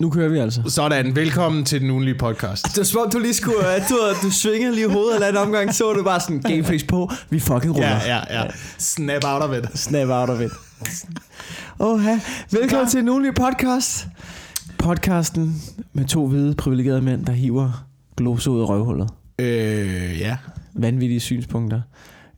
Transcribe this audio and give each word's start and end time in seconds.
Nu 0.00 0.10
kører 0.10 0.28
vi 0.28 0.38
altså. 0.38 0.62
Sådan, 0.68 1.16
velkommen 1.16 1.64
til 1.64 1.80
den 1.80 1.90
ugenlige 1.90 2.14
podcast. 2.18 2.64
Det 2.64 2.78
var 2.78 2.84
som 2.84 3.00
om, 3.00 3.10
du 3.10 3.18
lige 3.18 3.34
skulle... 3.34 3.56
uh, 3.58 3.88
Du, 3.88 3.96
du 4.22 4.30
svingede 4.30 4.74
lige 4.74 4.90
hovedet 4.90 5.14
eller 5.14 5.28
en 5.28 5.36
omgang, 5.36 5.74
så 5.74 5.92
det 5.94 6.04
bare 6.04 6.20
sådan, 6.20 6.40
gameface 6.40 6.86
på, 6.86 7.10
vi 7.30 7.40
fucking 7.40 7.74
ruller. 7.74 7.88
Ja, 7.88 8.16
ja, 8.16 8.42
ja. 8.42 8.50
Snap 8.78 9.24
out 9.24 9.42
of 9.42 9.56
it. 9.58 9.78
Snap 9.78 10.08
out 10.08 10.30
of 10.30 10.40
it. 10.40 10.50
Åh, 11.80 11.94
oh, 11.94 12.00
velkommen 12.50 12.88
til 12.88 13.00
en 13.00 13.08
ugenlig 13.08 13.34
podcast. 13.34 14.06
Podcasten 14.78 15.62
med 15.92 16.04
to 16.04 16.26
hvide 16.26 16.54
privilegerede 16.54 17.02
mænd, 17.02 17.26
der 17.26 17.32
hiver 17.32 17.86
gloser 18.16 18.50
ud 18.50 18.60
af 18.60 18.68
røvhullet. 18.68 19.08
Øh, 19.38 20.20
ja. 20.20 20.36
Vanvittige 20.74 21.20
synspunkter. 21.20 21.80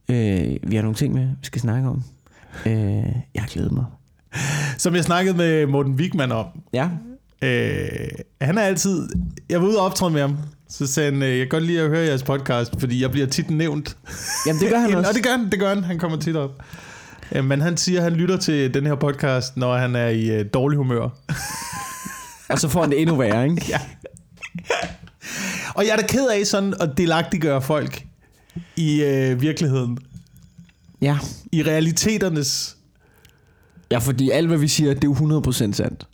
Øh, 0.08 0.56
vi 0.62 0.76
har 0.76 0.82
nogle 0.82 0.96
ting 0.96 1.14
med, 1.14 1.26
vi 1.26 1.46
skal 1.46 1.60
snakke 1.60 1.88
om. 1.88 2.02
Øh, 2.66 2.72
jeg 3.34 3.42
har 3.42 3.48
glædet 3.48 3.72
mig. 3.72 3.84
Som 4.78 4.94
jeg 4.94 5.04
snakkede 5.04 5.36
med 5.36 5.66
Morten 5.66 5.92
Wigman 5.94 6.32
om. 6.32 6.46
Ja, 6.72 6.88
Øh, 7.42 8.08
han 8.40 8.58
er 8.58 8.62
altid... 8.62 9.08
Jeg 9.50 9.62
var 9.62 9.68
ude 9.68 9.78
og 9.78 9.84
optræde 9.84 10.12
med 10.12 10.20
ham. 10.20 10.38
Så 10.68 10.86
sagde 10.86 11.12
han, 11.12 11.22
øh, 11.22 11.28
jeg 11.28 11.38
kan 11.38 11.48
godt 11.48 11.64
lide 11.64 11.80
at 11.80 11.88
høre 11.88 12.06
jeres 12.06 12.22
podcast, 12.22 12.80
fordi 12.80 13.02
jeg 13.02 13.10
bliver 13.10 13.26
tit 13.26 13.50
nævnt. 13.50 13.96
Jamen, 14.46 14.62
det 14.62 14.70
gør 14.70 14.78
han 14.78 14.94
også. 14.96 15.08
Og 15.08 15.14
det 15.14 15.22
gør 15.24 15.30
han, 15.30 15.50
det 15.50 15.60
gør 15.60 15.68
han. 15.74 15.84
Han 15.84 15.98
kommer 15.98 16.18
tit 16.18 16.36
op. 16.36 16.62
Ja, 17.34 17.42
men 17.42 17.60
han 17.60 17.76
siger, 17.76 17.98
at 17.98 18.04
han 18.04 18.12
lytter 18.12 18.36
til 18.36 18.74
den 18.74 18.86
her 18.86 18.94
podcast, 18.94 19.56
når 19.56 19.76
han 19.76 19.96
er 19.96 20.08
i 20.08 20.30
øh, 20.30 20.44
dårlig 20.54 20.76
humør. 20.76 21.08
og 22.50 22.58
så 22.58 22.68
får 22.68 22.80
han 22.80 22.90
det 22.90 23.00
endnu 23.00 23.16
værre, 23.16 23.44
ikke? 23.44 23.64
Ja. 23.68 23.80
Og 25.74 25.84
jeg 25.84 25.92
er 25.92 25.96
da 25.96 26.06
ked 26.06 26.28
af 26.28 26.46
sådan 26.46 26.74
at 26.80 26.90
delagtiggøre 26.96 27.62
folk 27.62 28.04
i 28.76 29.02
øh, 29.02 29.42
virkeligheden. 29.42 29.98
Ja. 31.00 31.18
I 31.52 31.62
realiteternes... 31.62 32.76
Ja, 33.90 33.98
fordi 33.98 34.30
alt, 34.30 34.48
hvad 34.48 34.58
vi 34.58 34.68
siger, 34.68 34.94
det 34.94 35.04
er 35.04 35.08
jo 35.08 35.40
100% 35.40 35.52
sandt. 35.52 36.06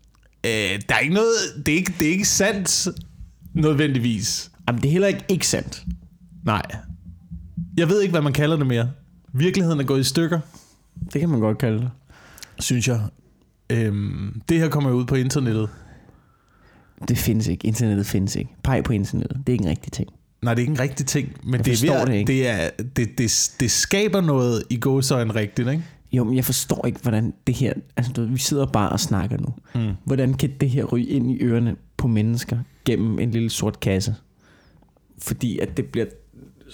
Øh, 0.45 0.81
der 0.89 0.95
er 0.95 0.99
ikke 0.99 1.15
noget... 1.15 1.33
Det 1.67 1.73
er 1.73 1.77
ikke, 1.77 1.95
det 2.01 2.09
er 2.09 2.13
ikke 2.13 2.25
sandt 2.29 2.89
nødvendigvis. 3.55 4.51
Jamen, 4.69 4.83
det 4.83 4.89
er 4.89 4.93
heller 4.93 5.09
ikke 5.09 5.25
ikke 5.29 5.47
sandt. 5.47 5.85
Nej. 6.45 6.63
Jeg 7.77 7.89
ved 7.89 8.01
ikke, 8.03 8.13
hvad 8.13 8.23
man 8.23 8.33
kalder 8.33 8.57
det 8.57 8.67
mere. 8.67 8.91
Virkeligheden 9.33 9.81
er 9.81 9.85
gået 9.85 10.01
i 10.01 10.05
stykker, 10.05 10.41
Det 11.13 11.21
kan 11.21 11.29
man 11.29 11.41
godt 11.41 11.59
kalde 11.59 11.79
det. 11.79 11.91
synes 12.59 12.89
jeg. 12.89 13.01
Øhm, 13.71 14.41
det 14.49 14.59
her 14.59 14.69
kommer 14.69 14.91
jo 14.91 14.97
ud 14.97 15.05
på 15.05 15.15
internettet. 15.15 15.69
Det 17.09 17.19
findes 17.19 17.47
ikke. 17.47 17.67
Internettet 17.67 18.07
findes 18.07 18.37
ikke. 18.37 18.51
Peg 18.65 18.85
på 18.85 18.93
internettet. 18.93 19.37
Det 19.39 19.49
er 19.49 19.53
ikke 19.53 19.65
en 19.65 19.71
rigtig 19.71 19.93
ting. 19.93 20.09
Nej, 20.43 20.55
det 20.55 20.61
er 20.61 20.63
ikke 20.63 20.73
en 20.73 20.81
rigtig 20.81 21.07
ting, 21.07 21.37
men 21.45 21.55
Jeg 21.55 21.65
det, 21.65 21.85
er 21.85 21.99
ved, 21.99 22.07
det 22.07 22.15
ikke. 22.15 22.33
Det, 22.33 22.49
er, 22.49 22.71
det, 22.97 23.19
det, 23.19 23.51
det 23.61 23.71
skaber 23.71 24.21
noget 24.21 24.65
i 24.71 24.77
gåsøjne 24.81 25.35
rigtigt, 25.35 25.69
ikke? 25.69 25.85
Jo, 26.17 26.25
men 26.25 26.37
jeg 26.37 26.45
forstår 26.45 26.87
ikke, 26.87 27.01
hvordan 27.03 27.35
det 27.47 27.55
her... 27.55 27.73
Altså, 27.97 28.13
du, 28.13 28.25
vi 28.25 28.39
sidder 28.39 28.67
bare 28.67 28.89
og 28.91 29.01
snakker 29.01 29.37
nu. 29.39 29.55
Mm. 29.75 29.93
Hvordan 30.05 30.35
kan 30.35 30.51
det 30.61 30.71
her 30.71 30.85
ryge 30.85 31.07
ind 31.07 31.31
i 31.31 31.39
ørerne 31.43 31.77
på 31.97 32.07
mennesker 32.09 32.59
gennem 32.85 33.19
en 33.19 33.31
lille 33.31 33.51
sort 33.51 33.81
kasse? 33.81 34.15
Fordi 35.19 35.59
at 35.59 35.77
det 35.77 35.85
bliver 35.85 36.07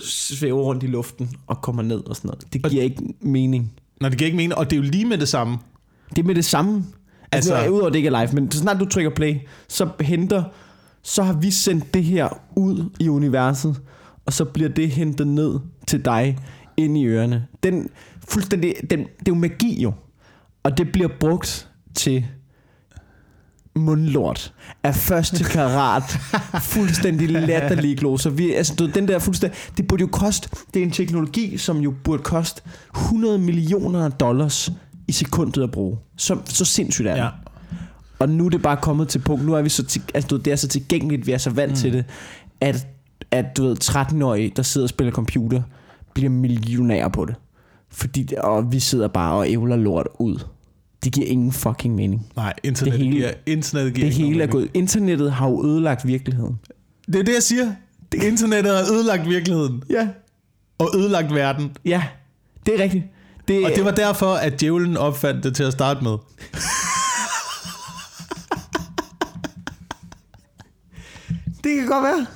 svæver 0.04 0.62
rundt 0.62 0.82
i 0.82 0.86
luften 0.86 1.30
og 1.46 1.62
kommer 1.62 1.82
ned 1.82 2.06
og 2.08 2.16
sådan 2.16 2.28
noget. 2.28 2.52
Det 2.52 2.70
giver 2.70 2.82
ikke 2.82 3.02
mening. 3.20 3.72
Når 4.00 4.08
det 4.08 4.18
giver 4.18 4.26
ikke 4.26 4.36
mening, 4.36 4.54
og 4.54 4.70
det 4.70 4.76
er 4.78 4.82
jo 4.84 4.90
lige 4.90 5.04
med 5.04 5.18
det 5.18 5.28
samme. 5.28 5.58
Det 6.10 6.18
er 6.18 6.26
med 6.26 6.34
det 6.34 6.44
samme. 6.44 6.72
Altså, 6.76 6.86
Altså- 7.32 7.54
altså 7.54 7.70
udover 7.70 7.90
det 7.90 7.96
ikke 7.96 8.06
er 8.08 8.24
live, 8.26 8.34
men 8.40 8.50
så 8.50 8.58
snart 8.58 8.80
du 8.80 8.84
trykker 8.84 9.10
play, 9.10 9.36
så 9.68 9.88
henter, 10.00 10.44
så 11.02 11.22
har 11.22 11.32
vi 11.32 11.50
sendt 11.50 11.94
det 11.94 12.04
her 12.04 12.28
ud 12.56 12.90
i 13.00 13.08
universet, 13.08 13.80
og 14.26 14.32
så 14.32 14.44
bliver 14.44 14.68
det 14.68 14.90
hentet 14.90 15.26
ned 15.26 15.58
til 15.86 16.04
dig 16.04 16.38
ind 16.76 16.98
i 16.98 17.04
ørerne. 17.06 17.46
Den, 17.62 17.88
fuldstændig, 18.30 18.74
den, 18.90 18.98
det 18.98 19.08
er 19.08 19.22
jo 19.28 19.34
magi 19.34 19.82
jo, 19.82 19.92
og 20.62 20.78
det 20.78 20.92
bliver 20.92 21.08
brugt 21.20 21.68
til 21.94 22.26
mundlort 23.74 24.54
af 24.82 24.94
første 24.94 25.44
karat 25.44 26.02
fuldstændig 26.74 27.30
latterlige 27.30 27.96
gloser. 27.96 28.30
Vi, 28.30 28.52
altså, 28.52 28.74
du, 28.74 28.86
den 28.86 29.08
der 29.08 29.18
fuldstændig, 29.18 29.58
det 29.76 29.86
burde 29.86 30.00
jo 30.00 30.06
koste, 30.12 30.48
det 30.74 30.80
er 30.80 30.86
en 30.86 30.90
teknologi, 30.90 31.56
som 31.56 31.78
jo 31.78 31.94
burde 32.04 32.22
koste 32.22 32.62
100 32.96 33.38
millioner 33.38 34.08
dollars 34.08 34.72
i 35.08 35.12
sekundet 35.12 35.62
at 35.62 35.70
bruge. 35.70 35.98
Så, 36.16 36.38
så 36.44 36.64
sindssygt 36.64 37.08
er 37.08 37.14
det. 37.14 37.22
Ja. 37.22 37.28
Og 38.18 38.28
nu 38.28 38.46
er 38.46 38.50
det 38.50 38.62
bare 38.62 38.76
kommet 38.76 39.08
til 39.08 39.18
punkt, 39.18 39.46
nu 39.46 39.54
er 39.54 39.62
vi 39.62 39.68
så 39.68 39.84
til, 39.84 40.02
altså, 40.14 40.28
du 40.28 40.36
det 40.36 40.52
er 40.52 40.56
så 40.56 40.68
tilgængeligt, 40.68 41.26
vi 41.26 41.32
er 41.32 41.38
så 41.38 41.50
vant 41.50 41.72
mm. 41.72 41.76
til 41.76 41.92
det, 41.92 42.04
at, 42.60 42.86
at 43.30 43.56
du 43.56 43.62
ved, 43.62 43.76
13-årige, 43.84 44.52
der 44.56 44.62
sidder 44.62 44.84
og 44.84 44.88
spiller 44.88 45.12
computer, 45.12 45.62
bliver 46.14 46.30
millionærer 46.30 47.08
på 47.08 47.24
det. 47.24 47.34
Fordi, 47.92 48.28
og 48.38 48.72
vi 48.72 48.80
sidder 48.80 49.08
bare 49.08 49.34
og 49.34 49.48
ævler 49.50 49.76
lort 49.76 50.06
ud. 50.18 50.38
Det 51.04 51.12
giver 51.12 51.26
ingen 51.26 51.52
fucking 51.52 51.94
mening. 51.94 52.26
Nej, 52.36 52.54
internet 52.62 52.92
Det 52.92 53.00
hele- 53.02 53.16
giver, 53.16 53.30
internet 53.46 53.94
giver 53.94 54.06
Det 54.06 54.14
hele 54.16 54.42
er 54.42 54.46
gået. 54.46 54.68
Internettet 54.74 55.32
har 55.32 55.48
jo 55.48 55.66
ødelagt 55.66 56.06
virkeligheden. 56.06 56.58
Det 57.06 57.14
er 57.14 57.22
det, 57.22 57.34
jeg 57.34 57.42
siger. 57.42 57.72
Det 58.12 58.22
internettet 58.22 58.72
har 58.72 58.92
ødelagt 58.92 59.28
virkeligheden. 59.28 59.82
Ja. 59.90 60.08
Og 60.78 60.90
ødelagt 60.96 61.34
verden. 61.34 61.76
Ja, 61.84 62.02
det 62.66 62.74
er 62.80 62.82
rigtigt. 62.82 63.04
Det, 63.48 63.64
Og 63.64 63.70
det 63.76 63.84
var 63.84 63.90
derfor, 63.90 64.34
at 64.34 64.60
djævlen 64.60 64.96
opfandt 64.96 65.44
det 65.44 65.54
til 65.56 65.62
at 65.64 65.72
starte 65.72 66.04
med. 66.04 66.16
Det 71.64 71.76
kan 71.78 71.86
godt 71.86 72.04
være. 72.04 72.26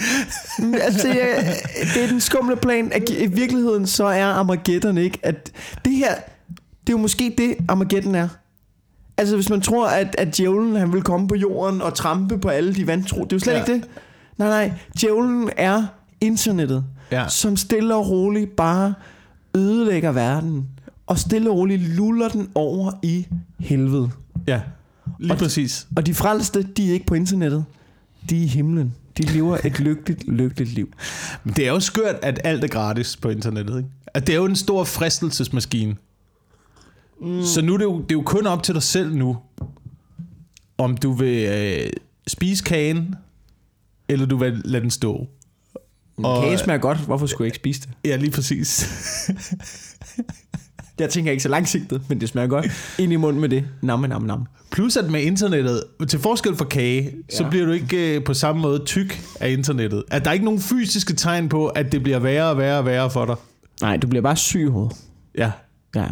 Altså, 0.86 1.08
jeg, 1.08 1.54
det 1.94 2.04
er 2.04 2.08
den 2.08 2.20
skumle 2.20 2.56
plan, 2.56 2.92
at 2.92 3.10
i 3.10 3.26
virkeligheden 3.26 3.86
så 3.86 4.04
er 4.04 4.24
Armageddon 4.26 4.98
ikke, 4.98 5.18
at 5.22 5.52
det 5.84 5.92
her, 5.92 6.14
det 6.80 6.88
er 6.88 6.92
jo 6.92 6.96
måske 6.98 7.34
det, 7.38 7.54
Armageddon 7.68 8.14
er. 8.14 8.28
Altså, 9.16 9.34
hvis 9.34 9.50
man 9.50 9.60
tror, 9.60 9.86
at, 9.88 10.14
at 10.18 10.36
djævlen 10.36 10.76
han 10.76 10.92
vil 10.92 11.02
komme 11.02 11.28
på 11.28 11.34
jorden 11.34 11.82
og 11.82 11.94
trampe 11.94 12.38
på 12.38 12.48
alle 12.48 12.74
de 12.74 12.86
vantro, 12.86 13.24
det 13.24 13.32
er 13.32 13.36
jo 13.36 13.40
slet 13.40 13.52
Ja. 13.52 13.58
ikke 13.60 13.72
det. 13.72 13.84
Nej, 14.38 14.48
nej, 14.48 14.72
djævlen 15.00 15.50
er 15.56 15.86
internettet, 16.20 16.84
Ja. 17.12 17.28
som 17.28 17.56
stille 17.56 17.94
og 17.94 18.10
roligt 18.10 18.56
bare 18.56 18.94
ødelægger 19.56 20.12
verden, 20.12 20.66
og 21.06 21.18
stille 21.18 21.50
og 21.50 21.56
roligt 21.56 21.82
luller 21.96 22.28
den 22.28 22.50
over 22.54 22.92
i 23.02 23.26
helvede. 23.60 24.10
Ja, 24.46 24.60
lige 25.18 25.32
Og- 25.32 25.38
præcis. 25.38 25.86
Og 25.96 26.06
de 26.06 26.14
frelste, 26.14 26.62
de 26.62 26.88
er 26.88 26.92
ikke 26.92 27.06
på 27.06 27.14
internettet. 27.14 27.64
De 28.30 28.38
er 28.38 28.42
i 28.42 28.46
himlen. 28.46 28.94
De 29.18 29.22
lever 29.22 29.58
et 29.64 29.80
lykkeligt, 29.80 30.28
lykkeligt 30.28 30.70
liv. 30.70 30.92
Men 31.44 31.54
det 31.54 31.66
er 31.66 31.72
jo 31.72 31.80
skørt, 31.80 32.16
at 32.22 32.40
alt 32.44 32.64
er 32.64 32.68
gratis 32.68 33.16
på 33.16 33.28
internettet. 33.28 33.76
Ikke? 33.78 33.88
At 34.06 34.26
det 34.26 34.32
er 34.32 34.36
jo 34.36 34.44
en 34.44 34.56
stor 34.56 34.84
fristelsesmaskine. 34.84 35.96
Mm. 37.20 37.42
Så 37.44 37.62
nu 37.62 37.74
er 37.74 37.78
det, 37.78 37.84
jo, 37.84 37.96
det 37.96 38.10
er 38.10 38.14
jo 38.14 38.22
kun 38.22 38.46
op 38.46 38.62
til 38.62 38.74
dig 38.74 38.82
selv 38.82 39.14
nu, 39.16 39.36
om 40.78 40.96
du 40.96 41.12
vil 41.12 41.48
øh, 41.48 41.90
spise 42.26 42.64
kagen, 42.64 43.14
eller 44.08 44.26
du 44.26 44.36
vil 44.36 44.62
lade 44.64 44.82
den 44.82 44.90
stå. 44.90 45.12
Og- 45.14 45.28
Og, 46.24 46.42
Kage 46.42 46.58
smager 46.58 46.78
godt. 46.80 46.98
Hvorfor 46.98 47.26
skulle 47.26 47.44
jeg 47.46 47.48
ikke 47.48 47.56
spise 47.56 47.80
det? 47.80 47.90
Ja, 48.04 48.16
lige 48.16 48.30
præcis. 48.30 48.86
Jeg 50.98 51.10
tænker 51.10 51.30
ikke 51.30 51.42
så 51.42 51.48
langsigtet, 51.48 52.02
men 52.08 52.20
det 52.20 52.28
smager 52.28 52.48
godt. 52.48 52.66
Ind 52.98 53.12
i 53.12 53.16
munden 53.16 53.40
med 53.40 53.48
det. 53.48 53.64
Nam, 53.82 54.00
nam, 54.00 54.22
nam. 54.22 54.46
Plus 54.70 54.96
at 54.96 55.10
med 55.10 55.22
internettet, 55.22 55.84
til 56.08 56.18
forskel 56.20 56.56
fra 56.56 56.64
kage, 56.64 57.12
så 57.30 57.42
Ja. 57.44 57.50
bliver 57.50 57.66
du 57.66 57.72
ikke 57.72 58.16
øh, 58.16 58.24
på 58.24 58.34
samme 58.34 58.62
måde 58.62 58.78
tyk 58.84 59.20
af 59.40 59.50
internettet. 59.50 60.04
At 60.10 60.24
der 60.24 60.30
er 60.30 60.34
ikke 60.34 60.44
nogen 60.44 60.60
fysiske 60.60 61.14
tegn 61.14 61.48
på, 61.48 61.66
at 61.66 61.92
det 61.92 62.02
bliver 62.02 62.18
værre 62.18 62.50
og 62.50 62.58
værre 62.58 62.78
og 62.78 62.86
værre 62.86 63.10
for 63.10 63.24
dig. 63.24 63.36
Nej, 63.80 63.96
du 63.96 64.06
bliver 64.06 64.22
bare 64.22 64.36
syg 64.36 64.60
i 64.60 64.66
hovedet. 64.66 64.96
Ja. 65.38 65.50
Ja. 65.96 66.06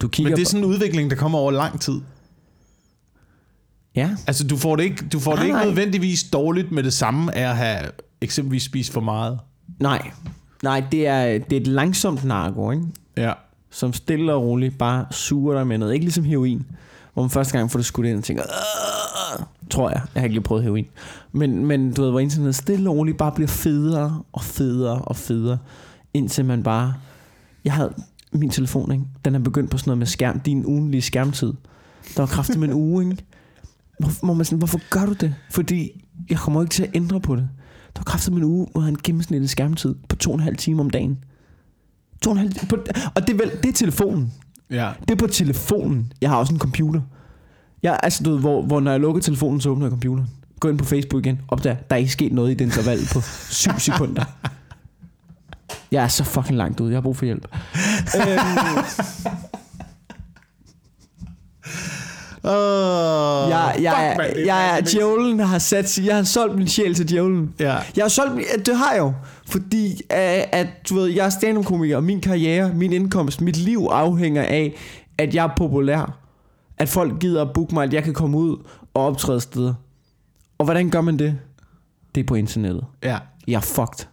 Du 0.00 0.08
kigger 0.08 0.30
Men 0.30 0.36
det 0.36 0.42
er 0.42 0.46
sådan 0.46 0.64
en 0.64 0.70
udvikling, 0.70 1.10
der 1.10 1.16
kommer 1.16 1.38
over 1.38 1.50
lang 1.52 1.80
tid. 1.80 2.00
Ja. 3.96 4.10
Altså, 4.26 4.46
du 4.46 4.56
får 4.56 4.76
det 4.76 4.82
ikke, 4.84 5.04
du 5.12 5.18
får 5.20 5.30
det 5.30 5.38
Nej, 5.38 5.46
ikke 5.46 5.56
nej. 5.56 5.64
nødvendigvis 5.64 6.24
dårligt 6.24 6.72
med 6.72 6.82
det 6.82 6.92
samme 6.92 7.36
af 7.36 7.50
at 7.50 7.56
have 7.56 7.78
eksempelvis 8.20 8.62
spist 8.62 8.92
for 8.92 9.00
meget. 9.00 9.38
Nej. 9.80 10.10
Nej, 10.62 10.84
det 10.92 11.06
er, 11.06 11.38
det 11.38 11.52
er 11.56 11.60
et 11.60 11.66
langsomt 11.66 12.24
narko, 12.24 12.70
ikke? 12.70 12.84
Ja. 13.16 13.32
Som 13.70 13.92
stille 13.92 14.32
og 14.34 14.42
roligt 14.42 14.78
bare 14.78 15.06
suger 15.10 15.54
dig 15.54 15.66
med 15.66 15.78
noget. 15.78 15.94
Ikke 15.94 16.04
ligesom 16.04 16.24
heroin, 16.24 16.66
hvor 17.14 17.22
man 17.22 17.30
første 17.30 17.58
gang 17.58 17.70
får 17.70 17.78
det 17.78 17.86
skudt 17.86 18.06
ind 18.06 18.18
og 18.18 18.24
tænker, 18.24 18.42
"Åh!" 18.42 19.44
tror 19.70 19.90
jeg. 19.90 20.00
Jeg 20.14 20.20
har 20.20 20.24
ikke 20.24 20.34
lige 20.34 20.42
prøvet 20.42 20.62
heroin. 20.64 20.86
Men, 21.32 21.66
men 21.66 21.92
du 21.92 22.02
ved, 22.02 22.10
hvor 22.10 22.20
internet 22.20 22.54
stille 22.54 22.90
og 22.90 22.96
roligt 22.96 23.18
bare 23.18 23.32
bliver 23.32 23.48
federe 23.48 24.22
og 24.32 24.42
federe 24.42 24.98
og 24.98 25.16
federe, 25.16 25.58
indtil 26.14 26.44
man 26.44 26.62
bare... 26.62 26.94
Jeg 27.64 27.72
havde 27.72 27.94
min 28.32 28.50
telefon, 28.50 28.92
ikke? 28.92 29.04
Den 29.24 29.34
er 29.34 29.38
begyndt 29.38 29.70
på 29.70 29.78
sådan 29.78 29.88
noget 29.88 29.98
med 29.98 30.06
skærm. 30.06 30.40
Din 30.40 30.66
ugenlige 30.66 31.02
skærmtid. 31.02 31.52
Der 32.16 32.22
var 32.22 32.26
kraftigt 32.26 32.60
med 32.60 32.68
en 32.68 32.74
uge, 32.74 33.04
ikke? 33.04 33.24
Hvor, 33.98 34.24
hvor 34.24 34.34
man 34.34 34.44
sådan, 34.44 34.58
hvorfor 34.58 34.80
gør 34.90 35.06
du 35.06 35.12
det? 35.12 35.34
Fordi 35.50 36.04
jeg 36.30 36.38
kommer 36.38 36.62
ikke 36.62 36.72
til 36.72 36.82
at 36.82 36.90
ændre 36.94 37.20
på 37.20 37.36
det. 37.36 37.48
Der 37.96 38.00
var 38.00 38.04
kraftigt 38.04 38.34
med 38.34 38.42
en 38.42 38.48
uge, 38.48 38.66
hvor 38.72 38.80
han 38.80 38.96
gennemsnitlig 39.04 39.50
skærmtid 39.50 39.94
på 40.08 40.16
to 40.16 40.30
og 40.30 40.34
en 40.34 40.40
halv 40.40 40.56
time 40.56 40.80
om 40.80 40.90
dagen. 40.90 41.18
To 42.22 42.36
på, 42.68 42.76
og 43.14 43.26
det 43.26 43.30
er, 43.30 43.36
vel, 43.38 43.50
det 43.62 43.68
er 43.68 43.72
telefonen. 43.72 44.32
Ja. 44.70 44.90
Det 45.00 45.10
er 45.10 45.16
på 45.16 45.26
telefonen. 45.26 46.12
Jeg 46.20 46.30
har 46.30 46.36
også 46.36 46.52
en 46.52 46.58
computer. 46.58 47.00
Jeg, 47.82 48.00
altså, 48.02 48.22
du 48.22 48.30
ved, 48.30 48.40
hvor, 48.40 48.62
hvor 48.62 48.80
når 48.80 48.90
jeg 48.90 49.00
lukker 49.00 49.22
telefonen, 49.22 49.60
så 49.60 49.70
åbner 49.70 49.86
jeg 49.86 49.90
computeren. 49.90 50.26
Gå 50.60 50.68
ind 50.68 50.78
på 50.78 50.84
Facebook 50.84 51.26
igen. 51.26 51.40
Opdag, 51.48 51.76
der 51.90 51.96
er 51.96 52.00
ikke 52.00 52.12
sket 52.12 52.32
noget 52.32 52.50
i 52.50 52.54
det 52.54 52.64
interval 52.64 52.98
på 53.12 53.20
7 53.50 53.70
sekunder. 53.90 54.24
Jeg 55.92 56.04
er 56.04 56.08
så 56.08 56.24
fucking 56.24 56.56
langt 56.56 56.80
ude. 56.80 56.90
Jeg 56.90 56.96
har 56.96 57.02
brug 57.02 57.16
for 57.16 57.24
hjælp. 57.24 57.48
øhm, 58.16 59.49
Uh, 62.44 62.50
Jeg, 62.50 63.76
jeg, 63.80 64.16
fuck, 64.18 64.36
man, 64.36 64.46
jeg, 64.46 64.80
det- 64.84 64.92
djævlen 64.92 65.40
har 65.40 65.58
sat, 65.58 65.98
jeg 66.04 66.16
har 66.16 66.22
solgt 66.22 66.56
min 66.58 66.68
sjæl 66.68 66.94
til 66.94 67.08
djævlen. 67.08 67.54
Ja. 67.60 67.78
Jeg 67.96 68.04
har 68.04 68.08
solgt, 68.08 68.34
min- 68.34 68.44
det 68.66 68.76
har 68.76 68.92
jeg 68.92 68.98
jo, 69.00 69.12
fordi 69.46 70.00
at, 70.10 70.48
at 70.52 70.66
du 70.88 70.94
ved, 70.94 71.06
jeg 71.06 71.26
er 71.26 71.30
stand-up-komiker, 71.30 71.96
og 71.96 72.04
min 72.04 72.20
karriere, 72.20 72.72
min 72.74 72.92
indkomst, 72.92 73.40
mit 73.40 73.56
liv 73.56 73.88
afhænger 73.90 74.42
af, 74.42 74.76
at 75.18 75.34
jeg 75.34 75.44
er 75.44 75.50
populær. 75.56 76.16
At 76.78 76.88
folk 76.88 77.18
gider 77.20 77.42
at 77.42 77.52
booke 77.54 77.74
mig, 77.74 77.84
at 77.84 77.92
jeg 77.94 78.02
kan 78.04 78.14
komme 78.14 78.38
ud 78.38 78.56
og 78.94 79.06
optræde 79.06 79.40
steder. 79.40 79.74
Og 80.58 80.64
hvordan 80.64 80.90
gør 80.90 81.00
man 81.00 81.18
det? 81.18 81.38
Det 82.14 82.20
er 82.20 82.24
på 82.26 82.34
internettet. 82.34 82.84
Ja. 83.04 83.18
Jeg 83.48 83.56
er 83.56 83.60
fucked. 83.60 84.06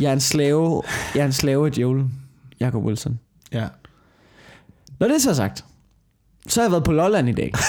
Jeg 0.00 0.08
er 0.08 0.12
en 0.12 0.20
slave, 0.20 0.82
jeg 1.14 1.20
er 1.20 1.26
en 1.26 1.32
slave 1.32 1.66
af 1.66 1.72
djævlen, 1.72 2.12
Jacob 2.60 2.84
Wilson. 2.84 3.18
Ja. 3.52 3.66
Når 5.00 5.06
det 5.08 5.16
er 5.16 5.20
så 5.20 5.34
sagt, 5.34 5.64
så 6.48 6.60
har 6.60 6.64
jeg 6.64 6.72
været 6.72 6.84
på 6.84 6.92
Lolland 6.92 7.28
i 7.28 7.32
dag. 7.32 7.52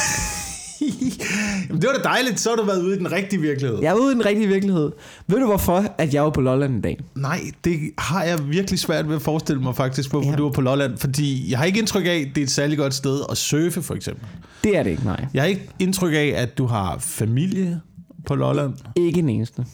Jamen, 1.70 1.82
det 1.82 1.88
var 1.90 1.94
da 1.94 2.04
dejligt, 2.04 2.40
så 2.40 2.50
har 2.50 2.56
du 2.56 2.64
været 2.66 2.84
ude 2.84 2.96
i 2.96 2.98
den 2.98 3.12
rigtige 3.12 3.42
virkelighed. 3.42 3.80
Jeg 3.82 3.90
er 3.90 3.94
ude 3.96 4.12
i 4.12 4.16
den 4.16 4.26
rigtige 4.26 4.48
virkelighed. 4.48 4.92
Ved 5.28 5.40
du 5.40 5.46
hvorfor, 5.46 5.86
at 5.98 6.14
jeg 6.14 6.24
var 6.24 6.30
på 6.30 6.42
Lolland 6.42 6.78
i 6.78 6.82
dag? 6.82 7.00
Nej, 7.16 7.40
det 7.64 7.80
har 7.98 8.24
jeg 8.24 8.50
virkelig 8.50 8.80
svært 8.80 9.08
ved 9.10 9.16
at 9.16 9.22
forestille 9.22 9.62
mig 9.62 9.76
faktisk, 9.76 10.10
hvorfor 10.10 10.30
Ja. 10.32 10.36
du 10.36 10.44
var 10.44 10.52
på 10.52 10.62
Lolland. 10.62 10.98
Fordi 10.98 11.52
jeg 11.52 11.58
har 11.60 11.66
ikke 11.66 11.80
indtryk 11.80 12.06
af, 12.06 12.26
at 12.30 12.36
det 12.36 12.38
er 12.42 12.46
et 12.46 12.52
særligt 12.52 12.80
godt 12.80 12.94
sted 12.94 13.22
at 13.32 13.38
surfe, 13.38 13.82
for 13.82 13.94
eksempel. 13.96 14.28
Det 14.64 14.78
er 14.78 14.84
det 14.84 14.90
ikke, 14.92 15.04
nej. 15.06 15.26
Jeg 15.34 15.42
har 15.42 15.48
ikke 15.48 15.70
indtryk 15.80 16.14
af, 16.14 16.34
at 16.36 16.58
du 16.58 16.66
har 16.66 16.98
familie 17.00 17.82
på 18.26 18.36
Lolland. 18.36 18.74
Ikke 18.96 19.20
en 19.20 19.30
eneste. 19.30 19.66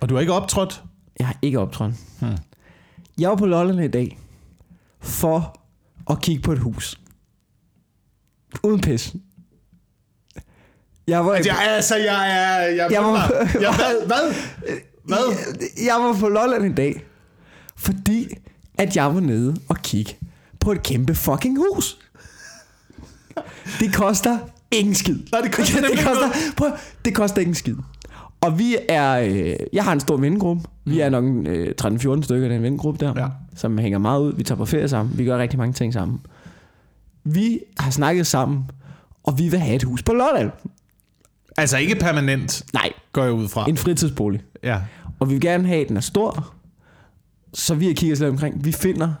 Og 0.00 0.08
du 0.08 0.14
har 0.14 0.20
ikke 0.20 0.32
optrådt. 0.32 0.82
Jeg 1.18 1.26
har 1.26 1.36
ikke 1.42 1.58
optrådt. 1.60 1.92
Hmm. 2.20 2.30
Jeg 3.18 3.30
var 3.30 3.36
på 3.36 3.46
Lolland 3.46 3.80
i 3.80 3.88
dag 3.88 4.18
for 5.00 5.58
at 6.10 6.20
kigge 6.20 6.42
på 6.42 6.52
et 6.52 6.58
hus. 6.58 6.98
Uden 8.62 8.80
pis. 8.80 9.14
Jeg 11.06 11.26
var, 11.26 11.32
Altså, 11.32 11.50
jeg, 11.52 11.68
altså, 11.74 11.96
jeg 11.96 12.30
er... 12.30 12.58
Jeg, 12.66 12.88
Jeg 12.92 13.02
må- 13.02 13.16
jeg, 13.16 13.74
hvad? 13.78 14.06
Hvad? 14.06 14.34
Hvad? 15.04 15.18
Jeg, 15.50 15.86
jeg 15.86 15.94
var 15.94 16.16
på 16.20 16.28
Lolland 16.28 16.64
i 16.64 16.74
dag, 16.74 17.04
fordi 17.76 18.28
at 18.78 18.96
jeg 18.96 19.14
var 19.14 19.20
nede 19.20 19.56
og 19.68 19.76
kigge 19.82 20.16
på 20.60 20.72
et 20.72 20.82
kæmpe 20.82 21.14
fucking 21.14 21.58
hus. 21.58 21.98
Det 23.80 23.94
koster 23.94 24.38
ingen 24.70 24.94
skid. 24.94 25.18
Nej, 25.32 25.40
det 25.40 25.52
koster 25.52 25.80
det, 25.82 25.90
ikke 25.90 26.02
koster, 26.04 26.30
prøv, 26.56 26.70
det 27.04 27.14
koster 27.14 27.40
ingen 27.40 27.54
skid. 27.54 27.76
Og 28.40 28.58
vi 28.58 28.76
er, 28.88 29.12
øh, 29.18 29.56
jeg 29.72 29.84
har 29.84 29.92
en 29.92 30.00
stor 30.00 30.16
vennegruppe. 30.16 30.62
Vi 30.84 31.00
er 31.00 31.08
nok 31.10 31.24
øh, 31.46 31.74
13-14 31.82 32.22
stykker 32.22 32.50
i 32.50 32.52
den 32.54 32.62
vennegruppe 32.62 33.04
der, 33.06 33.12
Ja. 33.20 33.26
som 33.56 33.78
hænger 33.78 33.98
meget 33.98 34.20
ud. 34.20 34.32
Vi 34.36 34.42
tager 34.42 34.56
på 34.58 34.64
ferie 34.64 34.88
sammen. 34.88 35.18
Vi 35.18 35.24
gør 35.24 35.38
rigtig 35.38 35.58
mange 35.58 35.72
ting 35.72 35.92
sammen. 35.92 36.20
Vi 37.24 37.60
har 37.78 37.90
snakket 37.90 38.26
sammen, 38.26 38.70
og 39.22 39.38
vi 39.38 39.48
vil 39.48 39.58
have 39.60 39.76
et 39.76 39.82
hus 39.82 40.02
på 40.02 40.12
Lolland. 40.12 40.50
Altså 41.56 41.76
ikke 41.78 41.94
permanent, 41.96 42.64
Nej, 42.74 42.92
går 43.12 43.22
jeg 43.24 43.32
ud 43.32 43.48
fra. 43.48 43.68
en 43.68 43.76
fritidsbolig. 43.76 44.42
Ja. 44.62 44.80
Og 45.18 45.28
vi 45.28 45.32
vil 45.34 45.40
gerne 45.40 45.66
have, 45.68 45.80
at 45.82 45.88
den 45.88 45.96
er 45.96 46.00
stor. 46.00 46.54
Så 47.54 47.74
vi 47.74 47.86
har 47.86 47.94
kigget 47.94 48.18
lidt 48.18 48.30
omkring. 48.30 48.64
Vi 48.64 48.72
finder 48.72 49.14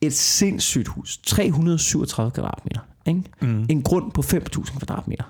et 0.00 0.12
sindssygt 0.12 0.88
hus. 0.88 1.18
337 1.18 2.30
kvadratmeter. 2.30 2.80
Ikke? 3.06 3.22
Mm. 3.40 3.66
En 3.68 3.82
grund 3.82 4.12
på 4.12 4.20
5.000 4.20 4.78
kvadratmeter. 4.78 5.24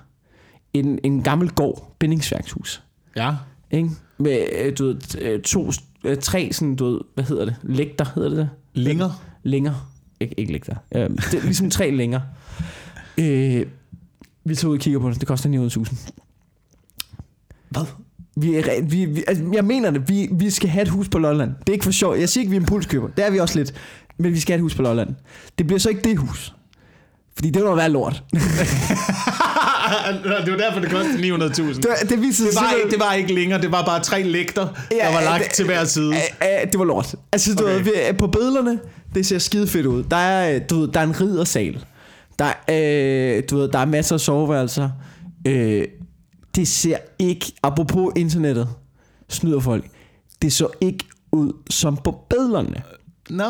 En, 0.73 0.99
en 1.03 1.23
gammel 1.23 1.49
gård, 1.51 1.95
bindingsværkshus. 1.99 2.83
Ja. 3.15 3.35
Ikke? 3.71 3.89
Med 4.17 4.45
øh, 4.59 4.77
du 4.77 4.85
ved, 4.85 5.21
øh, 5.21 5.41
to, 5.41 5.71
øh, 6.03 6.17
tre 6.17 6.49
sådan, 6.53 6.75
du 6.75 6.85
ved, 6.85 6.99
hvad 7.13 7.23
hedder 7.23 7.45
det? 7.45 7.55
Lægter, 7.63 8.05
hedder 8.15 8.29
det 8.29 8.37
det? 8.37 8.49
Længere. 9.43 9.81
Længer. 10.19 10.31
Ik- 10.31 10.33
ikke 10.37 10.51
lægter. 10.51 10.75
Øh, 10.95 11.01
det 11.09 11.33
er 11.33 11.41
ligesom 11.41 11.69
tre 11.69 11.91
længer. 11.91 12.19
Øh, 13.17 13.65
vi 14.45 14.55
tager 14.55 14.69
ud 14.71 14.75
og 14.77 14.81
kigger 14.81 14.99
på 14.99 15.09
det. 15.09 15.19
Det 15.19 15.27
koster 15.27 15.49
900.000. 15.89 16.11
Hvad? 17.69 17.83
Vi 18.35 18.55
er, 18.55 18.81
vi, 18.83 19.05
vi, 19.05 19.23
altså, 19.27 19.43
jeg 19.53 19.65
mener 19.65 19.91
det, 19.91 20.09
vi, 20.09 20.29
vi 20.31 20.49
skal 20.49 20.69
have 20.69 20.81
et 20.81 20.87
hus 20.89 21.09
på 21.09 21.19
Lolland. 21.19 21.49
Det 21.59 21.69
er 21.69 21.73
ikke 21.73 21.85
for 21.85 21.91
sjov. 21.91 22.15
Jeg 22.17 22.29
siger 22.29 22.41
ikke, 22.41 22.49
vi 22.49 22.55
er 22.55 22.59
impulskøber. 22.59 23.07
Det 23.07 23.25
er 23.25 23.29
vi 23.29 23.39
også 23.39 23.59
lidt. 23.59 23.73
Men 24.17 24.33
vi 24.33 24.39
skal 24.39 24.53
have 24.53 24.57
et 24.57 24.61
hus 24.61 24.75
på 24.75 24.81
Lolland. 24.81 25.09
Det 25.57 25.67
bliver 25.67 25.79
så 25.79 25.89
ikke 25.89 26.01
det 26.01 26.17
hus. 26.17 26.53
Fordi 27.35 27.49
det 27.49 27.63
vil 27.63 27.75
være 27.75 27.89
lort. 27.89 28.23
det, 28.33 28.41
det 30.45 30.51
var 30.51 30.57
derfor, 30.57 30.79
det 30.79 30.91
kostede 30.91 31.35
900.000. 31.35 31.73
Det, 31.73 31.87
det 32.09 32.21
viser 32.21 32.51
sig 32.51 32.61
var 32.61 32.71
ikke, 32.77 32.89
det 32.91 32.99
var 32.99 33.13
ikke 33.13 33.33
længere, 33.33 33.61
det 33.61 33.71
var 33.71 33.85
bare 33.85 34.03
tre 34.03 34.23
lægter, 34.23 34.67
Ja, 34.91 34.95
der 35.07 35.13
var 35.13 35.21
lagt 35.23 35.43
det- 35.43 35.53
til 35.53 35.65
hver 35.65 35.85
side. 35.85 36.13
Ja, 36.41 36.65
det 36.71 36.79
var 36.79 36.85
lort. 36.85 37.15
Altså, 37.31 37.55
du 37.55 37.63
Okay. 37.63 37.83
ved, 37.83 38.13
på 38.17 38.27
billederne, 38.27 38.79
det 39.17 39.25
ser 39.25 39.39
skide 39.39 39.67
fedt 39.67 39.85
ud. 39.85 40.03
Der 40.03 40.15
er, 40.17 40.59
du 40.59 40.79
ved, 40.79 40.87
der 40.87 40.99
er 40.99 41.03
en 41.03 41.21
riddersal. 41.21 41.85
Der 42.39 42.45
er, 42.67 43.37
øh, 43.37 43.43
du 43.49 43.57
ved, 43.57 43.67
der 43.69 43.79
er 43.79 43.85
masser 43.85 44.15
af 44.15 44.19
soveværelser. 44.19 44.89
Øh, 45.47 45.85
det 46.55 46.67
ser 46.67 46.97
ikke, 47.19 47.53
apropos 47.63 48.13
internettet, 48.15 48.69
snyder 49.29 49.59
folk, 49.59 49.85
det 50.41 50.53
så 50.53 50.67
ikke 50.81 51.05
ud 51.31 51.53
som 51.69 51.97
på 51.97 52.15
billederne. 52.29 52.81
Nå. 53.29 53.43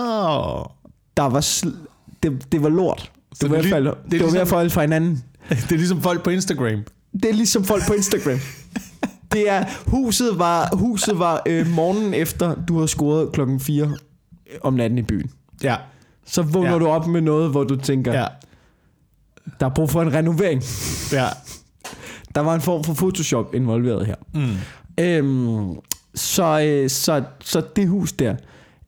Der 1.18 1.24
var 1.30 1.42
sl- 1.42 1.88
det, 2.24 2.52
det 2.52 2.64
var 2.64 2.70
lort. 2.70 3.12
Så 3.34 3.40
Det 3.48 3.50
var, 3.52 3.58
det 3.58 3.66
i 3.66 3.68
hvert 3.70 3.76
fald, 3.76 3.86
det, 3.86 3.96
det 4.04 4.12
det 4.12 4.22
er 4.22 4.24
var 4.26 4.32
ligesom- 4.32 4.48
falde 4.48 4.70
fra 4.70 4.82
hinanden. 4.82 5.24
Det 5.50 5.72
er 5.72 5.76
ligesom 5.78 6.02
folk 6.02 6.24
på 6.24 6.30
Instagram. 6.30 6.80
Det 7.14 7.26
er 7.30 7.34
ligesom 7.34 7.64
folk 7.64 7.88
på 7.88 7.94
Instagram. 7.94 8.40
Det 9.32 9.50
er, 9.50 9.66
huset 9.88 10.40
var, 10.40 10.70
huset 10.76 11.20
var 11.20 11.42
øh, 11.46 11.68
morgenen 11.68 12.14
efter, 12.14 12.56
du 12.68 12.80
har 12.80 12.86
scoret 12.86 13.32
klokken 13.34 13.60
4 13.60 13.92
om 14.62 14.74
natten 14.74 14.98
i 15.00 15.02
byen. 15.02 15.32
Ja. 15.64 15.76
Så 16.26 16.42
vågner 16.42 16.72
ja. 16.72 16.80
Du 16.80 16.88
op 16.88 17.08
med 17.08 17.22
noget, 17.22 17.52
hvor 17.52 17.64
du 17.64 17.76
tænker, 17.76 18.14
ja. 18.14 18.26
Der 19.60 19.66
er 19.66 19.70
brug 19.70 19.90
for 19.90 20.02
en 20.02 20.14
renovering. 20.14 20.64
Ja. 21.12 21.28
Der 22.36 22.42
var 22.42 22.56
en 22.56 22.62
form 22.62 22.84
for 22.84 22.94
Photoshop 22.94 23.56
involveret 23.56 24.06
her. 24.06 24.16
Mm. 24.34 24.58
Øhm, 25.00 25.76
så, 26.16 26.62
øh, 26.62 26.90
så, 26.90 27.24
så 27.40 27.62
det 27.76 27.88
hus 27.88 28.12
der, 28.12 28.36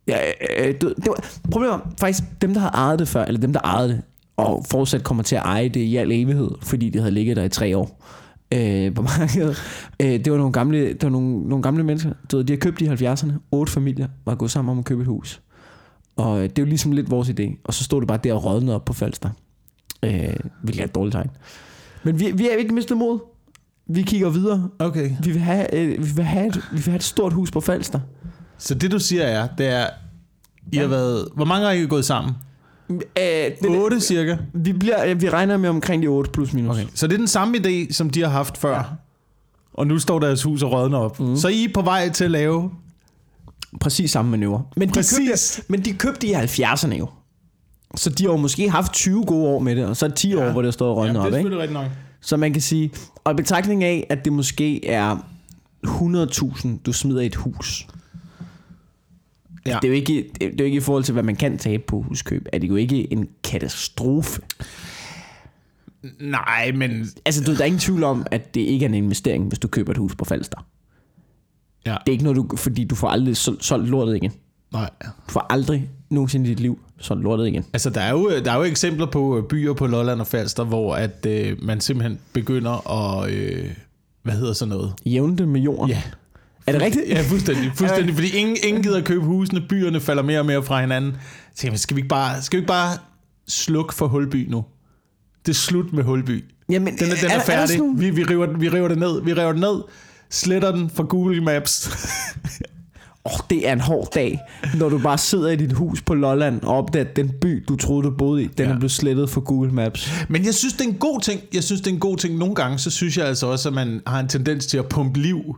ja, 0.07 0.17
øh, 0.57 0.67
det, 0.67 0.81
det 0.81 1.07
var, 1.07 1.25
problemet 1.51 1.71
var 1.71 1.91
faktisk, 1.99 2.23
dem 2.41 2.53
der 2.53 2.59
havde 2.59 2.73
ejet 2.73 2.99
det 2.99 3.07
før, 3.07 3.25
eller 3.25 3.41
dem 3.41 3.53
der 3.53 3.59
ejede 3.59 3.89
det, 3.89 4.01
og 4.37 4.65
fortsat 4.71 5.03
kommer 5.03 5.23
til 5.23 5.35
at 5.35 5.41
eje 5.45 5.69
det 5.69 5.79
i 5.79 5.95
al 5.95 6.11
evighed, 6.11 6.51
fordi 6.61 6.89
det 6.89 7.01
havde 7.01 7.13
ligget 7.13 7.37
der 7.37 7.43
i 7.43 7.49
tre 7.49 7.77
år 7.77 8.05
øh, 8.53 8.93
på 8.93 9.01
markedet. 9.01 9.57
Øh, 9.99 10.11
det 10.11 10.31
var 10.31 10.37
nogle 10.37 10.53
gamle, 10.53 10.87
det 10.87 11.03
var 11.03 11.09
nogle, 11.09 11.47
nogle 11.47 11.63
gamle 11.63 11.83
mennesker. 11.83 12.11
Du 12.31 12.37
ved, 12.37 12.43
de 12.43 12.53
har 12.53 12.57
købt 12.57 12.81
i 12.81 12.87
70'erne. 12.87 13.31
Otte 13.51 13.71
familier 13.71 14.07
var 14.25 14.35
gået 14.35 14.51
sammen 14.51 14.71
om 14.71 14.79
at 14.79 14.85
købe 14.85 15.01
et 15.01 15.07
hus. 15.07 15.41
Og 16.19 16.37
øh, 16.37 16.43
det 16.43 16.59
er 16.59 16.63
jo 16.63 16.65
ligesom 16.65 16.91
lidt 16.91 17.11
vores 17.11 17.29
idé. 17.29 17.61
Og 17.63 17.73
så 17.73 17.83
stod 17.83 18.01
det 18.01 18.07
bare 18.07 18.19
der 18.23 18.33
og 18.33 18.45
rådnede 18.45 18.75
op 18.75 18.85
på 18.85 18.93
Falster. 18.93 19.29
Øh, 20.03 20.33
hvilket 20.63 20.81
er 20.81 20.85
et 20.85 20.95
dårligt 20.95 21.13
tegn. 21.13 21.29
Men 22.03 22.19
vi, 22.19 22.31
vi 22.31 22.49
er 22.49 22.55
ikke 22.55 22.73
mistet 22.73 22.97
mod. 22.97 23.19
Vi 23.87 24.01
kigger 24.01 24.29
videre. 24.29 24.69
Okay. 24.79 25.11
Vi 25.23 25.31
vil 25.31 25.41
have, 25.41 25.75
øh, 25.75 25.89
vi 25.89 26.11
vil 26.15 26.25
have, 26.25 26.47
et, 26.47 26.55
vi 26.55 26.75
vil 26.75 26.83
have 26.83 26.95
et 26.95 27.03
stort 27.03 27.33
hus 27.33 27.51
på 27.51 27.61
Falster. 27.61 27.99
Så 28.57 28.75
det 28.75 28.91
du 28.91 28.99
siger 28.99 29.23
er, 29.23 29.47
det 29.57 29.67
er, 29.67 29.87
I 30.71 30.77
har 30.77 30.87
været, 30.87 31.27
hvor 31.35 31.45
mange 31.45 31.65
har 31.65 31.73
I 31.73 31.85
gået 31.85 32.05
sammen? 32.05 32.33
Øh, 32.89 32.97
det, 33.61 33.69
8 33.69 34.01
cirka. 34.01 34.37
vi, 34.53 34.73
bliver, 34.73 35.15
vi 35.15 35.29
regner 35.29 35.57
med 35.57 35.69
omkring 35.69 36.03
de 36.03 36.07
8 36.07 36.31
plus 36.31 36.53
minus. 36.53 36.77
Okay. 36.77 36.87
Så 36.93 37.07
det 37.07 37.13
er 37.13 37.17
den 37.17 37.27
samme 37.27 37.57
idé, 37.57 37.93
som 37.93 38.09
de 38.09 38.21
har 38.21 38.29
haft 38.29 38.57
før. 38.57 38.75
Ja. 38.75 38.83
Og 39.73 39.87
nu 39.87 39.99
står 39.99 40.19
deres 40.19 40.43
hus 40.43 40.63
og 40.63 40.71
rådner 40.71 40.97
op. 40.97 41.19
Mm. 41.19 41.35
Så 41.35 41.47
I 41.47 41.63
er 41.63 41.69
på 41.73 41.81
vej 41.81 42.09
til 42.09 42.23
at 42.23 42.31
lave... 42.31 42.71
Præcis 43.81 44.11
samme 44.11 44.31
manøvre. 44.31 44.63
Men 44.77 44.89
de, 44.89 44.93
Præcis. 44.93 45.55
købte, 45.55 45.71
men 45.71 45.85
de 45.85 45.93
købte 45.93 46.27
i 46.27 46.33
70'erne 46.33 46.93
jo. 46.95 47.09
Så 47.95 48.09
de 48.09 48.23
har 48.23 48.31
jo 48.31 48.37
måske 48.37 48.69
haft 48.69 48.93
20 48.93 49.25
gode 49.25 49.47
år 49.47 49.59
med 49.59 49.75
det, 49.75 49.85
og 49.85 49.97
så 49.97 50.05
er 50.05 50.07
det 50.07 50.17
10 50.17 50.29
ja. 50.29 50.47
år, 50.47 50.51
hvor 50.51 50.61
det 50.61 50.73
står 50.73 50.89
og 50.89 50.97
rådner 50.97 51.19
op. 51.19 51.33
Ikke? 51.33 51.49
rigtigt 51.49 51.71
nok. 51.71 51.87
Så 52.21 52.37
man 52.37 52.53
kan 52.53 52.61
sige, 52.61 52.91
og 53.23 53.31
i 53.31 53.35
betragtning 53.35 53.83
af, 53.83 54.07
at 54.09 54.25
det 54.25 54.33
måske 54.33 54.85
er 54.85 55.17
100.000, 55.87 56.67
du 56.85 56.93
smider 56.93 57.21
i 57.21 57.25
et 57.25 57.35
hus. 57.35 57.87
Ja. 59.65 59.79
Det, 59.81 59.83
er 59.83 59.87
jo 59.87 59.93
ikke, 59.93 60.13
det, 60.13 60.41
det 60.41 60.47
er 60.47 60.55
jo 60.59 60.65
ikke 60.65 60.77
i 60.77 60.81
forhold 60.81 61.03
til, 61.03 61.13
hvad 61.13 61.23
man 61.23 61.35
kan 61.35 61.57
tabe 61.57 61.83
på 61.87 62.01
huskøb. 62.01 62.47
Er 62.53 62.59
det 62.59 62.67
jo 62.67 62.75
ikke 62.75 63.13
en 63.13 63.29
katastrofe. 63.43 64.41
Nej, 66.19 66.71
men... 66.75 67.07
Altså, 67.25 67.43
du, 67.43 67.53
der 67.53 67.61
er 67.61 67.65
ingen 67.65 67.79
tvivl 67.79 68.03
om, 68.03 68.25
at 68.31 68.55
det 68.55 68.61
ikke 68.61 68.85
er 68.85 68.89
en 68.89 68.95
investering, 68.95 69.47
hvis 69.47 69.59
du 69.59 69.67
køber 69.67 69.91
et 69.91 69.97
hus 69.97 70.15
på 70.15 70.25
Falster. 70.25 70.65
Ja. 71.85 71.91
Det 71.91 71.97
er 72.07 72.11
ikke 72.11 72.23
noget, 72.23 72.37
du, 72.51 72.55
fordi 72.57 72.83
du 72.83 72.95
får 72.95 73.07
aldrig 73.07 73.37
sol- 73.37 73.57
solgt 73.61 73.89
lortet 73.89 74.15
igen. 74.15 74.31
Nej. 74.73 74.89
Du 75.03 75.31
får 75.31 75.45
aldrig 75.49 75.89
nogensinde 76.09 76.45
i 76.45 76.49
dit 76.49 76.59
liv 76.59 76.79
solgt 76.99 77.23
lortet 77.23 77.47
igen. 77.47 77.65
Altså, 77.73 77.89
der 77.89 78.01
er, 78.01 78.11
jo, 78.11 78.31
der 78.45 78.51
er 78.51 78.55
jo 78.57 78.63
eksempler 78.63 79.05
på 79.05 79.37
øh, 79.37 79.43
byer 79.43 79.73
på 79.73 79.87
Lolland 79.87 80.19
og 80.21 80.27
Falster, 80.27 80.63
hvor 80.63 80.95
at, 80.95 81.25
øh, 81.25 81.57
man 81.63 81.81
simpelthen 81.81 82.19
begynder 82.33 82.91
at... 82.91 83.31
Øh, 83.31 83.69
hvad 84.23 84.33
hedder 84.33 84.53
sådan 84.53 84.69
noget? 84.69 84.93
Jævne 85.05 85.37
det 85.37 85.47
med 85.47 85.61
jorden. 85.61 85.89
Ja. 85.89 86.01
Er 86.67 86.71
det 86.71 86.81
rigtigt? 86.81 87.09
Ja, 87.09 87.21
fuldstændig. 87.21 87.71
fuldstændig 87.75 88.15
fordi 88.15 88.29
ingen, 88.37 88.57
ingen 88.63 88.83
gider 88.83 89.01
købe 89.01 89.25
husene, 89.25 89.61
byerne 89.69 89.99
falder 89.99 90.23
mere 90.23 90.39
og 90.39 90.45
mere 90.45 90.63
fra 90.63 90.81
hinanden. 90.81 91.15
Så 91.55 91.67
jeg, 91.67 91.79
skal 91.79 91.95
vi 91.95 91.99
ikke 91.99 92.09
bare, 92.09 92.41
skal 92.41 92.57
vi 92.57 92.61
ikke 92.61 92.67
bare 92.67 92.97
slukke 93.47 93.93
for 93.93 94.07
Hulby 94.07 94.47
nu? 94.49 94.65
Det 95.45 95.51
er 95.51 95.55
slut 95.55 95.93
med 95.93 96.03
Hulby. 96.03 96.45
Jamen, 96.69 96.97
Den 96.97 97.11
er, 97.11 97.15
den 97.21 97.31
er, 97.31 97.35
er 97.35 97.39
færdig. 97.43 97.77
nogle- 97.77 97.99
vi, 97.99 98.09
vi, 98.09 98.23
river, 98.23 98.57
vi 98.57 98.69
river 98.69 98.87
det 98.87 98.97
ned. 98.97 99.21
Vi 99.21 99.33
river 99.33 99.51
det 99.51 99.61
ned. 99.61 99.81
Sletter 100.31 100.71
den 100.71 100.89
fra 100.89 101.03
Google 101.03 101.41
Maps. 101.41 101.87
oh, 103.25 103.31
det 103.49 103.67
er 103.67 103.73
en 103.73 103.79
hård 103.79 104.07
dag, 104.15 104.39
når 104.77 104.89
du 104.89 104.97
bare 104.99 105.17
sidder 105.17 105.49
i 105.49 105.55
dit 105.55 105.73
hus 105.73 106.01
på 106.01 106.13
Lolland 106.13 106.61
og 106.61 106.77
opdager, 106.77 107.05
at 107.05 107.15
den 107.15 107.31
by, 107.41 107.63
du 107.67 107.75
troede, 107.75 108.03
du 108.03 108.11
boede 108.17 108.43
i, 108.43 108.47
den 108.47 108.65
Ja. 108.65 108.71
er 108.71 108.77
blevet 108.77 108.91
slettet 108.91 109.29
fra 109.29 109.41
Google 109.41 109.71
Maps. 109.71 110.11
Men 110.29 110.45
jeg 110.45 110.53
synes, 110.53 110.73
det 110.73 110.81
er 110.81 110.89
en 110.89 110.95
god 110.95 111.21
ting. 111.21 111.41
Jeg 111.53 111.63
synes, 111.63 111.81
det 111.81 111.89
er 111.89 111.93
en 111.93 111.99
god 111.99 112.17
ting. 112.17 112.37
Nogle 112.37 112.55
gange, 112.55 112.77
så 112.79 112.89
synes 112.89 113.17
jeg 113.17 113.25
altså 113.27 113.47
også, 113.47 113.69
at 113.69 113.75
man 113.75 114.01
har 114.07 114.19
en 114.19 114.27
tendens 114.27 114.65
til 114.65 114.77
at 114.77 114.85
pumpe 114.89 115.19
liv 115.19 115.57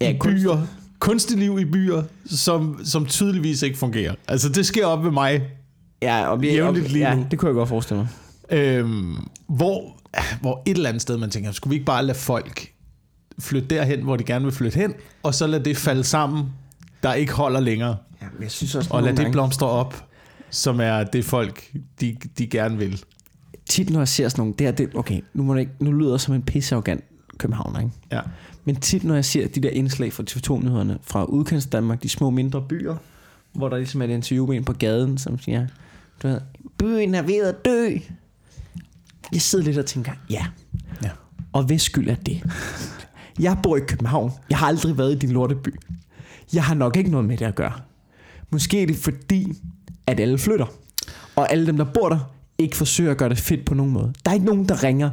Ja, 0.00 0.10
i 0.10 0.18
byer. 0.24 0.66
Kunstig 0.98 1.38
liv 1.38 1.58
i 1.60 1.64
byer, 1.64 2.02
som, 2.26 2.80
som 2.84 3.06
tydeligvis 3.06 3.62
ikke 3.62 3.78
fungerer. 3.78 4.14
Altså, 4.28 4.48
det 4.48 4.66
sker 4.66 4.86
op 4.86 5.04
ved 5.04 5.10
mig. 5.10 5.42
Ja, 6.02 6.26
og, 6.26 6.44
Jævnligt 6.44 6.86
og, 6.86 6.92
lige 6.92 7.08
ja, 7.08 7.14
nu. 7.14 7.26
det 7.30 7.38
kunne 7.38 7.48
jeg 7.48 7.54
godt 7.54 7.68
forestille 7.68 7.98
mig. 8.50 8.58
Øhm, 8.58 9.16
hvor, 9.48 9.96
hvor 10.40 10.62
et 10.66 10.76
eller 10.76 10.88
andet 10.88 11.02
sted, 11.02 11.16
man 11.16 11.30
tænker, 11.30 11.52
skulle 11.52 11.70
vi 11.70 11.74
ikke 11.74 11.86
bare 11.86 12.04
lade 12.06 12.18
folk 12.18 12.68
flytte 13.40 13.68
derhen, 13.68 14.02
hvor 14.02 14.16
de 14.16 14.24
gerne 14.24 14.44
vil 14.44 14.54
flytte 14.54 14.78
hen, 14.80 14.94
og 15.22 15.34
så 15.34 15.46
lade 15.46 15.64
det 15.64 15.76
falde 15.76 16.04
sammen, 16.04 16.44
der 17.02 17.14
ikke 17.14 17.32
holder 17.32 17.60
længere, 17.60 17.96
Ja, 18.22 18.26
men 18.34 18.42
jeg 18.42 18.50
synes 18.50 18.74
også, 18.74 18.90
og 18.90 18.96
nogle 19.00 19.10
det 19.10 19.18
gange- 19.18 19.32
blomstre 19.32 19.66
op, 19.66 20.04
som 20.50 20.80
er 20.80 21.04
det 21.04 21.24
folk, 21.24 21.72
de, 22.00 22.16
de 22.38 22.46
gerne 22.46 22.78
vil. 22.78 23.02
tit, 23.68 23.90
når 23.90 24.00
jeg 24.00 24.08
ser 24.08 24.28
sådan 24.28 24.40
nogle, 24.42 24.54
det 24.58 24.66
er 24.66 24.70
det, 24.70 24.90
okay, 24.94 25.20
nu, 25.34 25.42
må 25.42 25.54
det 25.54 25.60
ikke, 25.60 25.72
nu 25.80 25.92
lyder 25.92 26.10
jeg 26.12 26.20
som 26.20 26.34
en 26.34 26.42
pissearrogant 26.42 27.04
københavner, 27.38 27.78
ikke? 27.80 27.92
Ja. 28.12 28.20
Men 28.64 28.76
tit, 28.76 29.04
når 29.04 29.14
jeg 29.14 29.24
ser 29.24 29.48
de 29.48 29.60
der 29.60 29.70
indslag 29.70 30.12
fra 30.12 30.22
TV2-nyhederne 30.30 30.98
fra 31.02 31.24
udkants 31.24 31.66
Danmark, 31.66 32.02
de 32.02 32.08
små 32.08 32.30
mindre 32.30 32.62
byer, 32.68 32.96
hvor 33.52 33.68
der 33.68 33.76
ligesom 33.76 34.00
er 34.02 34.06
et 34.06 34.10
interview 34.10 34.46
med 34.46 34.56
en 34.56 34.64
på 34.64 34.72
gaden, 34.72 35.18
som 35.18 35.38
siger, 35.38 35.66
du 36.22 36.28
ved, 36.28 36.40
byen 36.78 37.14
er 37.14 37.22
ved 37.22 37.42
at 37.44 37.64
dø. 37.64 37.88
Jeg 39.32 39.42
sidder 39.42 39.64
lidt 39.64 39.78
og 39.78 39.86
tænker, 39.86 40.12
ja. 40.30 40.46
Ja. 41.02 41.10
Og 41.52 41.62
hvis 41.62 41.82
skyld 41.82 42.08
er 42.08 42.14
det? 42.14 42.42
Jeg 43.40 43.56
bor 43.62 43.76
i 43.76 43.80
København. 43.80 44.32
Jeg 44.50 44.58
har 44.58 44.66
aldrig 44.66 44.98
været 44.98 45.12
i 45.12 45.18
din 45.18 45.30
lorteby. 45.30 45.74
Jeg 46.52 46.64
har 46.64 46.74
nok 46.74 46.96
ikke 46.96 47.10
noget 47.10 47.26
med 47.26 47.36
det 47.36 47.44
at 47.44 47.54
gøre. 47.54 47.72
Måske 48.50 48.82
er 48.82 48.86
det 48.86 48.96
fordi, 48.96 49.52
at 50.06 50.20
alle 50.20 50.38
flytter. 50.38 50.66
Og 51.36 51.52
alle 51.52 51.66
dem, 51.66 51.76
der 51.76 51.84
bor 51.84 52.08
der, 52.08 52.18
ikke 52.58 52.76
forsøger 52.76 53.10
at 53.10 53.16
gøre 53.16 53.28
det 53.28 53.38
fedt 53.38 53.64
på 53.64 53.74
nogen 53.74 53.92
måde. 53.92 54.12
Der 54.24 54.30
er 54.30 54.34
ikke 54.34 54.46
nogen, 54.46 54.68
der 54.68 54.82
ringer 54.84 55.10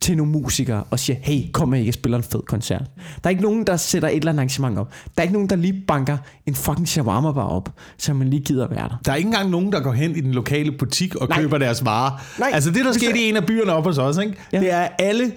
til 0.00 0.16
nogle 0.16 0.32
musikere 0.32 0.84
og 0.90 0.98
siger, 0.98 1.16
hey, 1.22 1.50
kom 1.52 1.68
med, 1.68 1.80
jeg 1.80 1.94
spiller 1.94 2.18
en 2.18 2.24
fed 2.24 2.42
koncert. 2.46 2.82
Der 2.96 3.10
er 3.24 3.28
ikke 3.28 3.42
nogen, 3.42 3.66
der 3.66 3.76
sætter 3.76 4.08
et 4.08 4.16
eller 4.16 4.28
andet 4.28 4.38
arrangement 4.40 4.78
op. 4.78 4.90
Der 5.04 5.10
er 5.16 5.22
ikke 5.22 5.32
nogen, 5.32 5.50
der 5.50 5.56
lige 5.56 5.82
banker 5.88 6.16
en 6.46 6.54
fucking 6.54 6.88
shawarma 6.88 7.32
bar 7.32 7.46
op, 7.46 7.68
så 7.98 8.14
man 8.14 8.30
lige 8.30 8.42
gider 8.42 8.68
være 8.68 8.88
der. 8.88 9.00
Der 9.04 9.12
er 9.12 9.16
ikke 9.16 9.26
engang 9.26 9.50
nogen, 9.50 9.72
der 9.72 9.80
går 9.80 9.92
hen 9.92 10.16
i 10.16 10.20
den 10.20 10.32
lokale 10.32 10.72
butik 10.72 11.14
og 11.14 11.28
Nej. 11.28 11.40
køber 11.40 11.58
deres 11.58 11.84
varer. 11.84 12.22
Nej. 12.38 12.50
Altså 12.52 12.70
det, 12.70 12.84
der 12.84 12.92
skete 12.92 13.18
i 13.18 13.28
en 13.28 13.36
af 13.36 13.46
byerne 13.46 13.72
op 13.72 13.84
hos 13.84 13.98
os, 13.98 14.18
ikke? 14.18 14.34
Ja. 14.52 14.60
det 14.60 14.72
er 14.72 14.88
alle 14.98 15.32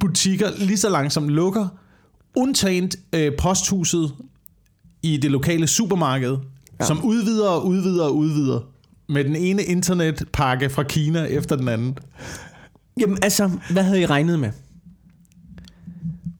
butikker 0.00 0.50
lige 0.58 0.76
så 0.76 0.88
langsomt 0.88 1.28
lukker, 1.28 1.68
undtaget 2.36 2.96
øh, 3.12 3.32
posthuset 3.38 4.12
i 5.02 5.16
det 5.16 5.30
lokale 5.30 5.66
supermarked, 5.66 6.36
ja. 6.80 6.84
Som 6.84 7.04
udvider 7.04 7.48
og 7.48 7.66
udvider 7.66 8.04
og 8.04 8.16
udvider 8.16 8.60
med 9.08 9.24
den 9.24 9.36
ene 9.36 9.62
internetpakke 9.62 10.70
fra 10.70 10.82
Kina 10.82 11.24
efter 11.24 11.56
den 11.56 11.68
anden. 11.68 11.98
Jamen 13.00 13.18
altså, 13.22 13.50
hvad 13.72 13.82
havde 13.82 14.00
I 14.00 14.06
regnet 14.06 14.38
med? 14.38 14.50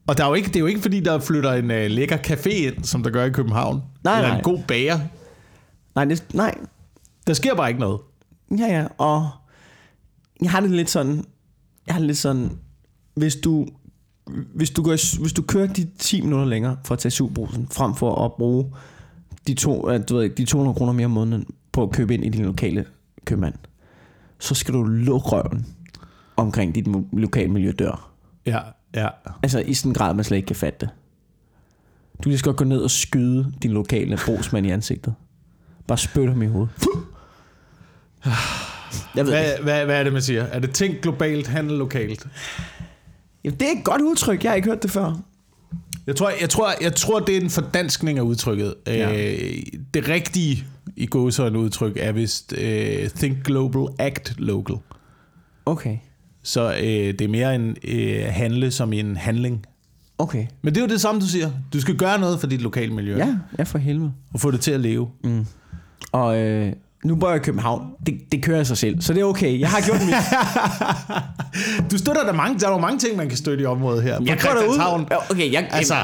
Og 0.07 0.19
der 0.19 0.25
er 0.25 0.29
jo 0.29 0.35
ikke, 0.35 0.49
det 0.49 0.57
er 0.57 0.61
jo 0.61 0.67
ikke, 0.67 0.81
fordi 0.81 1.01
der 1.01 1.19
flytter 1.19 1.53
en 1.53 1.71
øh, 1.71 1.91
lækker 1.91 2.17
café 2.17 2.49
ind, 2.49 2.85
som 2.85 3.03
der 3.03 3.11
gør 3.11 3.25
i 3.25 3.31
København. 3.31 3.83
Nej, 4.05 4.17
eller 4.17 4.29
nej. 4.29 4.39
en 4.39 4.45
god 4.45 4.59
bager. 4.69 5.01
Nej, 5.95 6.05
det, 6.05 6.25
nej. 6.35 6.55
Der 7.27 7.35
sker 7.35 7.55
bare 7.55 7.69
ikke 7.69 7.81
noget. 7.81 8.01
Ja, 8.59 8.67
ja, 8.67 8.87
og 8.99 9.31
jeg 10.43 10.51
har 10.51 10.61
det 10.61 10.71
lidt 10.71 10.91
sådan, 10.91 11.25
jeg 11.87 11.95
har 11.95 12.01
det 12.01 12.07
lidt 12.07 12.19
sådan, 12.19 12.59
hvis 13.15 13.37
du, 13.37 13.67
hvis 14.55 14.71
du, 14.71 14.83
går, 14.83 15.21
hvis 15.21 15.33
du 15.33 15.43
kører 15.43 15.67
de 15.67 15.89
10 15.99 16.21
minutter 16.21 16.47
længere 16.47 16.77
for 16.85 16.95
at 16.95 16.99
tage 16.99 17.11
sugbrusen, 17.11 17.69
frem 17.71 17.95
for 17.95 18.25
at 18.25 18.33
bruge 18.33 18.73
de, 19.47 19.55
to, 19.55 19.99
du 19.99 20.15
ved, 20.17 20.25
ikke, 20.25 20.37
de 20.37 20.45
200 20.45 20.77
kroner 20.77 20.93
mere 20.93 21.05
om 21.05 21.11
måneden 21.11 21.47
på 21.73 21.83
at 21.83 21.91
købe 21.91 22.15
ind 22.15 22.25
i 22.25 22.29
din 22.29 22.45
lokale 22.45 22.85
købmand, 23.25 23.55
så 24.39 24.55
skal 24.55 24.75
du 24.75 24.83
lukke 24.83 25.29
røven 25.29 25.67
omkring 26.37 26.75
dit 26.75 26.87
lokale 27.13 27.49
miljø 27.49 27.73
dør. 27.79 28.11
Ja, 28.47 28.59
ja. 28.95 29.09
Altså 29.43 29.61
i 29.61 29.75
sådan 29.75 29.91
en 29.91 29.95
grad, 29.95 30.15
man 30.15 30.25
slet 30.25 30.37
ikke 30.37 30.47
kan 30.47 30.57
fatte 30.57 30.79
det. 30.81 30.89
Du 32.25 32.29
lige 32.29 32.39
så 32.39 32.45
godt 32.45 32.57
gå 32.57 32.65
ned 32.65 32.79
og 32.79 32.91
skyde 32.91 33.53
din 33.63 33.71
lokale 33.71 34.19
brugsmand 34.27 34.67
i 34.67 34.71
ansigtet. 34.71 35.15
Bare 35.87 35.99
spyt 35.99 36.29
ham 36.29 36.43
i 36.43 36.47
hovedet. 36.47 36.71
Jeg 39.17 39.25
ved 39.27 39.33
Hvad, 39.33 39.53
ikke. 39.53 39.63
hvad, 39.63 39.85
hvad 39.85 39.99
er 39.99 40.03
det, 40.05 40.13
man 40.13 40.23
siger? 40.23 40.43
Er 40.43 40.59
det 40.59 40.71
tænk 40.71 41.01
globalt, 41.03 41.47
handel 41.47 41.79
lokalt? 41.79 42.27
Jamen, 43.45 43.61
det 43.61 43.69
er 43.69 43.79
et 43.79 43.85
godt 43.85 44.03
udtryk. 44.03 44.45
Jeg 44.45 44.51
har 44.51 44.57
ikke 44.57 44.69
hørt 44.69 44.83
det 44.83 44.91
før. 44.91 45.21
Jeg 46.07 46.17
tror, 46.17 46.33
jeg 46.41 46.51
tror, 46.51 46.73
jeg 46.81 46.95
tror 46.95 47.21
det 47.21 47.37
er 47.37 47.41
en 47.41 47.51
fordanskning 47.51 48.19
af 48.19 48.23
udtrykket. 48.23 48.75
Ja. 48.87 49.33
Øh, 49.33 49.63
det 49.95 50.09
rigtige 50.09 50.65
i 50.97 51.07
gåsøjne 51.07 51.59
udtryk 51.59 51.97
er 51.97 52.13
vist 52.13 52.55
øh, 52.59 53.11
think 53.11 53.45
global, 53.45 53.95
act 53.99 54.35
local. 54.39 54.77
Okay. 55.67 55.97
Så 56.43 56.75
øh, 56.75 56.83
det 56.85 57.21
er 57.21 57.29
mere 57.29 57.55
en 57.55 57.77
øh, 57.85 58.25
handle 58.29 58.71
som 58.71 58.93
en 58.93 59.17
handling. 59.17 59.67
Okay. 60.19 60.47
Men 60.63 60.75
det 60.75 60.81
er 60.81 60.85
jo 60.85 60.91
det 60.91 61.01
samme, 61.01 61.21
du 61.21 61.27
siger. 61.27 61.51
Du 61.73 61.81
skal 61.81 61.97
gøre 61.97 62.19
noget 62.19 62.41
for 62.41 62.47
dit 62.47 62.63
lokale 62.63 62.95
miljø. 62.95 63.17
Ja, 63.17 63.37
ja 63.59 63.63
for 63.63 63.79
helvede. 63.79 64.13
Og 64.35 64.41
få 64.41 64.51
det 64.51 64.61
til 64.61 64.71
at 64.71 64.81
leve. 64.81 65.11
Mm. 65.25 65.47
Og 66.13 66.39
øh, 66.39 66.73
nu 67.05 67.17
bor 67.17 67.29
jeg 67.29 67.37
i 67.37 67.45
København. 67.45 67.87
Det, 68.07 68.33
det 68.33 68.43
kører 68.43 68.65
sig 68.65 68.77
selv, 68.77 69.01
så 69.01 69.13
det 69.13 69.21
er 69.21 69.25
okay. 69.25 69.61
Jeg 69.61 69.69
har 69.71 69.81
gjort 69.81 70.01
mit. 70.07 70.15
Du 71.91 71.99
støtter 71.99 72.25
der 72.25 72.33
mange, 72.33 72.59
der 72.59 72.69
er 72.69 72.73
jo 72.73 72.79
mange 72.79 72.99
ting, 72.99 73.17
man 73.17 73.29
kan 73.29 73.39
støtte 73.39 73.63
i 73.63 73.67
området 73.67 74.03
her. 74.03 74.19
jeg 74.27 74.39
Christianshavn. 74.41 75.07
derud. 75.11 75.23
Okay, 75.31 75.53
jeg, 75.53 75.69
Altså, 75.71 75.95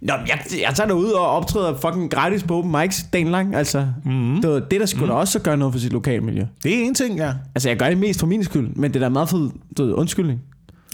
Nå, 0.00 0.12
jeg, 0.28 0.40
jeg 0.62 0.74
tager 0.74 0.88
derud 0.88 1.10
og 1.10 1.26
optræder 1.30 1.76
fucking 1.76 2.10
gratis 2.10 2.42
på 2.42 2.58
open 2.58 2.72
mics 2.80 3.04
dagen 3.12 3.28
lang. 3.28 3.54
Altså, 3.54 3.86
mm. 4.04 4.38
det, 4.42 4.70
det 4.70 4.80
der 4.80 4.86
skulle 4.86 5.04
mm. 5.04 5.10
da 5.10 5.14
også 5.14 5.38
at 5.38 5.44
gøre 5.44 5.56
noget 5.56 5.74
for 5.74 5.80
sit 5.80 5.92
lokale 5.92 6.20
miljø. 6.20 6.44
det 6.62 6.74
er 6.78 6.82
en 6.84 6.94
ting, 6.94 7.16
ja. 7.18 7.32
Altså, 7.54 7.68
jeg 7.68 7.78
gør 7.78 7.88
det 7.88 7.98
mest 7.98 8.20
for 8.20 8.26
min 8.26 8.44
skyld, 8.44 8.68
men 8.76 8.94
det 8.94 9.02
er 9.02 9.04
da 9.04 9.08
meget 9.08 9.28
fed 9.28 9.50
du 9.76 9.84
ved, 9.84 9.92
undskyldning. 9.92 10.40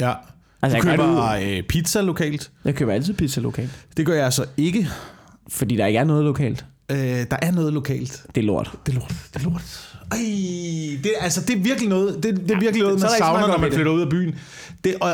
ja. 0.01 0.13
Altså, 0.63 0.79
Du 0.79 0.89
jeg 0.89 0.99
køber 0.99 1.35
det 1.37 1.59
øh, 1.59 1.63
pizza 1.63 2.01
lokalt. 2.01 2.51
Jeg 2.65 2.75
køber 2.75 2.93
altid 2.93 3.15
pizza 3.15 3.41
lokalt, 3.41 3.71
Det 3.97 4.07
gør 4.07 4.15
jeg 4.15 4.25
altså 4.25 4.45
ikke. 4.57 4.89
fordi 5.49 5.77
der 5.77 5.87
ikke 5.87 5.99
er 5.99 6.05
noget 6.05 6.25
lokalt. 6.25 6.65
Øh, 6.89 6.99
der 7.31 7.37
er 7.43 7.51
noget 7.51 7.73
lokalt. 7.73 8.27
Det 8.35 8.41
er 8.41 8.45
lort. 8.45 8.73
Det 8.87 8.95
er 8.95 8.99
lort. 8.99 9.15
Det 9.35 9.41
er 9.41 9.51
lort. 9.51 9.91
Ej, 10.13 10.19
det, 11.05 11.13
altså, 11.21 11.41
det 11.41 11.57
er 11.57 11.61
virkelig 11.61 11.89
noget, 11.89 12.23
det, 12.23 12.37
det 12.41 12.51
er 12.51 12.61
virkelig 12.61 12.83
noget, 12.83 13.01
så 13.01 13.07
man 13.07 13.13
er 13.15 13.19
savner, 13.19 13.47
når 13.47 13.59
man 13.59 13.73
flytter 13.73 13.93
ud 13.93 14.01
af 14.01 14.09
byen. 14.09 14.35
Det, 14.85 14.95
og 15.01 15.11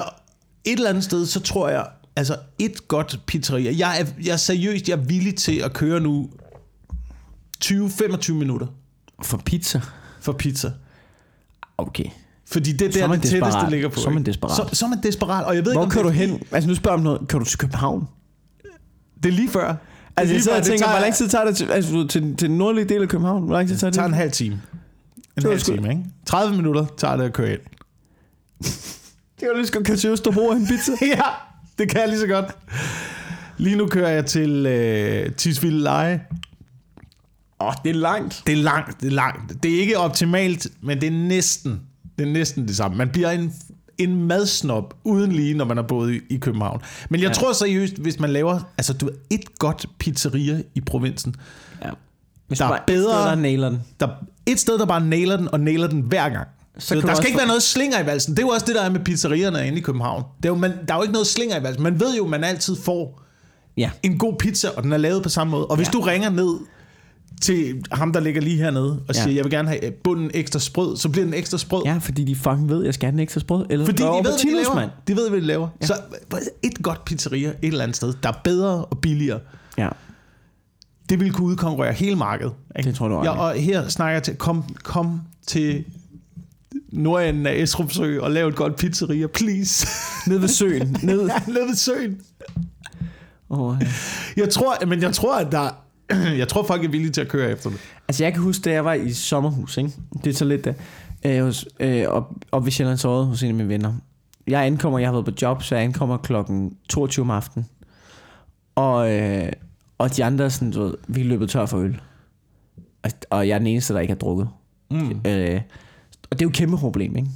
et 0.65 0.73
eller 0.73 0.89
andet 0.89 1.05
sted, 1.05 1.27
så 1.27 1.41
tror 1.41 1.69
jeg, 1.69 1.87
altså 2.17 2.37
et 2.59 2.89
godt 2.89 3.21
pizzeria. 3.27 3.75
Jeg 3.79 4.00
er, 4.00 4.07
jeg 4.25 4.33
er 4.33 4.37
seriøst, 4.37 4.89
jeg 4.89 4.97
er 4.97 5.00
villig 5.03 5.37
til 5.37 5.59
at 5.59 5.73
køre 5.73 6.00
nu 6.00 6.31
20-25 7.65 8.33
minutter 8.33 8.67
For 9.23 9.37
pizza? 9.37 9.81
for 10.21 10.33
pizza. 10.33 10.73
Okay. 11.79 12.05
Fordi 12.47 12.73
det 12.73 12.97
er 12.97 13.03
er 13.03 13.07
der, 13.07 13.15
det 13.15 13.23
tætteste 13.23 13.47
desperat. 13.47 13.71
ligger 13.71 13.89
på. 13.89 14.00
Så 14.00 14.09
er 14.09 14.12
man 14.12 14.27
desperat. 14.27 14.57
Så, 14.57 14.69
så 14.73 14.85
er 14.85 14.89
man 14.89 15.03
desperat. 15.03 15.45
Og 15.45 15.57
jeg 15.57 15.65
ved 15.65 15.73
Hvor 15.73 15.83
ikke, 15.85 15.93
kører 15.93 16.05
du 16.05 16.11
hen? 16.11 16.43
Altså 16.50 16.69
nu 16.69 16.75
spørger 16.75 16.95
jeg 16.95 16.99
om 16.99 17.05
noget. 17.05 17.29
Kører 17.29 17.43
du 17.43 17.49
til 17.49 17.59
København? 17.59 18.09
Det 19.23 19.29
er 19.29 19.33
lige 19.33 19.49
før. 19.49 19.75
Altså 20.17 20.35
jeg 20.35 20.43
sidder 20.43 20.59
og 20.59 20.64
tænker, 20.64 20.79
tager- 20.87 20.93
hvor 20.93 21.00
lang 21.00 21.14
tid 21.14 21.29
tager 21.29 21.45
det 21.45 21.57
til, 21.57 21.71
altså, 21.71 22.07
til, 22.07 22.37
til 22.37 22.49
den 22.49 22.59
nordlige 22.59 22.85
del 22.85 23.02
af 23.02 23.09
København? 23.09 23.43
Hvor 23.43 23.55
lang 23.55 23.69
tid 23.69 23.76
tager 23.76 23.90
Det 23.90 23.95
det? 23.95 23.99
tager 23.99 24.09
en 24.09 24.14
halv 24.14 24.31
time. 24.33 24.62
En 25.37 25.43
halv 25.43 25.61
time, 25.61 25.88
ikke? 25.90 26.05
30 26.26 26.57
minutter 26.57 26.87
tager 26.97 27.17
det 27.17 27.25
at 27.25 27.33
køre 27.33 27.52
ind. 27.52 27.61
Det 29.40 29.49
var 29.49 29.55
lige 29.57 29.67
så 29.67 29.73
godt 29.73 29.87
køre 29.87 29.97
til 29.97 30.11
Østerbro 30.11 30.50
en 30.50 30.67
pizza. 30.67 30.93
ja, 31.17 31.23
det 31.79 31.88
kan 31.90 32.00
jeg 32.00 32.09
lige 32.09 32.21
så 32.21 32.26
godt. 32.26 32.47
Lige 33.59 33.76
nu 33.76 33.87
kører 33.87 34.09
jeg 34.11 34.26
til 34.26 34.67
øh, 34.67 35.33
Tisvilde 35.33 35.79
Leje. 35.83 36.21
Åh, 37.61 37.67
oh, 37.67 37.75
det 37.85 37.90
er 37.90 37.95
langt. 37.95 38.43
Det 38.47 38.52
er 38.59 38.62
langt, 38.62 39.00
det 39.00 39.07
er 39.07 39.11
langt. 39.11 39.62
Det 39.62 39.75
er 39.75 39.81
ikke 39.81 39.99
optimalt, 39.99 40.67
men 40.83 41.00
det 41.00 41.07
er 41.07 41.11
næsten, 41.29 41.81
det 42.19 42.29
er 42.29 42.33
næsten 42.33 42.69
det 42.69 42.76
samme. 42.76 42.97
Man 42.97 43.09
bliver 43.09 43.31
en, 43.31 43.55
en 44.02 44.25
madsnob 44.26 44.95
uden 45.04 45.33
lige, 45.33 45.54
når 45.54 45.64
man 45.64 45.78
er 45.78 45.83
boet 45.83 46.21
i, 46.30 46.37
København. 46.37 46.80
Men 47.11 47.21
jeg 47.21 47.28
Ja. 47.28 47.35
tror 47.35 47.52
seriøst, 47.52 47.97
hvis 47.99 48.19
man 48.21 48.30
laver 48.30 48.61
altså, 48.78 48.92
du 48.92 49.11
et 49.30 49.59
godt 49.59 49.87
pizzeria 49.99 50.62
i 50.75 50.80
provinsen, 50.80 51.35
Ja. 51.85 51.90
Hvis 52.49 52.59
Der 52.59 52.66
du 52.66 52.73
er 52.73 52.76
bare 52.76 52.85
et 52.85 52.90
sted, 53.00 53.04
bedre- 53.07 53.28
der 53.28 53.35
nailer 53.35 53.69
den. 53.69 53.80
der 54.00 54.09
et 54.47 54.61
sted, 54.61 54.78
der 54.78 54.87
bare 54.87 55.00
nailer 55.07 55.37
den, 55.37 55.49
og 55.52 55.61
nailer 55.61 55.87
den 55.87 56.00
hver 56.00 56.28
gang. 56.28 56.49
Så 56.78 56.95
der 56.95 57.14
skal 57.14 57.26
ikke 57.26 57.38
være 57.38 57.47
noget 57.47 57.62
slinger 57.62 58.02
i 58.02 58.07
valsen. 58.07 58.35
Det 58.37 58.42
er 58.42 58.47
jo 58.47 58.49
også 58.52 58.66
det, 58.66 58.75
der 58.75 58.83
er 58.83 58.90
med 58.90 59.00
pizzerierne 59.00 59.66
inde 59.66 59.78
i 59.78 59.80
København. 59.80 60.23
Det 60.37 60.45
er 60.45 60.49
jo, 60.49 60.54
man, 60.54 60.73
der 60.88 60.95
er 60.95 60.99
jo 60.99 61.02
ikke 61.02 61.12
noget 61.12 61.26
slinger 61.26 61.61
i 61.61 61.62
valsen. 61.62 61.83
Man 61.83 62.00
ved 62.00 62.16
jo, 62.16 62.25
at 62.25 62.30
man 62.30 62.45
altid 62.45 62.76
får 62.85 63.21
Ja. 63.76 63.90
en 64.02 64.19
god 64.19 64.35
pizza, 64.38 64.69
og 64.76 64.83
den 64.83 64.92
er 64.92 64.97
lavet 64.97 65.23
på 65.23 65.28
samme 65.28 65.50
måde. 65.50 65.66
Og 65.66 65.76
hvis 65.76 65.88
ja. 65.88 65.92
du 65.92 66.00
ringer 66.00 66.30
ned 66.30 66.54
til 67.40 67.82
ham, 67.92 68.12
der 68.12 68.20
ligger 68.20 68.40
lige 68.40 68.56
hernede, 68.56 68.92
og 69.09 69.14
Ja. 69.14 69.23
siger, 69.23 69.35
jeg 69.35 69.44
vil 69.44 69.50
gerne 69.52 69.68
have 69.68 69.85
øh, 69.85 69.92
bunden 69.92 70.30
ekstra 70.35 70.59
sprød, 70.59 70.97
så 70.97 71.09
bliver 71.09 71.25
den 71.25 71.35
ekstra 71.35 71.59
sprød. 71.59 71.82
Ja, 71.85 71.99
fordi 72.00 72.25
de 72.25 72.37
fucking 72.37 72.68
ved, 72.68 72.78
at 72.80 72.87
jeg 72.87 72.94
skal 72.94 73.06
have 73.06 73.12
den 73.12 73.20
ekstra 73.20 73.40
sprød. 73.40 73.66
Eller 73.70 73.87
Fordi 73.87 74.02
de 74.02 74.09
ved, 74.09 74.23
hvad 74.23 74.32
de 74.42 74.54
laver. 74.62 74.75
mand. 74.75 74.90
De 75.09 75.16
ved, 75.16 75.28
hvad 75.30 75.40
de 75.40 75.47
laver. 75.47 75.68
Ja. 75.80 75.87
Så 75.87 75.94
et 76.62 76.82
godt 76.82 77.04
pizzeria 77.04 77.49
et 77.49 77.54
eller 77.62 77.82
andet 77.82 77.97
sted, 77.97 78.14
der 78.23 78.28
er 78.28 78.40
bedre 78.44 78.85
og 78.85 78.99
billigere, 78.99 79.40
Ja. 79.78 79.88
det 81.09 81.20
vil 81.20 81.32
kunne 81.32 81.47
udkonkurrere 81.47 81.92
hele 81.92 82.16
markedet. 82.16 82.52
Ikke? 82.78 82.88
Det 82.88 82.97
tror 82.97 83.09
du 83.09 83.14
er 83.14 83.25
ja, 83.25 83.30
og 83.30 83.54
her 83.54 83.88
snakker 83.88 84.12
jeg 84.12 84.23
til, 84.23 84.37
kom, 84.37 84.64
kom 84.82 85.20
til 85.47 85.85
nordenden 86.92 87.47
af 87.47 87.54
Esrupsø 87.54 88.20
og 88.20 88.30
lav 88.30 88.49
et 88.49 88.56
godt 88.56 88.76
pizzeria, 88.76 89.26
please. 89.26 89.87
Ned 90.30 90.38
ved 90.38 90.49
søen. 90.49 90.97
Ned. 91.02 91.30
Nede 91.49 91.66
ved 91.68 91.75
søen. 91.76 92.20
Oh, 93.49 93.76
ja. 93.80 93.87
Jeg 94.37 94.50
tror, 94.50 94.87
men 94.87 95.02
jeg 95.02 95.12
tror, 95.14 95.38
at 95.38 95.52
der, 95.52 95.68
jeg 96.38 96.49
tror, 96.49 96.62
folk 96.62 96.85
er 96.85 96.88
villige 96.88 97.11
til 97.11 97.21
at 97.21 97.29
køre 97.29 97.50
efter 97.50 97.71
det. 97.71 97.79
Altså 98.09 98.25
jeg 98.25 98.33
kan 98.33 98.43
huske, 98.43 98.62
da 98.62 98.73
jeg 98.73 98.85
var 98.85 98.93
i 98.93 99.12
sommerhus, 99.12 99.76
ikke? 99.76 99.93
det 100.25 100.31
er 100.31 100.35
så 100.35 100.45
lidt 100.45 100.64
der, 100.64 100.73
øh, 101.26 101.45
hos, 101.45 101.67
øh, 101.81 102.07
op, 102.07 102.33
op 102.52 102.64
ved 102.64 102.73
Sjællands 102.73 103.05
Odde 103.05 103.26
hos 103.26 103.43
en 103.43 103.49
af 103.49 103.55
mine 103.55 103.69
venner. 103.69 103.93
Jeg 104.47 104.67
ankommer, 104.67 104.99
jeg 104.99 105.09
har 105.09 105.12
været 105.12 105.25
på 105.25 105.33
job, 105.43 105.62
så 105.62 105.75
jeg 105.75 105.85
ankommer 105.85 106.17
klokken 106.17 106.76
22 106.88 107.23
om 107.23 107.31
aftenen. 107.31 107.67
Og, 108.75 109.12
øh, 109.12 109.52
og 109.99 110.17
de 110.17 110.25
andre 110.25 110.45
er 110.45 110.49
sådan, 110.49 110.71
du 110.71 110.83
ved, 110.83 110.95
vi 111.09 111.21
er 111.21 111.25
løbet 111.25 111.50
tør 111.50 111.67
for 111.67 111.79
øl. 111.79 112.00
Og, 113.02 113.11
og 113.31 113.49
jeg 113.49 113.55
er 113.55 113.59
den 113.59 113.67
eneste, 113.67 113.95
der 113.95 114.00
ikke 114.00 114.12
har 114.12 114.19
drukket. 114.19 114.49
Mm. 114.90 115.21
Øh, 115.26 115.61
og 116.31 116.38
det 116.38 116.43
er 116.43 116.47
jo 116.47 116.49
et 116.49 116.55
kæmpe 116.55 116.76
problem, 116.76 117.17
ikke? 117.17 117.29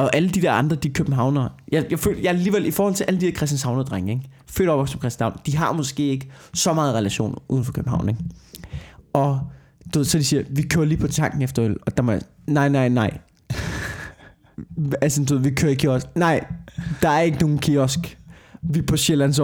Og 0.00 0.16
alle 0.16 0.28
de 0.28 0.42
der 0.42 0.52
andre, 0.52 0.76
de 0.76 0.88
københavnere, 0.88 1.48
jeg, 1.72 1.86
jeg 1.90 1.98
føler, 1.98 2.20
jeg 2.20 2.30
alligevel, 2.30 2.66
i 2.66 2.70
forhold 2.70 2.94
til 2.94 3.04
alle 3.04 3.20
de 3.20 3.26
der 3.26 3.32
Christianshavner-drenge, 3.32 4.12
ikke? 4.12 4.28
Født 4.46 4.68
og 4.68 4.74
opvokset 4.74 4.98
på 4.98 5.02
Christianshavn, 5.02 5.40
de 5.46 5.56
har 5.56 5.72
måske 5.72 6.06
ikke 6.06 6.30
så 6.54 6.72
meget 6.72 6.94
relation 6.94 7.38
uden 7.48 7.64
for 7.64 7.72
København, 7.72 8.08
ikke? 8.08 8.20
Og 9.12 9.40
du 9.94 9.98
ved, 9.98 10.04
så 10.04 10.18
de 10.18 10.24
siger, 10.24 10.42
vi 10.50 10.62
kører 10.62 10.84
lige 10.84 10.98
på 10.98 11.08
tanken 11.08 11.42
efter 11.42 11.64
øl, 11.64 11.76
og 11.86 11.96
der 11.96 12.02
må 12.02 12.12
jeg, 12.12 12.20
nej, 12.46 12.68
nej, 12.68 12.88
nej. 12.88 13.18
altså, 15.02 15.24
du 15.24 15.34
ved, 15.34 15.42
vi 15.42 15.50
kører 15.50 15.72
i 15.72 15.74
kiosk. 15.74 16.06
Nej, 16.14 16.44
der 17.02 17.08
er 17.08 17.20
ikke 17.20 17.38
nogen 17.38 17.58
kiosk. 17.58 18.18
Vi 18.62 18.78
er 18.78 18.82
på 18.82 18.96
Sjællands 18.96 19.40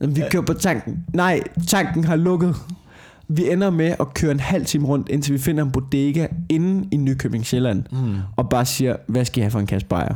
Vi 0.00 0.22
kører 0.30 0.42
på 0.42 0.54
tanken. 0.54 1.04
Nej, 1.14 1.40
tanken 1.68 2.04
har 2.04 2.16
lukket. 2.16 2.56
Vi 3.36 3.50
ender 3.50 3.70
med 3.70 3.94
at 4.00 4.14
køre 4.14 4.30
en 4.30 4.40
halv 4.40 4.66
time 4.66 4.86
rundt, 4.86 5.08
indtil 5.08 5.32
vi 5.32 5.38
finder 5.38 5.64
en 5.64 5.72
bodega 5.72 6.26
inde 6.48 6.88
i 6.90 6.96
Nykøbing 6.96 7.46
Sjælland, 7.46 7.84
Mm. 7.92 8.16
og 8.36 8.48
bare 8.48 8.64
siger, 8.66 8.96
hvad 9.06 9.24
skal 9.24 9.40
jeg 9.40 9.44
have 9.44 9.50
for 9.50 9.60
en 9.60 9.66
kasse 9.66 9.86
bajer? 9.86 10.14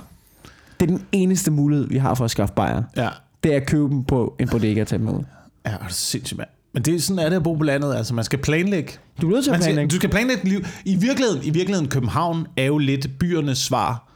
Det 0.81 0.91
er 0.91 0.97
den 0.97 1.07
eneste 1.13 1.51
mulighed, 1.51 1.89
vi 1.89 1.97
har 1.99 2.15
for 2.15 2.25
at 2.25 2.31
skaffe 2.31 2.55
bajer. 2.55 2.83
Ja. 2.97 3.09
Det 3.45 3.53
er 3.53 3.57
at 3.57 3.67
købe 3.67 3.89
dem 3.89 4.05
på 4.05 4.37
en 4.41 4.49
bodega 4.49 4.81
og 4.81 4.87
tage 4.87 4.99
dem 4.99 5.09
ud. 5.09 5.23
Ja, 5.67 5.71
det 5.71 5.79
er 5.81 5.85
sindssygt, 5.89 6.39
mand. 6.39 6.49
Men 6.73 6.83
det 6.83 6.95
er 6.95 7.01
sådan 7.01 7.19
er 7.25 7.29
det 7.29 7.37
at 7.37 7.43
bo 7.43 7.55
på 7.55 7.63
landet. 7.65 7.95
Altså, 7.95 8.15
man 8.15 8.25
skal 8.25 8.39
planlægge. 8.39 8.93
Du 9.21 9.27
er 9.27 9.31
nødt 9.31 9.45
til 9.45 9.51
at 9.51 9.55
Man 9.55 9.63
skal, 9.63 9.73
planlægge. 9.75 9.91
du 9.91 9.97
skal 9.97 10.11
planlægge 10.11 10.43
dit 10.43 10.51
liv. 10.53 10.65
I 10.85 10.97
virkeligheden, 10.97 11.45
I 11.45 11.51
virkeligheden, 11.51 11.89
København 11.91 12.47
er 12.57 12.65
jo 12.65 12.79
lidt 12.79 13.19
byernes 13.19 13.59
svar 13.59 14.09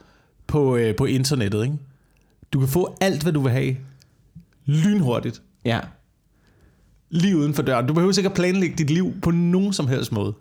på, 0.46 0.76
øh, 0.76 0.96
på 0.96 1.04
internettet, 1.04 1.62
ikke? 1.64 1.76
Du 2.52 2.58
kan 2.58 2.68
få 2.68 2.96
alt, 3.00 3.22
hvad 3.22 3.32
du 3.32 3.40
vil 3.40 3.52
have. 3.52 3.76
Lynhurtigt. 4.66 5.42
Ja. 5.64 5.78
Lige 7.10 7.36
uden 7.36 7.54
for 7.54 7.62
døren. 7.62 7.86
Du 7.86 7.94
behøver 7.94 8.18
ikke 8.18 8.28
at 8.28 8.34
planlægge 8.34 8.76
dit 8.76 8.90
liv 8.90 9.20
på 9.22 9.30
nogen 9.30 9.72
som 9.72 9.88
helst 9.88 10.12
måde. 10.12 10.34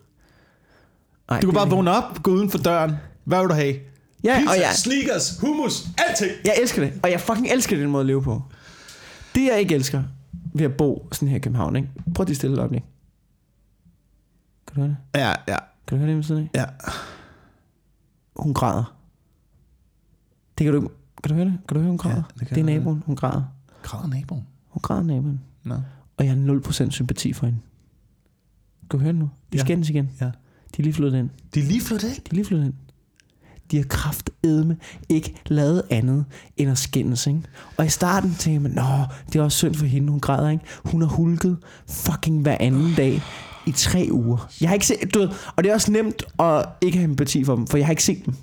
Ej, 1.30 1.40
Du 1.40 1.48
kan 1.48 1.54
bare 1.54 1.70
vågne 1.70 1.92
op, 1.92 2.24
gå 2.24 2.32
uden 2.32 2.50
for 2.50 2.58
døren. 2.58 2.96
Hvad 3.24 3.40
vil 3.40 3.50
du 3.50 3.54
have? 3.54 3.76
Ja, 4.24 4.38
Pizza, 4.40 4.52
og 4.52 4.58
jeg, 4.58 4.72
sneakers, 4.76 5.38
hummus, 5.42 5.88
alting. 5.98 6.32
jeg 6.46 6.54
elsker 6.62 6.82
det. 6.84 6.94
Og 7.04 7.12
jeg 7.12 7.22
fucking 7.22 7.48
elsker 7.52 7.78
den 7.78 7.90
måde 7.90 8.02
at 8.02 8.06
leve 8.08 8.24
på. 8.24 8.44
Det 9.36 9.46
jeg 9.46 9.60
ikke 9.60 9.76
elsker 9.76 10.04
ved 10.54 10.66
at 10.66 10.74
bo 10.78 11.08
sådan 11.12 11.28
her 11.28 11.36
i 11.36 11.40
København, 11.40 11.76
ikke? 11.76 11.90
Prøv 12.16 12.26
lige 12.26 12.36
stille 12.36 12.54
et 12.54 12.60
øjeblik. 12.60 12.82
Kan 14.68 14.76
du 14.76 14.82
høre 14.82 14.90
det? 14.90 15.20
Ja, 15.20 15.30
ja, 15.48 15.58
Kan 15.88 15.90
du 15.90 15.96
høre 15.98 16.08
det 16.08 16.16
ved 16.16 16.24
siden 16.24 16.50
af? 16.54 16.60
ja. 16.60 16.66
Hun 18.36 18.54
græder. 18.54 18.96
Det 20.58 20.66
kan 20.66 20.74
du 20.74 20.80
ikke- 20.82 20.94
Kan 21.24 21.30
du 21.30 21.36
høre 21.36 21.46
det? 21.46 21.58
Kan 21.68 21.76
du 21.76 21.80
høre, 21.80 21.90
hun 21.90 21.98
græder? 21.98 22.16
Ja, 22.16 22.46
det 22.46 22.50
det, 22.50 22.58
er 22.58 22.64
naboen, 22.64 23.04
hun 23.06 23.16
græder. 23.16 23.44
Græder 23.84 24.08
naboen. 24.08 24.48
Hun 24.68 24.82
græder 24.82 25.04
naboen. 25.04 25.42
Nå. 25.64 25.76
Og 26.20 26.26
jeg 26.26 26.34
har 26.34 26.60
0% 26.88 26.90
sympati 26.90 27.34
for 27.34 27.46
hende. 27.46 27.60
Kan 28.90 29.00
du 29.00 29.04
høre 29.04 29.14
det 29.14 29.20
nu? 29.20 29.30
De 29.54 29.58
Ja. 29.58 29.64
skændes 29.64 29.90
igen. 29.90 30.10
Ja. 30.22 30.26
De 30.26 30.32
er 30.80 30.84
lige 30.84 30.94
flyttet 30.94 31.20
ind. 31.20 31.30
De 31.54 31.60
er 31.60 31.64
lige 31.64 31.82
flyttet 31.82 32.08
ind. 32.08 32.16
De 32.24 32.30
er 32.32 32.36
lige 32.36 32.46
flyttet 32.46 32.66
ind. 32.66 32.74
De 33.72 33.78
har 33.78 33.84
kraftedme 33.84 34.78
ikke 35.10 35.36
lavet 35.48 35.82
andet 35.90 36.26
end 36.58 36.72
at 36.72 36.78
skændes, 36.78 37.28
ikke? 37.28 37.42
Og 37.78 37.86
i 37.86 37.90
starten 37.90 38.36
tænkte 38.36 38.60
man, 38.60 38.72
nå, 38.72 38.84
det 39.34 39.40
er 39.40 39.44
også 39.44 39.58
synd 39.58 39.76
for 39.76 39.86
hende, 39.86 40.10
hun 40.10 40.20
græder, 40.20 40.50
ikke? 40.50 40.64
Hun 40.86 41.02
har 41.02 41.08
hulket 41.08 41.58
fucking 41.90 42.42
hver 42.42 42.58
anden 42.60 42.94
dag 42.98 43.22
i 43.68 43.72
tre 43.72 44.08
uger. 44.12 44.50
Jeg 44.62 44.70
har 44.70 44.74
ikke 44.74 44.86
set, 44.88 45.14
du 45.14 45.20
ved, 45.20 45.30
og 45.56 45.64
det 45.64 45.70
er 45.70 45.74
også 45.74 45.92
nemt 45.92 46.24
at 46.40 46.66
ikke 46.82 46.98
have 46.98 47.10
empati 47.10 47.44
for 47.44 47.56
dem, 47.56 47.68
for 47.68 47.78
jeg 47.78 47.86
har 47.88 47.92
ikke 47.92 48.04
set 48.04 48.26
dem. 48.26 48.34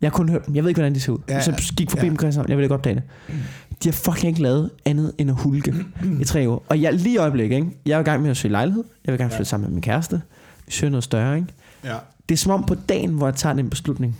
Jeg 0.00 0.10
har 0.10 0.16
kun 0.16 0.28
hørt 0.28 0.46
dem. 0.46 0.54
Jeg 0.54 0.64
ved 0.64 0.70
ikke, 0.70 0.78
hvordan 0.80 0.94
de 0.94 1.00
ser 1.00 1.12
ud. 1.12 1.18
Ja, 1.28 1.34
Ja, 1.34 1.40
så 1.40 1.72
gik 1.76 1.90
forbi 1.90 2.02
ja. 2.02 2.08
dem, 2.08 2.18
Christian. 2.18 2.48
Jeg 2.48 2.56
vil 2.56 2.62
ikke 2.62 2.74
opdage 2.74 2.94
det. 2.94 3.02
De 3.82 3.88
har 3.88 3.92
fucking 3.92 4.28
ikke 4.28 4.42
lavet 4.42 4.70
andet 4.84 5.12
end 5.18 5.30
at 5.30 5.36
hulke 5.36 5.74
i 6.20 6.24
tre 6.24 6.44
uger. 6.48 6.58
Og 6.68 6.82
jeg 6.82 6.92
lige 6.94 7.14
i 7.14 7.16
øjeblikket, 7.16 7.56
ikke? 7.56 7.68
Jeg 7.86 7.96
er 7.96 8.00
i 8.00 8.02
gang 8.02 8.22
med 8.22 8.30
at 8.30 8.36
søge 8.36 8.52
lejlighed. 8.52 8.84
Jeg 9.04 9.12
vil 9.12 9.18
gerne 9.18 9.30
flytte 9.30 9.44
sammen 9.44 9.66
med 9.66 9.74
min 9.74 9.82
kæreste. 9.82 10.22
Vi 10.66 10.72
søger 10.72 10.90
noget 10.90 11.04
større, 11.04 11.36
ikke? 11.36 11.48
Ja. 11.84 11.96
Det 12.28 12.34
er 12.34 12.38
som 12.38 12.52
om 12.52 12.64
på 12.64 12.74
dagen, 12.74 13.10
hvor 13.10 13.26
jeg 13.26 13.34
tager 13.34 13.52
den 13.52 13.70
beslutning, 13.70 14.16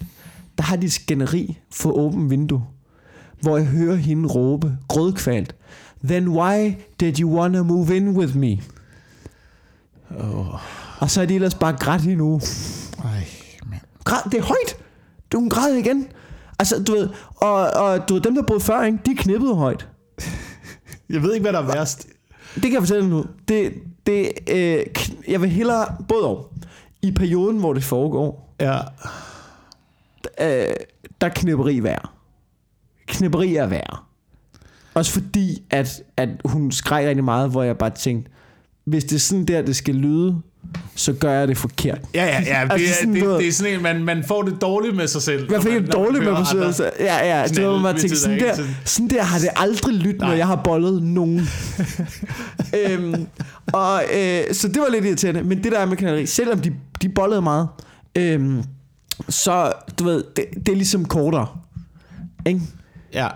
der 0.59 0.65
har 0.65 0.77
de 0.77 0.91
skænderi 0.91 1.59
for 1.73 1.91
åbent 1.93 2.31
vindue, 2.31 2.65
hvor 3.41 3.57
jeg 3.57 3.67
hører 3.67 3.97
hende 3.97 4.29
råbe, 4.29 4.77
grødkvalt, 4.89 5.55
Then 6.05 6.29
why 6.29 6.77
did 7.01 7.21
you 7.21 7.29
wanna 7.29 7.63
move 7.63 7.97
in 7.97 8.09
with 8.09 8.37
me? 8.37 8.61
Oh. 10.11 10.55
Og 10.99 11.11
så 11.11 11.23
er 11.23 11.27
de 11.27 11.35
ellers 11.35 11.55
bare 11.55 11.73
grædt 11.73 12.05
endnu. 12.05 12.41
Ej, 13.05 13.27
mand. 13.67 13.81
Græd, 14.05 14.31
det 14.31 14.39
er 14.39 14.43
højt. 14.43 14.77
Du 15.33 15.39
hun 15.39 15.51
græd 15.51 15.75
igen. 15.75 16.07
Altså, 16.59 16.83
du 16.83 16.93
ved, 16.93 17.09
og, 17.37 17.55
og 17.55 18.09
du 18.09 18.15
ved, 18.15 18.21
dem, 18.23 18.35
der 18.35 18.43
boede 18.43 18.61
før, 18.61 18.83
ikke, 18.83 18.99
de 19.07 19.15
knippede 19.17 19.55
højt. 19.55 19.89
Jeg 21.11 21.23
ved 21.23 21.33
ikke, 21.35 21.43
hvad 21.45 21.53
der 21.53 21.59
er 21.59 21.67
værst. 21.75 22.07
Det 22.55 22.63
kan 22.63 22.73
jeg 22.73 22.83
fortælle 22.83 23.09
nu. 23.09 23.25
Det, 23.49 23.73
det, 24.07 24.31
øh, 24.51 24.87
jeg 25.29 25.41
vil 25.43 25.51
hellere, 25.51 25.87
både 26.09 26.25
og, 26.27 26.53
i 27.03 27.13
perioden, 27.13 27.59
hvor 27.59 27.73
det 27.73 27.85
foregår, 27.85 28.55
Ja. 28.61 28.79
øh, 30.41 30.75
der 31.21 31.27
er 31.27 31.29
knipperi 31.35 31.83
værd. 31.83 32.11
Knipperi 33.07 33.57
er 33.57 33.67
værd. 33.67 34.03
Også 34.95 35.13
fordi, 35.13 35.63
at, 35.71 36.03
at 36.17 36.29
hun 36.45 36.73
skreg 36.73 37.07
rigtig 37.09 37.25
meget, 37.25 37.51
hvor 37.51 37.63
jeg 37.63 37.79
bare 37.79 37.91
tænkte, 37.91 38.31
hvis 38.85 39.05
det 39.05 39.15
er 39.15 39.21
sådan 39.21 39.45
der, 39.45 39.63
det 39.63 39.77
skal 39.77 39.95
lyde, 39.95 40.41
så 40.97 41.13
gør 41.13 41.33
jeg 41.33 41.49
det 41.49 41.57
forkert. 41.57 41.99
Ja, 42.15 42.25
ja, 42.25 42.41
ja. 42.47 42.65
Det, 42.65 42.73
Altså, 42.73 42.89
er, 42.91 42.95
sådan 43.01 43.15
det, 43.15 43.23
noget- 43.23 43.41
det 43.41 43.49
er 43.49 43.53
sådan 43.53 43.75
en, 43.75 43.83
man, 43.83 44.05
man 44.05 44.25
får 44.29 44.43
det 44.43 44.61
dårligt 44.61 44.97
med 44.97 45.07
sig 45.09 45.23
selv. 45.23 45.41
Fik 45.63 45.73
når 45.73 45.81
det 45.81 45.93
dårligt 45.93 46.25
med 46.25 46.33
andre. 46.33 46.73
Så, 46.73 46.91
ja, 47.01 47.27
ja. 47.27 47.47
Sådan 47.47 47.63
Det 47.65 47.71
var 47.73 47.79
man 47.79 47.97
tænkte, 47.97 48.17
sådan 48.19 48.39
der, 48.41 48.57
sådan 48.85 49.11
der 49.11 49.23
har 49.23 49.39
det 49.39 49.49
aldrig 49.57 49.95
lyttet, 49.95 50.21
når 50.21 50.33
jeg 50.33 50.47
har 50.47 50.61
bollet 50.65 51.03
nogen. 51.03 51.41
øhm, 52.91 53.27
og, 53.73 54.03
øh, 54.17 54.41
så 54.53 54.69
det 54.69 54.77
var 54.81 54.91
lidt 54.91 55.05
irriterende. 55.05 55.43
Men 55.43 55.65
det 55.65 55.73
der 55.73 55.79
er 55.79 55.87
med 55.87 55.97
kanari, 55.97 56.27
selvom 56.27 56.61
de, 56.61 56.73
de 57.03 57.09
bollede 57.09 57.43
meget, 57.43 57.69
øhm, 58.17 58.63
så 59.29 59.73
du 59.99 60.05
ved, 60.05 60.25
det, 60.37 60.45
det 60.67 60.69
er 60.69 60.77
ligesom 60.77 61.05
kortere. 61.05 61.47
Ikke? 62.47 62.61
Ja. 63.15 63.29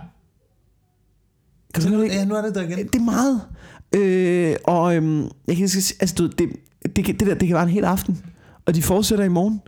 Kan 1.75 1.93
du? 1.93 2.03
Ja, 2.03 2.25
nu 2.25 2.35
er 2.35 2.43
det 2.43 2.55
der 2.55 2.63
igen. 2.63 2.79
Det 2.87 2.95
er 2.95 3.05
meget. 3.05 3.41
Øh, 3.95 4.57
og 4.65 4.97
øhm, 4.97 5.29
jeg 5.49 5.57
kan 5.57 5.69
sige, 5.69 5.97
altså, 6.01 6.15
du, 6.19 6.27
det, 6.27 6.49
det, 6.97 7.05
kan- 7.05 7.17
det 7.19 7.27
der, 7.27 7.35
det 7.35 7.49
kan 7.49 7.55
være 7.55 7.63
en 7.65 7.69
hel 7.71 7.85
aften. 7.85 8.25
Og 8.67 8.75
de 8.75 8.83
fortsætter 8.83 9.25
i 9.25 9.29
morgen. 9.29 9.61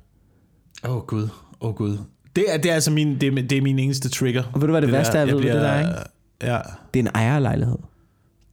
Åh 0.85 0.97
oh, 0.97 1.03
gud, 1.03 1.23
åh 1.23 1.69
oh, 1.69 1.75
gud. 1.75 1.99
Det 2.37 2.45
er, 2.49 2.57
det 2.59 2.71
er 2.71 2.75
altså 2.75 2.91
min, 2.91 3.21
det 3.21 3.39
er, 3.39 3.43
det 3.43 3.53
er 3.59 3.63
min 3.63 3.79
eneste 3.79 4.09
trigger. 4.09 4.43
Og 4.53 4.61
ved 4.61 4.69
du, 4.69 4.73
hvad 4.73 4.83
det, 4.83 4.93
værste 4.93 5.19
er 5.19 5.25
ved 5.27 5.35
det 5.35 5.43
der, 5.45 5.79
ikke? 5.81 5.93
Ja. 6.43 6.59
Det 6.95 7.01
er 7.01 7.05
en 7.05 7.11
ejerlejlighed. 7.15 7.79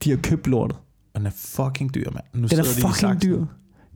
De 0.04 0.10
har 0.10 0.16
købt 0.16 0.46
lortet. 0.46 0.76
Og 1.14 1.20
den 1.20 1.26
er 1.26 1.30
fucking 1.36 1.94
dyr, 1.94 2.10
mand. 2.10 2.24
Nu 2.34 2.48
Den 2.48 2.58
er 2.58 2.62
de 2.62 2.68
i 2.68 2.72
fucking 2.72 2.94
saksen. 2.94 3.30
dyr. 3.30 3.44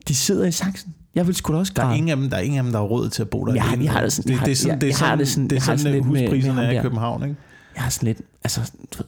De 0.07 0.15
sidder 0.15 0.45
i 0.45 0.51
saksen. 0.51 0.95
Jeg 1.15 1.27
vil 1.27 1.35
sgu 1.35 1.53
da 1.53 1.57
også 1.57 1.73
Der 1.75 1.81
er, 1.81 1.85
græde. 1.85 1.97
ingen 1.97 2.09
af 2.09 2.15
dem, 2.17 2.29
der 2.29 2.37
er 2.37 2.41
ingen 2.41 2.57
af 2.57 2.63
dem, 2.63 2.71
der 2.71 2.79
har 2.79 2.85
råd 2.85 3.09
til 3.09 3.21
at 3.21 3.29
bo 3.29 3.45
der. 3.45 3.53
Jeg 3.53 3.55
jeg 3.81 3.91
har 3.91 4.01
det 4.01 4.13
sådan- 4.13 4.35
har- 4.37 4.45
det 4.45 4.51
er 4.51 4.55
sådan, 4.55 4.81
det 4.81 4.89
er 4.89 4.93
sådan, 4.93 5.19
det 5.19 5.27
sådan- 5.27 5.47
det 5.49 5.55
er 5.55 5.61
sådan, 5.61 5.79
sådan 5.79 5.93
med- 5.97 6.03
huspriserne 6.03 6.55
med 6.55 6.63
er 6.65 6.79
i. 6.79 6.81
København, 6.81 7.23
ikke? 7.23 7.35
Jeg 7.75 7.83
har 7.83 7.89
sådan 7.89 8.07
lidt, 8.07 8.21
altså, 8.43 8.71
du 8.93 8.97
ved, 8.97 9.05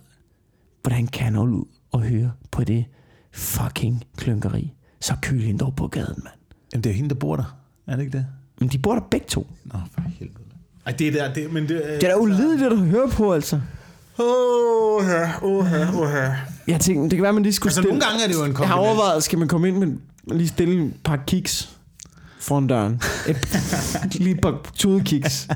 hvordan 0.83 1.07
kan 1.07 1.25
jeg 1.27 1.33
holde 1.39 1.53
ud 1.53 1.65
og 1.91 2.01
høre 2.01 2.31
på 2.51 2.63
det 2.63 2.85
fucking 3.33 4.03
klynkeri? 4.17 4.73
Så 5.05 5.13
kyl 5.21 5.39
hende 5.41 5.59
dog 5.59 5.73
på 5.75 5.87
gaden, 5.87 6.15
mand. 6.23 6.35
Jamen, 6.73 6.83
det 6.83 6.89
er 6.89 6.93
hende, 6.93 7.09
der 7.09 7.15
bor 7.15 7.35
der. 7.35 7.55
Er 7.87 7.95
det 7.95 8.03
ikke 8.03 8.17
det? 8.17 8.25
Men 8.59 8.69
de 8.69 8.77
bor 8.77 8.93
der 8.93 9.01
begge 9.11 9.25
to. 9.29 9.47
Nå, 9.65 9.79
for 9.93 10.01
helvede. 10.19 10.39
Ej, 10.85 10.91
det 10.91 11.07
er 11.07 11.11
der, 11.11 11.33
det, 11.33 11.53
men 11.53 11.63
det... 11.63 11.69
Det 12.01 12.03
er 12.03 12.07
da 12.07 12.17
ulideligt 12.17 12.71
at 12.71 12.77
høre 12.79 13.09
på, 13.09 13.33
altså. 13.33 13.55
Åh, 14.19 15.05
her, 15.05 15.29
åh, 15.43 15.65
her, 15.67 15.99
åh, 16.01 16.09
her. 16.11 16.33
Jeg 16.67 16.79
tænkte, 16.79 17.03
det 17.03 17.11
kan 17.17 17.23
være, 17.23 17.33
man 17.33 17.43
lige 17.43 17.53
skulle 17.53 17.69
Altså, 17.69 17.81
stille... 17.81 17.89
nogle 17.99 18.05
gange 18.05 18.23
er 18.23 18.27
det 18.27 18.33
jo 18.35 18.43
en 18.43 18.51
Jeg 18.51 18.57
har 18.57 18.65
kompliment. 18.75 18.87
overvejet, 18.87 19.23
skal 19.23 19.39
man 19.39 19.47
komme 19.47 19.67
ind 19.67 19.77
med 19.77 19.97
lige 20.37 20.47
stille 20.47 20.85
et 20.85 20.93
par 21.03 21.19
kiks 21.27 21.77
foran 22.39 22.67
døren. 22.67 23.01
Et, 23.27 24.15
lige 24.21 24.35
et 24.35 24.41
par 24.41 24.61
tudekiks. 24.73 25.47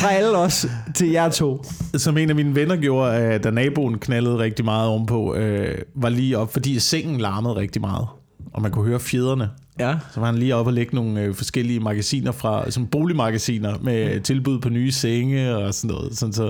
Fra 0.00 0.12
alle 0.12 0.38
os 0.38 0.66
til 0.94 1.10
jer 1.10 1.28
to. 1.28 1.64
Som 1.96 2.18
en 2.18 2.28
af 2.30 2.36
mine 2.36 2.54
venner 2.54 2.76
gjorde, 2.76 3.20
øh, 3.22 3.44
da 3.44 3.50
naboen 3.50 3.98
knaldede 3.98 4.38
rigtig 4.38 4.64
meget 4.64 4.88
ovenpå, 4.88 5.34
øh, 5.34 5.78
var 5.94 6.08
lige 6.08 6.38
op, 6.38 6.52
fordi 6.52 6.78
sengen 6.78 7.20
larmede 7.20 7.56
rigtig 7.56 7.80
meget. 7.80 8.06
Og 8.56 8.62
man 8.62 8.70
kunne 8.70 8.84
høre 8.84 9.00
fjederne. 9.00 9.50
Ja. 9.78 9.96
Så 10.14 10.20
var 10.20 10.26
han 10.26 10.38
lige 10.38 10.54
oppe 10.54 10.68
og 10.68 10.72
lægge 10.72 10.94
nogle 10.94 11.20
øh, 11.20 11.34
forskellige 11.34 11.80
magasiner 11.80 12.32
fra, 12.32 12.70
som 12.70 12.86
boligmagasiner 12.86 13.78
med 13.82 14.20
tilbud 14.20 14.58
på 14.60 14.68
nye 14.68 14.92
senge 14.92 15.56
og 15.56 15.74
sådan 15.74 15.94
noget. 15.96 16.18
Sådan 16.18 16.32
så. 16.32 16.44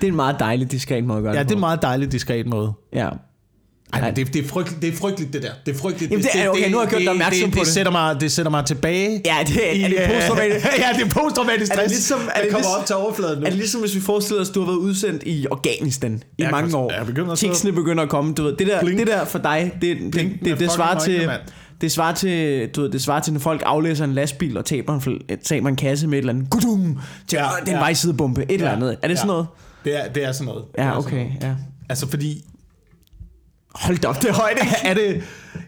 Det 0.00 0.06
er 0.06 0.08
en 0.08 0.16
meget 0.16 0.36
dejlig, 0.38 0.72
diskret 0.72 1.04
måde 1.04 1.18
at 1.18 1.22
gøre 1.22 1.32
Ja, 1.32 1.38
det 1.38 1.48
det 1.48 1.52
er 1.54 1.56
en 1.56 1.60
meget 1.60 1.82
dejlig, 1.82 2.12
diskret 2.12 2.46
måde. 2.46 2.72
Ja. 2.92 3.08
Ej, 3.92 4.00
men 4.00 4.16
det, 4.16 4.34
det, 4.34 4.44
er 4.44 4.48
frygteligt, 4.48 4.82
det 4.82 4.92
er 4.92 4.96
frygteligt, 4.96 5.32
det 5.32 5.42
der. 5.42 5.50
Det 5.66 5.74
er 5.74 5.78
frygteligt. 5.78 6.12
Jamen, 6.12 6.24
det 6.24 6.30
er- 6.42 6.48
okay, 6.48 6.70
nu 6.70 6.76
har 6.76 6.82
jeg 6.84 6.90
gjort 6.90 7.00
dig 7.02 7.10
opmærksom 7.10 7.44
det, 7.50 7.52
på 7.52 7.58
det. 7.58 7.66
det. 7.66 7.74
Sætter 7.74 7.92
mig, 7.92 8.20
det 8.20 8.32
sætter 8.32 8.50
mig 8.50 8.64
tilbage. 8.64 9.22
Ja, 9.24 9.36
det 9.46 9.84
er, 9.84 9.88
det 9.88 9.96
øh, 9.98 10.08
posttraumatisk. 10.14 10.66
ja, 10.78 10.98
det 10.98 11.06
er 11.06 11.10
posttraumatisk 11.20 11.72
Er 11.72 11.76
det 11.76 11.84
stress, 11.90 11.94
ligesom- 11.94 12.20
er 12.34 12.40
det 12.42 12.50
kommer 12.50 12.58
ligesom- 12.58 12.80
op 12.80 12.86
til 12.86 12.96
overfladen 12.96 13.38
nu. 13.38 13.44
Er 13.44 13.48
det 13.50 13.58
ligesom, 13.58 13.80
hvis 13.80 13.94
vi 13.94 14.00
forestiller 14.00 14.42
os, 14.42 14.48
du 14.50 14.60
har 14.60 14.66
været 14.66 14.78
udsendt 14.78 15.22
i 15.22 15.46
Afghanistan 15.50 16.22
i 16.38 16.42
Ja, 16.42 16.50
mange 16.50 16.76
år? 16.76 16.92
Jeg 16.92 17.06
begynder 17.06 17.34
Tiksene 17.34 17.72
begynder 17.72 18.02
at 18.02 18.08
komme. 18.08 18.34
Du 18.34 18.42
ved, 18.42 18.56
det, 18.56 18.66
der, 18.66 18.80
Blink. 18.80 18.98
det 18.98 19.06
der 19.06 19.24
for 19.24 19.38
dig, 19.38 19.72
det, 19.80 19.96
det, 19.96 20.14
det, 20.14 20.32
det, 20.44 20.60
det 20.60 20.70
svarer 20.70 20.98
til, 20.98 21.26
mand. 21.26 21.40
Det 21.80 21.92
svarer 21.92 22.14
til, 22.14 22.68
du 22.68 22.80
ved, 22.80 22.90
det 22.90 23.02
svarer 23.02 23.20
til, 23.20 23.32
når 23.32 23.40
folk 23.40 23.62
aflæser 23.66 24.04
en 24.04 24.12
lastbil 24.14 24.56
og 24.56 24.64
taber 24.64 24.94
en, 24.94 25.38
taber 25.44 25.68
en 25.68 25.76
kasse 25.76 26.06
med 26.06 26.18
et 26.18 26.22
eller 26.22 26.32
andet. 26.32 26.50
Gudung! 26.50 27.00
Til, 27.28 27.36
Ja, 27.36 27.44
ja, 27.44 27.50
det 27.50 27.58
er 27.60 27.62
en 27.66 27.68
ja. 27.72 27.78
vejsidebombe. 27.78 28.42
Et 28.42 28.48
ja, 28.50 28.54
eller 28.54 28.70
andet. 28.70 28.90
Er 28.90 28.94
det 28.94 29.08
ja. 29.08 29.14
sådan 29.16 29.26
noget? 29.26 29.46
Det 29.84 29.96
er, 30.04 30.08
det 30.08 30.24
er 30.24 30.32
sådan 30.32 30.46
noget. 30.46 30.64
Det 30.76 30.82
Ja, 30.82 30.98
okay. 30.98 31.26
Ja. 31.42 31.50
Altså 31.88 32.08
fordi, 32.10 32.44
Hold 33.80 33.98
da 33.98 34.08
op, 34.08 34.22
det 34.22 34.28
er 34.28 34.34
højt, 34.34 34.58
er 34.84 34.94
det... 34.94 35.22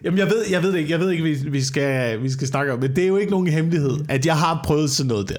Jamen 0.05 0.18
jeg 0.18 0.27
ved, 0.27 0.44
jeg 0.51 0.62
ved 0.62 0.73
det 0.73 0.79
ikke, 0.79 0.90
jeg 0.90 1.01
ved 1.01 1.11
ikke, 1.11 1.25
vi, 1.25 1.35
vi, 1.51 1.62
skal, 1.62 2.23
vi 2.23 2.31
skal 2.31 2.47
snakke 2.47 2.73
om, 2.73 2.79
men 2.79 2.97
det 2.97 3.05
er 3.05 3.09
jo 3.09 3.16
ikke 3.16 3.31
nogen 3.31 3.47
hemmelighed, 3.47 3.97
at 4.09 4.27
jeg 4.27 4.37
har 4.37 4.61
prøvet 4.64 4.90
sådan 4.90 5.09
noget 5.09 5.29
der. 5.29 5.37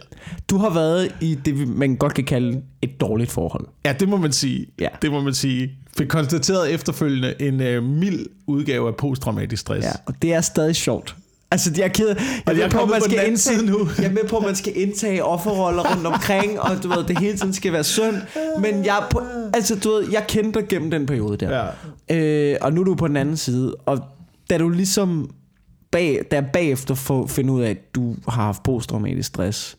Du 0.50 0.58
har 0.58 0.70
været 0.70 1.16
i 1.22 1.36
det, 1.46 1.68
man 1.68 1.96
godt 1.96 2.14
kan 2.14 2.24
kalde 2.24 2.62
et 2.82 3.02
dårligt 3.02 3.32
forhold. 3.32 3.66
Ja, 3.86 3.94
det 3.94 4.10
må 4.10 4.18
man 4.18 4.32
sige. 4.32 4.68
Ja. 4.80 4.88
Det 5.02 5.12
må 5.12 5.22
man 5.22 5.34
sige. 5.34 5.72
Fik 5.98 6.08
konstateret 6.08 6.72
efterfølgende 6.74 7.42
en 7.42 7.62
øh, 7.62 7.84
mild 7.84 8.26
udgave 8.48 8.88
af 8.88 8.96
posttraumatisk 8.96 9.62
stress. 9.62 9.86
Ja, 9.86 9.92
og 10.06 10.14
det 10.22 10.34
er 10.34 10.42
stadig 10.42 10.76
sjovt. 10.76 11.16
Altså, 11.52 11.72
jeg 11.78 11.84
er 11.84 11.88
ked 11.88 12.08
jeg, 12.08 12.18
jeg 12.48 12.54
er 12.54 12.56
med 12.56 12.70
på, 12.70 12.86
man 12.86 13.02
skal 13.02 13.28
indtage, 13.28 13.66
nu. 13.66 13.90
jeg 13.98 14.06
er 14.06 14.12
med 14.12 14.24
på, 14.30 14.38
at 14.38 14.44
man 14.46 14.56
skal 14.56 14.74
indtage 14.76 15.24
offerroller 15.24 15.96
rundt 15.96 16.08
omkring, 16.08 16.60
og 16.60 16.84
du 16.84 16.90
ved, 16.90 17.04
det 17.04 17.20
hele 17.20 17.38
tiden 17.38 17.54
skal 17.54 17.74
være 17.74 17.84
synd. 17.84 18.16
Men 18.60 18.86
jeg, 18.86 18.98
er 18.98 19.08
på, 19.12 19.22
altså, 19.54 19.76
du 19.76 19.90
ved, 19.90 20.12
jeg 20.12 20.26
kendte 20.28 20.60
dig 20.60 20.68
gennem 20.68 20.92
den 20.92 21.06
periode 21.06 21.38
der. 21.38 21.72
Ja. 22.10 22.16
Øh, 22.16 22.58
og 22.62 22.74
nu 22.74 22.82
er 22.82 22.86
du 22.86 22.96
på 22.96 23.08
den 23.08 23.18
anden 23.18 23.38
side, 23.38 23.76
og 23.86 24.00
da 24.50 24.58
du 24.58 24.70
ligesom 24.70 25.34
bag, 25.92 26.22
der 26.32 26.42
bagefter 26.42 26.96
får 26.96 27.28
finde 27.28 27.54
ud 27.54 27.62
af, 27.62 27.70
at 27.70 27.96
du 27.96 28.16
har 28.28 28.44
haft 28.44 28.64
posttraumatisk 28.64 29.28
stress, 29.28 29.78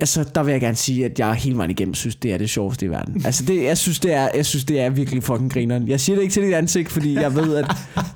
altså 0.00 0.24
der 0.34 0.42
vil 0.42 0.52
jeg 0.52 0.60
gerne 0.60 0.76
sige, 0.76 1.04
at 1.04 1.18
jeg 1.18 1.34
hele 1.34 1.56
vejen 1.56 1.70
igennem 1.70 1.94
synes, 1.94 2.16
det 2.16 2.32
er 2.32 2.38
det 2.38 2.50
sjoveste 2.50 2.86
i 2.86 2.90
verden. 2.90 3.22
Altså 3.24 3.44
det, 3.44 3.64
jeg, 3.64 3.78
synes, 3.78 4.00
det 4.00 4.12
er, 4.12 4.28
jeg 4.34 4.46
synes, 4.46 4.64
det 4.64 4.80
er 4.80 4.90
virkelig 4.90 5.22
fucking 5.22 5.52
grineren. 5.52 5.88
Jeg 5.88 6.00
siger 6.00 6.16
det 6.16 6.22
ikke 6.22 6.32
til 6.32 6.42
dit 6.42 6.54
ansigt, 6.54 6.88
fordi 6.88 7.14
jeg 7.14 7.34
ved, 7.36 7.56
at 7.56 7.66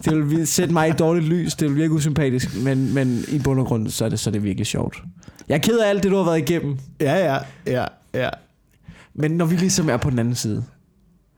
det 0.04 0.30
vil 0.30 0.46
sætte 0.46 0.72
mig 0.72 0.88
i 0.88 0.92
dårligt 0.92 1.26
lys, 1.26 1.54
det 1.54 1.68
vil 1.68 1.76
virke 1.76 1.92
usympatisk, 1.92 2.56
men, 2.56 2.94
men 2.94 3.24
i 3.28 3.38
bund 3.38 3.60
og 3.60 3.66
grund, 3.66 3.88
så 3.88 4.04
er, 4.04 4.08
det, 4.08 4.20
så 4.20 4.30
er 4.30 4.32
det 4.32 4.44
virkelig 4.44 4.66
sjovt. 4.66 5.02
Jeg 5.48 5.54
er 5.54 5.58
ked 5.58 5.78
af 5.78 5.88
alt 5.88 6.02
det, 6.02 6.10
du 6.10 6.16
har 6.16 6.24
været 6.24 6.38
igennem, 6.38 6.78
Ja, 7.00 7.34
ja, 7.34 7.38
ja, 7.66 7.84
ja. 8.14 8.28
Men 9.14 9.30
når 9.30 9.44
vi 9.44 9.56
ligesom 9.56 9.88
er 9.88 9.96
på 9.96 10.10
den 10.10 10.18
anden 10.18 10.34
side, 10.34 10.64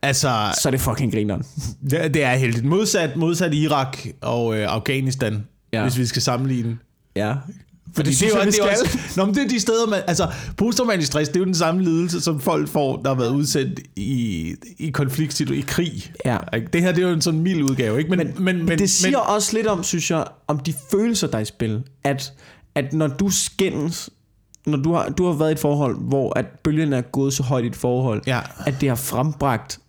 Altså, 0.02 0.54
så 0.62 0.68
er 0.68 0.70
det 0.70 0.80
fucking 0.80 1.12
grineren. 1.12 1.42
det, 1.90 2.14
det 2.14 2.24
er 2.24 2.34
heldigt. 2.34 2.64
Modsat, 2.64 3.16
modsat 3.16 3.54
Irak 3.54 3.98
og 4.20 4.56
øh, 4.58 4.66
Afghanistan, 4.68 5.44
Ja. 5.72 5.82
hvis 5.82 5.98
vi 5.98 6.06
skal 6.06 6.22
sammenligne. 6.22 6.78
Ja. 7.16 7.34
Fordi 7.94 8.08
det, 8.08 8.16
synes 8.16 8.32
er 8.32 8.38
jo, 8.38 8.44
det, 8.44 8.58
er 8.58 8.70
også, 8.70 8.98
nå, 9.16 9.24
men 9.24 9.34
det 9.34 9.42
er 9.42 9.48
de 9.48 9.60
steder, 9.60 9.86
man, 9.86 10.02
altså 10.06 10.32
posttraumatisk 10.56 11.06
stress, 11.06 11.28
det 11.28 11.36
er 11.36 11.40
jo 11.40 11.44
den 11.44 11.54
samme 11.54 11.82
lidelse, 11.82 12.20
som 12.20 12.40
folk 12.40 12.68
får, 12.68 13.02
der 13.02 13.08
har 13.08 13.14
været 13.16 13.30
udsendt 13.34 13.80
i, 13.96 14.54
i 14.78 14.90
konflikt, 14.90 15.40
i 15.40 15.64
krig. 15.66 16.12
Ja. 16.24 16.38
Det 16.72 16.82
her, 16.82 16.92
det 16.92 17.04
er 17.04 17.08
jo 17.08 17.14
en 17.14 17.20
sådan 17.20 17.40
mild 17.40 17.62
udgave, 17.62 17.98
ikke? 17.98 18.10
Men, 18.10 18.18
men, 18.18 18.44
men, 18.44 18.66
men 18.66 18.78
det 18.78 18.90
siger 18.90 19.18
men, 19.18 19.34
også 19.34 19.56
lidt 19.56 19.66
om, 19.66 19.82
synes 19.82 20.10
jeg, 20.10 20.24
om 20.46 20.58
de 20.58 20.74
følelser, 20.90 21.26
der 21.26 21.36
er 21.36 21.42
i 21.42 21.44
spil. 21.44 21.82
At, 22.04 22.32
at 22.74 22.92
når 22.92 23.06
du 23.06 23.30
skændes, 23.30 24.10
når 24.66 24.78
du 24.78 24.92
har, 24.92 25.08
du 25.08 25.26
har 25.26 25.32
været 25.32 25.50
i 25.50 25.52
et 25.52 25.58
forhold, 25.58 25.96
hvor 26.08 26.38
at 26.38 26.46
bølgen 26.64 26.92
er 26.92 27.00
gået 27.00 27.32
så 27.32 27.42
højt 27.42 27.64
i 27.64 27.66
et 27.66 27.76
forhold, 27.76 28.22
Ja. 28.26 28.40
at 28.66 28.74
det 28.80 28.88
har 28.88 28.96
frembragt, 28.96 29.80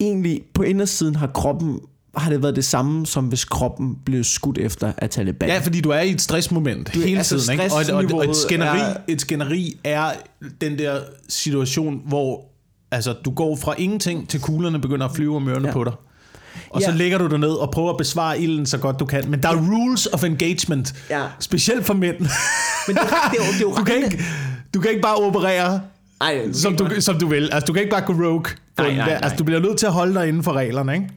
egentlig 0.00 0.42
på 0.54 0.62
indersiden 0.62 1.16
har 1.16 1.26
kroppen, 1.26 1.80
har 2.16 2.30
det 2.30 2.42
været 2.42 2.56
det 2.56 2.64
samme, 2.64 3.06
som 3.06 3.24
hvis 3.26 3.44
kroppen 3.44 3.96
blev 4.04 4.24
skudt 4.24 4.58
efter 4.58 4.92
af 4.98 5.10
Taliban. 5.10 5.48
Ja, 5.48 5.58
fordi 5.58 5.80
du 5.80 5.90
er 5.90 6.00
i 6.00 6.10
et 6.10 6.20
stressmoment 6.20 6.94
Du 6.94 7.00
hele 7.00 7.16
altså, 7.18 7.38
tiden. 7.40 7.52
Ikke? 7.60 7.74
Og, 7.74 7.80
et, 7.80 7.90
og, 7.90 8.18
og 8.18 8.24
et, 8.30 8.36
skænderi, 8.36 8.78
er- 8.78 8.96
et 9.08 9.20
skænderi 9.20 9.76
er 9.84 10.10
den 10.60 10.78
der 10.78 11.00
situation, 11.28 12.02
hvor 12.06 12.44
altså, 12.90 13.12
du 13.24 13.30
går 13.30 13.56
fra 13.56 13.74
ingenting 13.78 14.28
til 14.28 14.40
kuglerne 14.40 14.80
begynder 14.80 15.06
at 15.08 15.14
flyve 15.16 15.36
om 15.36 15.48
ørerne 15.48 15.68
ja. 15.68 15.72
på 15.72 15.84
dig. 15.84 15.92
Og 16.74 16.82
så 16.82 16.90
Ja. 16.90 16.96
lægger 16.96 17.18
du 17.18 17.26
dig 17.26 17.38
ned 17.38 17.50
og 17.52 17.70
prøver 17.70 17.90
at 17.90 17.96
besvare 17.96 18.40
ilden 18.40 18.66
så 18.66 18.78
godt 18.78 19.00
du 19.00 19.04
kan. 19.04 19.30
Men 19.30 19.42
der 19.42 19.48
er 19.48 19.56
rules 19.56 20.06
of 20.06 20.24
engagement. 20.24 20.94
Ja. 21.10 21.22
Specielt 21.40 21.84
for 21.86 21.94
mænd. 21.94 22.18
Men 22.18 22.96
det, 22.96 23.02
det, 23.02 23.02
er 23.02 23.30
det 23.52 23.56
er 23.56 23.60
jo 23.60 23.74
Du 23.78 23.84
kan 23.84 23.96
ikke, 23.96 24.22
du 24.74 24.80
kan 24.80 24.90
ikke 24.90 25.02
bare 25.02 25.14
operere, 25.16 25.80
Ej, 26.20 26.52
som 26.52 26.76
du, 26.76 26.88
som 27.00 27.18
du 27.18 27.26
vil. 27.26 27.42
Altså, 27.52 27.66
du 27.66 27.72
kan 27.72 27.82
ikke 27.82 27.90
bare 27.92 28.04
gå 28.06 28.12
rogue. 28.12 28.44
Nej, 28.78 28.86
nej, 28.86 28.96
nej. 28.96 29.18
Altså, 29.22 29.36
du 29.36 29.44
bliver 29.44 29.60
nødt 29.60 29.78
til 29.78 29.86
at 29.86 29.92
holde 29.92 30.14
dig 30.14 30.28
inden 30.28 30.42
for 30.42 30.52
reglerne, 30.52 30.94
ikke? 30.94 31.08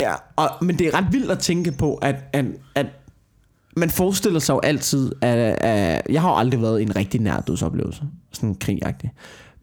Ja, 0.00 0.12
og, 0.36 0.50
men 0.60 0.78
det 0.78 0.86
er 0.86 0.94
ret 0.94 1.06
vildt 1.12 1.30
at 1.30 1.38
tænke 1.38 1.72
på, 1.72 1.94
at, 1.94 2.14
at, 2.32 2.44
at 2.74 2.86
man 3.76 3.90
forestiller 3.90 4.40
sig 4.40 4.54
jo 4.54 4.60
altid, 4.60 5.12
at, 5.20 5.38
at 5.64 6.02
jeg 6.10 6.22
har 6.22 6.28
jo 6.30 6.36
aldrig 6.36 6.62
været 6.62 6.80
i 6.80 6.82
en 6.82 6.96
rigtig 6.96 7.20
nær 7.20 7.40
dødsoplevelse, 7.40 8.02
sådan 8.32 8.54
krigagtig. 8.54 9.10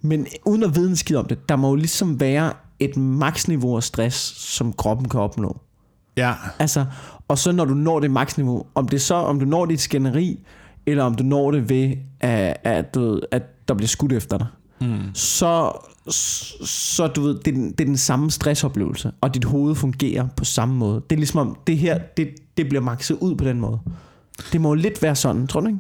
Men 0.02 0.28
uden 0.46 0.63
at 0.63 0.76
vide 0.76 0.89
en 0.89 0.96
skid 0.96 1.15
om 1.15 1.26
det, 1.26 1.50
der 1.50 1.56
må 1.56 1.70
jo 1.70 1.76
ligesom 1.76 2.20
være 2.20 2.54
et 2.80 2.98
maksniveau 2.98 3.76
af 3.76 3.84
stress, 3.84 4.18
som 4.38 4.74
kroppen 4.74 5.10
kan 5.10 5.20
opnå. 5.20 5.58
Ja. 6.18 6.34
Altså, 6.60 6.86
og 7.28 7.38
så 7.38 7.52
når 7.52 7.66
du 7.66 7.74
når 7.74 8.00
det 8.00 8.12
maksniveau, 8.12 8.66
om 8.76 8.88
det 8.88 9.02
så, 9.02 9.16
om 9.16 9.40
du 9.40 9.46
når 9.46 9.66
dit 9.66 9.82
skænderi, 9.82 10.40
eller 10.86 11.04
om 11.04 11.16
du 11.16 11.24
når 11.24 11.52
det 11.52 11.70
ved, 11.70 11.94
at, 12.20 12.58
at, 12.64 12.96
du 12.96 13.00
ved, 13.02 13.22
at 13.32 13.68
der 13.68 13.74
bliver 13.74 13.88
skudt 13.88 14.14
efter 14.14 14.38
dig, 14.38 14.48
mm. 14.82 14.98
så, 15.14 15.72
så 16.66 17.08
du 17.08 17.22
ved, 17.22 17.36
det, 17.40 17.48
er 17.48 17.52
den- 17.56 17.72
det 17.72 17.82
er 17.82 17.86
den 17.86 17.98
samme 17.98 18.32
stressoplevelse, 18.32 19.12
og 19.22 19.34
dit 19.34 19.46
hoved 19.46 19.76
fungerer 19.76 20.28
på 20.38 20.46
samme 20.46 20.76
måde. 20.76 21.02
Det 21.10 21.16
er 21.16 21.20
ligesom 21.20 21.40
om, 21.40 21.58
det 21.68 21.78
her, 21.78 21.98
det, 22.18 22.30
det 22.58 22.70
bliver 22.70 22.82
makset 22.82 23.18
ud 23.22 23.36
på 23.36 23.44
den 23.46 23.60
måde. 23.60 23.80
Det 24.54 24.62
må 24.62 24.70
jo 24.70 24.74
lidt 24.74 25.02
være 25.04 25.16
sådan, 25.16 25.48
tror 25.48 25.60
du 25.60 25.68
ikke? 25.68 25.80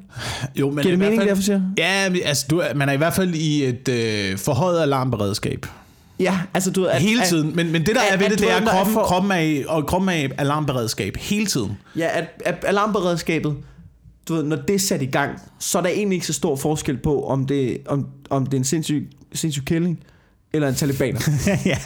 Jo, 0.55 0.69
men 0.71 0.83
Giver 0.83 0.87
i 0.87 0.91
det 0.91 0.97
hvert 0.97 1.09
mening, 1.11 1.21
fald- 1.21 1.29
det 1.29 1.35
jeg 1.35 1.43
siger? 1.43 1.61
Ja, 1.77 2.27
altså, 2.27 2.45
du, 2.49 2.63
man 2.75 2.89
er 2.89 2.93
i 2.93 2.97
hvert 2.97 3.13
fald 3.13 3.33
i 3.33 3.63
et 3.65 3.89
øh, 3.89 4.37
forhøjet 4.37 4.81
alarmberedskab. 4.81 5.65
Ja, 6.19 6.39
altså 6.53 6.71
du 6.71 6.81
ved... 6.81 6.89
At, 6.89 7.01
Hele 7.01 7.21
at- 7.21 7.27
tiden. 7.27 7.55
Men, 7.55 7.71
men 7.71 7.85
det 7.85 7.95
der 7.95 8.01
at- 8.01 8.13
er 8.13 8.17
ved 8.17 8.25
at 8.25 8.31
det, 8.31 8.39
det 8.39 8.51
er, 8.51 8.55
at 8.55 8.63
kroppen, 8.67 8.93
får- 8.93 9.03
kroppen, 9.03 9.31
er 9.31 9.63
og 9.67 9.87
kroppen 9.87 10.09
er 10.09 10.13
i 10.13 10.29
alarmberedskab 10.37 11.17
hele 11.17 11.45
tiden. 11.45 11.77
Ja, 11.97 12.07
at, 12.19 12.25
at 12.45 12.55
alarmberedskabet, 12.67 13.55
du 14.27 14.33
ved, 14.35 14.43
når 14.43 14.55
det 14.55 14.75
er 14.75 14.79
sat 14.79 15.01
i 15.01 15.05
gang, 15.05 15.39
så 15.59 15.77
er 15.77 15.81
der 15.81 15.89
egentlig 15.89 16.15
ikke 16.15 16.27
så 16.27 16.33
stor 16.33 16.55
forskel 16.55 16.97
på, 16.97 17.27
om 17.27 17.45
det, 17.47 17.77
om, 17.87 18.07
om 18.29 18.45
det 18.45 18.53
er 18.53 18.57
en 18.57 18.63
sindssyg, 18.63 19.09
sindssyg 19.33 19.65
kælling, 19.65 19.99
eller 20.53 20.67
en 20.67 20.75
talibaner. 20.75 21.19
ja. 21.65 21.77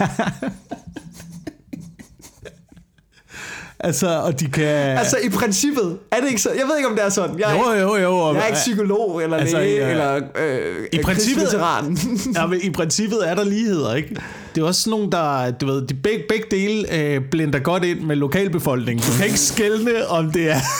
Altså, 3.80 4.08
og 4.20 4.40
de 4.40 4.46
kan... 4.46 4.64
altså 4.98 5.16
i 5.24 5.28
princippet, 5.28 5.98
er 6.12 6.20
det 6.20 6.28
ikke 6.28 6.40
så? 6.42 6.50
Jeg 6.50 6.64
ved 6.66 6.76
ikke, 6.76 6.88
om 6.88 6.96
det 6.96 7.04
er 7.04 7.08
sådan. 7.08 7.38
Jeg 7.38 7.56
er, 7.56 7.58
jo, 7.64 7.72
ikke, 7.72 7.82
jo, 7.86 7.96
jo. 7.96 8.18
Og, 8.18 8.34
jeg 8.34 8.42
er 8.42 8.46
ikke 8.46 8.56
psykolog, 8.56 9.22
eller 9.22 9.36
Altså, 9.36 9.56
læge, 9.58 9.76
ja. 9.76 9.90
eller 9.90 10.14
øh, 10.36 10.86
I 10.92 10.98
princippet- 10.98 11.04
krigsveteran. 11.04 11.98
ja, 12.36 12.46
men 12.46 12.60
I 12.62 12.70
princippet 12.70 13.28
er 13.28 13.34
der 13.34 13.44
ligheder, 13.44 13.94
ikke? 13.94 14.16
Det 14.54 14.60
er 14.62 14.66
også 14.66 14.80
sådan 14.80 14.90
nogle, 14.90 15.10
der, 15.12 15.50
du 15.50 15.66
ved, 15.66 15.86
de 15.86 15.94
begge, 15.94 16.24
begge 16.28 16.46
dele 16.50 16.94
øh, 16.98 17.20
blinder 17.30 17.58
godt 17.58 17.84
ind 17.84 18.00
med 18.00 18.16
lokalbefolkningen. 18.16 19.04
Du 19.06 19.16
kan 19.16 19.26
ikke 19.26 19.38
skelne, 19.40 20.06
om 20.06 20.32
det 20.32 20.50
er... 20.50 20.56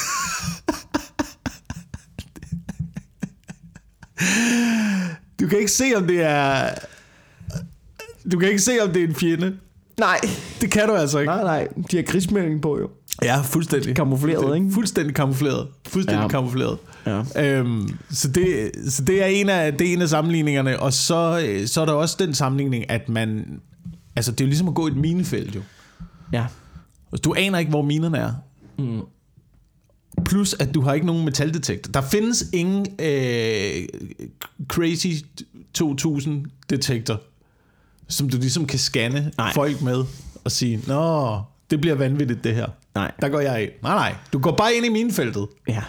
Du 5.41 5.49
kan 5.49 5.59
ikke 5.59 5.71
se, 5.73 5.85
om 5.97 6.07
det 6.07 6.23
er... 6.23 6.69
Du 8.33 8.39
kan 8.39 8.49
ikke 8.49 8.63
se, 8.63 8.73
om 8.83 8.93
det 8.93 9.03
er 9.03 9.09
en 9.09 9.15
fjende. 9.15 9.57
Nej, 10.01 10.21
Det 10.61 10.71
kan 10.71 10.89
du 10.89 10.95
altså 10.95 11.19
ikke. 11.19 11.33
nej, 11.33 11.43
nej. 11.43 11.69
De 11.91 11.97
har 11.97 12.03
krigsmelding 12.03 12.63
på 12.63 12.79
jo. 12.79 12.91
Ja, 13.23 13.41
fuldstændig. 13.41 13.97
Kamufleret, 13.97 14.57
ikke? 14.57 14.71
Fuldstændig 14.73 15.15
kamufleret. 15.15 15.69
Fuldstændig 15.89 16.19
Ja. 16.19 16.23
ja. 16.23 16.29
kamufleret. 16.29 16.79
Ja. 17.07 17.23
Øhm, 17.59 17.89
så, 18.11 18.29
det, 18.29 18.71
så 18.89 19.05
det 19.05 19.23
er 19.23 19.27
en 19.27 19.49
af, 19.49 19.73
det 19.73 19.89
er 19.89 19.93
en 19.93 20.03
af 20.03 20.09
sammenligningerne. 20.09 20.81
Og 20.81 20.93
så, 20.93 21.45
så 21.67 21.81
er 21.81 21.85
der 21.85 21.93
også 21.93 22.17
den 22.19 22.35
sammenligning, 22.35 22.91
at 22.91 23.09
man... 23.09 23.61
Altså, 24.17 24.33
det 24.33 24.41
er 24.41 24.45
jo 24.45 24.49
ligesom 24.49 24.69
at 24.69 24.75
gå 24.75 24.87
i 24.89 24.91
et 24.91 24.97
minefelt, 24.97 25.55
jo. 25.55 25.61
Ja. 26.33 26.47
Altså, 27.13 27.23
Du 27.25 27.35
aner 27.39 27.59
ikke, 27.59 27.71
hvor 27.71 27.83
minerne 27.83 28.19
er. 28.19 28.33
Mm. 28.79 29.01
Plus, 30.25 30.55
at 30.55 30.75
du 30.75 30.81
har 30.81 30.95
ikke 30.95 31.07
nogen 31.07 31.25
metaldetektor. 31.25 31.93
Der 31.93 32.01
findes 32.01 32.45
ingen 32.53 32.87
øh, 32.99 33.89
Crazy 34.69 35.07
2000 35.75 36.45
detektor, 36.71 37.21
som 38.11 38.29
du 38.29 38.37
ligesom 38.37 38.67
kan 38.67 38.79
scanne 38.79 39.33
Nej. 39.39 39.53
folk 39.55 39.83
med 39.83 40.05
og 40.45 40.53
sige, 40.53 40.81
Nå, 40.87 41.43
det 41.71 41.81
bliver 41.81 41.95
vanvittigt 41.95 42.45
det 42.45 42.55
her. 42.55 42.67
Nej. 42.95 43.13
Der 43.21 43.29
går 43.29 43.41
jeg 43.41 43.63
ind. 43.63 43.71
Nej, 43.83 43.95
nej. 43.95 44.15
Du 44.33 44.39
går 44.39 44.57
bare 44.57 44.75
ind 44.75 44.87
i 44.87 44.89
minefeltet. 44.89 45.47
Ja. 45.69 45.83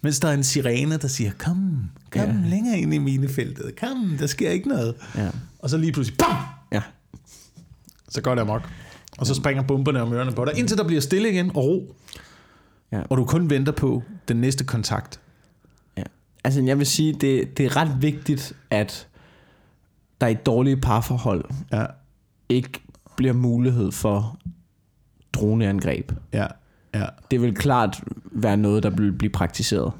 Mens 0.00 0.20
der 0.20 0.28
er 0.28 0.32
en 0.32 0.44
sirene, 0.44 0.96
der 0.96 1.08
siger, 1.08 1.30
kom, 1.38 1.90
kom 2.10 2.22
ja. 2.22 2.48
længere 2.48 2.78
ind 2.78 2.94
i 2.94 2.98
minefeltet. 2.98 3.76
Kom, 3.80 4.16
der 4.18 4.26
sker 4.26 4.50
ikke 4.50 4.68
noget. 4.68 4.94
Ja. 5.16 5.28
Og 5.58 5.70
så 5.70 5.76
lige 5.76 5.92
pludselig, 5.92 6.18
bam! 6.18 6.36
Ja. 6.72 6.82
Så 8.08 8.20
går 8.20 8.34
det 8.34 8.42
amok. 8.42 8.62
Og 9.18 9.26
så 9.26 9.34
springer 9.34 9.62
bomberne 9.62 10.02
om 10.02 10.12
ørerne 10.12 10.32
på 10.32 10.44
dig, 10.44 10.58
indtil 10.58 10.78
der 10.78 10.84
bliver 10.84 11.00
stille 11.00 11.30
igen 11.30 11.50
og 11.50 11.56
ro. 11.56 11.94
Ja. 12.92 13.02
Og 13.10 13.16
du 13.16 13.24
kun 13.24 13.50
venter 13.50 13.72
på 13.72 14.02
den 14.28 14.36
næste 14.36 14.64
kontakt. 14.64 15.20
Ja. 15.96 16.02
Altså, 16.44 16.62
jeg 16.62 16.78
vil 16.78 16.86
sige, 16.86 17.12
det, 17.12 17.58
det 17.58 17.66
er 17.66 17.76
ret 17.76 18.02
vigtigt, 18.02 18.52
at 18.70 19.06
der 20.20 20.26
i 20.26 20.34
dårlige 20.34 20.76
parforhold 20.76 21.44
Ja, 21.72 21.84
ikke 22.48 22.70
bliver 23.16 23.32
mulighed 23.32 23.92
for 23.92 24.38
droneangreb. 25.32 26.12
ja, 26.32 26.46
ja. 26.94 27.04
Det 27.30 27.42
vil 27.42 27.54
klart 27.54 28.00
være 28.32 28.56
noget, 28.56 28.82
der 28.82 28.90
vil 28.90 29.12
blive 29.12 29.30
praktiseret. 29.30 29.92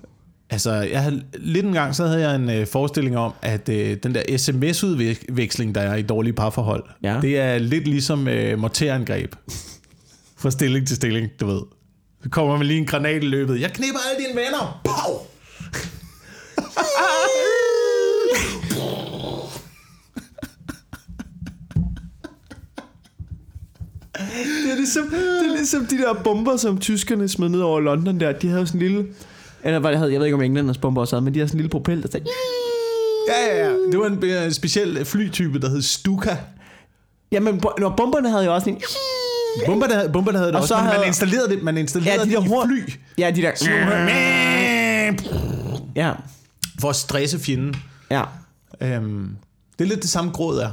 Altså, 0.51 0.73
jeg 0.73 1.03
havde, 1.03 1.23
lidt 1.35 1.67
en 1.67 1.73
gang, 1.73 1.95
så 1.95 2.07
havde 2.07 2.29
jeg 2.29 2.37
en 2.37 2.51
øh, 2.51 2.67
forestilling 2.67 3.17
om, 3.19 3.33
at 3.43 3.69
øh, 3.69 3.97
den 4.03 4.15
der 4.15 4.37
sms-udveksling, 4.39 5.75
der 5.75 5.81
er 5.81 5.95
i 5.95 6.03
dårlige 6.03 6.33
parforhold, 6.33 6.85
Ja. 7.03 7.19
det 7.23 7.39
er 7.39 7.59
lidt 7.59 7.89
ligesom 7.89 8.29
øh, 8.29 8.59
morterangreb. 8.59 9.35
Fra 10.37 10.51
stilling 10.51 10.87
til 10.87 10.97
stilling, 10.97 11.29
du 11.41 11.47
ved. 11.47 11.61
Så 12.23 12.29
kommer 12.29 12.57
man 12.57 12.67
lige 12.67 12.79
en 12.79 12.87
granat 12.87 13.23
i 13.23 13.27
løbet. 13.27 13.61
Jeg 13.61 13.73
knipper 13.73 14.01
alle 14.11 14.27
dine 14.27 14.37
venner. 14.41 14.81
Pow! 14.85 15.15
Det 24.65 24.73
er, 24.73 24.77
ligesom, 24.77 25.03
det 25.11 25.47
er 25.51 25.57
ligesom 25.57 25.87
de 25.87 25.99
der 25.99 26.13
bomber, 26.25 26.57
som 26.57 26.79
tyskerne 26.79 27.29
smed 27.29 27.49
ned 27.49 27.61
over 27.61 27.81
London 27.81 28.21
der. 28.21 28.33
De 28.33 28.49
havde 28.49 28.67
sådan 28.67 28.83
en 28.83 28.89
lille... 28.89 29.07
Eller 29.65 29.79
hvad 29.79 29.91
det 29.91 29.99
havde, 29.99 30.13
jeg 30.13 30.21
ved 30.21 30.27
ikke 30.27 30.35
om 30.35 30.43
Englands 30.43 30.79
bomber 30.79 31.01
også 31.01 31.17
havde, 31.17 31.25
men 31.25 31.35
de 31.35 31.39
havde 31.39 31.49
sådan 31.49 31.57
en 31.59 31.61
lille 31.63 31.71
propel, 31.71 32.03
der 32.03 32.09
sagde... 32.11 32.27
Ja, 33.29 33.57
ja, 33.57 33.67
ja. 33.67 33.73
Det 33.93 33.99
var 33.99 34.07
en, 34.07 34.25
en 34.47 34.53
speciel 34.55 35.05
flytype, 35.05 35.59
der 35.61 35.69
hed 35.71 35.83
Stuka. 35.83 36.37
Jamen, 37.33 37.61
når 37.79 37.95
bomberne 37.97 38.31
havde 38.31 38.45
jo 38.45 38.55
også 38.55 38.71
en... 38.71 38.81
Bomberne, 39.67 39.95
havde- 39.95 40.09
bomberne 40.13 40.39
havde 40.39 40.49
det 40.49 40.57
Og 40.57 40.61
også, 40.63 40.75
så 40.75 40.77
men 40.77 40.85
man 40.85 40.95
havde- 40.95 41.07
installerede 41.07 41.49
det, 41.49 41.63
man 41.63 41.77
installerede 41.77 42.19
Ja, 42.21 42.25
de 42.25 42.31
det 42.31 42.39
der 42.39 42.45
i 42.45 42.49
horn- 42.49 42.69
fly. 42.69 42.93
Ja, 43.19 43.31
de 43.31 43.43
der... 43.43 43.51
Ja, 45.97 46.13
For 46.81 46.89
at 46.91 46.97
stresse 46.97 47.39
fjenden. 47.39 47.77
ja. 48.11 48.23
Øhm, 48.81 49.29
det 49.79 49.85
er 49.85 49.89
lidt 49.89 50.03
det 50.03 50.11
samme 50.11 50.31
gråd 50.31 50.59
er. 50.59 50.71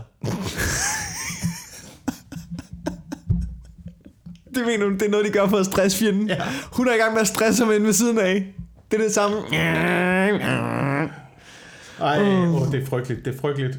Det 4.55 4.63
mener 4.65 4.85
du, 4.85 4.93
det 4.93 5.01
er 5.01 5.09
noget, 5.09 5.25
de 5.25 5.31
gør 5.31 5.47
for 5.47 5.57
at 5.57 5.65
stresse 5.65 5.97
fjenden? 5.97 6.27
Ja. 6.27 6.35
Hun 6.71 6.87
er 6.87 6.93
i 6.93 6.97
gang 6.97 7.13
med 7.13 7.21
at 7.21 7.27
stresse 7.27 7.63
ham 7.63 7.73
inde 7.73 7.85
ved 7.85 7.93
siden 7.93 8.19
af. 8.19 8.45
Det 8.91 8.99
er 8.99 9.03
det 9.03 9.13
samme. 9.13 9.37
Ej, 12.01 12.19
oh. 12.21 12.61
oh, 12.61 12.71
det 12.71 12.81
er 12.83 12.85
frygteligt, 12.85 13.25
det 13.25 13.35
er 13.35 13.39
frygteligt. 13.41 13.77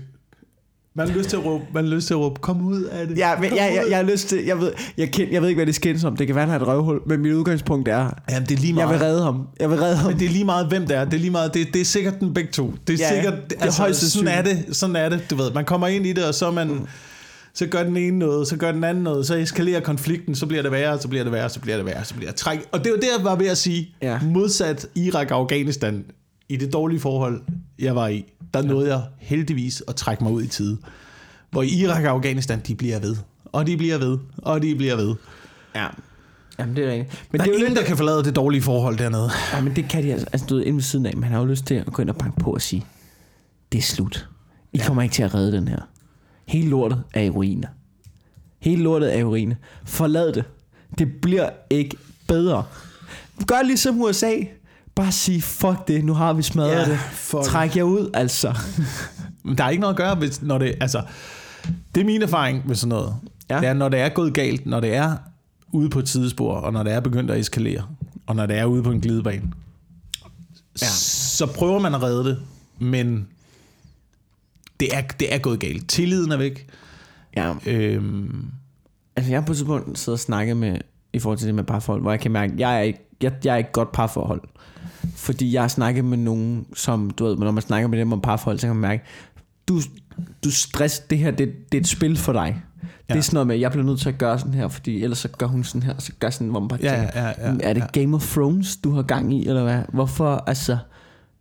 Man 0.97 1.09
har 1.09 1.17
lyst 1.17 1.29
til 1.29 1.37
at 1.37 1.45
råbe, 1.45 1.65
man 1.75 1.85
har 1.85 1.95
lyst 1.95 2.07
til 2.07 2.15
at 2.15 2.21
råbe, 2.21 2.41
kom 2.41 2.67
ud 2.67 2.83
af 2.83 3.07
det. 3.07 3.19
Ja, 3.19 3.33
men 3.41 3.51
jeg, 3.51 3.73
jeg, 3.75 3.85
jeg 3.89 3.97
har 3.97 4.05
lyst 4.05 4.29
til... 4.29 4.45
Jeg 4.45 4.61
ved, 4.61 4.73
jeg, 4.97 5.11
kend, 5.11 5.33
jeg 5.33 5.43
ved 5.43 5.49
ikke, 5.49 5.59
hvad 5.59 5.67
det 5.67 5.75
skændes 5.75 6.05
om. 6.05 6.17
Det 6.17 6.27
kan 6.27 6.37
være, 6.37 6.45
han 6.45 6.51
har 6.51 6.61
et 6.61 6.67
røvhul. 6.67 7.01
Men 7.07 7.21
mit 7.21 7.33
udgangspunkt 7.33 7.89
er... 7.89 8.11
Jamen, 8.31 8.49
det 8.49 8.57
er 8.57 8.61
lige 8.61 8.69
Jeg 8.79 8.87
meget. 8.87 9.01
vil 9.01 9.07
redde 9.07 9.23
ham. 9.23 9.47
Jeg 9.61 9.71
vil 9.71 9.79
redde 9.79 9.97
ham. 9.97 10.11
Men 10.11 10.19
det 10.21 10.27
er 10.27 10.31
lige 10.31 10.45
meget, 10.45 10.67
hvem 10.69 10.87
det 10.87 10.97
er. 10.97 11.05
Det 11.05 11.15
er 11.15 11.19
lige 11.19 11.31
meget, 11.31 11.55
det, 11.55 11.69
det 11.73 11.81
er 11.81 11.85
sikkert 11.85 12.21
den 12.21 12.35
begge 12.35 12.51
to. 12.53 12.75
Det 12.87 13.01
er 13.01 13.07
Ja, 13.09 13.15
sikkert, 13.15 13.35
det 13.51 13.59
er 13.59 13.65
altså, 13.65 13.83
højst 13.83 14.13
sådan 14.13 14.29
er 14.29 14.43
det, 14.43 14.65
sådan 14.73 14.97
er 14.97 15.09
det, 15.09 15.31
du 15.31 15.37
ved. 15.37 15.51
Man 15.53 15.65
kommer 15.65 15.87
ind 15.87 16.07
i 16.07 16.13
det, 16.13 16.25
og 16.25 16.35
så 16.35 16.47
er 16.47 16.51
man, 16.51 16.69
mm. 16.69 16.87
Så 17.55 17.67
gør 17.67 17.83
den 17.83 17.97
ene 17.97 18.19
noget, 18.19 18.49
så 18.49 18.57
gør 18.57 18.73
den 18.73 18.85
anden 18.85 19.05
noget, 19.05 19.27
så 19.27 19.35
eskalerer 19.35 19.81
konflikten, 19.81 20.35
så 20.35 20.47
bliver 20.47 20.63
det 20.63 20.73
værre, 20.73 21.01
så 21.01 21.09
bliver 21.09 21.25
det 21.25 21.33
værre, 21.33 21.49
så 21.49 21.61
bliver 21.61 21.77
det 21.77 21.87
værre, 21.87 22.05
så 22.05 22.15
bliver 22.15 22.31
det 22.31 22.37
træk. 22.37 22.59
Og 22.73 22.85
det 22.85 22.93
var 22.93 22.99
det, 22.99 23.09
jeg 23.19 23.25
var 23.25 23.37
ved 23.37 23.47
at 23.47 23.59
sige. 23.59 23.95
Ja. 24.03 24.19
Modsat 24.23 24.87
Irak 24.95 25.31
og 25.31 25.39
Afghanistan, 25.39 26.05
i 26.49 26.57
det 26.57 26.73
dårlige 26.73 27.01
forhold, 27.01 27.43
jeg 27.79 27.97
var 27.97 28.09
i, 28.09 28.25
der 28.55 28.63
nåede 28.63 28.93
jeg 28.95 29.03
heldigvis 29.19 29.83
at 29.89 29.97
trække 29.97 30.25
mig 30.25 30.33
ud 30.33 30.43
i 30.43 30.47
tide. 30.47 30.79
Hvor 31.51 31.63
i 31.63 31.69
Irak 31.69 32.05
og 32.05 32.11
Afghanistan, 32.11 32.61
de 32.67 32.75
bliver 32.75 32.99
ved. 32.99 33.17
Og 33.45 33.67
de 33.67 33.77
bliver 33.77 33.99
ved, 33.99 34.19
og 34.37 34.63
de 34.63 34.75
bliver 34.75 34.97
ved. 34.97 35.15
Ja. 35.75 35.87
Jamen, 36.59 36.77
det 36.77 36.85
er 36.85 36.93
rigtigt. 36.93 37.27
Men 37.33 37.39
Der 37.39 37.45
det 37.45 37.51
er 37.51 37.55
jo 37.55 37.59
ingen, 37.59 37.73
lidt... 37.73 37.81
der 37.81 37.87
kan 37.87 37.97
forlade 37.97 38.25
det 38.25 38.37
dårlige 38.37 38.63
forhold 38.63 38.99
dernede. 38.99 39.31
Ja, 39.53 39.61
men 39.61 39.77
det 39.77 39.89
kan 39.89 40.03
de 40.03 40.13
altså. 40.13 40.27
Altså, 40.33 40.47
du 40.47 40.55
ved, 40.55 40.65
inde 40.65 40.77
ved 40.77 40.83
siden 40.83 41.07
af. 41.07 41.15
Men 41.15 41.23
han 41.23 41.33
har 41.33 41.41
jo 41.41 41.47
lyst 41.47 41.67
til 41.67 41.75
at 41.75 41.87
gå 41.87 42.03
ind 42.03 42.11
og 42.11 42.17
banke 42.17 42.41
på 42.41 42.51
og 42.51 42.63
sige, 42.63 42.85
det 43.73 43.79
er 43.79 43.83
slut. 43.83 44.29
I 44.73 44.79
kommer 44.79 45.03
ikke 45.03 45.13
til 45.13 45.23
at 45.23 45.35
redde 45.35 45.53
den 45.53 45.69
her. 45.69 45.79
Hele 46.47 46.69
lortet 46.69 47.03
er 47.15 47.21
i 47.21 47.31
ruiner. 47.31 47.69
Hele 48.61 48.83
lortet 48.83 49.15
er 49.15 49.19
i 49.19 49.25
ruiner. 49.25 49.57
Forlad 49.85 50.33
det. 50.33 50.45
Det 50.99 51.13
bliver 51.23 51.51
ikke 51.71 51.97
bedre. 52.29 52.65
Gør 53.47 53.63
ligesom 53.63 54.01
USA. 54.01 54.33
Bare 54.95 55.13
sig, 55.13 55.43
fuck 55.43 55.89
det, 55.89 56.05
nu 56.05 56.15
har 56.15 56.33
vi 56.33 56.43
smadret 56.43 56.89
Ja, 56.89 56.91
det. 56.91 57.47
Træk 57.47 57.77
jer 57.77 57.83
ud, 57.83 58.11
altså. 58.15 58.55
Men 59.45 59.59
der 59.59 59.65
er 59.65 59.71
ikke 59.71 59.81
noget 59.81 59.95
at 59.95 59.97
gøre, 59.97 60.15
hvis, 60.15 60.43
når 60.43 60.59
det, 60.59 60.75
altså, 60.81 61.03
det 61.95 62.01
er 62.01 62.05
min 62.05 62.23
erfaring 62.23 62.69
med 62.69 62.77
sådan 62.77 62.89
noget. 62.89 63.15
Ja. 63.51 63.61
Det 63.61 63.69
er, 63.69 63.73
når 63.75 63.89
det 63.89 64.01
er 64.01 64.09
gået 64.09 64.35
galt, 64.35 64.67
når 64.67 64.81
det 64.81 64.95
er 64.95 65.17
ude 65.73 65.91
på 65.91 65.99
et 65.99 66.09
sidespor, 66.09 66.55
og 66.55 66.73
når 66.73 66.83
det 66.83 66.93
er 66.93 67.01
begyndt 67.01 67.31
at 67.31 67.41
eskalere, 67.41 67.83
og 68.27 68.37
når 68.37 68.47
det 68.47 68.59
er 68.59 68.65
ude 68.65 68.83
på 68.83 68.91
en 68.91 69.01
glidebane, 69.01 69.53
ja. 70.83 70.87
så 70.87 71.47
prøver 71.47 71.79
man 71.79 71.95
at 71.95 72.03
redde 72.03 72.25
det, 72.25 72.39
men 72.79 73.29
det 74.91 74.97
er, 74.97 75.01
det 75.21 75.35
er 75.35 75.39
gået 75.39 75.61
galt. 75.61 75.89
Tilliden 75.89 76.33
er 76.33 76.37
væk. 76.37 76.67
Ja, 77.37 77.53
Øhm, 77.67 78.45
altså 79.17 79.31
jeg 79.33 79.41
har 79.41 79.47
på 79.47 79.53
et 79.53 79.57
tidspunkt 79.57 79.99
siddet 79.99 80.17
og 80.17 80.21
snakket 80.21 80.57
med, 80.57 80.79
i 81.13 81.19
forhold 81.19 81.39
til 81.39 81.47
det 81.47 81.55
med 81.55 81.65
parforhold, 81.65 82.03
hvor 82.03 82.11
jeg 82.11 82.21
kan 82.21 82.31
mærke, 82.31 82.53
at 82.53 82.61
jeg 82.61 82.77
er 82.77 82.81
ikke, 82.81 82.99
jeg, 83.23 83.33
jeg 83.45 83.53
er 83.53 83.57
ikke 83.57 83.73
godt 83.73 83.93
parforhold. 83.93 84.41
Fordi 85.17 85.53
jeg 85.53 85.63
har 85.63 85.69
snakket 85.69 86.05
med 86.05 86.19
nogen, 86.19 86.67
som, 86.75 87.11
du 87.11 87.25
ved, 87.25 87.37
når 87.37 87.51
man 87.51 87.63
snakker 87.63 87.89
med 87.89 87.99
dem 87.99 88.13
om 88.13 88.21
parforhold, 88.21 88.59
så 88.59 88.67
kan 88.67 88.77
man 88.77 88.91
mærke, 88.91 89.05
du, 89.69 89.81
du 90.45 90.51
stress, 90.51 90.99
det 90.99 91.19
her, 91.19 91.31
det, 91.31 91.53
det 91.73 91.79
er 91.79 91.81
et 91.81 91.89
spil 91.89 92.17
for 92.17 92.33
dig. 92.33 92.63
Ja. 92.83 93.15
Det 93.15 93.19
er 93.19 93.23
sådan 93.23 93.35
noget 93.35 93.47
med, 93.47 93.57
jeg 93.57 93.71
bliver 93.71 93.85
nødt 93.87 94.01
til 94.01 94.09
at 94.09 94.19
gøre 94.19 94.39
sådan 94.39 94.55
her, 94.55 94.69
fordi 94.69 95.03
ellers 95.03 95.19
så 95.19 95.29
gør 95.29 95.47
hun 95.47 95.65
sådan 95.65 95.83
her, 95.83 95.95
og 95.95 96.03
så 96.03 96.13
gør 96.21 96.31
sådan, 96.31 96.49
hvor 96.49 96.61
man 96.61 96.69
bare 96.69 96.79
Ja, 96.83 96.97
tænker, 96.97 97.21
ja, 97.21 97.29
ja, 97.29 97.57
er 97.61 97.73
det 97.73 97.93
Game 97.93 98.17
of 98.17 98.33
Thrones, 98.33 98.77
du 98.77 98.91
har 98.91 99.03
gang 99.03 99.35
i, 99.35 99.49
eller 99.49 99.63
hvad? 99.63 99.83
Hvorfor, 99.93 100.45
altså, 100.47 100.79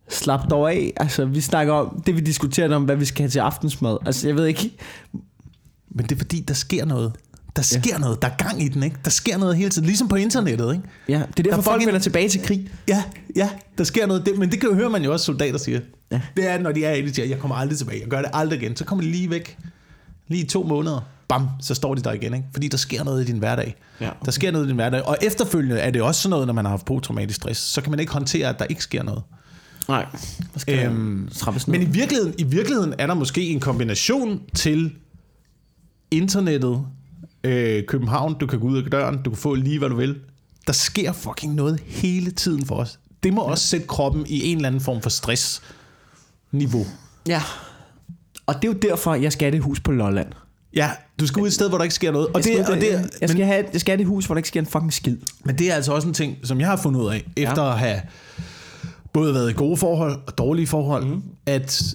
slap 0.08 0.50
dog 0.50 0.72
af. 0.72 0.92
Altså, 0.96 1.24
vi 1.24 1.40
snakker 1.40 1.72
om, 1.72 2.02
det 2.06 2.14
vi 2.14 2.20
diskuterer 2.20 2.76
om, 2.76 2.84
hvad 2.84 2.96
vi 2.96 3.04
skal 3.04 3.22
have 3.22 3.30
til 3.30 3.38
aftensmad. 3.38 3.96
Altså, 4.06 4.26
jeg 4.28 4.36
ved 4.36 4.46
ikke, 4.46 4.76
men 5.90 6.06
det 6.06 6.12
er 6.12 6.16
fordi, 6.16 6.40
der 6.40 6.54
sker 6.54 6.84
noget. 6.84 7.12
Der 7.56 7.62
sker 7.62 7.80
ja. 7.92 7.98
noget. 7.98 8.22
Der 8.22 8.28
er 8.28 8.36
gang 8.36 8.62
i 8.62 8.68
den, 8.68 8.82
ikke? 8.82 8.96
Der 9.04 9.10
sker 9.10 9.38
noget 9.38 9.56
hele 9.56 9.70
tiden. 9.70 9.86
Ligesom 9.86 10.08
på 10.08 10.16
internettet, 10.16 10.72
ikke? 10.72 10.84
ja, 11.08 11.22
det 11.36 11.46
er 11.46 11.50
derfor, 11.50 11.62
folk 11.62 11.82
fucking- 11.82 11.86
vender 11.86 12.00
tilbage 12.00 12.28
til 12.28 12.42
krig. 12.42 12.70
Ja, 12.88 13.04
ja, 13.36 13.48
der 13.78 13.84
sker 13.84 14.06
noget. 14.06 14.26
Det, 14.26 14.38
men 14.38 14.50
det 14.50 14.60
kan 14.60 14.68
jo 14.68 14.74
høre 14.74 14.90
man 14.90 15.04
jo 15.04 15.12
også 15.12 15.24
soldater 15.24 15.58
siger. 15.58 15.80
Ja. 16.10 16.20
Det 16.36 16.50
er, 16.50 16.58
når 16.58 16.72
de 16.72 16.84
er 16.84 16.92
i 16.92 17.00
det, 17.00 17.08
de 17.08 17.14
siger, 17.14 17.26
jeg 17.28 17.38
kommer 17.38 17.56
aldrig 17.56 17.78
tilbage, 17.78 18.00
jeg 18.00 18.08
gør 18.08 18.22
det 18.22 18.30
aldrig 18.32 18.62
igen. 18.62 18.76
Så 18.76 18.84
kommer 18.84 19.04
de 19.04 19.10
lige 19.10 19.30
væk. 19.30 19.58
Lige 20.28 20.44
to 20.44 20.62
måneder. 20.62 21.00
Bam, 21.28 21.48
så 21.60 21.74
står 21.74 21.94
de 21.94 22.02
der 22.02 22.12
igen. 22.12 22.34
Ikke? 22.34 22.46
Fordi 22.52 22.68
der 22.68 22.76
sker 22.76 23.04
noget 23.04 23.22
i 23.22 23.26
din 23.26 23.38
hverdag. 23.38 23.74
Ja. 24.00 24.10
Der 24.24 24.30
sker 24.30 24.50
noget 24.50 24.64
i 24.64 24.68
din 24.68 24.74
hverdag. 24.74 25.02
Og 25.02 25.16
efterfølgende 25.22 25.76
er 25.78 25.90
det 25.90 26.02
også 26.02 26.20
sådan 26.20 26.30
noget, 26.30 26.46
når 26.46 26.54
man 26.54 26.64
har 26.64 26.70
haft 26.70 26.84
posttraumatisk 26.84 27.36
stress. 27.36 27.60
Så 27.60 27.80
kan 27.80 27.90
man 27.90 28.00
ikke 28.00 28.12
håndtere, 28.12 28.48
at 28.48 28.58
der 28.58 28.64
ikke 28.64 28.82
sker 28.82 29.02
noget. 29.02 29.22
Nej, 29.88 30.06
der 30.54 30.58
skal 30.58 30.86
øhm, 30.86 31.28
trappes 31.34 31.68
ned. 31.68 31.78
Men 31.78 31.88
i 31.88 31.90
virkeligheden, 31.90 32.34
i 32.38 32.44
virkeligheden 32.44 32.94
er 32.98 33.06
der 33.06 33.14
måske 33.14 33.48
en 33.48 33.60
kombination 33.60 34.42
til 34.54 34.92
internettet, 36.10 36.86
øh, 37.44 37.84
København, 37.86 38.38
du 38.38 38.46
kan 38.46 38.60
gå 38.60 38.66
ud 38.66 38.82
af 38.82 38.90
døren, 38.90 39.22
du 39.22 39.30
kan 39.30 39.36
få 39.36 39.54
lige 39.54 39.78
hvad 39.78 39.88
du 39.88 39.96
vil. 39.96 40.20
Der 40.66 40.72
sker 40.72 41.12
fucking 41.12 41.54
noget 41.54 41.80
hele 41.86 42.30
tiden 42.30 42.66
for 42.66 42.74
os. 42.74 42.98
Det 43.22 43.32
må 43.32 43.40
også 43.40 43.66
sætte 43.66 43.86
kroppen 43.86 44.26
i 44.26 44.46
en 44.46 44.56
eller 44.56 44.68
anden 44.68 44.80
form 44.80 45.02
for 45.02 45.10
stress-niveau. 45.10 46.86
Ja. 47.28 47.42
Og 48.46 48.54
det 48.54 48.64
er 48.64 48.72
jo 48.72 48.78
derfor, 48.78 49.14
jeg 49.14 49.32
skal 49.32 49.46
have 49.46 49.56
det 49.56 49.64
hus 49.64 49.80
på 49.80 49.92
Lolland. 49.92 50.28
Ja, 50.76 50.90
du 51.20 51.26
skal 51.26 51.42
ud 51.42 51.46
et 51.46 51.52
sted, 51.52 51.68
hvor 51.68 51.78
der 51.78 51.82
ikke 51.82 51.94
sker 51.94 52.12
noget. 52.12 52.26
Og 52.26 52.34
jeg, 52.34 52.44
skal, 52.44 52.58
det, 52.58 52.68
og 52.68 52.76
det, 52.76 52.90
jeg, 52.90 53.08
men, 53.20 53.28
skal 53.28 53.46
have, 53.46 53.64
jeg 53.72 53.80
skal 53.80 53.92
have 53.92 53.98
det 53.98 54.06
hus, 54.06 54.26
hvor 54.26 54.34
der 54.34 54.38
ikke 54.38 54.48
sker 54.48 54.60
en 54.60 54.66
fucking 54.66 54.92
skid. 54.92 55.16
men 55.44 55.58
det 55.58 55.70
er 55.70 55.74
altså 55.74 55.92
også 55.92 56.08
en 56.08 56.14
ting, 56.14 56.36
som 56.42 56.60
jeg 56.60 56.68
har 56.68 56.76
fundet 56.76 57.00
ud 57.00 57.10
af, 57.10 57.26
efter 57.36 57.62
at 57.62 57.78
have 57.78 58.00
både 59.14 59.34
været 59.34 59.50
i 59.50 59.52
gode 59.52 59.76
forhold 59.76 60.20
og 60.26 60.38
dårlige 60.38 60.66
forhold, 60.66 61.06
mm. 61.06 61.22
at 61.46 61.94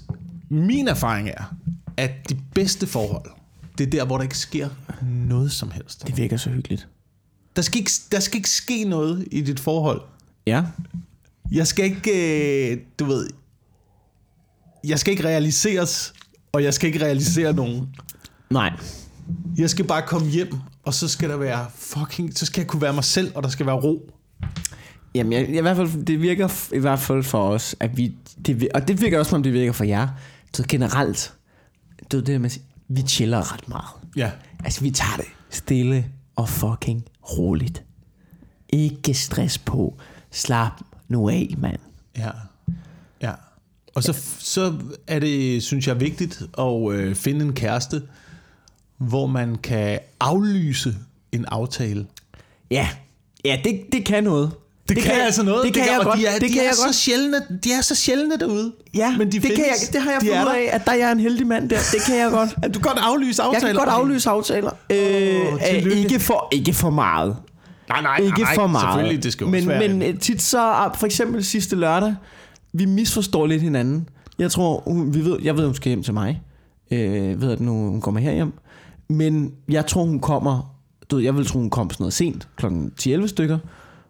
min 0.50 0.88
erfaring 0.88 1.30
er, 1.30 1.56
at 1.98 2.30
de 2.30 2.38
bedste 2.56 2.88
forhold, 2.88 3.32
det 3.78 3.88
er 3.88 3.92
der, 3.92 4.06
hvor 4.06 4.18
der 4.18 4.24
ikke 4.24 4.38
sker 4.38 4.70
noget 5.02 5.52
som 5.52 5.72
helst. 5.72 6.08
Det 6.08 6.18
virker 6.18 6.38
så 6.38 6.50
hyggeligt. 6.50 6.88
Der 7.56 7.62
skal 7.62 7.80
ikke, 7.80 7.92
der 8.12 8.20
skal 8.20 8.38
ikke 8.38 8.50
ske 8.50 8.84
noget 8.84 9.28
i 9.32 9.42
dit 9.42 9.60
forhold. 9.60 10.02
Ja. 10.48 10.64
Jeg 11.52 11.68
skal 11.68 11.86
ikke, 11.86 12.72
øh, 12.72 12.78
du 13.00 13.06
ved, 13.06 13.30
jeg 14.84 15.00
skal 15.00 15.12
ikke 15.12 15.24
realiseres, 15.24 16.14
og 16.52 16.64
jeg 16.64 16.74
skal 16.74 16.88
ikke 16.88 17.06
realisere 17.06 17.54
nogen. 17.54 17.96
Nej. 18.50 18.74
Jeg 19.58 19.70
skal 19.70 19.86
bare 19.86 20.02
komme 20.02 20.28
hjem, 20.28 20.54
og 20.84 20.94
så 20.94 21.08
skal 21.08 21.30
der 21.30 21.38
være 21.38 21.66
fucking, 21.76 22.38
så 22.38 22.46
skal 22.46 22.62
jeg 22.62 22.68
kunne 22.68 22.82
være 22.82 22.94
mig 22.94 23.04
selv, 23.04 23.32
og 23.36 23.44
der 23.44 23.50
skal 23.50 23.66
være 23.66 23.76
ro. 23.76 24.12
Jamen, 25.16 25.34
jeg, 25.34 25.50
jeg, 25.50 25.58
i 25.58 25.62
hvert 25.62 25.78
fald, 25.78 26.06
det 26.06 26.22
virker 26.22 26.74
i 26.74 26.80
hvert 26.80 27.00
fald 27.00 27.24
for 27.24 27.50
os, 27.50 27.76
at 27.80 27.98
vi, 27.98 28.16
det, 28.46 28.68
og 28.74 28.88
det 28.88 29.02
virker 29.02 29.20
også, 29.20 29.30
som 29.30 29.38
om 29.38 29.44
det 29.44 29.54
virker 29.54 29.72
for 29.72 29.84
jer, 29.84 30.08
ved, 30.54 30.66
generelt, 30.68 31.34
det 32.12 32.42
med, 32.42 32.46
at 32.46 32.52
sige, 32.52 32.64
vi 32.88 33.02
chiller 33.02 33.54
ret 33.54 33.70
meget. 33.70 33.90
Ja. 34.16 34.32
Altså, 34.64 34.82
vi 34.82 34.92
tager 34.92 35.18
det 35.18 35.26
stille 35.50 36.06
og 36.36 36.50
fucking 36.50 37.06
roligt. 37.38 37.84
Ikke 38.70 39.14
stress 39.14 39.58
på. 39.58 39.98
Slap 40.32 40.82
nu 41.08 41.30
af, 41.30 41.56
mand. 41.58 41.80
Ja. 42.18 42.30
Ja. 43.22 43.32
Og 43.96 44.04
så, 44.04 44.14
så 44.40 44.74
er 45.08 45.20
det, 45.20 45.64
synes 45.64 45.88
jeg, 45.88 46.00
vigtigt 46.00 46.42
at 46.58 46.92
øh, 46.94 47.16
finde 47.16 47.46
en 47.46 47.54
kæreste, 47.54 48.02
hvor 48.98 49.28
man 49.28 49.56
kan 49.56 50.00
aflyse 50.20 50.96
en 51.32 51.46
aftale. 51.46 52.08
Ja, 52.72 52.90
ja 53.46 53.62
det, 53.64 53.82
det 53.92 54.06
kan 54.06 54.24
noget. 54.24 54.52
Det, 54.90 54.96
det 54.98 55.04
kan, 55.04 55.14
kan 55.14 55.22
altså 55.22 55.44
noget. 55.44 55.66
Det 55.66 55.74
kan 55.74 55.84
kan, 55.84 55.92
jeg 55.92 56.00
og 56.00 56.06
godt. 56.06 56.20
De 56.20 56.26
er, 56.26 56.34
det 56.34 56.42
de 56.42 56.50
kan 56.50 56.62
er 56.62 56.66
jeg 56.66 56.76
så 56.76 56.84
godt. 56.86 56.96
Sjældne, 56.96 57.38
de 57.64 57.72
er 57.74 57.82
så 57.82 57.96
sjældne 57.96 58.38
derude. 58.40 58.74
Ja, 58.94 59.18
men 59.18 59.28
de 59.28 59.32
det, 59.32 59.42
findes. 59.42 59.58
kan 59.58 59.66
jeg, 59.66 59.94
det 59.94 60.02
har 60.02 60.12
jeg 60.12 60.22
de 60.22 60.26
fundet 60.28 60.54
af, 60.54 60.70
at 60.72 60.86
der 60.86 60.92
er 60.92 61.12
en 61.12 61.20
heldig 61.20 61.48
mand 61.48 61.70
der. 61.70 61.78
Det 61.92 62.02
kan 62.06 62.18
jeg 62.18 62.32
godt. 62.32 62.50
At 62.64 62.74
du 62.74 62.80
kan 62.80 62.92
godt 62.92 62.98
aflyse 63.02 63.42
aftaler. 63.42 63.68
Jeg 63.68 63.76
kan 63.76 63.86
godt 63.86 63.90
aflyse 63.90 64.30
aftaler. 64.30 64.72
Øh, 64.90 64.98
øh, 65.86 65.98
ikke, 65.98 66.20
for, 66.20 66.48
ikke 66.52 66.74
for 66.74 66.90
meget. 66.90 67.36
Nej, 67.90 68.02
nej, 68.02 68.18
Ikke 68.18 68.42
nej, 68.42 68.56
for 68.56 68.68
meget. 68.68 68.94
Selvfølgelig, 68.94 69.24
det 69.24 69.34
skal 69.34 69.48
men, 69.48 69.56
også 69.56 69.68
være. 69.68 69.88
men 69.88 70.02
øh, 70.02 70.20
tit 70.20 70.42
så, 70.42 70.60
ah, 70.60 70.92
for 70.96 71.06
eksempel 71.06 71.46
sidste 71.46 71.76
lørdag, 71.76 72.16
vi 72.74 72.86
misforstår 72.86 73.48
lidt 73.48 73.62
hinanden. 73.62 74.10
Jeg 74.40 74.52
tror, 74.52 74.94
vi 75.12 75.26
ved, 75.26 75.38
jeg 75.44 75.58
ved, 75.58 75.66
hun 75.66 75.76
skal 75.76 75.90
hjem 75.90 76.04
til 76.04 76.14
mig. 76.14 76.42
Øh, 76.92 77.42
ved 77.42 77.52
at 77.52 77.60
nu 77.60 77.72
hun 77.72 78.02
kommer 78.02 78.22
herhjem. 78.22 78.54
Men 79.10 79.52
jeg 79.70 79.86
tror, 79.86 80.04
hun 80.04 80.20
kommer, 80.20 80.76
du 81.12 81.16
ved, 81.16 81.24
jeg 81.24 81.36
vil 81.36 81.46
tro, 81.46 81.60
hun 81.60 81.70
kommer 81.70 81.94
sådan 81.94 82.04
noget 82.04 82.14
sent, 82.14 82.48
klokken 82.56 82.92
10-11 83.02 83.28
stykker. 83.28 83.58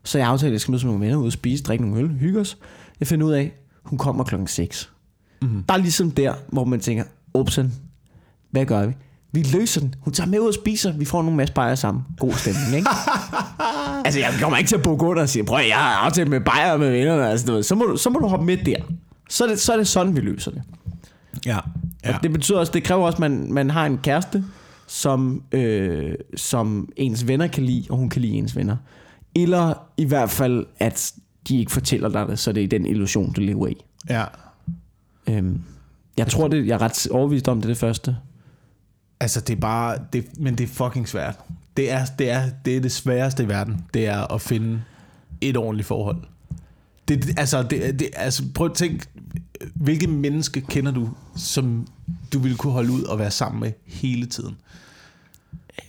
Så 0.10 0.18
jeg 0.18 0.28
aftalte, 0.28 0.48
at 0.48 0.54
jeg 0.54 0.62
skal 0.62 0.72
mødes 0.72 0.84
med 0.84 0.92
nogle 0.92 1.06
venner 1.06 1.18
ud 1.18 1.26
og 1.26 1.32
spise, 1.32 1.64
drikke 1.64 1.90
nogle 1.90 2.04
øl, 2.04 2.10
hygge 2.10 2.40
os. 2.40 2.58
Jeg 3.00 3.08
finder 3.08 3.28
ud 3.28 3.32
af, 3.32 3.52
hun 3.84 3.98
kommer 3.98 4.24
klokken 4.24 4.48
6. 4.48 4.92
Mhm. 5.42 5.64
Der 5.64 5.74
er 5.74 5.78
ligesom 5.78 6.12
der, 6.12 6.34
hvor 6.48 6.66
man 6.66 6.80
tænker, 6.80 7.04
opsen, 7.34 7.74
hvad 8.52 8.66
gør 8.66 8.86
vi? 8.86 8.94
Vi 9.32 9.44
løser 9.44 9.82
den. 9.82 9.96
Hun 10.00 10.14
tager 10.14 10.28
med 10.28 10.40
ud 10.40 10.48
og 10.48 10.54
spiser. 10.54 10.92
Vi 10.92 11.06
får 11.06 11.22
nogle 11.22 11.38
masse 11.38 11.54
bajer 11.54 11.76
sammen. 11.76 12.04
God 12.18 12.34
stemning, 12.34 12.76
ikke? 12.76 12.90
altså, 14.06 14.20
jeg 14.20 14.34
kommer 14.42 14.58
ikke 14.58 14.68
til 14.68 14.76
at 14.76 14.84
bukke 14.84 15.06
under 15.06 15.22
og 15.22 15.30
sige, 15.30 15.44
prøv 15.44 15.60
at, 15.60 15.68
jeg 15.68 15.78
har 15.78 15.96
aftalt 15.96 16.30
med 16.30 16.42
bajer 16.42 16.78
med 16.78 16.92
vennerne. 16.92 17.30
Altså, 17.30 17.52
ved. 17.52 17.64
så, 17.64 17.76
må 17.76 17.86
du, 17.86 17.98
så 17.98 18.10
må 18.10 18.20
du 18.20 18.28
hoppe 18.28 18.46
med 18.46 18.58
der. 18.58 18.78
Så 19.30 19.44
er, 19.44 19.48
det, 19.48 19.60
så 19.60 19.74
er 19.74 19.78
det 19.78 19.88
sådan, 19.88 20.16
vi 20.16 20.22
løser 20.22 20.52
det. 20.52 20.62
Ja. 21.46 21.58
Ja. 22.06 22.16
Og 22.16 22.24
det 22.24 22.32
betyder 22.32 22.60
også, 22.60 22.72
det 22.72 22.84
kræver 22.84 23.06
også, 23.06 23.16
at 23.16 23.20
man, 23.20 23.54
man 23.54 23.70
har 23.70 23.86
en 23.86 23.98
kæreste, 23.98 24.44
som, 24.88 25.44
øh, 25.52 26.14
som 26.36 26.90
ens 26.96 27.28
venner 27.28 27.48
kan 27.48 27.64
lide, 27.64 27.86
og 27.90 27.98
hun 27.98 28.10
kan 28.10 28.22
lide 28.22 28.34
ens 28.34 28.56
venner. 28.56 28.76
Eller 29.36 29.74
i 29.98 30.06
hvert 30.06 30.30
fald, 30.30 30.66
at 30.80 31.14
de 31.48 31.60
ikke 31.60 31.72
fortæller 31.72 32.10
dig 32.10 32.28
det, 32.28 32.40
så 32.40 32.52
det 32.52 32.64
er 32.64 32.68
den 32.68 32.86
illusion, 32.86 33.34
du 33.34 33.42
lever 33.42 33.68
i. 33.68 33.76
ja. 34.10 34.26
Øhm, 35.30 35.62
jeg 36.18 36.28
tror, 36.28 36.48
det, 36.48 36.68
jeg 36.68 36.74
er 36.74 36.82
ret 36.82 37.08
overbevist 37.08 37.48
om, 37.48 37.58
det 37.58 37.64
er 37.66 37.68
det 37.70 37.78
første. 37.78 38.18
Altså, 39.20 39.42
det 39.42 39.56
er 39.56 39.60
bare... 39.60 39.98
Det, 40.14 40.26
men 40.40 40.56
det 40.58 40.64
er 40.64 40.68
fucking 40.68 41.08
svært. 41.10 41.36
Det 41.78 41.92
er, 41.92 42.06
det, 42.06 42.30
er, 42.30 42.50
det 42.66 42.78
er 42.78 42.82
det 42.82 42.92
sværeste 42.92 43.44
i 43.44 43.48
verden. 43.48 43.86
Det 43.94 44.08
er 44.08 44.34
at 44.34 44.42
finde 44.42 44.82
et 45.42 45.58
ordentligt 45.58 45.88
forhold. 45.88 46.18
Det, 47.08 47.24
det- 47.24 47.40
altså, 47.40 47.64
det, 47.64 48.00
det, 48.00 48.10
altså, 48.14 48.44
prøv 48.56 48.68
at 48.68 48.74
tænke, 48.74 49.06
hvilke 49.76 50.08
menneske 50.08 50.62
kender 50.62 50.92
du, 50.92 51.10
som 51.36 51.88
du 52.34 52.40
ville 52.40 52.58
kunne 52.58 52.74
holde 52.74 52.92
ud 52.92 53.04
og 53.04 53.20
være 53.20 53.32
sammen 53.32 53.60
med 53.60 53.72
hele 53.86 54.26
tiden? 54.26 54.58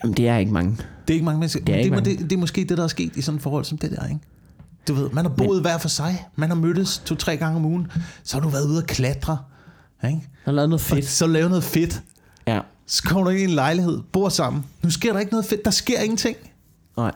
Jamen, 0.03 0.17
det 0.17 0.29
er 0.29 0.37
ikke 0.37 0.53
mange. 0.53 0.71
Det 0.77 1.11
er 1.11 1.15
ikke 1.15 1.25
mange 1.25 1.39
mennesker. 1.39 1.65
Det 1.65 1.75
er 1.79 1.83
Det 1.83 1.91
mange. 1.91 2.11
det, 2.11 2.19
det 2.31 2.33
er 2.33 2.37
måske 2.41 2.65
det, 2.65 2.79
der 2.79 2.85
er 2.85 2.89
sket 2.89 3.17
i 3.17 3.23
sådan 3.23 3.37
et 3.37 3.43
forhold 3.43 3.65
som 3.65 3.79
det 3.79 3.91
der, 3.91 4.07
ikke? 4.07 4.21
Du 4.89 4.95
ved, 4.95 5.11
man 5.11 5.25
har 5.25 5.33
boet 5.33 5.51
Men, 5.57 5.61
hver 5.61 5.79
for 5.79 5.89
sig. 5.89 6.27
Man 6.37 6.49
har 6.49 6.57
mødtes 6.57 6.99
to-tre 6.99 7.37
gange 7.37 7.57
om 7.57 7.65
ugen. 7.65 7.87
Så 8.23 8.37
har 8.37 8.41
du 8.41 8.49
været 8.49 8.67
ude 8.69 8.79
at 8.79 8.87
klatre. 8.87 9.39
Ikke? 10.05 10.21
Har 10.45 10.53
lavet 10.53 10.69
noget 10.69 10.81
Fedt. 10.81 11.07
Så 11.07 11.27
lave 11.27 11.49
noget 11.49 11.65
fedt. 11.65 12.03
Ja. 12.47 12.61
Så 12.87 13.03
kommer 13.03 13.25
du 13.25 13.31
ind 13.31 13.41
i 13.41 13.45
en 13.45 13.51
lejlighed, 13.51 14.03
bor 14.13 14.29
sammen. 14.29 14.65
Nu 14.83 14.91
sker 14.91 15.13
der 15.13 15.21
ikke 15.21 15.33
noget 15.33 15.47
fedt. 15.47 15.65
Der 15.65 15.71
sker 15.71 16.01
ingenting. 16.01 16.37
Nej. 16.97 17.13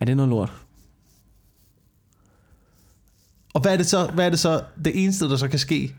Er 0.00 0.04
det 0.04 0.16
noget 0.16 0.30
lort? 0.30 0.52
Og 3.54 3.60
hvad 3.60 3.72
er 3.72 3.76
det 3.76 3.86
så? 3.86 4.06
Hvad 4.14 4.26
er 4.26 4.30
det 4.30 4.38
så? 4.38 4.62
Det 4.84 5.04
eneste, 5.04 5.28
der 5.28 5.36
så 5.36 5.48
kan 5.48 5.58
ske, 5.58 5.94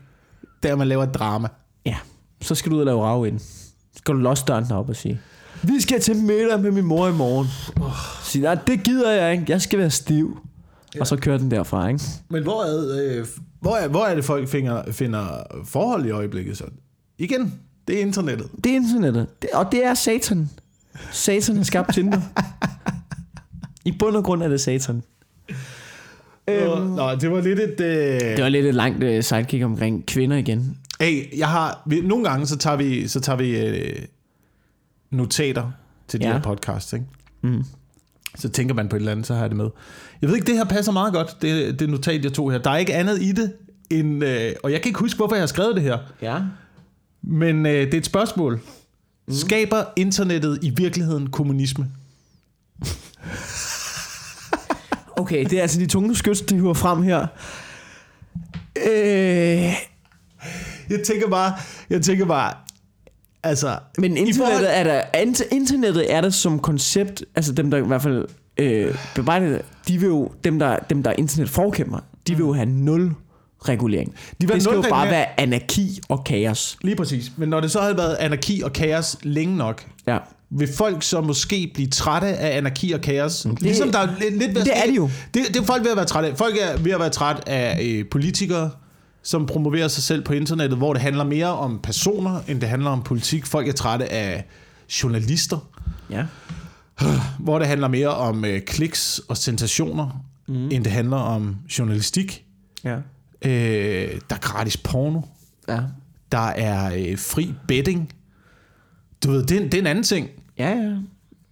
det 0.62 0.68
er, 0.68 0.72
at 0.72 0.78
man 0.78 0.88
laver 0.88 1.04
et 1.04 1.14
drama. 1.14 1.48
Ja. 1.86 1.96
Så 2.42 2.54
skal 2.54 2.70
du 2.72 2.76
ud 2.76 2.80
og 2.80 2.86
lave 2.86 3.02
rav 3.04 3.26
ind. 3.26 3.38
Så 3.38 3.98
skal 3.98 4.14
du 4.14 4.18
låse 4.18 4.44
døren 4.44 4.72
op 4.72 4.88
og 4.88 4.96
sige, 4.96 5.20
vi 5.62 5.80
skal 5.80 6.00
til 6.00 6.16
middag 6.16 6.60
med 6.60 6.70
min 6.70 6.84
mor 6.84 7.08
i 7.08 7.12
morgen. 7.12 7.46
Sige, 8.24 8.42
nej, 8.42 8.54
det 8.66 8.82
gider 8.84 9.12
jeg 9.12 9.32
ikke. 9.32 9.44
Jeg 9.48 9.62
skal 9.62 9.78
være 9.78 9.90
stiv. 9.90 10.38
Ja. 10.94 11.00
Og 11.00 11.06
så 11.06 11.16
kører 11.16 11.38
den 11.38 11.50
derfra, 11.50 11.88
ikke? 11.88 12.00
Men 12.28 12.42
hvor 12.42 12.62
er, 12.62 13.18
øh, 13.18 13.26
hvor 13.60 13.76
er, 13.76 13.88
hvor 13.88 14.04
er 14.04 14.14
det, 14.14 14.24
folk 14.24 14.48
finder, 14.48 14.92
finder 14.92 15.42
forhold 15.64 16.06
i 16.06 16.10
øjeblikket 16.10 16.56
så? 16.56 16.64
Igen, 17.18 17.54
det 17.88 17.96
er 17.96 18.00
internettet. 18.00 18.48
Det 18.64 18.72
er 18.72 18.76
internettet. 18.76 19.26
Det, 19.42 19.50
og 19.54 19.72
det 19.72 19.84
er 19.84 19.94
satan. 19.94 20.50
Satan 21.12 21.56
har 21.56 21.64
skabt 21.64 21.94
Tinder. 21.94 22.20
I 23.84 23.92
bund 23.98 24.16
og 24.16 24.24
grund 24.24 24.42
er 24.42 24.48
det 24.48 24.60
satan. 24.60 25.02
Øhm, 26.48 26.86
Nå, 26.86 27.14
det 27.14 27.30
var 27.30 27.40
lidt 27.40 27.60
et... 27.60 27.80
Øh... 27.80 28.20
Det 28.20 28.42
var 28.42 28.48
lidt 28.48 28.66
et 28.66 28.74
langt 28.74 29.04
uh, 29.04 29.20
sidekick 29.20 29.64
omkring 29.64 30.06
kvinder 30.06 30.36
igen. 30.36 30.78
Hey, 31.00 31.38
jeg 31.38 31.48
har, 31.48 31.82
vi, 31.86 32.00
nogle 32.00 32.28
gange 32.28 32.46
så 32.46 32.56
tager 32.56 32.76
vi, 32.76 33.08
så 33.08 33.20
tager 33.20 33.36
vi 33.36 33.58
øh, 33.58 34.02
notater 35.10 35.70
til 36.08 36.20
de 36.20 36.26
Ja. 36.26 36.32
her 36.32 36.40
podcasts, 36.42 36.92
ikke? 36.92 37.06
Mm. 37.42 37.64
Så 38.36 38.48
tænker 38.48 38.74
man 38.74 38.88
på 38.88 38.96
et 38.96 39.00
eller 39.00 39.12
andet, 39.12 39.26
så 39.26 39.34
har 39.34 39.40
jeg 39.40 39.50
det 39.50 39.56
med. 39.56 39.68
Jeg 40.22 40.28
ved 40.28 40.36
ikke, 40.36 40.46
det 40.46 40.56
her 40.56 40.64
passer 40.64 40.92
meget 40.92 41.12
godt, 41.12 41.36
det, 41.42 41.78
det 41.80 41.90
notat, 41.90 42.24
jeg 42.24 42.32
tog 42.32 42.52
her. 42.52 42.58
Der 42.58 42.70
er 42.70 42.76
ikke 42.76 42.94
andet 42.94 43.22
i 43.22 43.32
det, 43.32 43.52
end, 43.90 44.24
øh, 44.24 44.52
og 44.62 44.72
jeg 44.72 44.82
kan 44.82 44.88
ikke 44.88 44.98
huske, 45.00 45.16
hvorfor 45.16 45.34
jeg 45.34 45.42
har 45.42 45.46
skrevet 45.46 45.74
det 45.74 45.82
her, 45.82 45.98
Ja. 46.22 46.38
men 47.22 47.66
øh, 47.66 47.72
det 47.72 47.94
er 47.94 47.98
et 47.98 48.06
spørgsmål. 48.06 48.60
Mm. 49.28 49.34
Skaber 49.34 49.84
internettet 49.96 50.58
i 50.62 50.70
virkeligheden 50.70 51.30
kommunisme? 51.30 51.90
Okay, 55.16 55.44
det 55.44 55.52
er 55.58 55.62
altså 55.62 55.80
de 55.80 55.86
tunge 55.86 56.16
skyts, 56.16 56.40
de 56.40 56.54
hiver 56.54 56.74
frem 56.74 57.02
her. 57.02 57.26
Øh, 58.76 59.74
Jeg 60.90 61.00
tænker 61.06 61.28
bare, 61.30 61.52
jeg 61.90 62.02
tænker 62.02 62.26
bare, 62.26 62.54
altså... 63.42 63.78
men 63.98 64.16
internettet 64.16 64.36
forhold- 64.36 64.66
er 64.68 64.84
der, 64.84 65.02
int- 65.16 65.54
internettet 65.56 66.12
er 66.12 66.20
der 66.20 66.30
som 66.30 66.58
koncept, 66.58 67.24
altså 67.34 67.52
dem 67.52 67.70
der 67.70 67.78
i 67.78 67.80
hvert 67.80 68.02
fald 68.02 68.24
øh, 68.58 68.94
bebrejder 69.14 69.48
det, 69.48 69.62
de 69.88 69.98
vil 69.98 70.06
jo, 70.06 70.30
dem 70.44 70.58
der, 70.58 70.76
dem 70.90 71.02
der 71.02 71.10
er 71.10 71.14
internetforkæmper, 71.18 71.98
de 72.26 72.32
vil 72.36 72.42
jo 72.44 72.52
have 72.52 72.66
nul 72.66 73.12
regulering. 73.68 74.14
vil 74.46 74.48
have 74.48 74.54
det 74.54 74.62
skal 74.62 74.74
jo 74.76 74.82
bare 74.90 75.10
være 75.10 75.40
anarki 75.40 76.00
og 76.08 76.24
kaos. 76.24 76.76
Lige 76.82 76.96
præcis. 76.96 77.32
Men 77.36 77.48
når 77.48 77.60
det 77.60 77.70
så 77.70 77.80
havde 77.80 77.96
været 77.96 78.14
anarki 78.20 78.62
og 78.64 78.72
kaos 78.72 79.16
længe 79.22 79.56
nok, 79.56 79.86
Ja. 80.06 80.18
vil 80.50 80.68
folk 80.76 81.02
så 81.02 81.20
måske 81.20 81.70
blive 81.74 81.88
trætte 81.88 82.28
af 82.28 82.56
anarki 82.56 82.92
og 82.92 83.00
kaos? 83.00 83.42
Det, 83.42 83.62
ligesom 83.62 83.92
der 83.92 83.98
er 83.98 84.08
lidt, 84.20 84.38
lidt 84.38 84.54
det 84.54 84.76
er 84.76 84.86
de 84.86 84.94
jo. 84.94 85.10
Det, 85.34 85.42
det 85.48 85.56
er 85.56 85.62
folk 85.64 85.84
ved 85.84 85.90
at 85.90 85.96
være 85.96 86.06
trætte 86.06 86.28
af. 86.30 86.36
Folk 86.36 86.54
er 86.60 86.76
ved 86.82 86.92
at 86.92 87.00
være 87.00 87.10
trætte 87.10 87.48
af 87.48 87.82
øh, 87.84 88.04
politikere, 88.10 88.70
som 89.26 89.46
promoverer 89.46 89.88
sig 89.88 90.02
selv 90.02 90.24
på 90.24 90.32
internettet, 90.32 90.78
hvor 90.78 90.92
det 90.92 91.02
handler 91.02 91.24
mere 91.24 91.46
om 91.46 91.78
personer, 91.82 92.40
end 92.48 92.60
det 92.60 92.68
handler 92.68 92.90
om 92.90 93.02
politik. 93.02 93.46
Folk 93.46 93.68
er 93.68 93.72
trætte 93.72 94.12
af 94.12 94.44
journalister, 95.02 95.68
Ja. 96.10 96.24
hvor 97.38 97.58
det 97.58 97.68
handler 97.68 97.88
mere 97.88 98.08
om 98.08 98.44
øh, 98.44 98.60
kliks 98.60 99.20
og 99.28 99.36
sensationer, 99.36 100.24
mm. 100.48 100.54
end 100.70 100.84
det 100.84 100.92
handler 100.92 101.16
om 101.16 101.56
journalistik. 101.78 102.44
Ja. 102.84 102.96
Øh, 103.42 104.20
der 104.30 104.36
er 104.36 104.40
gratis 104.40 104.76
porno. 104.76 105.20
Ja. 105.68 105.78
Der 106.32 106.38
er 106.48 106.94
øh, 106.96 107.18
fri 107.18 107.54
betting. 107.68 108.12
Du 109.24 109.30
ved, 109.30 109.46
det, 109.46 109.56
er- 109.56 109.62
det 109.64 109.74
er 109.74 109.78
en 109.78 109.86
anden 109.86 110.04
ting. 110.04 110.28
Ja, 110.58 110.68
ja. 110.70 110.74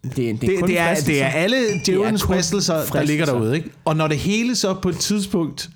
Det, 0.05 0.17
det, 0.17 0.41
Det, 0.41 0.59
kun 0.61 0.69
det, 0.69 0.79
er, 0.79 0.95
det 0.95 1.23
er 1.23 1.27
alle 1.27 1.57
djævelens 1.87 2.23
fristelser, 2.23 2.85
der 2.93 3.03
ligger 3.03 3.25
derude. 3.25 3.57
Ikke? 3.57 3.71
Og 3.85 3.97
når 3.97 4.09
det 4.09 4.19
hele 4.19 4.57
så 4.57 4.75
på 4.75 4.89
et 4.89 4.97
tidspunkt 4.97 5.71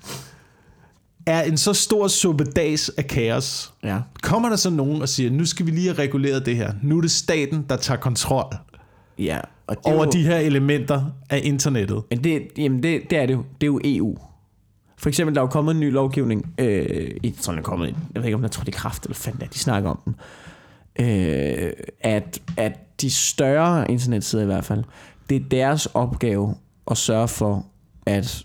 er 1.28 1.42
en 1.42 1.56
så 1.56 1.72
stor 1.72 2.08
suppedas 2.08 2.88
af 2.88 3.06
kaos, 3.06 3.72
Ja. 3.84 3.98
kommer 4.22 4.48
der 4.48 4.56
så 4.56 4.70
nogen 4.70 5.02
og 5.02 5.08
siger, 5.08 5.30
nu 5.30 5.44
skal 5.44 5.66
vi 5.66 5.70
lige 5.70 5.86
have 5.86 5.98
reguleret 5.98 6.46
det 6.46 6.56
her. 6.56 6.72
Nu 6.82 6.96
er 6.96 7.00
det 7.00 7.10
staten, 7.10 7.66
der 7.68 7.76
tager 7.76 8.00
kontrol 8.00 8.54
Ja. 9.18 9.40
Og 9.66 9.76
det 9.76 9.86
er 9.90 9.94
over 9.94 10.04
jo, 10.04 10.10
de 10.10 10.22
her 10.22 10.36
elementer 10.36 11.04
af 11.30 11.40
internettet. 11.44 12.02
Men 12.10 12.24
det, 12.24 12.42
jamen 12.58 12.82
det, 12.82 13.02
det 13.10 13.18
er 13.18 13.26
det 13.26 13.34
jo. 13.34 13.44
Det 13.60 13.66
er 13.66 13.66
jo 13.66 13.80
EU. 13.84 14.16
For 14.98 15.08
eksempel, 15.08 15.34
der 15.34 15.40
er 15.40 15.44
jo 15.44 15.48
kommet 15.48 15.74
en 15.74 15.80
ny 15.80 15.92
lovgivning. 15.92 16.54
Øh, 16.58 17.10
jeg 17.24 17.32
tror, 17.40 17.52
den 17.52 17.58
er 17.58 17.62
kommet, 17.62 17.86
jeg 17.86 18.22
ved 18.22 18.24
ikke, 18.24 18.34
om 18.34 18.42
der 18.42 18.48
tror 18.48 18.64
det 18.64 18.74
er 18.74 18.78
kraft, 18.78 19.04
eller 19.04 19.14
fanden 19.14 19.40
det 19.40 19.54
de 19.54 19.58
snakker 19.58 19.90
om 19.90 20.00
den. 20.04 20.14
Øh, 21.06 21.72
at, 22.00 22.40
at 22.56 23.00
de 23.00 23.10
større 23.10 23.90
internetsider 23.90 24.42
i 24.42 24.46
hvert 24.46 24.64
fald, 24.64 24.84
det 25.30 25.36
er 25.36 25.48
deres 25.50 25.86
opgave 25.86 26.54
at 26.90 26.96
sørge 26.96 27.28
for, 27.28 27.66
at, 28.06 28.44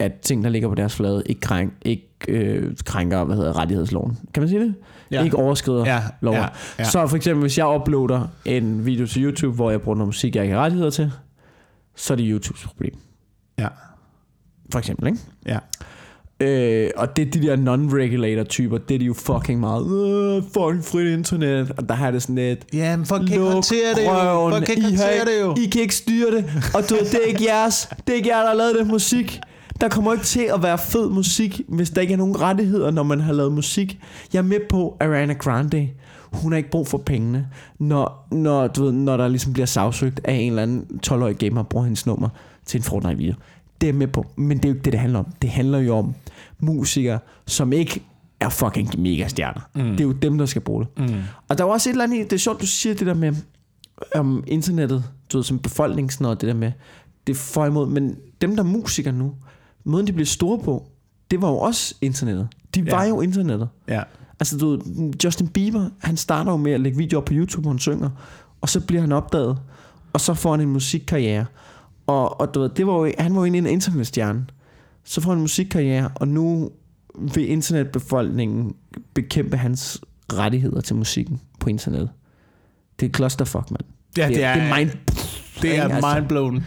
at 0.00 0.12
ting, 0.22 0.44
der 0.44 0.50
ligger 0.50 0.68
på 0.68 0.74
deres 0.74 0.94
flade, 0.96 1.22
ikke, 1.26 1.40
krænk, 1.40 1.72
ikke 1.82 2.08
øh, 2.28 2.72
krænker 2.84 3.24
hvad 3.24 3.36
hedder, 3.36 3.58
rettighedsloven. 3.58 4.18
Kan 4.34 4.40
man 4.42 4.48
sige 4.48 4.60
det? 4.60 4.74
Ja. 5.10 5.24
Ikke 5.24 5.36
overskrider 5.36 5.84
Ja, 5.86 6.00
loven. 6.20 6.38
ja, 6.38 6.46
ja. 6.78 6.84
Så 6.84 7.06
for 7.06 7.16
eksempel, 7.16 7.40
hvis 7.40 7.58
jeg 7.58 7.66
uploader 7.66 8.28
en 8.44 8.86
video 8.86 9.06
til 9.06 9.24
YouTube, 9.24 9.54
hvor 9.54 9.70
jeg 9.70 9.80
bruger 9.80 9.96
noget 9.96 10.08
musik, 10.08 10.36
jeg 10.36 10.44
ikke 10.44 10.54
har 10.54 10.62
rettigheder 10.62 10.90
til, 10.90 11.12
så 11.96 12.14
er 12.14 12.16
det 12.16 12.26
YouTubes 12.28 12.62
problem. 12.66 12.94
Ja. 13.58 13.68
For 14.72 14.78
eksempel, 14.78 15.06
ikke? 15.06 15.18
Ja. 15.46 15.58
Øh, 16.42 16.90
og 16.96 17.16
det 17.16 17.26
er 17.26 17.30
de 17.30 17.42
der 17.46 17.56
non-regulator 17.56 18.44
typer, 18.44 18.78
det 18.78 18.94
er 18.94 18.98
de 18.98 19.04
jo 19.04 19.14
fucking 19.14 19.60
meget, 19.60 19.86
øh, 20.36 20.42
fucking 20.42 20.84
frit 20.84 21.12
internet, 21.18 21.72
og 21.76 21.88
der 21.88 21.94
har 21.94 22.10
det 22.10 22.22
sådan 22.22 22.34
lidt, 22.34 22.64
Ja, 22.72 22.96
men 22.96 23.06
folk 23.06 23.22
kan 23.26 23.32
ikke 23.32 23.44
håndtere 23.50 23.94
det 23.94 24.04
jo. 24.04 24.50
Folk 24.50 24.64
kan 24.64 24.74
ikke 24.74 24.86
håndtere 24.88 25.24
det 25.24 25.40
jo. 25.42 25.54
I 25.58 25.66
kan 25.66 25.80
ikke 25.82 25.94
styre 25.94 26.30
det, 26.30 26.44
og 26.74 26.82
du 26.90 26.94
det 26.98 27.14
er 27.14 27.26
ikke 27.28 27.44
jeres, 27.48 27.88
det 28.06 28.12
er 28.12 28.16
ikke 28.16 28.28
jer, 28.28 28.40
der 28.40 28.48
har 28.48 28.54
lavet 28.54 28.74
den 28.78 28.88
musik. 28.88 29.40
Der 29.80 29.88
kommer 29.88 30.12
ikke 30.12 30.24
til 30.24 30.50
at 30.54 30.62
være 30.62 30.78
fed 30.78 31.10
musik, 31.10 31.60
hvis 31.68 31.90
der 31.90 32.00
ikke 32.00 32.12
er 32.12 32.18
nogen 32.18 32.40
rettigheder, 32.40 32.90
når 32.90 33.02
man 33.02 33.20
har 33.20 33.32
lavet 33.32 33.52
musik. 33.52 34.00
Jeg 34.32 34.38
er 34.38 34.42
med 34.42 34.60
på 34.70 34.96
Ariana 35.00 35.32
Grande. 35.32 35.88
Hun 36.32 36.52
har 36.52 36.56
ikke 36.56 36.70
brug 36.70 36.88
for 36.88 36.98
pengene, 36.98 37.48
når, 37.78 38.26
når, 38.30 38.66
du 38.66 38.84
ved, 38.84 38.92
når 38.92 39.16
der 39.16 39.28
ligesom 39.28 39.52
bliver 39.52 39.66
sagsøgt 39.66 40.20
af 40.24 40.34
en 40.34 40.48
eller 40.52 40.62
anden 40.62 41.00
12-årig 41.06 41.36
gamer, 41.36 41.62
bruger 41.62 41.84
hendes 41.84 42.06
nummer 42.06 42.28
til 42.66 42.78
en 42.78 42.84
Fortnite-video. 42.84 43.34
Det 43.80 43.88
er 43.88 43.92
med 43.92 44.06
på, 44.06 44.26
men 44.36 44.56
det 44.56 44.64
er 44.64 44.68
jo 44.68 44.74
ikke 44.74 44.84
det, 44.84 44.92
det 44.92 45.00
handler 45.00 45.18
om. 45.18 45.26
Det 45.42 45.50
handler 45.50 45.78
jo 45.78 45.96
om 45.96 46.14
musikere, 46.58 47.18
som 47.46 47.72
ikke 47.72 48.02
er 48.40 48.48
fucking 48.48 49.00
mega 49.00 49.28
stjerner. 49.28 49.60
Mm. 49.74 49.90
Det 49.90 50.00
er 50.00 50.04
jo 50.04 50.12
dem, 50.12 50.38
der 50.38 50.46
skal 50.46 50.62
bruge 50.62 50.84
det. 50.84 51.10
Mm. 51.10 51.20
Og 51.48 51.58
der 51.58 51.64
er 51.64 51.68
også 51.68 51.90
et 51.90 51.92
eller 51.92 52.04
andet 52.04 52.30
det 52.30 52.32
er 52.32 52.40
sjovt, 52.40 52.60
du 52.60 52.66
siger 52.66 52.94
det 52.94 53.06
der 53.06 53.14
med 53.14 53.34
om 54.14 54.44
internettet, 54.46 55.04
du 55.32 55.38
ved, 55.38 55.44
som 55.44 55.58
befolkning, 55.58 56.12
sådan 56.12 56.24
noget, 56.24 56.40
det 56.40 56.46
der 56.46 56.54
med, 56.54 56.72
det 57.26 57.32
er 57.32 57.36
for 57.36 57.66
imod, 57.66 57.88
men 57.88 58.16
dem, 58.40 58.56
der 58.56 58.62
er 58.62 58.68
musikere 58.68 59.14
nu, 59.14 59.32
måden 59.84 60.06
de 60.06 60.12
blev 60.12 60.26
store 60.26 60.58
på, 60.58 60.86
det 61.30 61.42
var 61.42 61.48
jo 61.48 61.58
også 61.58 61.94
internettet. 62.00 62.48
De 62.74 62.80
Ja. 62.80 62.90
var 62.96 63.04
jo 63.04 63.20
internettet. 63.20 63.68
Ja. 63.88 64.02
Altså, 64.40 64.58
du 64.58 64.70
ved, 64.70 64.80
Justin 65.24 65.48
Bieber, 65.48 65.88
han 65.98 66.16
starter 66.16 66.50
jo 66.50 66.56
med 66.56 66.72
at 66.72 66.80
lægge 66.80 66.98
videoer 66.98 67.24
på 67.24 67.32
YouTube, 67.34 67.62
hvor 67.62 67.70
han 67.70 67.78
synger, 67.78 68.10
og 68.60 68.68
så 68.68 68.80
bliver 68.80 69.00
han 69.00 69.12
opdaget, 69.12 69.58
og 70.12 70.20
så 70.20 70.34
får 70.34 70.50
han 70.50 70.60
en 70.60 70.68
musikkarriere. 70.68 71.46
Og, 72.06 72.40
og 72.40 72.54
du 72.54 72.60
ved, 72.60 72.68
det 72.68 72.86
var 72.86 72.92
jo, 72.92 73.12
han 73.18 73.34
var 73.34 73.40
jo 73.40 73.44
egentlig 73.44 73.58
en 73.58 73.66
internetstjerne. 73.74 74.46
Så 75.04 75.20
får 75.20 75.30
han 75.30 75.38
en 75.38 75.42
musikkarriere, 75.42 76.10
og 76.14 76.28
nu 76.28 76.70
vil 77.34 77.50
internetbefolkningen 77.50 78.74
bekæmpe 79.14 79.56
hans 79.56 80.00
rettigheder 80.32 80.80
til 80.80 80.96
musikken 80.96 81.40
på 81.58 81.68
internettet. 81.68 82.10
Det 83.00 83.06
er 83.06 83.10
clusterfuck, 83.12 83.70
mand. 83.70 83.82
Ja, 84.16 84.28
det, 84.28 84.44
er, 84.44 84.54
det 84.54 84.62
er 84.62 84.76
mind... 84.76 84.90
det 85.62 85.76
er 85.78 85.82
Altså, 85.88 86.14
mindblown. 86.14 86.64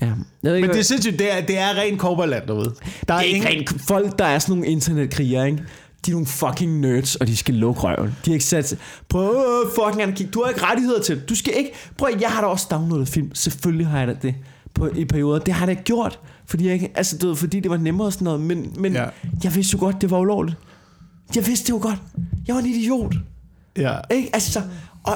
Ja. 0.00 0.06
Jeg 0.06 0.14
ved 0.42 0.54
ikke, 0.56 0.66
Men 0.68 0.74
det 0.74 0.80
er 0.80 0.84
sindssygt, 0.84 1.18
det 1.18 1.36
er, 1.36 1.40
det 1.46 1.58
er 1.58 1.74
ren 1.74 1.98
korberland 1.98 2.46
derude. 2.46 2.74
Der 3.08 3.14
er, 3.14 3.18
det 3.18 3.30
er 3.30 3.34
ikke 3.34 3.36
ingen, 3.52 3.68
rent 3.70 3.82
folk, 3.82 4.18
der 4.18 4.24
er 4.24 4.38
sådan 4.38 4.52
nogle 4.56 4.66
internetkrigere, 4.72 5.46
ikke? 5.46 5.62
De 6.06 6.10
er 6.10 6.14
nogle 6.14 6.26
fucking 6.26 6.80
nerds, 6.80 7.16
og 7.16 7.26
de 7.26 7.36
skal 7.36 7.54
lukke 7.54 7.80
røven. 7.80 8.06
De 8.24 8.30
har 8.30 8.32
ikke 8.32 8.44
sat. 8.44 8.78
Prøv 9.08 9.34
fucking 9.74 10.02
anarki. 10.02 10.24
Du 10.24 10.42
har 10.42 10.48
ikke 10.50 10.64
rettigheder 10.64 11.00
til 11.02 11.16
det. 11.16 11.28
Du 11.28 11.34
skal 11.34 11.52
ikke... 11.56 11.72
Prøv 11.98 12.08
at- 12.14 12.20
jeg 12.20 12.30
har 12.30 12.40
da 12.40 12.46
også 12.46 12.66
downloadet 12.70 13.08
film. 13.08 13.34
Selvfølgelig 13.34 13.86
har 13.86 13.98
jeg 13.98 14.08
da 14.08 14.14
det 14.22 14.34
på, 14.74 14.88
i 14.96 15.04
perioder. 15.04 15.38
Det 15.38 15.54
har 15.54 15.66
jeg 15.66 15.76
da 15.76 15.82
gjort. 15.82 16.18
Fordi, 16.46 16.64
jeg, 16.66 16.74
ikke- 16.74 16.90
altså, 16.94 17.18
du 17.18 17.28
ved, 17.28 17.36
fordi 17.36 17.60
det 17.60 17.70
var 17.70 17.76
nemmere 17.76 18.06
og 18.08 18.12
sådan 18.12 18.24
noget. 18.24 18.40
Men, 18.40 18.72
men 18.78 18.92
Ja. 18.92 19.04
jeg 19.44 19.54
vidste 19.54 19.74
jo 19.74 19.78
godt, 19.80 20.00
det 20.00 20.10
var 20.10 20.18
ulovligt. 20.18 20.56
Jeg 21.34 21.46
vidste 21.46 21.66
det 21.66 21.70
jo 21.78 21.82
godt. 21.82 21.98
Jeg 22.46 22.54
var 22.54 22.60
en 22.60 22.66
idiot. 22.66 23.14
ja. 23.76 23.94
Ikke? 24.10 24.30
Altså, 24.32 24.62
og 25.02 25.14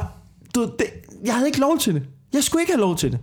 du 0.54 0.62
det, 0.78 0.86
jeg 1.24 1.34
havde 1.34 1.46
ikke 1.48 1.60
lov 1.60 1.78
til 1.78 1.94
det. 1.94 2.02
Jeg 2.32 2.44
skulle 2.44 2.62
ikke 2.62 2.72
have 2.72 2.80
lov 2.80 2.96
til 2.96 3.12
det. 3.12 3.18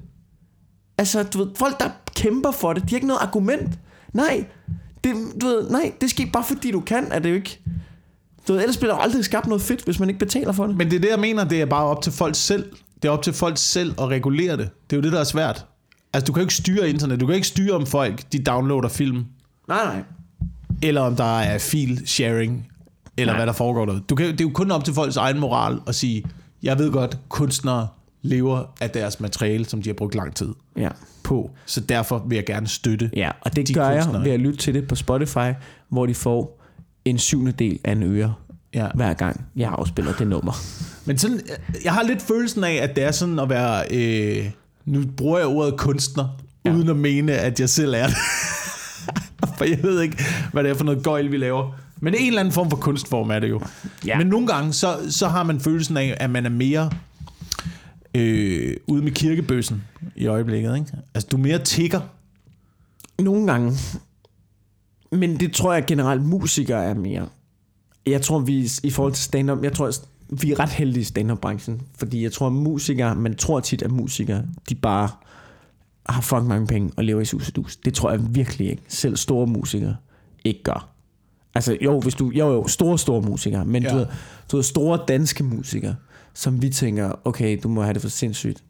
Altså, 0.98 1.24
du 1.24 1.38
ved, 1.38 1.48
folk, 1.56 1.80
der 1.80 1.90
kæmper 2.16 2.52
for 2.52 2.74
det, 2.74 2.84
de 2.84 2.90
har 2.90 2.96
ikke 2.96 3.08
noget 3.08 3.22
argument. 3.22 3.80
Nej, 4.14 4.46
det, 5.04 5.16
du 5.42 5.46
ved, 5.48 5.70
nej, 5.70 5.92
det 6.02 6.10
sker 6.10 6.26
bare 6.34 6.44
fordi 6.44 6.72
du 6.72 6.80
kan, 6.80 7.08
er 7.12 7.20
det 7.20 7.30
jo 7.30 7.36
ikke... 7.36 7.62
Du 8.48 8.54
ved, 8.54 8.62
ellers 8.62 8.78
bliver 8.78 8.94
der 8.94 9.00
aldrig 9.02 9.26
skabt 9.26 9.48
noget 9.48 9.62
fedt, 9.62 9.82
hvis 9.86 10.00
man 10.00 10.10
ikke 10.10 10.20
betaler 10.20 10.52
for 10.52 10.68
det. 10.68 10.78
Men 10.78 10.90
det 10.90 10.96
er 10.96 11.00
det, 11.00 11.10
jeg 11.10 11.20
mener, 11.20 11.44
det 11.44 11.62
er 11.62 11.66
bare 11.66 11.86
op 11.86 12.02
til 12.02 12.12
folk 12.12 12.36
selv. 12.36 12.72
Det 13.02 13.08
er 13.08 13.12
op 13.12 13.24
til 13.24 13.34
folk 13.34 13.58
selv 13.58 13.94
at 14.02 14.08
regulere 14.08 14.58
det. 14.58 14.70
Det 14.90 14.96
er 14.96 14.98
jo 14.98 15.04
det, 15.04 15.12
der 15.12 15.20
er 15.20 15.24
svært. 15.24 15.66
Altså, 16.14 16.26
du 16.26 16.34
kan 16.34 16.42
jo 16.42 16.44
ikke 16.44 16.54
styre 16.54 16.90
internet. 16.90 17.20
Du 17.20 17.26
kan 17.26 17.36
ikke 17.36 17.48
styre, 17.48 17.74
om 17.76 17.86
folk 17.86 18.22
de 18.32 18.40
downloader 18.44 18.90
film, 18.90 19.26
Nej, 19.68 19.84
nej. 19.86 20.04
eller 20.82 21.02
om 21.02 21.16
der 21.16 21.40
er 21.40 21.58
fil 21.58 22.02
sharing, 22.08 22.68
eller 23.18 23.34
Nej. 23.34 23.40
hvad 23.40 23.48
der 23.48 23.54
foregår 23.54 23.86
derude. 23.86 24.04
Du 24.10 24.16
kan, 24.16 24.26
det 24.26 24.42
er 24.42 24.46
jo 24.46 24.52
kun 24.54 24.72
op 24.72 24.86
til 24.86 24.94
folks 24.94 25.18
egen 25.18 25.40
moral 25.40 25.80
at 25.88 25.96
sige, 25.96 26.24
jeg 26.64 26.78
ved 26.80 26.92
godt, 26.92 27.18
kunstnere 27.30 27.88
lever 28.22 28.64
af 28.82 28.90
deres 28.90 29.20
materiale, 29.20 29.66
som 29.66 29.82
de 29.82 29.90
har 29.90 29.94
brugt 29.94 30.16
lang 30.16 30.36
tid 30.36 30.50
Ja. 30.78 30.90
på. 31.24 31.52
Så 31.66 31.80
derfor 31.82 32.24
vil 32.28 32.36
jeg 32.36 32.46
gerne 32.46 32.68
støtte. 32.68 33.10
ja, 33.16 33.32
og 33.42 33.56
det 33.56 33.68
De 33.68 33.74
gør 33.74 33.90
jeg 33.90 34.04
kunstnere. 34.04 34.24
ved 34.26 34.32
at 34.32 34.40
lytte 34.40 34.58
til 34.60 34.74
det 34.74 34.88
på 34.88 34.96
Spotify, 34.96 35.52
hvor 35.90 36.06
de 36.06 36.16
får 36.16 36.62
en 37.06 37.18
syvende 37.18 37.52
del 37.52 37.80
af 37.84 37.92
en 37.92 38.04
øre, 38.04 38.34
Ja. 38.74 38.88
hver 38.96 39.14
gang 39.14 39.46
jeg 39.56 39.70
afspiller 39.78 40.14
det 40.14 40.28
nummer. 40.28 40.54
Men 41.06 41.18
sådan, 41.18 41.42
jeg 41.84 41.94
har 41.94 42.04
lidt 42.04 42.22
følelsen 42.22 42.64
af, 42.64 42.74
at 42.74 42.96
det 42.96 43.04
er 43.04 43.12
sådan 43.12 43.40
at 43.40 43.50
være... 43.50 43.84
Øh, 43.92 44.50
nu 44.86 45.04
bruger 45.18 45.38
jeg 45.38 45.48
ordet 45.48 45.78
kunstner. 45.78 46.38
Ja. 46.66 46.74
uden 46.74 46.90
at 46.90 46.96
mene, 46.96 47.34
at 47.34 47.60
jeg 47.60 47.70
selv 47.70 47.94
er 47.94 48.08
det. 48.08 48.16
for 49.58 49.64
jeg 49.66 49.84
ved 49.84 50.02
ikke, 50.02 50.24
hvad 50.54 50.64
det 50.64 50.70
er 50.72 50.76
for 50.76 50.84
noget 50.84 51.04
gøjl, 51.04 51.32
vi 51.32 51.38
laver. 51.38 51.80
Men 52.00 52.14
en 52.18 52.28
eller 52.28 52.40
anden 52.40 52.52
form 52.54 52.70
for 52.70 52.78
kunstform 52.78 53.30
er 53.32 53.40
det 53.40 53.50
jo. 53.50 53.62
Ja. 54.06 54.18
Men 54.18 54.28
nogle 54.28 54.48
gange, 54.48 54.74
så, 54.74 54.98
så 55.10 55.28
har 55.28 55.44
man 55.44 55.60
følelsen 55.60 55.98
af, 55.98 56.18
at 56.20 56.30
man 56.30 56.46
er 56.46 56.50
mere 56.50 56.90
øh, 58.16 58.78
ude 58.88 59.04
med 59.04 59.12
kirkebøssen 59.12 59.84
i 60.16 60.28
øjeblikket. 60.28 60.76
Ikke? 60.76 60.92
Altså, 61.14 61.28
du 61.32 61.38
er 61.38 61.42
mere 61.42 61.60
tigger. 61.60 62.02
Nogle 63.20 63.52
gange. 63.52 63.74
Men 65.12 65.40
det 65.40 65.54
tror 65.54 65.74
jeg 65.74 65.86
generelt 65.88 66.24
musikere 66.26 66.86
er 66.86 66.94
mere. 66.94 67.28
Jeg 68.06 68.22
tror 68.22 68.40
vi 68.40 68.70
i 68.84 68.90
forhold 68.90 69.14
til 69.14 69.24
stand-up, 69.24 69.64
jeg 69.64 69.74
tror 69.74 69.92
vi 70.30 70.52
er 70.52 70.60
ret 70.60 70.70
heldige 70.70 71.02
i 71.02 71.04
stand-up-branchen, 71.04 71.82
fordi 71.96 72.24
jeg 72.24 72.32
tror 72.32 72.48
at 72.48 72.54
musikere, 72.54 73.16
man 73.16 73.36
tror 73.36 73.60
tit 73.60 73.82
at 73.82 73.92
musikere, 73.92 74.46
de 74.70 74.76
bare 74.76 75.10
har 76.10 76.22
fucking 76.22 76.48
mange 76.48 76.68
penge 76.68 76.92
og 76.98 77.04
lever 77.04 77.22
i 77.22 77.26
sus 77.26 77.48
og 77.48 77.56
dus. 77.56 77.76
Det 77.76 77.94
tror 77.94 78.12
jeg 78.12 78.36
virkelig 78.36 78.70
ikke. 78.70 78.84
Selv 78.88 79.18
store 79.18 79.48
musikere 79.48 79.96
ikke 80.44 80.64
gør. 80.64 80.90
Altså 81.56 81.78
jo, 81.82 82.00
hvis 82.00 82.16
du, 82.16 82.30
jo, 82.30 82.54
jo, 82.54 82.68
store, 82.68 83.00
store 83.00 83.22
musikere, 83.22 83.66
men 83.66 83.84
ja. 83.84 83.90
du, 83.90 83.96
ved, 83.96 84.06
du 84.52 84.56
ved, 84.56 84.64
store 84.64 85.00
danske 85.08 85.44
musikere, 85.44 85.96
som 86.34 86.62
vi 86.62 86.70
tænker, 86.70 87.12
okay, 87.26 87.60
du 87.64 87.68
må 87.70 87.82
have 87.84 87.94
det 87.94 88.02
for 88.02 88.10
sindssygt. 88.10 88.64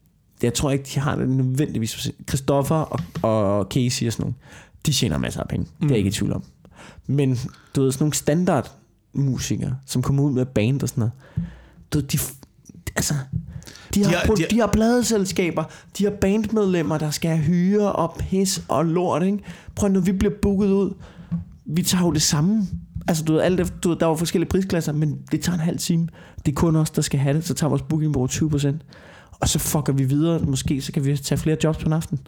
Jeg 0.43 0.53
tror 0.53 0.71
ikke, 0.71 0.85
de 0.95 0.99
har 0.99 1.15
det 1.15 1.29
nødvendigvis 1.29 1.93
for 1.95 2.01
sindssygt. 2.01 2.29
Christoffer 2.29 2.75
og, 2.75 2.99
og 3.21 3.67
Casey 3.71 4.07
og 4.07 4.13
sådan 4.13 4.23
nogle, 4.23 4.35
de 4.85 4.91
tjener 4.93 5.17
masser 5.17 5.41
af 5.41 5.47
penge. 5.47 5.65
Det 5.79 5.85
er 5.85 5.89
jeg 5.89 5.97
ikke 5.97 6.07
i 6.07 6.11
tvivl 6.11 6.33
om. 6.33 6.43
Men 7.07 7.39
du 7.75 7.81
ved, 7.83 7.91
sådan 7.91 8.03
nogle 8.03 8.13
standard 8.13 8.71
musikere, 9.13 9.75
som 9.85 10.01
kommer 10.01 10.23
ud 10.23 10.31
med 10.33 10.45
band 10.45 10.81
og 10.83 10.89
sådan 10.89 10.99
noget, 11.01 11.11
du 11.93 11.97
ved, 11.97 12.07
de, 12.07 12.17
altså, 12.95 13.13
de 13.95 14.03
har, 14.03 14.11
har- 14.11 14.25
de, 14.25 14.35
de 14.35 14.41
har, 14.41 14.47
de 14.49 14.59
har 14.59 14.67
pladeselskaber, 14.67 15.63
de 15.97 16.03
har 16.03 16.11
bandmedlemmer, 16.11 16.97
der 16.97 17.11
skal 17.11 17.37
hyre 17.37 17.91
og 17.91 18.15
pis 18.19 18.63
og 18.67 18.85
lort, 18.85 19.23
ikke? 19.23 19.39
Prøv 19.75 19.89
når 19.89 19.99
vi 19.99 20.11
bliver 20.11 20.33
booket 20.41 20.67
ud, 20.67 20.93
vi 21.65 21.83
tager 21.83 22.03
jo 22.05 22.11
det 22.11 22.21
samme. 22.21 22.67
Altså, 23.07 23.23
du 23.23 23.33
ved, 23.33 23.41
alt 23.41 23.59
efter, 23.59 23.77
du 23.77 23.89
ved, 23.89 23.97
der 23.97 24.05
var 24.05 24.15
forskellige 24.15 24.49
prisklasser, 24.49 24.91
men 24.93 25.17
det 25.31 25.41
tager 25.41 25.53
en 25.53 25.59
halv 25.63 25.77
time. 25.77 26.07
Det 26.45 26.51
er 26.51 26.55
kun 26.55 26.75
os, 26.75 26.89
der 26.89 27.01
skal 27.01 27.19
have 27.19 27.35
det, 27.37 27.45
så 27.47 27.53
tager 27.53 27.69
vores 27.69 27.81
booking 27.81 28.13
på 28.13 28.27
20%. 28.31 28.73
Og 29.39 29.49
så 29.49 29.59
fucker 29.59 29.93
vi 29.93 30.03
videre. 30.03 30.39
Måske 30.39 30.81
så 30.81 30.91
kan 30.91 31.05
vi 31.05 31.17
tage 31.17 31.39
flere 31.39 31.57
jobs 31.63 31.77
på 31.77 31.85
en 31.85 31.93
aften. 31.93 32.19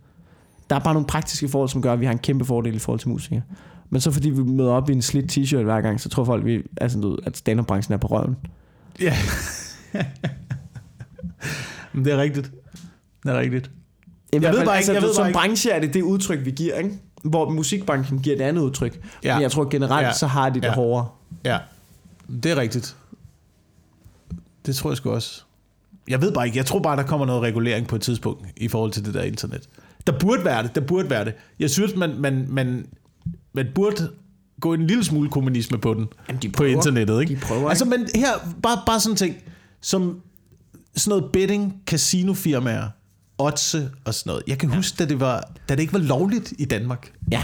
Der 0.69 0.75
er 0.75 0.79
bare 0.79 0.93
nogle 0.93 1.07
praktiske 1.07 1.49
forhold, 1.49 1.69
som 1.69 1.81
gør, 1.81 1.93
at 1.93 1.99
vi 1.99 2.05
har 2.05 2.11
en 2.11 2.17
kæmpe 2.19 2.45
fordel 2.45 2.75
i 2.75 2.79
forhold 2.79 2.99
til 2.99 3.09
musikere. 3.09 3.41
Men 3.89 4.01
så 4.01 4.11
fordi 4.11 4.29
vi 4.29 4.43
møder 4.43 4.71
op 4.71 4.89
i 4.89 4.93
en 4.93 5.01
slidt 5.01 5.37
t-shirt 5.37 5.63
hver 5.63 5.81
gang, 5.81 6.01
så 6.01 6.09
tror 6.09 6.23
folk, 6.25 6.45
vi, 6.45 6.61
altså, 6.81 7.17
at 7.25 7.37
stand-up-branchen 7.37 7.93
er 7.93 7.97
på 7.97 8.07
røven. 8.07 8.35
Ja. 8.99 9.15
Men 11.93 12.05
det 12.05 12.13
er 12.13 12.17
rigtigt. 12.17 12.51
Det 13.23 13.31
er 13.31 13.39
rigtigt. 13.39 13.71
I 14.33 14.37
hvert 14.37 14.53
ved 14.55 14.65
bare 14.65 14.65
ikke- 14.65 14.71
altså, 14.77 14.93
jeg 14.93 15.01
ved 15.01 15.13
som 15.13 15.21
bare 15.21 15.29
ikke- 15.29 15.37
branche 15.39 15.71
er 15.71 15.79
det 15.79 15.93
det 15.93 16.01
udtryk, 16.01 16.45
vi 16.45 16.51
giver, 16.51 16.75
ikke? 16.75 16.99
Hvor 17.23 17.49
musikbranchen 17.49 18.19
giver 18.19 18.37
det 18.37 18.43
andet 18.43 18.61
udtryk. 18.61 18.99
Ja. 19.23 19.35
Men 19.35 19.41
jeg 19.41 19.51
tror 19.51 19.69
generelt, 19.69 20.07
Ja. 20.07 20.13
så 20.13 20.27
har 20.27 20.49
de 20.49 20.59
det 20.61 20.67
ja. 20.67 20.73
hårdere. 20.73 21.07
Ja, 21.45 21.57
det 22.43 22.51
er 22.51 22.55
rigtigt. 22.55 22.95
Det 24.65 24.75
tror 24.75 24.89
jeg 24.89 24.97
sgu 24.97 25.09
også. 25.11 25.41
Jeg 26.07 26.21
ved 26.21 26.31
bare 26.31 26.45
ikke, 26.45 26.57
jeg 26.57 26.65
tror 26.65 26.79
bare, 26.79 26.95
der 26.97 27.03
kommer 27.03 27.25
noget 27.25 27.41
regulering 27.41 27.87
på 27.87 27.95
et 27.95 28.01
tidspunkt 28.01 28.45
i 28.57 28.67
forhold 28.67 28.91
til 28.91 29.05
det 29.05 29.13
der 29.13 29.23
internet. 29.23 29.69
Der 30.07 30.19
burde 30.19 30.45
være 30.45 30.63
det, 30.63 30.75
der 30.75 30.81
burde 30.81 31.09
være 31.09 31.25
det. 31.25 31.33
Jeg 31.59 31.69
synes, 31.69 31.95
man, 31.95 32.15
man, 32.19 32.45
man, 32.49 32.85
man 33.53 33.67
burde 33.75 34.11
gå 34.61 34.73
en 34.73 34.87
lille 34.87 35.03
smule 35.03 35.29
kommunisme 35.29 35.77
på 35.77 35.93
den, 35.93 36.07
Jamen, 36.27 36.41
de 36.41 36.49
på 36.49 36.57
prøver. 36.57 36.71
internettet. 36.71 37.21
Ikke? 37.21 37.35
De 37.35 37.39
prøver, 37.39 37.69
Altså, 37.69 37.85
men 37.85 38.07
her, 38.15 38.27
bare, 38.63 38.81
bare 38.85 38.99
sådan 38.99 39.15
ting, 39.15 39.35
som 39.81 40.21
sådan 40.95 41.09
noget 41.19 41.31
betting, 41.33 41.81
casinofirmaer, 41.87 42.87
Otse 43.37 43.89
og 44.05 44.13
sådan 44.13 44.29
noget. 44.29 44.43
Jeg 44.47 44.57
kan 44.57 44.69
ja. 44.69 44.75
huske, 44.75 44.95
da 44.99 45.05
det, 45.05 45.19
var, 45.19 45.51
da 45.69 45.75
det 45.75 45.81
ikke 45.81 45.93
var 45.93 45.99
lovligt 45.99 46.53
i 46.59 46.65
Danmark. 46.65 47.11
Ja, 47.31 47.43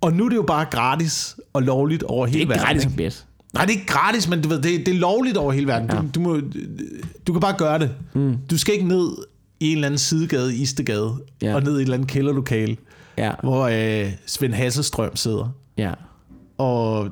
Og 0.00 0.12
nu 0.12 0.24
er 0.24 0.28
det 0.28 0.36
jo 0.36 0.42
bare 0.46 0.64
gratis 0.64 1.36
og 1.52 1.62
lovligt 1.62 2.02
over 2.02 2.26
det 2.26 2.30
er 2.30 2.32
hele 2.32 2.40
ikke 2.40 2.50
verden. 2.50 2.66
gratis 2.66 2.82
som 2.82 2.92
bedst. 2.92 3.26
Nej, 3.52 3.64
det 3.64 3.74
er 3.74 3.78
ikke 3.80 3.92
gratis, 3.92 4.28
men 4.28 4.42
du 4.42 4.48
ved, 4.48 4.62
det, 4.62 4.86
det 4.86 4.94
er 4.94 4.98
lovligt 4.98 5.36
over 5.36 5.52
hele 5.52 5.66
verden. 5.66 5.90
Ja. 5.92 5.96
Du, 5.96 6.06
du, 6.14 6.20
må, 6.20 6.40
du 7.26 7.32
kan 7.32 7.40
bare 7.40 7.54
gøre 7.58 7.78
det. 7.78 7.90
Mm. 8.14 8.36
Du 8.50 8.58
skal 8.58 8.74
ikke 8.74 8.88
ned 8.88 9.08
i 9.60 9.70
en 9.70 9.76
eller 9.76 9.86
anden 9.86 9.98
sidegade 9.98 10.56
i 10.56 10.62
Istegade, 10.62 11.14
ja. 11.42 11.54
Og 11.54 11.62
ned 11.62 11.72
i 11.72 11.76
et 11.76 11.80
eller 11.82 11.94
andet 11.94 12.08
kælderlokale, 12.08 12.76
Ja, 13.18 13.32
hvor 13.42 13.62
øh, 14.04 14.12
Svend 14.26 14.54
Hasselstrøm 14.54 15.16
sidder 15.16 15.48
ja. 15.78 15.92
og 16.58 17.08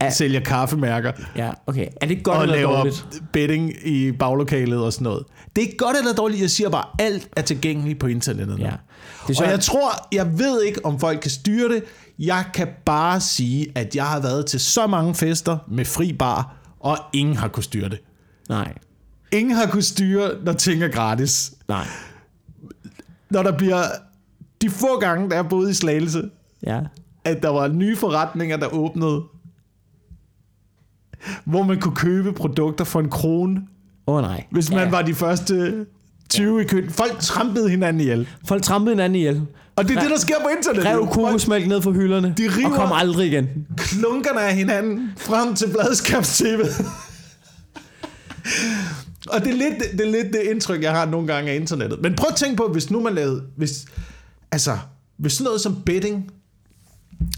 Ja. 0.00 0.10
sælger 0.10 0.40
kaffemærker 0.40 1.12
Ja, 1.36 1.50
okay. 1.66 1.86
Er 2.00 2.06
det 2.06 2.22
godt 2.24 2.36
og 2.36 2.42
eller 2.42 2.56
laver 2.56 2.76
dårligt? 2.76 3.22
betting 3.32 3.72
i 3.84 4.12
baglokalet 4.12 4.78
og 4.78 4.92
sådan 4.92 5.04
noget. 5.04 5.24
Det 5.56 5.62
er 5.62 5.66
ikke 5.66 5.76
godt 5.78 5.96
eller 5.96 6.12
dårligt. 6.12 6.40
Jeg 6.40 6.50
siger 6.50 6.68
bare, 6.70 6.84
alt 6.98 7.28
er 7.36 7.42
tilgængeligt 7.42 7.98
på 7.98 8.06
internettet. 8.06 8.58
Ja. 8.58 8.70
Det 9.28 9.38
er 9.38 9.44
og 9.44 9.50
jeg 9.50 9.60
tror, 9.60 9.90
jeg 10.12 10.38
ved 10.38 10.62
ikke, 10.62 10.84
om 10.84 11.00
folk 11.00 11.20
kan 11.20 11.30
styre 11.30 11.68
det. 11.74 11.82
Jeg 12.18 12.44
kan 12.54 12.68
bare 12.84 13.20
sige, 13.20 13.66
at 13.74 13.96
jeg 13.96 14.06
har 14.06 14.20
været 14.20 14.46
til 14.46 14.60
så 14.60 14.86
mange 14.86 15.14
fester 15.14 15.58
med 15.68 15.84
fri 15.84 16.12
bar, 16.12 16.56
og 16.80 16.96
ingen 17.12 17.36
har 17.36 17.48
kunne 17.48 17.62
styre 17.64 17.88
det. 17.88 18.00
nej, 18.48 18.74
Ingen 19.32 19.56
har 19.56 19.66
kunne 19.66 19.82
styre, 19.82 20.30
når 20.44 20.52
ting 20.52 20.82
er 20.82 20.88
gratis. 20.88 21.54
nej. 21.68 21.86
Når 23.30 23.42
der 23.42 23.56
bliver... 23.58 23.82
De 24.62 24.70
få 24.70 24.98
gange, 25.00 25.30
der 25.30 25.34
jeg 25.36 25.48
boede 25.48 25.70
i 25.70 25.74
Slagelse, 25.74 26.30
Ja. 26.66 26.80
at 27.24 27.42
der 27.42 27.48
var 27.48 27.68
nye 27.68 27.96
forretninger, 27.96 28.56
der 28.56 28.66
åbnede, 28.74 29.22
hvor 31.44 31.62
man 31.62 31.80
kunne 31.80 31.94
købe 31.96 32.32
produkter 32.32 32.84
for 32.84 33.00
en 33.00 33.10
krone, 33.10 33.60
Åh 34.06 34.14
oh, 34.16 34.22
nej. 34.22 34.44
hvis 34.50 34.70
man 34.70 34.92
var 34.92 35.02
de 35.02 35.14
første 35.14 35.86
20 36.28 36.62
i 36.62 36.64
køen. 36.64 36.90
Folk 36.90 37.18
trampede 37.20 37.68
hinanden 37.70 38.00
ihjel. 38.00 38.28
Folk 38.44 38.62
trampede 38.62 38.94
hinanden 38.94 39.16
ihjel. 39.16 39.46
Og 39.76 39.88
det 39.88 39.96
er 39.96 40.00
det, 40.00 40.10
der 40.10 40.18
sker 40.18 40.34
på 40.42 40.48
internettet. 40.56 40.86
Rev 40.92 41.06
kokosmælk 41.12 41.66
ned 41.68 41.82
fra 41.82 41.90
hylderne. 41.90 42.34
De 42.38 42.42
river- 42.56 42.68
Og 42.68 42.74
kom 42.76 42.92
aldrig 42.92 43.26
igen. 43.26 43.48
klunkerne 43.76 44.40
af 44.40 44.54
hinanden 44.56 45.10
frem 45.16 45.54
til 45.54 45.68
bladskabs-tv. 45.68 46.60
og 49.28 49.40
det 49.44 49.48
er, 49.50 49.56
lidt, 49.56 49.92
det 49.92 50.00
er 50.06 50.10
lidt 50.10 50.32
det 50.32 50.40
indtryk, 50.50 50.82
jeg 50.82 50.92
har 50.92 51.06
nogle 51.06 51.26
gange 51.26 51.50
af 51.50 51.56
internettet. 51.56 52.02
Men 52.02 52.14
prøv 52.14 52.26
at 52.30 52.36
tænke 52.36 52.56
på, 52.56 52.68
hvis 52.72 52.90
nu 52.90 53.00
man 53.00 53.14
lavede... 53.14 53.42
Hvis, 53.56 53.84
altså, 54.52 54.78
hvis 55.18 55.32
sådan 55.32 55.44
noget 55.44 55.60
som 55.60 55.82
betting 55.86 56.30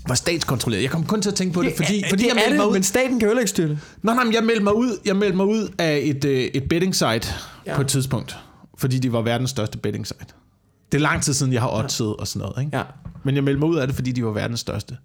var 0.09 0.15
statskontrolleret. 0.15 0.83
Jeg 0.83 0.91
kom 0.91 1.05
kun 1.07 1.23
til 1.23 1.29
at 1.31 1.35
tænke 1.35 1.55
på 1.55 1.63
det, 1.63 1.73
fordi, 1.77 2.05
fordi 2.09 2.23
det 2.23 2.29
jeg 2.29 2.35
meldte 2.35 2.51
det, 2.51 2.57
mig 2.57 2.69
ud. 2.69 2.73
men 2.73 2.83
staten 2.83 3.21
kan 3.21 3.29
jo 3.31 3.39
ikke 3.39 3.51
styre 3.51 3.69
det. 3.69 3.79
Nå, 4.03 4.15
nej, 4.15 4.25
men 4.25 4.35
jeg 4.35 4.45
meldte 4.45 4.65
mig 4.65 4.75
ud, 4.75 4.97
jeg 5.05 5.17
meldte 5.17 5.37
mig 5.37 5.47
ud 5.47 5.69
af 5.79 6.01
et, 6.05 6.25
øh, 6.25 6.41
et 6.41 6.69
betting 6.69 6.95
site 6.95 7.07
ja. 7.07 7.23
Ja. 7.67 7.75
på 7.75 7.81
et 7.81 7.89
tidspunkt. 7.89 8.37
Fordi 8.79 8.99
de 8.99 9.13
var 9.13 9.23
verdens 9.23 9.51
største 9.51 9.79
betting 9.79 10.07
site. 10.07 10.27
Det 10.93 10.99
er 10.99 11.03
lang 11.03 11.23
tid 11.23 11.33
siden, 11.33 11.53
jeg 11.53 11.61
har 11.61 11.71
oddset 11.79 12.17
og 12.17 12.27
sådan 12.29 12.49
noget. 12.49 12.65
Ikke? 12.65 12.77
Ja. 12.77 12.83
Men 13.25 13.35
jeg 13.35 13.45
meldte 13.45 13.61
mig 13.61 13.69
ud 13.69 13.77
af 13.77 13.87
det, 13.87 13.97
fordi 13.97 14.13
de 14.13 14.25
var 14.25 14.31
verdens 14.31 14.61
største. 14.61 14.97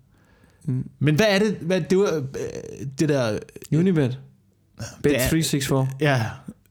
Mm. 0.66 0.90
Men 1.00 1.16
hvad 1.16 1.26
er 1.30 1.40
det? 1.40 1.58
Hvad, 1.62 1.82
det 1.82 1.98
var 1.98 2.16
øh, 2.16 2.88
det 3.00 3.10
der... 3.10 3.40
Unibet. 3.78 4.20
Bet 4.78 4.88
Det 5.04 5.16
er- 5.16 5.30
364. 5.30 5.90
Ja, 6.02 6.26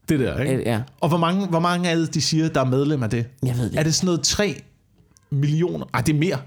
det 0.09 0.21
der, 0.21 0.41
ikke? 0.41 0.55
Øh, 0.55 0.63
Ja, 0.67 0.83
Og 1.01 1.09
hvor 1.09 1.19
mange, 1.19 1.47
hvor 1.47 1.61
mange 1.61 1.91
af 1.91 2.09
de 2.09 2.21
siger, 2.23 2.49
der 2.49 2.61
er 2.61 2.65
medlem 2.65 3.03
af 3.03 3.11
det? 3.11 3.27
jeg 3.43 3.57
ved 3.57 3.71
det. 3.71 3.79
Er 3.79 3.83
det 3.83 3.95
sådan 3.95 4.07
noget 4.07 4.21
3 4.23 4.63
millioner? 5.31 5.87
Ej, 5.95 6.01
det 6.01 6.15
er 6.15 6.19
mere. 6.19 6.39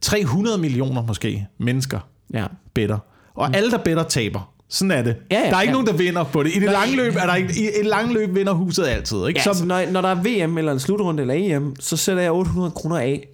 300 0.00 0.58
millioner 0.58 1.02
måske 1.02 1.46
mennesker 1.58 2.00
Ja. 2.34 2.46
better. 2.74 2.98
Og 3.34 3.48
mm. 3.48 3.54
alle, 3.54 3.70
der 3.70 3.78
better, 3.78 4.02
taber. 4.02 4.52
Sådan 4.68 4.90
er 4.90 5.02
det. 5.02 5.16
Ja, 5.30 5.40
ja, 5.40 5.50
der 5.50 5.56
er 5.56 5.60
ikke 5.60 5.70
ja. 5.70 5.72
nogen, 5.72 5.86
der 5.86 5.92
vinder 5.92 6.24
på 6.24 6.42
det. 6.42 6.56
I 6.56 6.60
det 6.60 6.70
lange 6.70 6.96
løb 6.96 7.14
er 7.16 7.26
der 7.26 7.34
ikke, 7.34 7.60
i 7.60 7.80
et 7.80 7.86
lange 7.86 8.14
løb 8.14 8.34
vinder 8.34 8.52
huset 8.52 8.84
altid. 8.84 9.26
Ikke? 9.26 9.40
Ja, 9.40 9.44
Som, 9.44 9.54
så 9.54 9.64
når, 9.64 9.90
når 9.90 10.00
der 10.00 10.08
er 10.08 10.46
VM 10.46 10.58
eller 10.58 10.72
en 10.72 10.80
slutrunde 10.80 11.20
eller 11.20 11.34
EM, 11.56 11.76
så 11.80 11.96
sætter 11.96 12.22
jeg 12.22 12.32
800 12.32 12.70
kroner 12.70 12.96
af, 12.96 13.28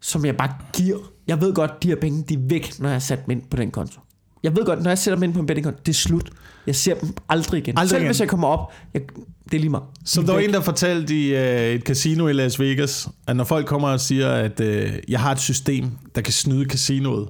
som 0.00 0.24
jeg 0.24 0.36
bare 0.36 0.52
giver. 0.72 0.98
Jeg 1.26 1.40
ved 1.40 1.54
godt, 1.54 1.82
de 1.82 1.88
her 1.88 1.96
penge, 1.96 2.24
de 2.28 2.34
er 2.34 2.38
væk, 2.48 2.78
når 2.78 2.88
jeg 2.88 2.94
har 2.94 3.00
sat 3.00 3.26
dem 3.26 3.30
ind 3.30 3.42
på 3.50 3.56
den 3.56 3.70
konto. 3.70 4.00
Jeg 4.42 4.56
ved 4.56 4.64
godt, 4.64 4.82
når 4.82 4.90
jeg 4.90 4.98
sætter 4.98 5.16
dem 5.16 5.22
ind 5.22 5.34
på 5.34 5.40
en 5.40 5.46
bettingkonto, 5.46 5.78
det 5.86 5.92
er 5.92 5.96
slut. 5.96 6.30
Jeg 6.66 6.76
ser 6.76 6.94
dem 6.94 7.08
aldrig 7.28 7.58
igen. 7.58 7.78
Aldrig 7.78 7.90
Selv 7.90 8.00
igen. 8.00 8.08
hvis 8.08 8.20
jeg 8.20 8.28
kommer 8.28 8.48
op, 8.48 8.72
jeg, 8.94 9.02
det 9.44 9.54
er 9.54 9.58
lige 9.60 9.70
meget. 9.70 9.84
som 10.04 10.24
De 10.24 10.26
der 10.26 10.32
er 10.32 10.36
var 10.36 10.44
en, 10.44 10.52
der 10.52 10.60
fortalte 10.60 11.14
i 11.14 11.34
øh, 11.34 11.74
et 11.74 11.82
casino 11.82 12.28
i 12.28 12.32
Las 12.32 12.60
Vegas, 12.60 13.08
at 13.26 13.36
når 13.36 13.44
folk 13.44 13.66
kommer 13.66 13.88
og 13.88 14.00
siger, 14.00 14.30
at 14.30 14.60
øh, 14.60 14.92
jeg 15.08 15.20
har 15.20 15.32
et 15.32 15.40
system, 15.40 15.90
der 16.14 16.20
kan 16.20 16.32
snyde 16.32 16.64
casinoet, 16.64 17.28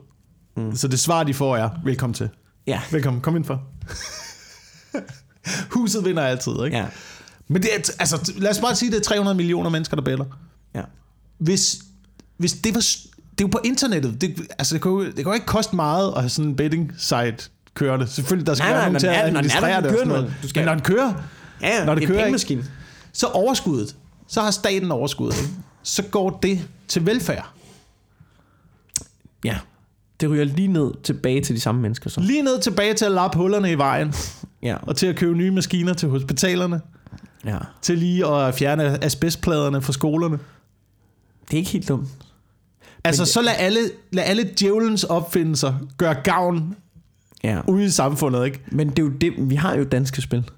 mm. 0.56 0.76
så 0.76 0.88
det 0.88 1.00
svar, 1.00 1.22
de 1.24 1.34
får 1.34 1.56
er, 1.56 1.68
velkommen 1.84 2.14
til. 2.14 2.28
Ja. 2.68 2.80
Velkommen, 2.90 3.20
kom 3.22 3.36
ind 3.36 3.44
for. 3.44 3.62
Huset 5.74 6.04
vinder 6.04 6.22
altid, 6.22 6.52
ikke? 6.64 6.76
Ja. 6.76 6.86
Men 7.48 7.62
det 7.62 7.70
er, 7.74 7.78
altså, 7.98 8.32
lad 8.36 8.50
os 8.50 8.58
bare 8.58 8.74
sige, 8.74 8.86
at 8.86 8.92
det 8.92 8.98
er 8.98 9.04
300 9.04 9.36
millioner 9.36 9.70
mennesker, 9.70 9.96
der 9.96 10.02
bæller. 10.02 10.24
ja. 10.74 10.82
Hvis, 11.38 11.78
hvis 12.36 12.52
det 12.52 12.74
var... 12.74 12.80
Det 12.80 13.44
er 13.44 13.48
jo 13.48 13.50
på 13.52 13.60
internettet. 13.64 14.20
Det, 14.20 14.46
altså, 14.58 14.74
det 14.74 14.82
kan, 14.82 14.90
jo, 14.90 15.04
det 15.04 15.14
kan 15.14 15.24
jo 15.24 15.32
ikke 15.32 15.46
koste 15.46 15.76
meget 15.76 16.12
at 16.16 16.20
have 16.20 16.28
sådan 16.28 16.50
en 16.50 16.56
betting 16.56 16.92
site 16.98 17.36
kørende. 17.74 18.06
Selvfølgelig, 18.06 18.46
der 18.46 18.54
skal 18.54 18.64
Nej, 18.64 18.72
være 18.72 18.80
nej, 18.80 18.86
nogen 18.88 19.00
til 19.00 19.06
at 19.06 19.14
er- 19.14 19.18
er 19.18 19.26
administrere 19.26 19.76
det 19.76 19.86
og 19.86 19.90
kører 19.92 19.96
sådan 19.98 20.08
noget. 20.08 20.34
Du 20.42 20.48
skal- 20.48 20.60
Men 20.60 20.66
når 20.66 20.74
den 20.74 20.82
kører, 20.82 21.14
Ja, 21.62 21.68
ja, 21.78 21.84
Når 21.84 21.94
det 21.94 22.00
det 22.02 22.08
er 22.10 22.14
kører, 22.14 22.26
ikke? 22.26 22.64
så 23.12 23.26
overskuddet, 23.26 23.96
så 24.28 24.40
har 24.40 24.50
staten 24.50 24.90
overskuddet, 24.90 25.38
ikke? 25.42 25.52
så 25.82 26.02
går 26.02 26.38
det 26.42 26.68
til 26.88 27.06
velfærd. 27.06 27.50
Ja. 29.44 29.58
Det 30.20 30.30
ryger 30.30 30.44
lige 30.44 30.68
ned 30.68 31.02
tilbage 31.02 31.40
til 31.40 31.54
de 31.54 31.60
samme 31.60 31.80
mennesker. 31.80 32.10
Så. 32.10 32.20
Lige 32.20 32.42
ned 32.42 32.60
tilbage 32.60 32.94
til 32.94 33.04
at 33.04 33.12
lappe 33.12 33.38
hullerne 33.38 33.72
i 33.72 33.74
vejen, 33.78 34.14
Ja. 34.62 34.76
og 34.82 34.96
til 34.96 35.06
at 35.06 35.16
købe 35.16 35.34
nye 35.36 35.50
maskiner 35.50 35.94
til 35.94 36.08
hospitalerne, 36.08 36.80
ja. 37.44 37.58
til 37.82 37.98
lige 37.98 38.26
at 38.26 38.54
fjerne 38.54 39.04
asbestpladerne 39.04 39.82
fra 39.82 39.92
skolerne. 39.92 40.38
Det 41.50 41.52
er 41.54 41.58
ikke 41.58 41.70
helt 41.70 41.88
dumt. 41.88 42.08
Altså, 43.04 43.22
Men- 43.22 43.26
så 43.26 43.42
lad 43.42 43.52
alle, 43.58 43.78
lad 44.12 44.24
alle 44.26 44.50
djævelens 44.60 45.04
opfindelser 45.04 45.74
gøre 45.96 46.14
gavn 46.14 46.76
Ja. 47.44 47.60
ude 47.68 47.84
i 47.84 47.90
samfundet, 47.90 48.46
ikke? 48.46 48.60
Men 48.72 48.90
det 48.90 48.98
er 48.98 49.02
jo 49.02 49.08
det, 49.08 49.32
vi 49.50 49.54
har 49.54 49.74
jo 49.76 49.84
danske 49.84 50.22
spil. 50.22 50.50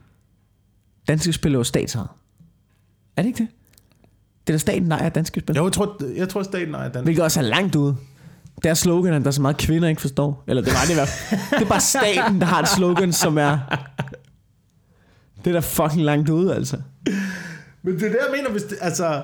Danske 1.09 1.33
spil 1.33 1.55
er 1.55 1.59
jo 1.59 1.65
statsejet. 1.65 2.09
Er 3.17 3.23
det 3.23 3.29
ikke 3.29 3.39
det? 3.39 3.49
Det 4.47 4.53
er 4.53 4.55
da 4.55 4.59
staten, 4.59 4.91
der 4.91 4.97
ejer 4.99 5.09
danske 5.09 5.41
spil. 5.41 5.57
Jo, 5.57 5.65
jeg 5.65 5.73
tror, 5.73 5.97
jeg 6.17 6.29
tror 6.29 6.43
staten 6.43 6.75
er 6.75 6.83
dansk. 6.89 7.05
Hvilket 7.05 7.25
også 7.25 7.41
er 7.41 7.45
langt 7.45 7.77
ude. 7.77 7.97
Deres 8.63 8.79
slogan 8.79 9.13
er, 9.13 9.19
der 9.19 9.27
er 9.27 9.31
så 9.31 9.43
meget 9.43 9.57
kvinder 9.57 9.89
ikke 9.89 10.01
forstår. 10.01 10.45
Eller 10.47 10.63
det 10.63 10.73
var 10.73 10.81
det 10.81 10.91
i 10.91 10.95
hvert 10.95 11.09
fald. 11.09 11.41
Det 11.51 11.65
er 11.65 11.69
bare 11.69 11.81
staten, 11.81 12.41
der 12.41 12.47
har 12.47 12.63
et 12.63 12.69
slogan, 12.69 13.13
som 13.13 13.39
er... 13.39 13.59
Det 15.45 15.51
er 15.51 15.53
da 15.53 15.61
fucking 15.61 16.03
langt 16.03 16.29
ude, 16.29 16.55
altså. 16.55 16.77
Men 17.83 17.95
det 17.95 18.03
er 18.03 18.09
det, 18.09 18.19
jeg 18.27 18.37
mener, 18.37 18.51
hvis 18.51 18.63
det, 18.63 18.79
altså... 18.81 19.23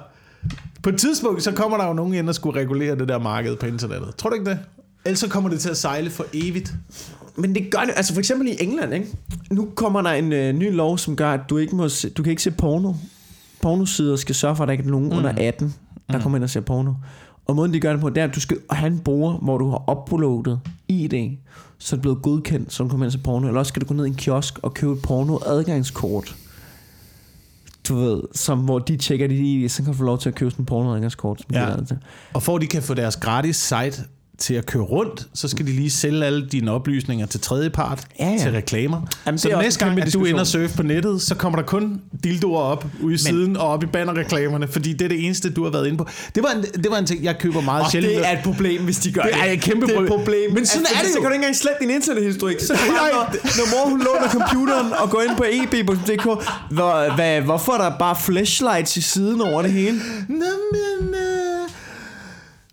På 0.82 0.90
et 0.90 0.98
tidspunkt, 0.98 1.42
så 1.42 1.52
kommer 1.52 1.76
der 1.76 1.86
jo 1.86 1.92
nogen 1.92 2.14
ind 2.14 2.28
og 2.28 2.34
skulle 2.34 2.60
regulere 2.60 2.98
det 2.98 3.08
der 3.08 3.18
marked 3.18 3.56
på 3.56 3.66
internettet. 3.66 4.16
Tror 4.16 4.30
du 4.30 4.34
ikke 4.34 4.50
det? 4.50 4.58
Ellers 5.04 5.18
så 5.18 5.28
kommer 5.28 5.50
det 5.50 5.60
til 5.60 5.68
at 5.68 5.76
sejle 5.76 6.10
for 6.10 6.26
evigt. 6.32 6.74
Men 7.36 7.54
det 7.54 7.70
gør 7.70 7.78
det, 7.78 7.92
altså 7.96 8.12
for 8.12 8.18
eksempel 8.18 8.48
i 8.48 8.56
England, 8.60 8.94
ikke? 8.94 9.06
Nu 9.50 9.68
kommer 9.74 10.02
der 10.02 10.10
en 10.10 10.32
øh, 10.32 10.52
ny 10.52 10.74
lov, 10.74 10.98
som 10.98 11.16
gør, 11.16 11.32
at 11.32 11.40
du 11.50 11.56
ikke, 11.56 11.76
må 11.76 11.88
se, 11.88 12.10
du 12.10 12.22
kan 12.22 12.30
ikke 12.30 12.42
se 12.42 12.50
porno. 12.50 12.92
Pornosider 13.62 14.16
skal 14.16 14.34
sørge 14.34 14.56
for, 14.56 14.64
at 14.64 14.68
der 14.68 14.72
ikke 14.72 14.84
er 14.84 14.88
nogen 14.88 15.08
mm. 15.08 15.16
under 15.16 15.32
18, 15.38 15.74
der 16.10 16.16
mm. 16.16 16.22
kommer 16.22 16.38
ind 16.38 16.44
og 16.44 16.50
ser 16.50 16.60
porno. 16.60 16.92
Og 17.46 17.56
måden 17.56 17.72
de 17.74 17.80
gør 17.80 17.92
det 17.92 18.00
på, 18.00 18.08
det 18.10 18.18
er, 18.20 18.24
at 18.28 18.34
du 18.34 18.40
skal 18.40 18.58
have 18.70 18.86
en 18.92 18.98
bruger, 18.98 19.38
hvor 19.38 19.58
du 19.58 19.70
har 19.70 19.90
uploadet 19.90 20.60
ID, 20.88 21.36
så 21.78 21.96
er 21.96 21.98
det 21.98 22.02
blevet 22.02 22.22
godkendt, 22.22 22.66
og 22.68 22.72
ser 23.12 23.18
porno. 23.18 23.46
Eller 23.46 23.58
også 23.58 23.68
skal 23.68 23.82
du 23.82 23.86
gå 23.86 23.94
ned 23.94 24.04
i 24.04 24.08
en 24.08 24.14
kiosk 24.14 24.58
og 24.58 24.74
købe 24.74 24.92
et 24.92 25.02
porno-adgangskort. 25.02 26.36
Du 27.88 27.94
ved, 27.96 28.22
som, 28.34 28.58
hvor 28.58 28.78
de 28.78 28.96
tjekker 28.96 29.26
dit 29.26 29.38
ID, 29.38 29.68
så 29.68 29.82
kan 29.82 29.92
du 29.92 29.96
få 29.98 30.04
lov 30.04 30.18
til 30.18 30.28
at 30.28 30.34
købe 30.34 30.50
sådan 30.50 30.62
en 30.62 30.66
porno-adgangskort. 30.66 31.38
Som 31.42 31.46
Ja. 31.52 31.66
de. 31.66 31.98
Og 32.34 32.42
for 32.42 32.56
at 32.56 32.62
de 32.62 32.66
kan 32.66 32.82
få 32.82 32.94
deres 32.94 33.16
gratis 33.16 33.56
site 33.56 34.04
til 34.38 34.54
at 34.54 34.66
køre 34.66 34.82
rundt, 34.82 35.26
så 35.34 35.48
skal 35.48 35.66
de 35.66 35.72
lige 35.72 35.90
sælge 35.90 36.24
alle 36.24 36.46
dine 36.46 36.70
oplysninger 36.70 37.26
til 37.26 37.40
tredjepart, 37.40 38.04
Ja, 38.20 38.30
ja. 38.30 38.38
til 38.38 38.52
reklamer. 38.52 39.00
Jamen, 39.26 39.38
så 39.38 39.58
næste 39.62 39.84
gang, 39.84 40.00
at 40.02 40.12
du 40.12 40.22
er 40.24 40.26
inde 40.26 40.40
og 40.40 40.46
surfe 40.46 40.76
på 40.76 40.82
nettet, 40.82 41.22
så 41.22 41.34
kommer 41.34 41.58
der 41.58 41.66
kun 41.66 42.00
dildoer 42.24 42.60
op 42.60 42.84
ude 43.02 43.14
i 43.14 43.18
siden 43.18 43.56
og 43.56 43.68
op 43.68 43.82
i 43.82 43.86
bannerreklamerne, 43.86 44.68
fordi 44.68 44.92
det 44.92 45.02
er 45.04 45.08
det 45.08 45.24
eneste, 45.24 45.50
du 45.50 45.64
har 45.64 45.70
været 45.70 45.86
inde 45.86 45.98
på. 45.98 46.06
Det 46.34 46.42
var 46.42 46.48
en, 46.50 46.62
det 46.82 46.90
var 46.90 46.96
en 46.98 47.06
ting, 47.06 47.24
jeg 47.24 47.36
køber 47.40 47.60
meget 47.60 47.84
Og 47.84 47.90
sjældent. 47.90 48.16
det 48.16 48.26
er 48.28 48.32
et 48.32 48.44
problem, 48.44 48.82
hvis 48.84 48.96
de 48.98 49.12
gør 49.12 49.22
Det 49.22 49.30
det. 49.34 49.40
er 49.48 49.52
et 49.52 49.60
kæmpe 49.60 49.86
det 49.86 49.96
er 49.96 50.00
et 50.00 50.08
problem. 50.08 50.52
Men 50.54 50.66
sådan 50.66 50.86
er 50.94 51.00
det 51.02 51.10
Så 51.10 51.14
jo. 51.16 51.20
kan 51.20 51.28
du 51.30 51.32
ikke 51.32 51.34
engang 51.34 51.56
slette 51.56 51.78
din 51.80 51.90
internethistorik. 51.90 52.60
Så 52.60 52.72
bare, 52.74 53.10
når, 53.12 53.32
når 53.58 53.70
mor 53.84 53.90
hun 53.90 53.98
låner 53.98 54.28
computeren 54.30 54.92
og 55.02 55.10
går 55.10 55.20
ind 55.28 55.36
på 55.36 55.44
eb.dk, 55.50 56.24
hvor, 56.70 57.14
hvad, 57.14 57.40
hvorfor 57.40 57.72
er 57.72 57.90
der 57.90 57.98
bare 57.98 58.16
flashlights 58.20 58.96
i 58.96 59.00
siden 59.00 59.40
over 59.40 59.62
det 59.62 59.72
hele? 59.72 60.00
Nå, 60.28 60.34
men, 60.72 61.14
øh... 61.14 61.55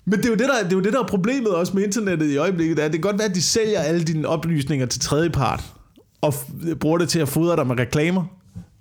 men 0.05 0.19
det 0.19 0.25
er, 0.25 0.29
jo 0.29 0.35
det, 0.35 0.47
der, 0.47 0.63
det 0.63 0.71
er 0.73 0.77
jo 0.77 0.81
det, 0.81 0.93
der 0.93 0.99
er 1.03 1.07
problemet 1.07 1.47
også 1.47 1.73
med 1.73 1.83
internettet 1.83 2.31
i 2.31 2.37
øjeblikket. 2.37 2.77
Det, 2.77 2.83
er, 2.85 2.87
det 2.89 3.01
kan 3.01 3.09
godt 3.11 3.19
være, 3.19 3.29
at 3.29 3.35
de 3.35 3.41
sælger 3.41 3.79
alle 3.79 4.03
dine 4.03 4.27
oplysninger 4.27 4.85
til 4.85 5.01
tredjepart, 5.01 5.63
og 6.21 6.33
bruger 6.79 6.97
det 6.97 7.09
til 7.09 7.19
at 7.19 7.29
fodre 7.29 7.55
dig 7.55 7.67
med 7.67 7.79
reklamer. 7.79 8.23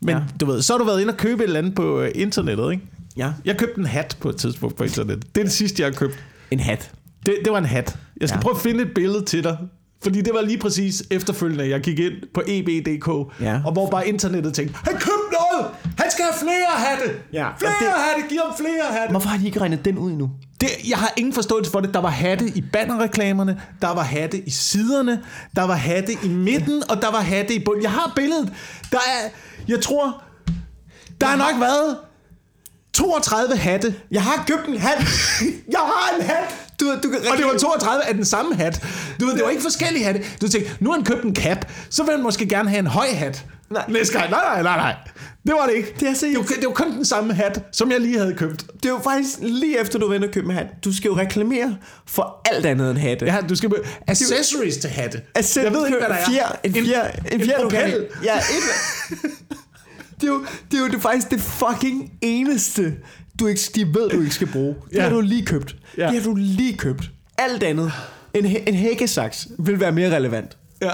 Men 0.03 0.17
Ja. 0.17 0.23
du 0.41 0.47
ved, 0.47 0.63
så 0.63 0.73
har 0.73 0.79
du 0.79 0.85
været 0.85 1.01
inde 1.01 1.11
og 1.13 1.17
købe 1.17 1.43
et 1.43 1.47
eller 1.47 1.59
andet 1.59 1.75
på 1.75 2.01
øh, 2.01 2.11
internettet, 2.15 2.73
ikke? 2.73 2.83
Ja, 3.17 3.33
Jeg 3.45 3.57
købte 3.59 3.79
en 3.79 3.87
hat 3.87 4.17
på 4.21 4.29
et 4.29 4.37
tidspunkt 4.37 4.77
på 4.77 4.85
internettet. 4.85 5.35
Det 5.35 5.41
er 5.41 5.45
det 5.45 5.53
sidste, 5.53 5.83
jeg 5.83 5.91
har 5.91 5.97
købt. 5.97 6.19
en 6.51 6.61
hat. 6.61 6.91
Det, 7.27 7.35
det 7.45 7.53
var 7.53 7.59
en 7.59 7.65
hat. 7.65 7.97
Jeg 8.21 8.29
skal 8.29 8.37
Ja. 8.39 8.43
prøve 8.43 8.55
at 8.55 8.61
finde 8.61 8.83
et 8.83 8.91
billede 8.95 9.25
til 9.25 9.45
dig. 9.45 9.57
Fordi 10.03 10.21
det 10.21 10.31
var 10.35 10.41
lige 10.43 10.59
præcis 10.59 11.03
efterfølgende, 11.11 11.69
jeg 11.69 11.81
gik 11.81 11.99
ind 11.99 12.13
på 12.35 12.43
eb.dk, 12.47 13.09
Ja. 13.41 13.61
og 13.65 13.73
hvor 13.73 13.91
bare 13.91 14.09
internettet 14.09 14.55
tænkte, 14.55 14.75
han 14.85 14.93
købte 14.93 15.37
noget! 15.53 15.71
Han 15.99 16.11
skal 16.11 16.25
have 16.25 16.35
flere 16.41 16.67
hatte! 16.77 17.13
Ja, 17.33 17.47
Flere 17.59 17.73
det- 17.81 17.89
hatte! 17.89 18.29
Giv 18.29 18.39
ham 18.47 18.57
flere 18.57 18.85
hatte! 19.01 19.11
Hvorfor 19.11 19.29
har 19.29 19.39
de 19.39 19.47
ikke 19.47 19.61
regnet 19.61 19.85
den 19.85 19.99
ud 19.99 20.11
endnu? 20.11 20.31
Det, 20.61 20.69
jeg 20.89 20.99
har 20.99 21.13
ingen 21.17 21.33
forståelse 21.35 21.71
for 21.71 21.81
det. 21.81 21.95
Der 21.95 22.01
var 22.01 22.09
hatte 22.11 22.45
i 22.55 22.61
bannerreklamerne, 22.73 23.61
der 23.83 23.89
var 23.95 24.03
hatte 24.03 24.39
i 24.39 24.51
siderne, 24.51 25.23
der 25.57 25.63
var 25.63 25.75
hatte 25.75 26.13
i 26.13 26.29
midten, 26.29 26.83
og 26.91 27.03
der 27.03 27.11
var 27.11 27.21
hatte 27.21 27.55
i 27.55 27.65
bunden. 27.65 27.83
Jeg 27.83 27.91
har 27.91 28.13
billedet. 28.17 28.53
Der 28.93 28.99
er, 28.99 29.29
jeg 29.69 29.81
tror, 29.81 30.23
der 31.21 31.27
har 31.27 31.37
nok 31.37 31.61
været 31.61 31.97
32 32.95 33.57
hatte. 33.57 33.95
Jeg 34.11 34.23
har 34.23 34.45
købt 34.47 34.69
en 34.69 34.79
hat. 34.79 34.99
Jeg 35.73 35.81
har 35.81 36.17
en 36.19 36.25
hat! 36.27 36.55
Du, 36.81 36.87
du 37.03 37.11
kan 37.11 37.19
Og 37.33 37.37
det 37.39 37.47
var 37.47 37.59
32 37.59 38.05
af 38.05 38.15
den 38.15 38.25
samme 38.25 38.55
hat. 38.55 38.85
Du 39.21 39.27
ved, 39.27 39.35
det 39.35 39.45
var 39.45 39.51
ikke 39.51 39.63
forskellige 39.63 40.05
hatte. 40.05 40.23
Du 40.41 40.49
tænkte, 40.49 40.71
nu 40.81 40.91
har 40.91 40.97
han 40.97 41.05
købt 41.05 41.25
en 41.25 41.37
cap, 41.37 41.71
så 41.91 42.03
vil 42.03 42.13
han 42.15 42.23
måske 42.23 42.49
gerne 42.49 42.69
have 42.69 42.79
en 42.79 42.87
høj 42.87 43.07
hat. 43.15 43.45
Nej. 43.71 43.85
Næste 43.89 44.19
gang. 44.19 44.31
Nej, 44.31 44.41
nej, 44.45 44.63
nej, 44.63 44.77
nej. 44.77 44.95
Det 45.47 45.53
var 45.53 45.67
det 45.67 45.75
ikke. 45.77 45.95
Det 46.01 46.09
er 46.09 46.15
så 46.15 46.27
det, 46.27 46.37
var, 46.37 46.43
det 46.43 46.67
var 46.67 46.73
kun 46.73 46.93
den 46.93 47.05
samme 47.05 47.35
hat, 47.35 47.63
som 47.73 47.91
jeg 47.91 48.01
lige 48.01 48.19
havde 48.19 48.35
købt. 48.35 48.67
Det 48.73 48.85
er 48.85 48.89
jo 48.93 48.99
faktisk 49.05 49.39
lige 49.41 49.81
efter, 49.81 49.99
du 49.99 50.09
vender 50.09 50.29
købe 50.29 50.47
en 50.47 50.55
hat. 50.57 50.67
Du 50.85 50.97
skal 50.97 51.09
jo 51.09 51.17
reklamere 51.17 51.77
for 52.07 52.41
alt 52.53 52.67
andet 52.67 52.91
end 52.91 52.99
hatte. 52.99 53.27
Ja, 53.27 53.37
du 53.49 53.57
skal 53.57 53.69
be- 53.69 53.83
accessories 54.07 54.77
til 54.77 54.91
hatte. 54.91 55.21
Altså, 55.35 55.61
jeg 55.63 55.73
ved 55.73 55.87
ikke, 55.87 55.99
hvad 55.99 56.09
der 56.09 56.15
er. 56.15 56.25
Fjer, 56.27 56.59
en 56.65 56.73
fjer, 56.87 57.11
en, 57.11 57.41
en 57.41 57.47
fjer, 57.47 57.63
propel. 57.63 58.07
Ja, 58.25 58.37
et, 58.37 58.43
det, 60.21 60.25
er 60.29 60.33
jo, 60.33 60.45
det 60.71 60.77
er 60.79 60.83
jo 60.83 60.89
det, 60.89 61.03
faktisk 61.03 61.31
det 61.31 61.41
fucking 61.41 62.13
eneste, 62.21 62.95
du 63.41 63.47
ikke, 63.47 63.61
de 63.75 63.87
ved, 63.87 64.11
du 64.11 64.21
ikke 64.21 64.35
skal 64.35 64.47
bruge. 64.53 64.75
Det 64.91 64.97
Ja. 64.97 65.03
har 65.03 65.11
du 65.11 65.21
lige 65.21 65.47
købt. 65.47 65.77
Ja. 65.99 66.07
Det 66.07 66.15
har 66.15 66.23
du 66.23 66.35
lige 66.35 66.77
købt. 66.77 67.11
Alt 67.39 67.63
andet. 67.63 67.93
En, 68.35 68.47
en 68.67 68.75
hækkesaks 68.75 69.49
vil 69.59 69.81
være 69.81 69.93
mere 69.93 70.17
relevant. 70.17 70.57
Ja. 70.83 70.91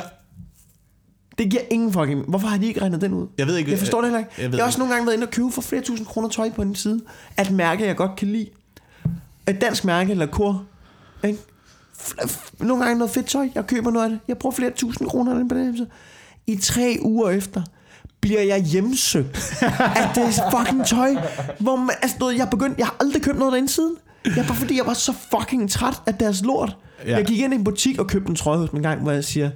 Det 1.38 1.50
giver 1.50 1.62
ingen 1.70 1.92
fucking... 1.92 2.24
Hvorfor 2.28 2.48
har 2.48 2.58
de 2.58 2.66
ikke 2.66 2.80
regnet 2.80 3.00
den 3.00 3.14
ud? 3.14 3.26
Jeg 3.38 3.46
ved 3.46 3.56
ikke, 3.56 3.70
Jeg 3.70 3.78
forstår 3.78 4.00
det 4.00 4.10
heller 4.10 4.18
ikke. 4.18 4.30
jeg 4.38 4.44
Jeg, 4.44 4.52
jeg 4.52 4.60
har 4.60 4.66
også 4.66 4.78
nogle 4.78 4.94
gange 4.94 5.06
været 5.06 5.16
inde 5.16 5.26
og 5.26 5.30
købe 5.30 5.50
for 5.50 5.62
flere 5.62 5.82
tusind 5.82 6.06
kroner 6.06 6.28
tøj 6.28 6.50
på 6.50 6.62
en 6.62 6.74
side. 6.74 7.00
At 7.36 7.50
mærke, 7.50 7.86
jeg 7.86 7.96
godt 7.96 8.16
kan 8.16 8.28
lide. 8.28 8.48
Et 9.48 9.60
dansk 9.60 9.84
mærke, 9.84 10.10
eller 10.10 10.26
kur. 10.26 10.64
Ikke? 11.24 11.38
Nogle 12.60 12.84
gange 12.84 12.98
noget 12.98 13.10
fedt 13.10 13.26
tøj. 13.26 13.48
Jeg 13.54 13.66
køber 13.66 13.90
noget 13.90 14.04
af 14.04 14.10
det. 14.10 14.20
Jeg 14.28 14.38
bruger 14.38 14.54
flere 14.54 14.70
tusind 14.70 15.08
kroner 15.08 15.48
på 15.48 15.54
det. 15.54 15.88
I 16.46 16.56
tre 16.56 16.98
uger 17.02 17.30
efter 17.30 17.62
bliver 18.20 18.42
jeg 18.42 18.62
hjemsøgt 18.62 19.62
af 19.78 20.10
det 20.14 20.34
fucking 20.58 20.86
tøj. 20.86 21.14
Hvor 21.58 21.76
man, 21.76 21.90
altså, 22.02 22.30
jeg, 22.36 22.48
begyndt, 22.50 22.78
jeg 22.78 22.86
har 22.86 22.96
aldrig 23.00 23.22
købt 23.22 23.38
noget 23.38 23.52
derinde 23.52 23.68
siden. 23.68 23.96
Jeg, 24.36 24.44
bare 24.46 24.56
fordi 24.56 24.76
jeg 24.76 24.86
var 24.86 24.94
så 24.94 25.12
fucking 25.12 25.70
træt 25.70 26.02
af 26.06 26.14
deres 26.14 26.42
lort. 26.42 26.76
Ja. 27.06 27.16
Jeg 27.16 27.24
gik 27.24 27.38
ind 27.38 27.52
i 27.52 27.56
en 27.56 27.64
butik 27.64 27.98
og 27.98 28.06
købte 28.06 28.30
en 28.30 28.36
trøje 28.36 28.58
hos 28.58 28.70
dem 28.70 28.76
en 28.76 28.82
gang, 28.82 29.02
hvor 29.02 29.12
jeg 29.12 29.24
siger, 29.24 29.50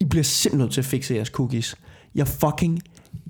I 0.00 0.04
bliver 0.04 0.22
simpelthen 0.22 0.58
nødt 0.64 0.72
til 0.72 0.80
at 0.80 0.84
fikse 0.84 1.14
jeres 1.14 1.28
cookies. 1.28 1.74
Jeg 2.14 2.28
fucking... 2.28 2.80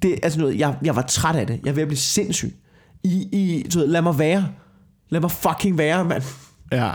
Det, 0.03 0.19
altså 0.23 0.39
noget, 0.41 0.59
jeg, 0.59 0.77
jeg 0.85 0.97
var 0.97 1.03
træt 1.03 1.37
af 1.37 1.47
det. 1.47 1.61
Jeg 1.65 1.71
er 1.71 1.75
ved 1.75 1.83
at 1.83 1.89
blive 1.89 1.99
sindssyg. 1.99 2.55
I, 3.05 3.29
i, 3.33 3.67
du 3.75 3.79
ved, 3.79 3.87
lad 3.87 4.03
mig 4.03 4.19
være. 4.19 4.49
Lad 5.11 5.21
mig 5.21 5.31
fucking 5.31 5.79
være, 5.79 6.05
mand. 6.05 6.23
Ja. 6.73 6.93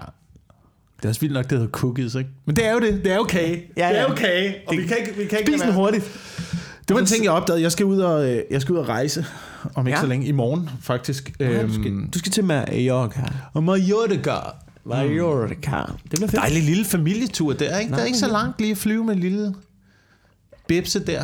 Det 0.97 1.05
er 1.05 1.09
også 1.09 1.21
vildt 1.21 1.33
nok, 1.33 1.43
det 1.49 1.51
hedder 1.57 1.71
cookies, 1.71 2.15
ikke? 2.15 2.29
Men 2.45 2.55
det 2.55 2.65
er 2.67 2.73
jo 2.73 2.79
det. 2.79 3.03
Det 3.03 3.11
er 3.11 3.15
jo 3.15 3.23
kage. 3.23 3.63
Ja, 3.77 3.89
Det 3.89 3.97
er 3.99 4.01
ja. 4.01 4.15
kage. 4.15 4.55
Og 4.67 4.77
vi 4.77 4.85
kan 4.85 4.97
ikke, 4.99 5.17
vi 5.17 5.25
kan 5.25 5.39
ikke 5.39 5.51
Spis 5.51 5.61
den 5.61 5.73
hurtigt. 5.73 6.03
Det 6.87 6.93
var 6.93 6.99
en 6.99 7.05
ting, 7.05 7.23
jeg 7.23 7.31
opdagede. 7.31 7.61
Jeg 7.63 7.71
skal 7.71 7.85
ud 7.85 7.99
og, 7.99 8.31
øh, 8.31 8.43
jeg 8.51 8.61
skal 8.61 8.73
ud 8.73 8.77
og 8.79 8.87
rejse 8.89 9.25
om 9.75 9.87
ikke 9.87 9.97
Ja. 9.97 10.01
så 10.01 10.07
længe. 10.07 10.25
I 10.27 10.31
morgen, 10.31 10.69
faktisk. 10.81 11.33
Ja, 11.39 11.63
du, 11.63 11.73
skal, 11.73 12.07
du 12.13 12.19
skal 12.19 12.31
til 12.31 12.43
Mallorca. 12.43 13.21
Og 13.53 13.63
Mallorca. 13.63 14.39
Mallorca. 14.85 15.53
Det 15.55 16.09
bliver 16.11 16.27
fedt. 16.27 16.41
Dejlig 16.41 16.63
lille 16.63 16.85
familietur 16.85 17.53
der, 17.53 17.77
ikke? 17.77 17.91
Nej, 17.91 17.97
det 17.99 18.03
er 18.03 18.07
ikke 18.07 18.17
så 18.17 18.27
langt 18.31 18.59
lige 18.61 18.71
at 18.71 18.77
flyve 18.77 19.03
med 19.05 19.13
en 19.13 19.19
lille 19.19 19.53
bibse 20.67 20.99
der. 21.05 21.23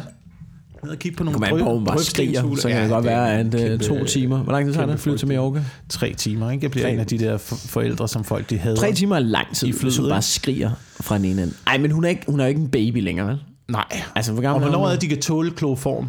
Ned 0.83 0.91
og 0.91 0.99
kigge 0.99 1.17
på 1.17 1.23
nogle 1.23 1.35
Kom 1.39 1.43
an 1.43 1.85
på, 1.85 1.97
skriger, 2.03 2.55
så 2.55 2.67
kan 2.69 2.81
det 2.81 2.89
godt 2.89 3.05
være, 3.05 3.33
at 3.39 3.45
kæmpe- 3.45 3.77
to 3.87 4.05
timer. 4.05 4.37
Hvor 4.37 4.51
lang 4.51 4.65
tid 4.65 4.73
tager 4.73 4.85
det 4.85 4.93
at 4.93 4.99
flyve 4.99 5.17
til 5.17 5.27
Mallorca? 5.27 5.63
Tre 5.89 6.13
timer, 6.13 6.51
ikke? 6.51 6.63
Jeg 6.63 6.71
bliver 6.71 6.85
Tre. 6.85 6.93
en 6.93 6.99
af 6.99 7.07
de 7.07 7.17
der 7.19 7.37
for- 7.37 7.55
forældre, 7.55 8.07
som 8.07 8.23
folk 8.23 8.49
de 8.49 8.57
hader. 8.57 8.75
Tre 8.75 8.93
timer 8.93 9.15
er 9.15 9.19
lang 9.19 9.55
tid, 9.55 9.67
I 9.67 9.71
hvis 9.81 9.97
hun 9.97 10.09
bare 10.09 10.21
skriger 10.21 10.71
fra 10.99 11.17
den 11.17 11.25
ene 11.25 11.41
ende. 11.43 11.53
Ej, 11.67 11.77
men 11.77 11.91
hun 11.91 12.03
er, 12.05 12.09
ikke, 12.09 12.21
hun 12.27 12.39
er 12.39 12.43
jo 12.43 12.47
ikke 12.49 12.61
en 12.61 12.69
baby 12.69 13.03
længere, 13.03 13.27
vel? 13.27 13.37
Nej. 13.67 13.83
Altså, 14.15 14.31
hvor 14.31 14.39
Og 14.39 14.43
gammel 14.43 14.61
hvornår 14.69 14.83
er 14.85 14.89
er 14.89 14.93
hun? 14.95 15.01
de 15.01 15.07
kan 15.07 15.21
tåle 15.21 15.51
kloform? 15.51 16.07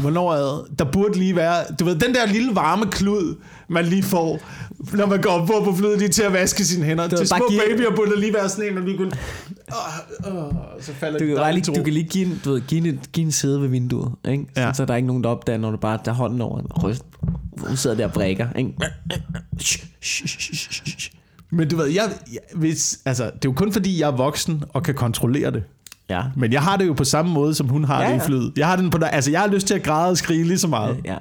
Hvornår 0.00 0.32
er 0.34 0.38
det? 0.68 0.78
Der 0.78 0.84
burde 0.84 1.18
lige 1.18 1.36
være... 1.36 1.64
Du 1.80 1.84
ved, 1.84 1.94
den 1.96 2.14
der 2.14 2.26
lille 2.26 2.54
varme 2.54 2.86
klud, 2.90 3.36
man 3.68 3.84
lige 3.84 4.02
får, 4.02 4.40
når 4.96 5.06
man 5.06 5.20
går 5.22 5.30
ombord 5.30 5.64
på 5.64 5.74
flyet, 5.76 5.98
lige 5.98 6.08
til 6.08 6.22
at 6.22 6.32
vaske 6.32 6.64
sine 6.64 6.84
hænder. 6.84 7.08
ved, 7.08 7.18
Til 7.18 7.28
små 7.28 7.46
giv- 7.50 7.60
babyer 7.70 7.96
burde 7.96 8.10
der 8.10 8.18
lige 8.18 8.34
være 8.34 8.48
sådan 8.48 8.68
en, 8.68 8.74
man 8.74 8.84
lige 8.84 8.96
kunne... 8.96 9.12
Åh, 10.26 10.36
åh, 10.36 10.52
så 10.80 10.92
falder 10.92 11.18
Du 11.18 11.26
kan, 11.26 11.36
bare 11.36 11.52
lige, 11.52 11.64
du 11.64 11.82
kan 11.84 11.92
lige 11.92 12.08
give 12.08 12.26
en, 12.26 12.40
du 12.44 12.52
ved, 12.52 12.60
give 12.60 12.88
en, 12.88 13.00
give 13.12 13.24
en 13.24 13.32
sæde 13.32 13.60
ved 13.60 13.68
vinduet, 13.68 14.12
ikke? 14.28 14.46
Ja. 14.56 14.66
Ja. 14.66 14.72
Så 14.72 14.84
der 14.84 14.92
er 14.92 14.96
ikke 14.96 15.06
nogen, 15.06 15.24
der 15.24 15.30
opdager, 15.30 15.58
når 15.58 15.70
du 15.70 15.76
bare 15.76 15.98
tager 16.04 16.16
hånden 16.16 16.40
over 16.40 16.60
og 16.70 16.84
ryst. 16.84 17.02
Hun 17.66 17.76
sidder 17.76 17.96
der 17.96 18.04
og 18.06 18.12
brækker, 18.12 18.48
ikke? 18.56 18.72
Men 21.50 21.68
du 21.68 21.76
ved, 21.76 21.86
jeg, 21.86 22.02
jeg, 22.32 22.40
hvis, 22.54 22.98
altså, 23.04 23.24
det 23.24 23.32
er 23.32 23.38
jo 23.44 23.52
kun 23.52 23.72
fordi, 23.72 24.00
jeg 24.00 24.06
er 24.06 24.16
voksen 24.16 24.64
og 24.68 24.82
kan 24.82 24.94
kontrollere 24.94 25.50
det. 25.50 25.62
Ja. 26.10 26.22
Men 26.36 26.52
jeg 26.52 26.62
har 26.62 26.76
det 26.76 26.86
jo 26.86 26.92
på 26.92 27.04
samme 27.04 27.32
måde, 27.32 27.54
som 27.54 27.68
hun 27.68 27.84
har 27.84 28.02
Ja, 28.02 28.12
det 28.12 28.16
i 28.16 28.20
flyet. 28.20 28.52
Jeg 28.56 28.66
har, 28.66 28.76
den 28.76 28.90
på, 28.90 28.98
altså, 29.04 29.30
jeg 29.30 29.40
har 29.40 29.46
lyst 29.46 29.66
til 29.66 29.74
at 29.74 29.82
græde 29.82 30.10
og 30.10 30.16
skrige 30.16 30.44
lige 30.44 30.58
så 30.58 30.68
meget. 30.68 31.00
Ja. 31.04 31.16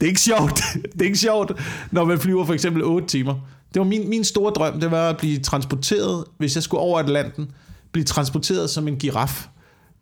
Det 0.00 0.06
er 0.06 0.08
ikke 0.08 0.20
sjovt. 0.20 0.62
Det 0.92 1.00
er 1.00 1.04
ikke 1.04 1.18
sjovt, 1.18 1.52
når 1.90 2.04
man 2.04 2.18
flyver 2.18 2.44
for 2.44 2.54
eksempel 2.54 2.84
8 2.84 3.06
timer. 3.06 3.34
Det 3.74 3.80
var 3.80 3.86
min, 3.86 4.08
min 4.08 4.24
store 4.24 4.52
drøm, 4.52 4.80
det 4.80 4.90
var 4.90 5.08
at 5.08 5.16
blive 5.16 5.38
transporteret, 5.38 6.24
hvis 6.38 6.54
jeg 6.54 6.62
skulle 6.62 6.80
over 6.80 6.98
Atlanten, 6.98 7.50
blive 7.92 8.04
transporteret 8.04 8.70
som 8.70 8.88
en 8.88 8.96
giraf, 8.96 9.46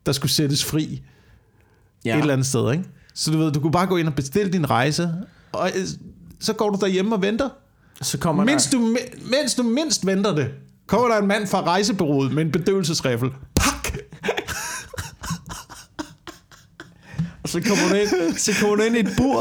der 0.06 0.12
skulle 0.12 0.32
sættes 0.32 0.64
fri 0.64 1.02
ja. 2.04 2.14
et 2.14 2.20
eller 2.20 2.32
andet 2.32 2.46
sted. 2.46 2.72
Ikke? 2.72 2.84
Så 3.14 3.30
du 3.30 3.38
ved, 3.38 3.52
du 3.52 3.60
kunne 3.60 3.72
bare 3.72 3.86
gå 3.86 3.96
ind 3.96 4.08
og 4.08 4.14
bestille 4.14 4.52
din 4.52 4.70
rejse, 4.70 5.12
og 5.52 5.70
øh, 5.76 5.86
så 6.40 6.52
går 6.52 6.70
du 6.70 6.78
derhjemme 6.80 7.14
og 7.14 7.22
venter. 7.22 7.48
Så 8.02 8.18
kommer 8.18 8.44
Mens 8.44 8.66
der... 8.66 8.78
du, 8.78 8.96
mens 9.30 9.54
du 9.54 9.62
mindst 9.62 10.06
venter 10.06 10.34
det, 10.34 10.50
kommer 10.86 11.08
der 11.08 11.18
en 11.18 11.28
mand 11.28 11.46
fra 11.46 11.62
rejsebureauet 11.62 12.32
med 12.32 12.44
en 12.44 12.52
bedøvelsesriffel. 12.52 13.30
Pak! 13.54 13.71
Så 17.52 17.60
kommer 17.68 17.88
du 17.88 17.94
ind, 17.94 18.36
så 18.38 18.52
kommer 18.60 18.76
du 18.76 18.82
ind 18.82 18.96
i 18.96 19.00
et 19.00 19.10
bur, 19.16 19.40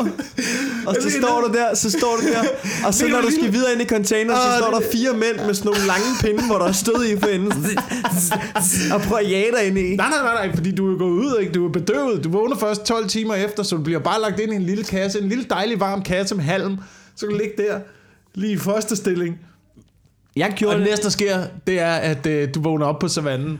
og 0.88 0.96
så 1.02 1.10
står 1.20 1.42
du 1.48 1.54
der, 1.54 1.76
så 1.76 1.92
står 1.92 2.16
du 2.20 2.24
der, 2.34 2.44
og 2.88 2.94
så 2.94 3.08
når 3.08 3.22
du 3.22 3.30
skal 3.40 3.54
videre 3.54 3.72
ind 3.74 3.82
i 3.82 3.86
containeren, 3.86 4.40
så 4.42 4.48
Åh, 4.48 4.58
står 4.70 4.80
der 4.80 4.86
fire 4.92 5.14
mænd 5.14 5.46
med 5.48 5.54
sådan 5.54 5.72
nogle 5.72 5.88
lange 5.88 6.06
pinde, 6.22 6.44
hvor 6.48 6.58
der 6.58 6.66
er 6.66 6.72
stød 6.72 7.06
i 7.06 7.20
for 7.20 7.28
enden, 7.28 7.52
og 8.94 9.02
prøver 9.02 9.20
at 9.26 9.30
jage 9.32 9.52
dig 9.60 9.68
ind 9.68 9.78
i. 9.78 9.96
Nej, 9.96 10.10
nej, 10.10 10.24
nej, 10.24 10.48
nej, 10.48 10.56
fordi 10.56 10.72
du 10.72 10.94
er 10.94 10.98
gået 10.98 11.12
ud, 11.12 11.38
ikke? 11.42 11.52
Du 11.54 11.68
er 11.68 11.72
bedøvet. 11.72 12.24
Du 12.24 12.30
vågner 12.30 12.56
først 12.58 12.84
12 12.86 13.08
timer 13.08 13.36
efter, 13.36 13.64
så 13.64 13.76
du 13.76 13.82
bliver 13.84 14.00
bare 14.00 14.22
lagt 14.22 14.40
ind 14.40 14.52
i 14.54 14.56
en 14.56 14.62
lille 14.64 14.84
kasse. 14.84 15.22
En 15.22 15.30
lille 15.30 15.44
dejlig 15.50 15.80
varm 15.80 16.02
kasse 16.04 16.36
med 16.36 16.44
halm. 16.44 16.78
Så 17.16 17.26
kan 17.28 17.36
du 17.36 17.42
ligge 17.44 17.64
der, 17.70 17.80
lige 18.36 18.54
i 18.54 18.58
første 18.58 18.96
stilling. 18.96 19.40
Jeg 20.36 20.48
Og 20.52 20.54
gjorde 20.56 20.76
det 20.78 20.82
det, 20.84 20.90
næste, 20.92 21.04
der 21.04 21.10
sker, 21.10 21.44
det 21.68 21.80
er, 21.80 21.94
at 21.94 22.26
øh, 22.26 22.50
du 22.56 22.62
vågner 22.62 22.86
op 22.86 23.00
på 23.00 23.08
savannen. 23.08 23.60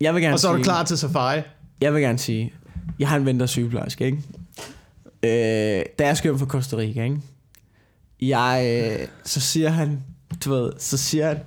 jeg 0.00 0.14
vil 0.14 0.22
gerne 0.22 0.34
Og 0.34 0.40
så 0.40 0.48
er 0.48 0.52
du 0.52 0.58
sige- 0.58 0.64
klar 0.64 0.84
til 0.84 0.98
safari. 0.98 1.40
Jeg 1.80 1.94
vil 1.94 2.02
gerne 2.02 2.18
sige, 2.18 2.52
jeg 2.98 3.08
har 3.08 3.16
en 3.16 3.26
ven, 3.26 3.36
der 3.36 3.42
er 3.42 3.46
sygeplejerske, 3.46 4.04
ikke? 4.04 4.18
Øh, 5.22 5.84
da 5.98 6.06
jeg 6.06 6.16
skal 6.16 6.28
hjem 6.28 6.38
fra 6.38 6.46
Costa 6.46 6.76
Rica, 6.76 7.04
ikke? 7.04 7.20
Jeg, 8.20 8.82
øh, 9.00 9.08
så 9.24 9.40
siger 9.40 9.68
han, 9.68 10.02
du 10.44 10.50
ved, 10.50 10.72
så 10.78 10.96
siger 10.96 11.28
han, 11.28 11.38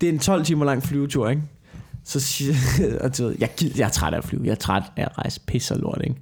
det 0.00 0.08
er 0.08 0.12
en 0.12 0.18
12 0.18 0.44
timer 0.44 0.64
lang 0.64 0.82
flyvetur, 0.82 1.28
ikke? 1.28 1.42
Så 2.04 2.20
siger 2.20 2.54
og 3.04 3.18
du 3.18 3.24
ved, 3.24 3.36
jeg, 3.38 3.50
gider, 3.56 3.74
jeg 3.76 3.86
er 3.86 3.90
træt 3.90 4.14
af 4.14 4.18
at 4.18 4.24
flyve, 4.24 4.44
jeg 4.44 4.50
er 4.50 4.54
træt 4.54 4.82
af 4.96 5.02
at 5.02 5.18
rejse 5.18 5.40
pisse 5.46 5.74
og 5.74 5.80
lort, 5.80 6.00
ikke? 6.04 6.16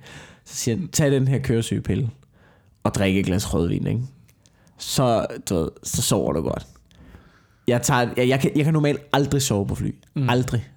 Så 0.44 0.54
siger 0.54 0.76
han, 0.76 0.88
tag 0.88 1.10
den 1.10 1.28
her 1.28 1.38
køresygepille, 1.38 2.10
og 2.82 2.94
drik 2.94 3.16
et 3.16 3.26
glas 3.26 3.54
rødvin, 3.54 3.86
ikke? 3.86 4.02
Så, 4.78 5.26
du 5.48 5.54
ved, 5.54 5.68
så 5.82 6.02
sover 6.02 6.32
du 6.32 6.40
godt. 6.40 6.66
Jeg, 7.66 7.82
tager, 7.82 8.08
jeg, 8.16 8.28
jeg, 8.28 8.40
kan, 8.40 8.50
jeg 8.56 8.64
kan 8.64 8.72
normalt 8.72 9.00
aldrig 9.12 9.42
sove 9.42 9.66
på 9.66 9.74
fly. 9.74 9.94
Mm. 10.14 10.28
Aldrig. 10.28 10.68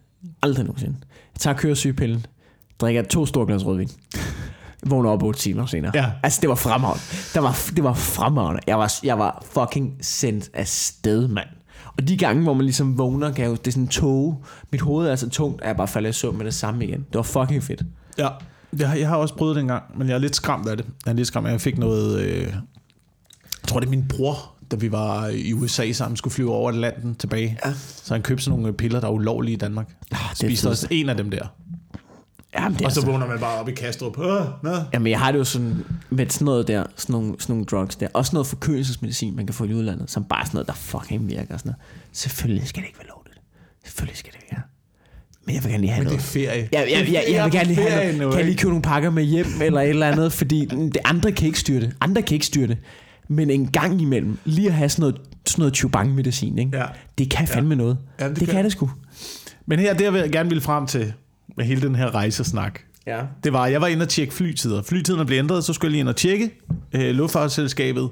Aldrig 0.42 0.66
nogensinde. 0.66 0.96
Jeg 1.34 1.40
tager 1.40 1.58
køresygepillen, 1.58 2.26
drikker 2.82 3.02
to 3.02 3.26
store 3.26 3.46
glas 3.48 3.66
rødvin. 3.66 3.90
Vågner 4.86 5.10
op 5.10 5.24
8 5.24 5.40
timer 5.40 5.66
senere. 5.66 5.92
Ja. 5.96 6.12
Altså, 6.24 6.42
det 6.42 6.50
var 6.50 6.56
fremragende. 6.56 7.04
Det 7.34 7.44
var, 7.44 7.58
det 7.76 7.84
var 7.84 7.94
fremragende. 7.94 8.62
Jeg 8.68 8.78
var, 8.80 8.94
jeg 9.04 9.20
var 9.20 9.44
fucking 9.52 9.98
sendt 10.02 10.50
af 10.54 10.68
sted, 10.68 11.28
mand. 11.28 11.48
Og 11.98 12.08
de 12.08 12.18
gange, 12.18 12.44
hvor 12.44 12.54
man 12.54 12.66
ligesom 12.66 12.98
vågner, 12.98 13.32
kan 13.32 13.44
jeg 13.44 13.50
jo, 13.50 13.56
det 13.56 13.68
er 13.68 13.72
sådan 13.72 13.88
tog. 13.88 14.44
Mit 14.72 14.82
hoved 14.82 15.08
er 15.08 15.16
så 15.16 15.30
tungt, 15.30 15.62
at 15.62 15.68
jeg 15.68 15.78
bare 15.78 15.88
falder 15.88 16.10
i 16.10 16.14
søvn 16.14 16.38
med 16.38 16.46
det 16.46 16.54
samme 16.54 16.84
igen. 16.86 17.00
Det 17.00 17.16
var 17.16 17.22
fucking 17.22 17.64
fedt. 17.64 17.82
Ja. 18.18 18.28
Jeg, 18.80 18.90
har- 18.90 18.96
jeg 18.96 19.08
har 19.08 19.16
også 19.16 19.36
prøvet 19.36 19.56
det 19.56 19.62
en 19.62 19.68
gang, 19.68 19.84
men 19.98 20.08
jeg 20.08 20.14
er 20.14 20.20
lidt 20.20 20.36
skræmt 20.36 20.68
af 20.68 20.78
det. 20.78 20.86
Jeg 21.06 21.12
er 21.12 21.16
lidt 21.16 21.28
skræmt 21.28 21.48
jeg 21.48 21.62
fik 21.62 21.78
noget... 21.78 22.20
Øh, 22.22 22.42
jeg 22.42 23.68
tror, 23.68 23.80
det 23.80 23.88
er 23.88 23.92
min 23.92 24.06
bror, 24.10 24.36
da 24.72 24.76
vi 24.76 24.92
var 24.92 25.28
i 25.28 25.54
USA 25.54 25.92
sammen, 25.92 26.18
skulle 26.18 26.34
flyve 26.34 26.52
over 26.54 26.70
Atlanten 26.70 27.16
tilbage. 27.16 27.58
Ja. 27.66 27.74
Så 28.04 28.14
han 28.14 28.22
købte 28.24 28.44
sådan 28.44 28.60
nogle 28.60 28.74
piller, 28.74 29.00
der 29.00 29.08
er 29.08 29.12
ulovlige 29.12 29.54
i 29.54 29.58
Danmark. 29.58 29.90
Ah, 30.12 30.18
det 30.30 30.38
Spiste 30.38 30.70
også 30.70 30.88
en 30.92 31.10
af 31.10 31.18
dem 31.18 31.32
der. 31.32 31.48
Jamen, 32.56 32.78
det 32.78 32.86
Og 32.86 32.92
så 32.92 33.00
altså, 33.00 33.12
vågner 33.12 33.28
man 33.28 33.40
bare 33.40 33.60
op 33.60 33.70
i 33.70 33.72
Kastrup. 33.72 34.20
Øh, 34.20 34.26
nå. 34.64 34.72
jamen, 34.94 35.12
jeg 35.12 35.20
har 35.20 35.32
det 35.32 35.40
jo 35.40 35.44
sådan 35.44 35.86
med 36.10 36.30
sådan 36.30 36.46
noget 36.46 36.68
der, 36.68 36.84
sådan 36.96 37.14
nogle, 37.14 37.36
sådan 37.40 37.54
nogle 37.54 37.66
drugs 37.66 37.96
der. 37.96 38.08
Også 38.14 38.32
noget 38.36 38.48
forkølelsesmedicin, 38.48 39.36
man 39.36 39.46
kan 39.46 39.54
få 39.54 39.64
i 39.64 39.74
udlandet, 39.74 40.12
som 40.12 40.24
bare 40.24 40.42
er 40.42 40.46
sådan 40.46 40.56
noget, 40.56 40.68
der 40.68 40.74
fucking 40.74 41.28
virker. 41.28 41.54
og 41.54 41.60
Sådan 41.60 41.70
noget. 41.70 41.82
Selvfølgelig 42.12 42.68
skal 42.68 42.82
det 42.82 42.88
ikke 42.88 43.00
være 43.00 43.08
lovligt. 43.08 43.38
Selvfølgelig 43.86 44.18
skal 44.18 44.32
det 44.34 44.40
ikke 44.44 44.48
være. 44.56 44.62
Men 45.46 45.56
jeg 45.56 45.64
vil 45.64 45.72
gerne 45.72 45.82
lige 45.82 45.92
have 45.92 46.04
Men 46.04 46.14
det 46.14 46.14
er 46.14 46.18
noget. 46.18 46.50
ferie. 46.52 46.70
Ja, 46.74 46.82
ja, 46.82 47.04
ja, 47.12 47.36
jeg 47.36 47.44
vil 47.44 47.52
gerne 47.52 47.68
lige 47.74 47.90
have 47.90 48.18
noget. 48.18 48.32
Kan 48.34 48.40
jeg 48.40 48.46
lige 48.46 48.58
købe 48.58 48.70
nogle 48.70 48.82
pakker 48.82 49.10
med 49.10 49.24
hjem 49.24 49.48
eller 49.62 49.82
et 49.82 49.90
eller 49.90 50.08
andet, 50.12 50.34
fordi 50.34 50.66
det 50.66 50.98
andre 51.06 51.32
kan 51.32 51.48
ikke 51.48 51.60
styre 51.60 51.82
det. 51.82 51.96
Andre 52.02 52.22
kan 52.22 52.34
ikke 52.36 52.46
styre 52.46 52.68
det. 52.68 52.78
Men 53.28 53.50
en 53.50 53.68
gang 53.68 54.02
imellem, 54.02 54.38
lige 54.46 54.68
at 54.68 54.74
have 54.74 54.90
sådan 54.90 55.02
noget, 55.02 55.16
sådan 55.48 55.62
noget 55.62 55.74
chubang-medicin, 55.78 56.58
ikke? 56.60 56.78
Ja. 56.78 56.86
det 57.18 57.30
kan 57.30 57.48
fandme 57.48 57.76
noget. 57.76 57.98
Ja, 58.20 58.30
det 58.30 58.40
det, 58.40 58.48
kan. 58.48 58.56
kan 58.56 58.64
det 58.64 58.72
sgu. 58.72 58.90
Men 59.66 59.80
her, 59.80 59.94
det 59.94 60.14
jeg 60.14 60.30
gerne 60.32 60.50
ville 60.50 60.62
frem 60.62 60.88
til 60.88 61.14
med 61.58 61.66
hele 61.66 61.82
den 61.82 61.96
her 61.96 62.16
rejsesnak, 62.16 62.80
Ja. 63.08 63.22
det 63.44 63.54
var, 63.54 63.68
jeg 63.68 63.82
var 63.82 63.88
inde 63.88 64.04
og 64.04 64.10
tjekke 64.10 64.34
flytider. 64.34 64.82
Flytiderne 64.82 65.26
blev 65.26 65.38
ændret, 65.40 65.64
så 65.64 65.74
skulle 65.74 65.90
jeg 65.90 65.92
lige 65.92 66.00
ind 66.00 66.10
og 66.10 66.16
tjekke 66.16 66.52
øh, 66.94 67.16
luftfartsselskabet, 67.16 68.10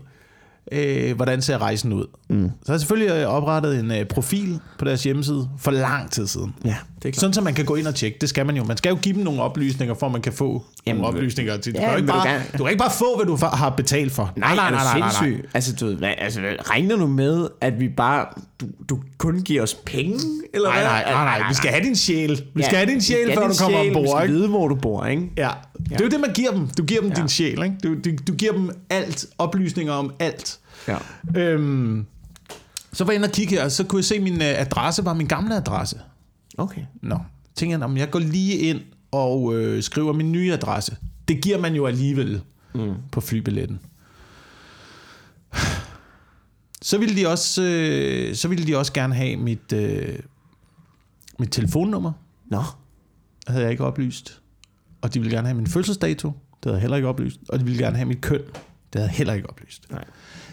øh, 0.72 1.16
hvordan 1.16 1.42
ser 1.42 1.58
rejsen 1.62 1.94
ud. 1.94 2.06
Mm. 2.30 2.44
Så 2.64 2.68
har 2.68 2.74
jeg 2.74 2.80
selvfølgelig 2.80 3.12
øh, 3.16 3.26
oprettet 3.28 3.80
en 3.80 3.92
øh, 3.92 4.06
profil 4.06 4.60
på 4.80 4.86
deres 4.86 5.04
hjemmeside 5.04 5.50
for 5.60 5.72
lang 5.72 6.12
tid 6.12 6.28
siden. 6.28 6.56
Ja, 6.66 6.70
det 6.70 6.76
er 6.76 7.12
klart. 7.12 7.16
Sådan, 7.16 7.34
så 7.34 7.42
man 7.42 7.54
kan 7.54 7.66
gå 7.66 7.76
ind 7.76 7.88
og 7.88 7.96
tjekke. 7.96 8.18
Det 8.22 8.30
skal 8.30 8.46
man 8.46 8.58
jo. 8.58 8.64
Man 8.64 8.78
skal 8.78 8.90
jo 8.90 8.96
give 9.02 9.16
dem 9.16 9.24
nogle 9.24 9.42
oplysninger, 9.42 9.96
for 9.96 10.06
at 10.06 10.12
man 10.12 10.22
kan 10.22 10.34
få 10.34 10.64
Jamen, 10.88 11.02
nogle 11.02 11.18
oplysninger. 11.18 11.58
Til. 11.58 11.74
Du, 11.74 11.80
ja, 11.80 11.86
kan 11.90 11.98
ikke 11.98 12.06
vil 12.06 12.14
du 12.14 12.20
bare, 12.20 12.30
gerne- 12.30 12.44
du 12.58 12.64
kan 12.64 12.68
ikke 12.72 12.80
bare 12.80 12.92
få, 12.92 13.16
hvad 13.16 13.26
du 13.26 13.38
har 13.56 13.70
betalt 13.70 14.12
for. 14.12 14.34
Nej, 14.36 14.56
nej, 14.56 14.72
nej, 14.72 14.84
nej, 14.84 15.00
nej, 15.00 15.30
nej. 15.30 15.42
Altså, 15.54 15.76
du 15.76 15.96
hvad, 15.96 16.14
altså, 16.18 16.40
regner 16.70 16.96
du 16.96 17.08
med, 17.08 17.48
at 17.62 17.80
vi 17.80 17.90
bare, 17.98 18.26
du, 18.62 18.66
du 18.90 19.00
kun 19.18 19.42
giver 19.42 19.62
os 19.64 19.74
penge? 19.86 20.20
Eller 20.54 20.70
Nej, 20.70 20.78
hvad? 20.80 20.90
nej, 20.90 21.04
nej, 21.12 21.40
nej. 21.40 21.50
Vi 21.50 21.54
skal 21.56 21.70
have 21.72 21.84
din 21.84 21.96
sjæl. 21.96 22.44
Vi 22.56 22.64
skal 22.64 22.78
have 22.78 22.90
din 22.90 22.96
vi 22.96 23.02
sjæl, 23.02 23.28
før 23.34 23.48
du 23.48 23.54
kommer 23.60 23.78
sjæl, 23.80 23.90
Vi 23.92 23.96
ombord. 23.96 24.18
skal 24.18 24.30
ikke? 24.30 24.38
vide, 24.40 24.48
hvor 24.50 24.68
du 24.68 24.76
bor, 24.76 25.06
ikke? 25.06 25.32
Ja. 25.38 25.50
Det 25.84 25.92
er 26.02 26.04
jo 26.04 26.10
det, 26.10 26.20
man 26.20 26.34
giver 26.34 26.52
dem. 26.52 26.68
Du 26.68 26.84
giver 26.84 27.02
dem 27.02 27.10
Ja. 27.10 27.16
din 27.16 27.30
sjæl. 27.30 27.64
Ikke? 27.64 27.76
Du, 27.84 27.94
du, 27.94 28.10
du 28.28 28.34
giver 28.34 28.52
dem 28.52 28.70
alt. 28.90 29.26
Oplysninger 29.38 29.94
om 29.94 30.14
alt. 30.20 30.60
Ja. 30.88 30.98
Øhm, 31.36 32.06
så 32.94 33.04
var 33.04 33.12
jeg 33.12 33.16
inde 33.18 33.26
og 33.28 33.32
kigge 33.32 33.56
her, 33.56 33.64
og 33.64 33.72
så 33.72 33.84
kunne 33.84 34.00
jeg 34.00 34.06
se, 34.06 34.16
at 34.16 34.22
min 34.22 34.42
øh, 34.42 34.62
adresse 34.62 35.06
var 35.06 35.14
min 35.14 35.28
gamle 35.28 35.56
adresse. 35.56 36.00
Okay. 36.58 36.82
Nå, 37.02 37.18
tænker 37.56 37.78
jeg, 37.78 37.86
om 37.86 37.98
jeg 37.98 38.12
går 38.12 38.20
lige 38.20 38.58
ind 38.58 38.82
og 39.12 39.56
øh, 39.56 39.84
skriver 39.84 40.14
min 40.14 40.32
nye 40.32 40.54
adresse. 40.54 40.98
Det 41.28 41.42
giver 41.44 41.58
man 41.60 41.74
jo 41.76 41.86
alligevel 41.88 42.42
mm. 42.74 42.94
på 43.12 43.22
flybilletten. 43.22 43.80
Så 46.82 46.98
ville 46.98 47.16
de 47.16 47.28
også, 47.28 47.62
øh, 47.64 48.36
så 48.36 48.48
ville 48.48 48.68
de 48.68 48.78
også 48.78 48.94
gerne 48.94 49.16
have 49.16 49.38
mit, 49.38 49.74
øh, 49.74 50.20
mit 51.40 51.52
telefonnummer. 51.52 52.12
Nå. 52.48 52.64
Havde 53.48 53.64
jeg 53.64 53.72
ikke 53.72 53.84
oplyst. 53.86 54.42
Og 55.02 55.14
de 55.14 55.20
ville 55.20 55.36
gerne 55.36 55.48
have 55.48 55.56
min 55.58 55.68
fødselsdato. 55.68 56.28
Det 56.28 56.66
havde 56.66 56.76
jeg 56.76 56.82
heller 56.82 56.98
ikke 56.98 57.08
oplyst. 57.08 57.40
Og 57.50 57.60
de 57.60 57.66
ville 57.66 57.84
gerne 57.84 57.96
have 57.96 58.08
mit 58.08 58.22
køn. 58.22 58.42
Det 58.94 59.02
havde 59.02 59.10
jeg 59.10 59.18
heller 59.18 59.34
ikke 59.34 59.50
oplyst. 59.50 59.92
Nej. 59.92 60.04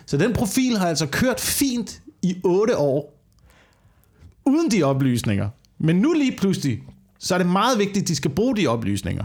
Så 0.07 0.17
den 0.17 0.33
profil 0.33 0.79
har 0.79 0.89
altså 0.89 1.07
kørt 1.07 1.41
fint 1.41 2.03
i 2.23 2.41
8 2.45 2.77
år. 2.77 3.23
Uden 4.45 4.71
de 4.71 4.83
oplysninger. 4.83 5.49
Men 5.79 5.97
nu 5.97 6.13
lige 6.13 6.37
pludselig, 6.37 6.83
så 7.19 7.35
er 7.35 7.39
det 7.39 7.47
meget 7.47 7.79
vigtigt, 7.79 8.03
at 8.03 8.09
de 8.09 8.17
skal 8.17 8.31
bruge 8.31 8.57
de 8.57 8.67
oplysninger. 8.67 9.25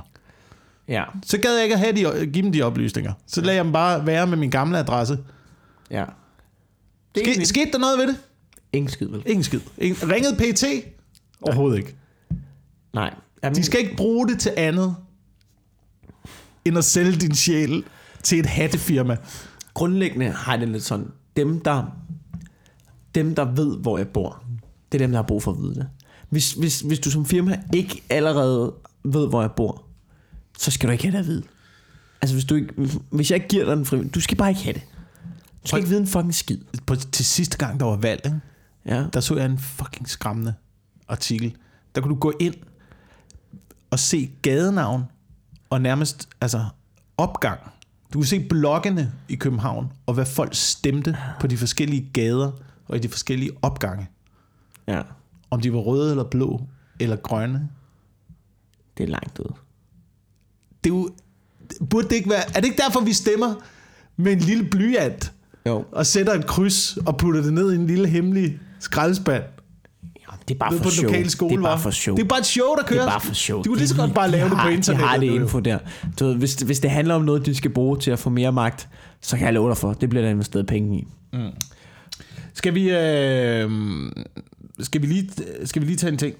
Ja. 0.88 1.04
Så 1.26 1.38
gad 1.38 1.54
jeg 1.54 1.64
ikke 1.64 1.74
at 1.74 1.80
have 1.80 1.96
de, 1.96 2.26
give 2.28 2.44
dem 2.46 2.52
de 2.52 2.62
oplysninger. 2.62 3.14
Så 3.28 3.42
lader 3.42 3.54
jeg 3.54 3.66
dem 3.66 3.74
bare 3.74 4.06
være 4.06 4.28
med 4.28 4.38
min 4.38 4.50
gamle 4.50 4.78
adresse. 4.78 5.20
Ja. 5.92 6.06
Ske, 7.18 7.46
skete 7.46 7.72
der 7.72 7.78
noget 7.78 8.00
ved 8.00 8.08
det? 8.08 8.16
Ingen 8.74 8.90
skid, 8.90 9.08
vel? 9.08 9.24
Ingen 9.26 9.44
skid. 9.44 9.60
Ingen, 9.78 10.12
ringede 10.12 10.36
PT? 10.36 10.64
Overhovedet 11.42 11.78
ikke. 11.78 11.96
Nej. 12.94 13.14
Jamen, 13.44 13.56
De 13.56 13.64
skal 13.64 13.80
ikke 13.80 13.96
bruge 13.96 14.28
det 14.28 14.40
til 14.40 14.52
andet, 14.58 14.96
end 16.66 16.78
at 16.78 16.86
sælge 16.86 17.16
din 17.16 17.36
sjæl 17.36 17.84
til 18.24 18.40
et 18.40 18.46
hattefirma. 18.46 19.18
Grundlæggende 19.74 20.32
har 20.32 20.52
jeg 20.54 20.62
det 20.62 20.70
lidt 20.70 20.84
sådan, 20.84 21.08
dem 21.38 21.60
der, 21.60 21.84
dem 23.16 23.36
der 23.36 23.46
ved, 23.46 23.78
hvor 23.78 23.98
jeg 23.98 24.08
bor, 24.08 24.44
det 24.92 25.02
er 25.02 25.06
dem, 25.06 25.12
der 25.12 25.18
har 25.18 25.28
brug 25.28 25.44
for 25.44 25.52
at 25.52 25.58
vide 25.58 25.76
det. 25.76 25.88
Hvis, 26.30 26.54
hvis, 26.54 26.82
hvis 26.82 27.00
du 27.00 27.12
som 27.12 27.26
firma 27.26 27.60
ikke 27.74 28.04
allerede 28.10 28.74
ved, 29.04 29.28
hvor 29.28 29.42
jeg 29.42 29.52
bor, 29.52 29.84
så 30.60 30.72
skal 30.72 30.88
du 30.88 30.92
ikke 30.92 31.04
have 31.04 31.12
det 31.12 31.20
at 31.20 31.28
vide. 31.28 31.44
Altså 32.22 32.36
hvis, 32.36 32.46
du 32.46 32.56
ikke, 32.56 32.74
hvis 33.10 33.32
jeg 33.32 33.36
ikke 33.36 33.48
giver 33.48 33.66
dig 33.66 33.78
den 33.78 33.86
fri, 33.86 34.08
du 34.08 34.22
skal 34.22 34.38
bare 34.38 34.50
ikke 34.50 34.62
have 34.62 34.74
det. 34.74 34.82
Du 35.64 35.68
skal 35.68 35.78
ikke 35.78 35.90
vide 35.90 36.02
en 36.02 36.08
fucking 36.08 36.36
skid. 36.36 36.58
På, 36.86 36.96
til 36.96 37.26
sidste 37.26 37.58
gang, 37.58 37.80
der 37.80 37.86
var 37.86 37.96
valg, 37.96 38.22
ikke? 38.26 38.40
Ja. 38.86 39.06
der 39.14 39.20
så 39.20 39.36
jeg 39.36 39.46
en 39.46 39.60
fucking 39.60 40.10
skræmmende 40.10 40.54
artikel. 41.08 41.56
Der 41.96 42.02
kunne 42.02 42.14
du 42.14 42.20
gå 42.20 42.34
ind 42.40 42.54
og 43.92 44.00
se 44.00 44.32
gadenavn 44.42 45.04
og 45.72 45.82
nærmest 45.82 46.30
altså 46.42 46.66
opgang. 47.18 47.60
Du 48.14 48.18
kunne 48.20 48.26
se 48.26 48.48
bloggene 48.50 49.12
i 49.30 49.36
København, 49.36 49.92
og 50.06 50.14
hvad 50.14 50.26
folk 50.26 50.50
stemte 50.54 51.18
på 51.40 51.48
de 51.48 51.58
forskellige 51.58 52.10
gader 52.14 52.52
og 52.88 52.96
i 52.96 53.00
de 53.00 53.10
forskellige 53.10 53.52
opgange. 53.62 54.08
ja. 54.88 55.02
Om 55.54 55.62
de 55.62 55.74
var 55.74 55.80
røde 55.80 56.12
eller 56.12 56.24
blå 56.24 56.62
eller 57.00 57.16
grønne. 57.16 57.70
Det 58.98 59.04
er 59.04 59.08
langt 59.08 59.40
ud. 59.40 59.54
Det 60.84 60.90
er 60.92 60.96
jo, 60.96 61.10
burde 61.90 62.10
det 62.10 62.16
ikke 62.16 62.30
være, 62.30 62.48
er 62.50 62.54
det 62.60 62.66
ikke 62.66 62.82
derfor, 62.82 63.00
vi 63.00 63.14
stemmer 63.14 63.56
med 64.18 64.32
en 64.34 64.40
lille 64.40 64.70
blyant 64.70 65.34
Jo. 65.66 65.86
og 65.92 66.06
sætter 66.06 66.34
et 66.34 66.48
kryds 66.48 66.98
og 66.98 67.18
putter 67.18 67.42
det 67.42 67.54
ned 67.54 67.72
i 67.72 67.76
en 67.76 67.88
lille 67.88 68.08
hemmelig 68.08 68.60
skraldespand? 68.80 69.44
Det 70.52 70.56
er 70.56 70.60
bare 70.60 70.78
for 70.78 70.84
på 70.84 70.90
show. 70.90 71.06
lokale 71.06 71.30
skole, 71.30 71.52
det 71.52 71.58
er 71.58 71.62
bare 71.62 71.80
for 71.80 71.90
show. 71.92 72.16
Det 72.16 72.24
er 72.24 72.28
bare 72.28 72.40
et 72.40 72.46
show, 72.46 72.76
der 72.78 72.84
kører. 72.84 73.00
Det 73.00 73.08
er 73.08 73.12
bare 73.12 73.22
for 73.22 73.34
show. 73.34 73.62
Du 73.62 73.70
kunne 73.70 73.78
lige 73.78 73.88
så 73.88 73.96
godt 73.96 74.14
bare 74.14 74.32
lave 74.32 74.46
de 74.46 74.50
det 74.50 74.58
på 74.58 74.58
har, 74.58 74.70
internettet. 74.70 75.06
De 75.06 75.10
har 75.10 75.18
det 75.18 75.26
info 75.42 75.60
der. 75.60 75.78
Du 76.20 76.26
ved, 76.26 76.36
hvis, 76.36 76.56
hvis 76.56 76.80
det 76.80 76.92
handler 76.92 77.16
om 77.16 77.22
noget, 77.22 77.46
de 77.46 77.56
skal 77.56 77.72
bruge 77.72 77.98
til 78.00 78.12
at 78.12 78.20
få 78.20 78.30
mere 78.30 78.52
magt, 78.52 78.90
så 79.22 79.38
kan 79.38 79.46
jeg 79.46 79.54
love 79.54 79.70
dig 79.70 79.78
for, 79.78 79.94
det 79.94 80.10
bliver 80.10 80.24
der 80.24 80.32
investeret 80.32 80.68
penge 80.68 80.98
i. 80.98 81.08
Skal 82.54 82.76
vi, 82.76 82.90
øh, 82.90 83.70
skal 84.80 85.02
vi 85.02 85.08
lige, 85.08 85.30
skal 85.66 85.82
vi 85.82 85.88
lige 85.88 85.98
tage 85.98 86.12
en 86.12 86.18
ting? 86.18 86.36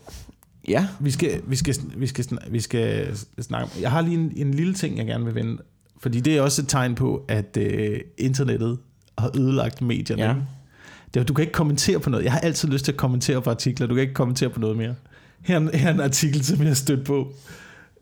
Ja. 0.68 0.88
Vi 1.00 1.12
skal, 1.12 1.42
vi 1.48 1.56
skal, 1.56 1.76
vi 1.98 2.08
skal, 2.08 2.26
vi 2.50 2.60
skal 2.60 3.08
snakke 3.42 3.64
om. 3.64 3.82
Jeg 3.82 3.92
har 3.92 4.02
lige 4.02 4.14
en, 4.14 4.34
en 4.36 4.54
lille 4.54 4.74
ting, 4.74 4.98
jeg 4.98 5.06
gerne 5.06 5.26
vil 5.26 5.36
vende. 5.36 5.58
Fordi 6.00 6.20
det 6.20 6.38
er 6.38 6.42
også 6.42 6.62
et 6.62 6.68
tegn 6.68 6.96
på, 6.96 7.26
at 7.28 7.58
øh, 7.58 8.00
internettet 8.18 8.78
har 9.18 9.32
ødelagt 9.38 9.82
medierne. 9.82 10.24
Ja. 10.24 10.36
Det, 11.14 11.20
er- 11.20 11.24
du 11.24 11.34
kan 11.34 11.42
ikke 11.42 11.54
kommentere 11.54 12.00
på 12.00 12.10
noget. 12.10 12.24
Jeg 12.24 12.32
har 12.32 12.40
altid 12.40 12.70
lyst 12.70 12.86
til 12.86 12.92
at 12.92 12.98
kommentere 12.98 13.42
på 13.42 13.50
artikler. 13.50 13.88
Du 13.88 13.94
kan 13.96 14.02
ikke 14.02 14.14
kommentere 14.14 14.50
på 14.50 14.60
noget 14.60 14.78
mere. 14.78 14.96
Her, 15.42 15.56
er 15.56 15.60
en- 15.60 15.74
her 15.74 15.90
er 15.90 15.94
en 15.94 16.00
artikel, 16.00 16.46
som 16.46 16.60
jeg 16.60 16.68
har 16.68 16.74
stødt 16.74 17.06
på. 17.06 17.34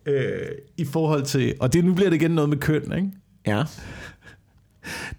Øh, 0.05 0.47
I 0.77 0.85
forhold 0.85 1.23
til... 1.25 1.55
Og 1.59 1.73
det, 1.73 1.85
nu 1.85 1.93
bliver 1.93 2.09
det 2.09 2.21
igen 2.21 2.31
noget 2.31 2.49
med 2.49 2.57
køn, 2.57 2.93
ikke? 2.93 3.11
Ja. 3.47 3.63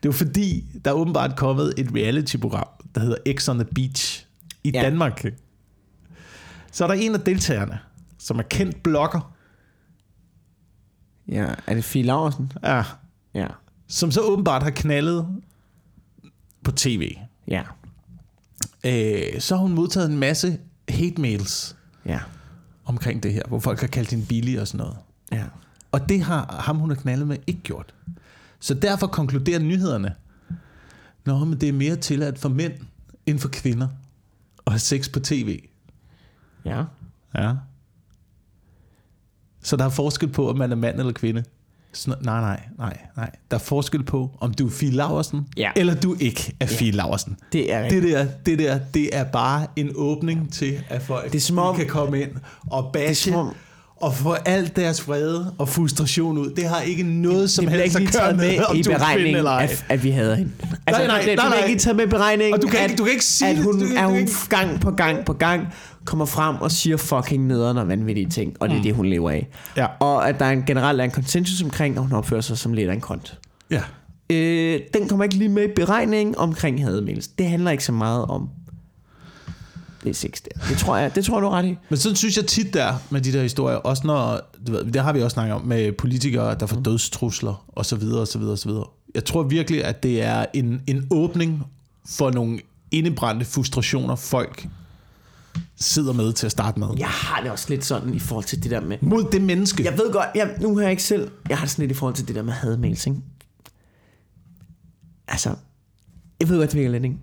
Det 0.02 0.04
jo 0.04 0.12
fordi, 0.12 0.64
der 0.84 0.90
er 0.90 0.94
åbenbart 0.94 1.36
kommet 1.36 1.74
et 1.78 1.88
reality-program, 1.94 2.66
der 2.94 3.00
hedder 3.00 3.32
X 3.38 3.48
on 3.48 3.58
the 3.58 3.68
Beach 3.74 4.26
i 4.64 4.70
ja. 4.74 4.82
Danmark. 4.82 5.24
Så 6.72 6.84
er 6.84 6.88
der 6.88 6.94
en 6.94 7.14
af 7.14 7.20
deltagerne, 7.20 7.78
som 8.18 8.38
er 8.38 8.42
kendt 8.42 8.82
blogger, 8.82 9.34
Ja. 11.28 11.46
Er 11.66 11.74
det 11.74 11.84
Fie 11.84 12.02
Laursen? 12.02 12.52
ja, 12.62 12.82
Ja. 13.34 13.46
som 13.88 14.10
så 14.10 14.20
åbenbart 14.20 14.62
har 14.62 14.70
knaldet 14.70 15.26
på 16.64 16.72
tv. 16.72 17.16
Ja. 17.48 17.62
Øh, 18.86 19.40
så 19.40 19.56
har 19.56 19.62
hun 19.62 19.72
modtaget 19.74 20.10
en 20.10 20.18
masse 20.18 20.58
hate 20.88 21.20
mails 21.20 21.76
Ja. 22.06 22.20
omkring 22.84 23.22
det 23.22 23.32
her, 23.32 23.42
hvor 23.48 23.58
folk 23.58 23.80
har 23.80 23.86
kaldt 23.86 24.10
hende 24.10 24.26
billig 24.26 24.60
og 24.60 24.68
sådan 24.68 24.78
noget. 24.86 24.96
Ja. 25.32 25.44
Og 25.92 26.08
det 26.08 26.22
har 26.22 26.62
ham, 26.64 26.76
hun 26.76 26.90
har 26.90 26.96
knaldet 26.96 27.28
med, 27.28 27.36
ikke 27.46 27.60
gjort. 27.60 27.94
Så 28.60 28.74
derfor 28.74 29.06
konkluderer 29.06 29.58
nyhederne, 29.58 30.14
Nå, 31.24 31.44
men 31.44 31.60
det 31.60 31.68
er 31.68 31.72
mere 31.72 31.96
tilladt 31.96 32.38
for 32.38 32.48
mænd 32.48 32.72
end 33.26 33.38
for 33.38 33.48
kvinder 33.48 33.88
at 34.66 34.72
have 34.72 34.78
sex 34.80 35.12
på 35.12 35.20
tv. 35.20 35.62
Ja. 36.64 36.84
Ja. 37.34 37.54
Så 39.62 39.76
der 39.76 39.84
er 39.84 39.88
forskel 39.88 40.28
på, 40.28 40.50
om 40.50 40.58
man 40.58 40.72
er 40.72 40.76
mand 40.76 40.98
eller 40.98 41.12
kvinde. 41.12 41.44
Sådan, 41.92 42.24
nej, 42.24 42.40
nej, 42.40 42.60
nej, 42.78 42.96
nej. 43.16 43.30
Der 43.50 43.56
er 43.56 43.60
forskel 43.60 44.02
på, 44.02 44.30
om 44.40 44.54
du 44.54 44.66
er 44.66 44.70
Fie 44.70 44.90
Laversen, 44.90 45.40
Ja. 45.56 45.70
eller 45.76 45.94
du 45.94 46.16
ikke 46.20 46.52
er 46.60 46.66
Fie 46.66 46.90
Laversen. 46.92 47.36
Det 47.52 47.72
er 47.74 47.88
Det 47.88 48.02
der, 48.02 48.26
det 48.46 48.58
der, 48.58 48.78
det 48.94 49.16
er 49.16 49.24
bare 49.24 49.66
en 49.76 49.90
åbning 49.94 50.52
til, 50.52 50.80
at 50.88 51.02
folk 51.02 51.24
Det 51.32 51.34
er 51.34 51.40
som 51.40 51.58
om- 51.58 51.76
kan 51.76 51.86
komme 51.86 52.20
ind 52.22 52.30
og 52.70 52.90
bashe 52.92 53.34
og 53.96 54.14
få 54.14 54.32
alt 54.32 54.76
deres 54.76 55.08
vrede 55.08 55.54
og 55.58 55.68
frustration 55.68 56.38
ud. 56.38 56.50
Det 56.50 56.64
har 56.68 56.80
ikke 56.80 57.02
noget 57.02 57.50
som 57.50 57.64
det 57.66 57.74
helst 57.74 57.96
at 57.96 58.12
gøre 58.12 58.34
med 58.36 58.56
med, 58.56 58.64
om 58.68 58.76
i 58.76 58.82
du 58.82 58.90
er 58.90 58.98
beregningen, 58.98 59.36
eller 59.36 59.50
ej. 59.50 59.62
at, 59.64 59.84
at 59.88 60.04
vi 60.04 60.10
havde 60.10 60.36
hende. 60.36 60.52
Altså, 60.60 60.72
nej, 60.86 60.96
det, 61.00 61.08
nej, 61.08 61.16
det 61.18 61.24
bliver 61.24 61.48
nej. 61.60 61.64
ikke 61.68 61.80
taget 61.80 61.96
med 61.96 62.06
beregningen, 62.06 62.54
Og 62.54 62.62
du 62.62 62.66
kan 62.68 62.78
at, 62.78 62.84
ikke- 62.90 62.96
du 62.98 63.04
kan 63.04 63.12
ikke 63.12 63.24
sige 63.24 63.50
at 63.50 63.56
det. 63.56 63.64
hun, 63.64 63.78
Du 63.80 63.84
at 63.84 63.90
du 63.90 64.02
hun 64.02 64.12
kan 64.12 64.20
ikke- 64.20 64.32
gang 64.48 64.80
på 64.80 64.90
gang 64.90 65.24
på 65.24 65.32
gang 65.32 65.68
kommer 66.04 66.24
frem 66.24 66.56
og 66.56 66.70
siger 66.70 66.96
fucking 66.96 67.46
nederen 67.46 67.78
og 67.78 67.88
vanvittige 67.88 68.28
ting, 68.28 68.56
og 68.60 68.68
det 68.68 68.78
er 68.78 68.82
det, 68.82 68.94
hun 68.94 69.06
lever 69.06 69.30
af. 69.30 69.48
Ja. 69.76 69.86
Og 70.00 70.28
at 70.28 70.38
der 70.38 70.44
er 70.44 70.50
en 70.50 70.62
generelt 70.66 71.00
er 71.00 71.04
en 71.04 71.10
konsensus 71.10 71.62
omkring, 71.62 71.96
at 71.96 72.02
hun 72.02 72.12
opfører 72.12 72.40
sig 72.40 72.58
som 72.58 72.72
lidt 72.72 72.90
af 72.90 72.94
en 72.94 73.00
kont. 73.00 73.38
Ja. 73.70 73.82
Øh, 74.30 74.80
den 74.94 75.08
kommer 75.08 75.24
ikke 75.24 75.36
lige 75.36 75.48
med 75.48 75.64
i 75.64 75.72
beregningen 75.76 76.34
omkring 76.38 76.84
hademails. 76.84 77.28
Det 77.28 77.46
handler 77.46 77.70
ikke 77.70 77.84
så 77.84 77.92
meget 77.92 78.24
om 78.24 78.48
det 80.04 80.10
er 80.10 80.14
sex 80.14 80.30
der. 80.42 80.66
Det 80.68 80.78
tror 80.78 80.96
jeg, 80.96 81.14
det 81.14 81.24
tror 81.24 81.36
jeg, 81.36 81.42
du 81.42 81.46
er 81.46 81.50
ret 81.50 81.64
i. 81.66 81.76
Men 81.88 81.96
sådan 81.98 82.16
synes 82.16 82.36
jeg 82.36 82.46
tit 82.46 82.74
der 82.74 82.94
med 83.10 83.20
de 83.20 83.32
der 83.32 83.42
historier, 83.42 83.76
også 83.76 84.06
når, 84.06 84.40
du 84.66 84.72
ved, 84.72 84.84
det 84.84 85.02
har 85.02 85.12
vi 85.12 85.22
også 85.22 85.34
snakket 85.34 85.54
om, 85.54 85.62
med 85.62 85.92
politikere, 85.92 86.54
der 86.54 86.66
får 86.66 86.76
Mm. 86.76 86.82
dødstrusler, 86.82 87.64
og 87.68 87.86
så 87.86 87.96
videre, 87.96 88.20
og 88.20 88.28
så 88.28 88.38
videre, 88.38 88.52
og 88.52 88.58
så 88.58 88.68
videre. 88.68 88.84
Jeg 89.14 89.24
tror 89.24 89.42
virkelig, 89.42 89.84
at 89.84 90.02
det 90.02 90.22
er 90.22 90.44
en, 90.54 90.82
en 90.86 91.06
åbning 91.10 91.64
for 92.08 92.30
nogle 92.30 92.58
indebrændte 92.90 93.46
frustrationer, 93.46 94.16
folk 94.16 94.68
sidder 95.80 96.12
med 96.12 96.32
til 96.32 96.46
at 96.46 96.52
starte 96.52 96.80
med. 96.80 96.88
Jeg 96.98 97.08
har 97.08 97.42
det 97.42 97.50
også 97.50 97.66
lidt 97.68 97.84
sådan 97.84 98.14
i 98.14 98.18
forhold 98.18 98.44
til 98.44 98.62
det 98.62 98.70
der 98.70 98.80
med... 98.80 98.98
Mod 99.00 99.24
det 99.32 99.42
menneske. 99.42 99.84
Jeg 99.84 99.98
ved 99.98 100.12
godt, 100.12 100.28
jeg, 100.34 100.56
nu 100.60 100.74
har 100.76 100.82
jeg 100.82 100.90
ikke 100.90 101.02
selv... 101.02 101.30
Jeg 101.48 101.58
har 101.58 101.64
det 101.64 101.70
sådan 101.70 101.82
lidt 101.82 101.90
i 101.90 101.98
forhold 101.98 102.14
til 102.14 102.28
det 102.28 102.34
der 102.36 102.42
med 102.42 102.52
hademails, 102.52 103.06
ikke? 103.06 103.20
Altså, 105.28 105.54
jeg 106.40 106.48
ved 106.48 106.58
godt, 106.58 106.70
det 106.72 106.78
virker 106.78 106.90
lidt, 106.90 107.04
ikke? 107.04 107.16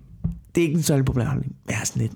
Det 0.54 0.60
er 0.60 0.66
ikke 0.66 0.76
en 0.76 0.82
særlig 0.82 1.04
populær 1.04 1.26
holdning, 1.26 1.56
men 1.66 1.72
jeg 1.72 1.80
er 1.80 1.84
sådan 1.84 2.02
lidt... 2.02 2.12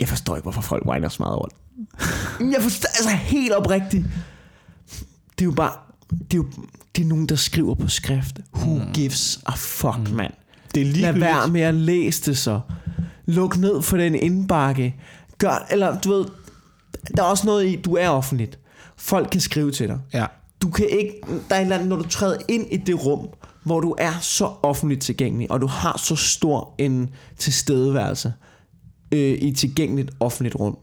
Jeg 0.00 0.08
forstår 0.08 0.36
ikke, 0.36 0.42
hvorfor 0.42 0.60
folk 0.60 0.86
whiner 0.86 1.08
så 1.08 1.16
meget 1.20 1.34
over 1.34 1.46
det. 1.46 1.56
Jeg 2.54 2.62
forstår, 2.62 2.88
altså 2.88 3.10
helt 3.10 3.52
oprigtigt. 3.52 4.04
Det 5.38 5.40
er 5.40 5.44
jo 5.44 5.50
bare... 5.50 5.72
Det 6.10 6.34
er 6.34 6.36
jo 6.36 6.46
det 6.96 7.02
er 7.02 7.06
nogen, 7.06 7.26
der 7.26 7.36
skriver 7.36 7.74
på 7.74 7.88
skrift. 7.88 8.40
Who 8.54 8.80
gives 8.94 9.40
a 9.46 9.52
fuck, 9.56 10.10
mm. 10.10 10.16
mand? 10.16 10.32
Det 10.74 10.80
er 10.80 10.84
Lad 10.84 10.92
ligegyldigt. 10.92 11.20
være 11.20 11.48
med 11.48 11.60
at 11.60 11.74
læse 11.74 12.22
det 12.30 12.38
så. 12.38 12.60
Luk 13.26 13.56
ned 13.56 13.82
for 13.82 13.96
den 13.96 14.14
indbakke. 14.14 14.96
Gør, 15.42 15.66
eller 15.70 16.00
du 16.00 16.12
ved, 16.12 16.24
der 17.16 17.22
er 17.22 17.26
også 17.26 17.46
noget 17.46 17.66
i, 17.66 17.76
du 17.76 17.94
er 17.94 18.08
offentligt. 18.08 18.58
Folk 18.96 19.28
kan 19.32 19.40
skrive 19.40 19.70
til 19.70 19.88
dig. 19.88 19.98
Ja. 20.12 20.26
Du 20.62 20.70
kan 20.70 20.88
ikke, 20.88 21.20
der 21.48 21.54
er 21.54 21.58
et 21.58 21.62
eller 21.62 21.74
andet, 21.76 21.88
når 21.88 21.96
du 21.96 22.08
træder 22.08 22.38
ind 22.48 22.66
i 22.70 22.76
det 22.76 23.06
rum, 23.06 23.28
hvor 23.64 23.80
du 23.80 23.94
er 23.98 24.12
så 24.20 24.52
offentligt 24.62 25.02
tilgængelig, 25.02 25.50
og 25.50 25.60
du 25.60 25.66
har 25.66 25.98
så 25.98 26.16
stor 26.16 26.74
en 26.78 27.10
tilstedeværelse 27.38 28.32
øh, 29.12 29.18
i 29.18 29.48
et 29.48 29.56
tilgængeligt 29.56 30.10
offentligt 30.20 30.54
rum. 30.54 30.78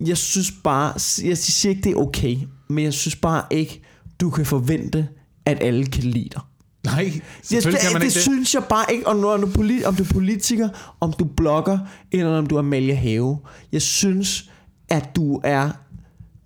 Jeg 0.00 0.16
synes 0.16 0.52
bare, 0.64 0.92
jeg 1.24 1.38
siger 1.38 1.70
ikke, 1.70 1.82
det 1.82 1.92
er 1.92 1.96
okay, 1.96 2.36
men 2.68 2.84
jeg 2.84 2.92
synes 2.92 3.16
bare 3.16 3.42
ikke, 3.50 3.82
du 4.20 4.30
kan 4.30 4.46
forvente, 4.46 5.08
at 5.44 5.58
alle 5.60 5.86
kan 5.86 6.04
lide 6.04 6.28
dig. 6.28 6.40
Nej, 6.86 7.12
Jeg, 7.14 7.22
selvfølgelig 7.42 7.80
kan 7.80 7.92
man 7.92 8.00
det, 8.00 8.06
ikke 8.06 8.14
det 8.14 8.14
det. 8.14 8.22
synes 8.22 8.54
jeg 8.54 8.64
bare 8.64 8.92
ikke, 8.92 9.06
og 9.06 9.16
når 9.16 9.36
du, 9.36 9.42
om 9.86 9.94
du 9.94 10.02
er 10.02 10.08
politiker, 10.12 10.68
om 11.00 11.12
du 11.12 11.24
blogger, 11.24 11.78
eller 12.12 12.38
om 12.38 12.46
du 12.46 12.54
er 12.54 12.58
Amalie 12.58 12.94
Have. 12.96 13.38
Jeg 13.72 13.82
synes, 13.82 14.50
at 14.88 15.16
du 15.16 15.40
er 15.44 15.70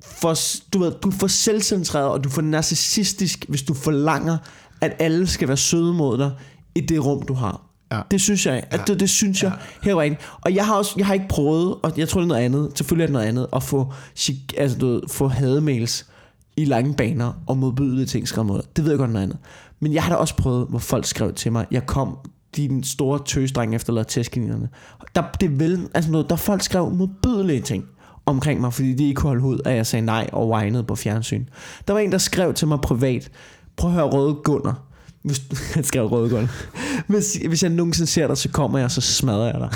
for, 0.04 0.34
du 0.74 0.78
ved, 0.78 0.92
du 1.02 1.08
er 1.08 1.12
for 1.12 1.26
selvcentreret, 1.26 2.08
og 2.08 2.24
du 2.24 2.28
er 2.28 2.32
for 2.32 2.42
narcissistisk, 2.42 3.44
hvis 3.48 3.62
du 3.62 3.74
forlanger, 3.74 4.38
at 4.80 4.92
alle 4.98 5.26
skal 5.26 5.48
være 5.48 5.56
søde 5.56 5.94
mod 5.94 6.18
dig 6.18 6.30
i 6.74 6.80
det 6.80 7.04
rum, 7.04 7.22
du 7.22 7.34
har. 7.34 7.60
Ja. 7.92 8.00
Det 8.10 8.20
synes 8.20 8.46
jeg, 8.46 8.62
at 8.70 8.80
det, 8.86 9.00
det 9.00 9.10
synes 9.10 9.42
jeg 9.42 9.52
helt 9.82 9.96
rent. 9.96 10.18
Og 10.40 10.54
jeg 10.54 10.66
har 10.66 10.74
også, 10.74 10.94
jeg 10.96 11.06
har 11.06 11.14
ikke 11.14 11.28
prøvet, 11.28 11.74
og 11.82 11.92
jeg 11.96 12.08
tror 12.08 12.20
det 12.20 12.24
er 12.24 12.28
noget 12.28 12.42
andet, 12.42 12.70
selvfølgelig 12.74 13.02
er 13.02 13.06
det 13.06 13.12
noget 13.12 13.26
andet, 13.26 13.46
at 13.52 13.62
få, 13.62 13.92
altså, 14.58 14.78
du 14.78 14.86
ved, 14.86 15.00
få 15.08 15.28
hademails 15.28 16.06
i 16.56 16.64
lange 16.64 16.94
baner 16.94 17.32
og 17.46 17.58
modbydelige 17.58 18.06
ting 18.06 18.28
skrevet 18.28 18.46
mod 18.46 18.58
dig. 18.58 18.66
Det 18.76 18.84
ved 18.84 18.92
jeg 18.92 18.98
godt 18.98 19.10
noget 19.10 19.24
andet. 19.24 19.38
Men 19.80 19.92
jeg 19.92 20.02
har 20.02 20.10
da 20.10 20.16
også 20.16 20.36
prøvet, 20.36 20.66
hvor 20.68 20.78
folk 20.78 21.04
skrev 21.04 21.34
til 21.34 21.52
mig, 21.52 21.66
jeg 21.70 21.86
kom 21.86 22.18
din 22.56 22.84
store 22.84 23.20
tøsdreng 23.24 23.74
efterlader 23.74 24.04
tæskaninerne. 24.04 24.68
Der, 25.14 25.22
det 25.40 25.60
vel, 25.60 25.88
altså 25.94 26.10
noget, 26.10 26.30
der 26.30 26.36
folk 26.36 26.62
skrev 26.62 26.90
modbydelige 26.90 27.60
ting 27.60 27.84
omkring 28.26 28.60
mig, 28.60 28.72
fordi 28.72 28.94
de 28.94 29.04
ikke 29.04 29.14
kunne 29.14 29.28
holde 29.28 29.44
ud, 29.44 29.60
at 29.64 29.76
jeg 29.76 29.86
sagde 29.86 30.06
nej 30.06 30.30
og 30.32 30.48
whinede 30.48 30.84
på 30.84 30.96
fjernsyn. 30.96 31.44
Der 31.88 31.92
var 31.92 32.00
en, 32.00 32.12
der 32.12 32.18
skrev 32.18 32.54
til 32.54 32.68
mig 32.68 32.80
privat, 32.80 33.30
prøv 33.76 33.90
at 33.90 33.94
høre 33.94 34.10
Røde 34.10 34.34
Gunner, 34.34 34.89
hvis, 35.22 35.42
han 35.74 35.84
skrev 35.84 36.06
rødgård. 36.06 36.48
Hvis, 37.06 37.38
hvis 37.48 37.62
jeg 37.62 37.70
nogensinde 37.70 38.10
ser 38.10 38.26
dig, 38.26 38.38
så 38.38 38.48
kommer 38.48 38.78
jeg, 38.78 38.90
så 38.90 39.00
smadrer 39.00 39.44
jeg 39.44 39.60
dig. 39.60 39.70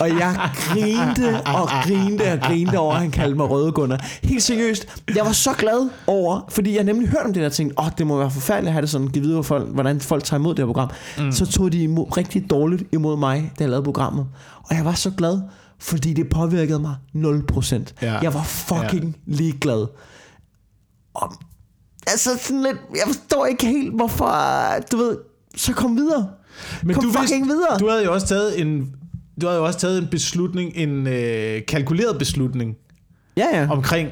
og 0.00 0.08
jeg 0.08 0.50
grinte 0.54 1.40
og 1.46 1.68
grinte 1.84 2.32
og 2.32 2.40
grinte 2.40 2.78
over, 2.78 2.94
at 2.94 3.00
han 3.00 3.10
kaldte 3.10 3.36
mig 3.36 3.50
Rødgunner. 3.50 3.98
Helt 4.22 4.42
seriøst. 4.42 4.86
Jeg 5.14 5.24
var 5.24 5.32
så 5.32 5.52
glad 5.58 5.90
over, 6.06 6.40
fordi 6.48 6.76
jeg 6.76 6.84
nemlig 6.84 7.08
hørte 7.08 7.26
om 7.26 7.32
det 7.32 7.42
der 7.42 7.48
ting. 7.48 7.72
Åh, 7.78 7.86
oh, 7.86 7.90
det 7.98 8.06
må 8.06 8.18
være 8.18 8.30
forfærdeligt 8.30 8.68
at 8.68 8.72
have 8.72 8.82
det 8.82 8.90
sådan, 8.90 9.08
give 9.08 9.24
videre 9.24 9.44
folk, 9.44 9.68
hvordan 9.68 10.00
folk 10.00 10.24
tager 10.24 10.38
imod 10.38 10.54
det 10.54 10.58
her 10.58 10.66
program. 10.66 10.90
Mm. 11.18 11.32
Så 11.32 11.46
tog 11.46 11.72
de 11.72 11.82
imod, 11.82 12.16
rigtig 12.16 12.50
dårligt 12.50 12.82
imod 12.92 13.16
mig, 13.16 13.52
da 13.58 13.64
jeg 13.64 13.70
lavede 13.70 13.84
programmet. 13.84 14.26
Og 14.62 14.76
jeg 14.76 14.84
var 14.84 14.94
så 14.94 15.10
glad, 15.10 15.40
fordi 15.78 16.12
det 16.12 16.28
påvirkede 16.28 16.78
mig 16.78 16.94
0%. 17.14 17.82
Ja. 18.02 18.18
Jeg 18.18 18.34
var 18.34 18.42
fucking 18.42 19.16
ja. 19.26 19.32
ligeglad. 19.34 19.86
Og, 21.14 21.32
altså 22.10 22.30
sådan 22.42 22.62
lidt, 22.62 22.76
jeg 22.94 23.02
forstår 23.06 23.46
ikke 23.46 23.66
helt, 23.66 23.94
hvorfor, 23.94 24.34
du 24.92 24.96
ved, 24.96 25.18
så 25.56 25.72
kom 25.72 25.96
videre. 25.96 26.28
Men 26.82 26.94
kom 26.94 27.04
du 27.04 27.10
fucking 27.12 27.44
vidste- 27.44 27.54
videre. 27.56 27.78
Du 27.78 27.88
havde 27.88 28.04
jo 28.04 28.12
også 28.12 28.26
taget 28.26 28.60
en 28.60 28.94
du 29.40 29.46
havde 29.46 29.58
jo 29.58 29.66
også 29.66 29.78
taget 29.78 29.98
en 29.98 30.08
beslutning, 30.10 30.72
en 30.76 31.06
øh, 31.06 31.66
kalkuleret 31.68 32.18
beslutning 32.18 32.76
Ja, 33.36 33.46
ja. 33.60 33.68
omkring, 33.70 34.08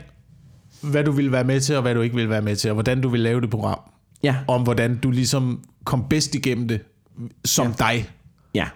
hvad 0.80 1.04
du 1.04 1.10
ville 1.12 1.32
være 1.32 1.44
med 1.44 1.60
til, 1.60 1.76
og 1.76 1.82
hvad 1.82 1.94
du 1.94 2.00
ikke 2.00 2.14
ville 2.14 2.30
være 2.30 2.42
med 2.42 2.56
til, 2.56 2.70
og 2.70 2.74
hvordan 2.74 3.00
du 3.00 3.08
ville 3.08 3.24
lave 3.24 3.40
det 3.40 3.50
program. 3.50 3.78
Ja, 4.22 4.36
Om 4.48 4.62
hvordan 4.62 4.96
du 4.98 5.10
ligesom 5.10 5.60
kom 5.84 6.04
bedst 6.10 6.34
igennem 6.34 6.68
det, 6.68 6.80
som 7.44 7.66
ja. 7.66 7.72
dig. 7.86 8.10
ja. 8.54 8.66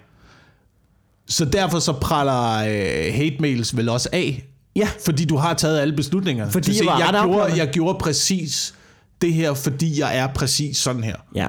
Så 1.27 1.45
derfor 1.45 1.79
så 1.79 1.93
praller 1.93 2.53
øh, 2.57 3.13
hate 3.13 3.35
mails 3.39 3.77
vel 3.77 3.89
også 3.89 4.09
af, 4.11 4.43
Ja, 4.75 4.87
fordi 5.05 5.25
du 5.25 5.37
har 5.37 5.53
taget 5.53 5.79
alle 5.79 5.95
beslutningerne. 5.95 6.51
Fordi 6.51 6.71
Du 6.71 6.77
siger, 6.77 6.97
jeg 6.97 7.09
jeg, 7.13 7.23
gjorde, 7.23 7.53
jeg 7.57 7.69
gjorde 7.69 7.97
præcis 7.99 8.75
det 9.23 9.33
her, 9.33 9.53
fordi 9.53 9.99
jeg 9.99 10.17
er 10.17 10.27
præcis 10.27 10.77
sådan 10.77 11.03
her. 11.03 11.15
ja. 11.35 11.47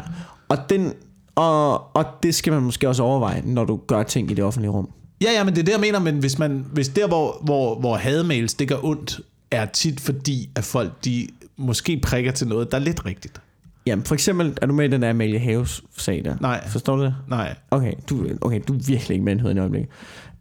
Og, 0.48 0.58
den, 0.68 0.92
og, 1.34 1.96
og 1.96 2.04
det 2.22 2.34
skal 2.34 2.52
man 2.52 2.62
måske 2.62 2.88
også 2.88 3.02
overveje, 3.02 3.42
når 3.44 3.64
du 3.64 3.80
gør 3.86 4.02
ting 4.02 4.30
i 4.30 4.34
det 4.34 4.44
offentlige 4.44 4.70
rum. 4.70 4.88
Ja, 5.22 5.32
ja, 5.32 5.44
men 5.44 5.54
det 5.54 5.60
er 5.60 5.64
det, 5.64 5.72
jeg 5.72 5.80
mener, 5.80 5.98
men 5.98 6.18
hvis, 6.18 6.38
man, 6.38 6.66
hvis 6.72 6.88
der, 6.88 7.08
hvor, 7.08 7.40
hvor, 7.44 7.80
hvor 7.80 7.96
hademails, 7.96 8.54
det 8.54 8.68
gør 8.68 8.84
ondt, 8.84 9.20
er 9.50 9.66
tit 9.66 10.00
fordi, 10.00 10.50
at 10.54 10.64
folk, 10.64 11.04
de 11.04 11.26
måske 11.56 12.00
prikker 12.02 12.32
til 12.32 12.48
noget, 12.48 12.70
der 12.70 12.78
er 12.78 12.82
lidt 12.82 13.06
rigtigt. 13.06 13.40
Jamen, 13.86 14.04
for 14.04 14.14
eksempel, 14.14 14.58
er 14.62 14.66
du 14.66 14.72
med 14.72 14.84
i 14.84 14.88
den 14.88 15.02
der 15.02 15.10
Amalie 15.10 15.38
Haves 15.38 15.82
sag 15.96 16.22
der? 16.24 16.36
Nej. 16.40 16.68
Forstår 16.68 16.96
du 16.96 17.02
det? 17.02 17.14
Nej. 17.28 17.54
Okay, 17.70 17.92
du, 18.10 18.26
okay, 18.40 18.60
du 18.68 18.74
er 18.74 18.78
virkelig 18.78 19.10
ikke 19.14 19.24
med 19.24 19.54
i 19.56 19.58
øjeblikket. 19.58 19.90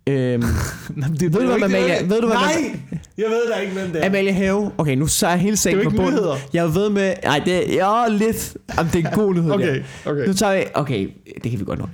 Øhm, 0.09 0.41
det, 1.19 1.33
Ved 1.33 1.41
du, 1.41 1.45
hvad 1.57 1.69
Amalie- 1.69 2.09
ved 2.09 2.21
du, 2.21 2.27
hvad 2.27 2.35
Nej, 2.35 2.79
jeg 3.17 3.25
ved 3.29 3.51
da 3.53 3.59
ikke, 3.59 3.73
hvem 3.73 3.91
det 3.91 4.01
er. 4.03 4.05
Amalie 4.09 4.33
Have, 4.33 4.71
okay, 4.77 4.95
nu 4.95 5.07
så 5.07 5.27
er 5.27 5.35
hele 5.35 5.57
sagen 5.57 5.77
på 5.77 5.81
ikke 5.81 5.95
bunden. 5.95 6.13
nyheder. 6.13 6.35
Jeg 6.53 6.75
ved 6.75 6.89
med, 6.89 7.13
nej, 7.23 7.41
det 7.45 7.79
er 7.79 7.87
ja, 7.87 8.07
lidt, 8.07 8.57
jamen, 8.77 8.91
det 8.93 9.05
er 9.05 9.09
en 9.09 9.15
god 9.15 9.33
nyhed. 9.33 9.51
Okay, 9.55 9.83
okay. 10.05 10.27
Nu 10.27 10.33
tager 10.33 10.55
vi, 10.57 10.63
okay, 10.73 11.09
det 11.43 11.51
kan 11.51 11.59
vi 11.59 11.65
godt 11.65 11.79
nå. 11.79 11.85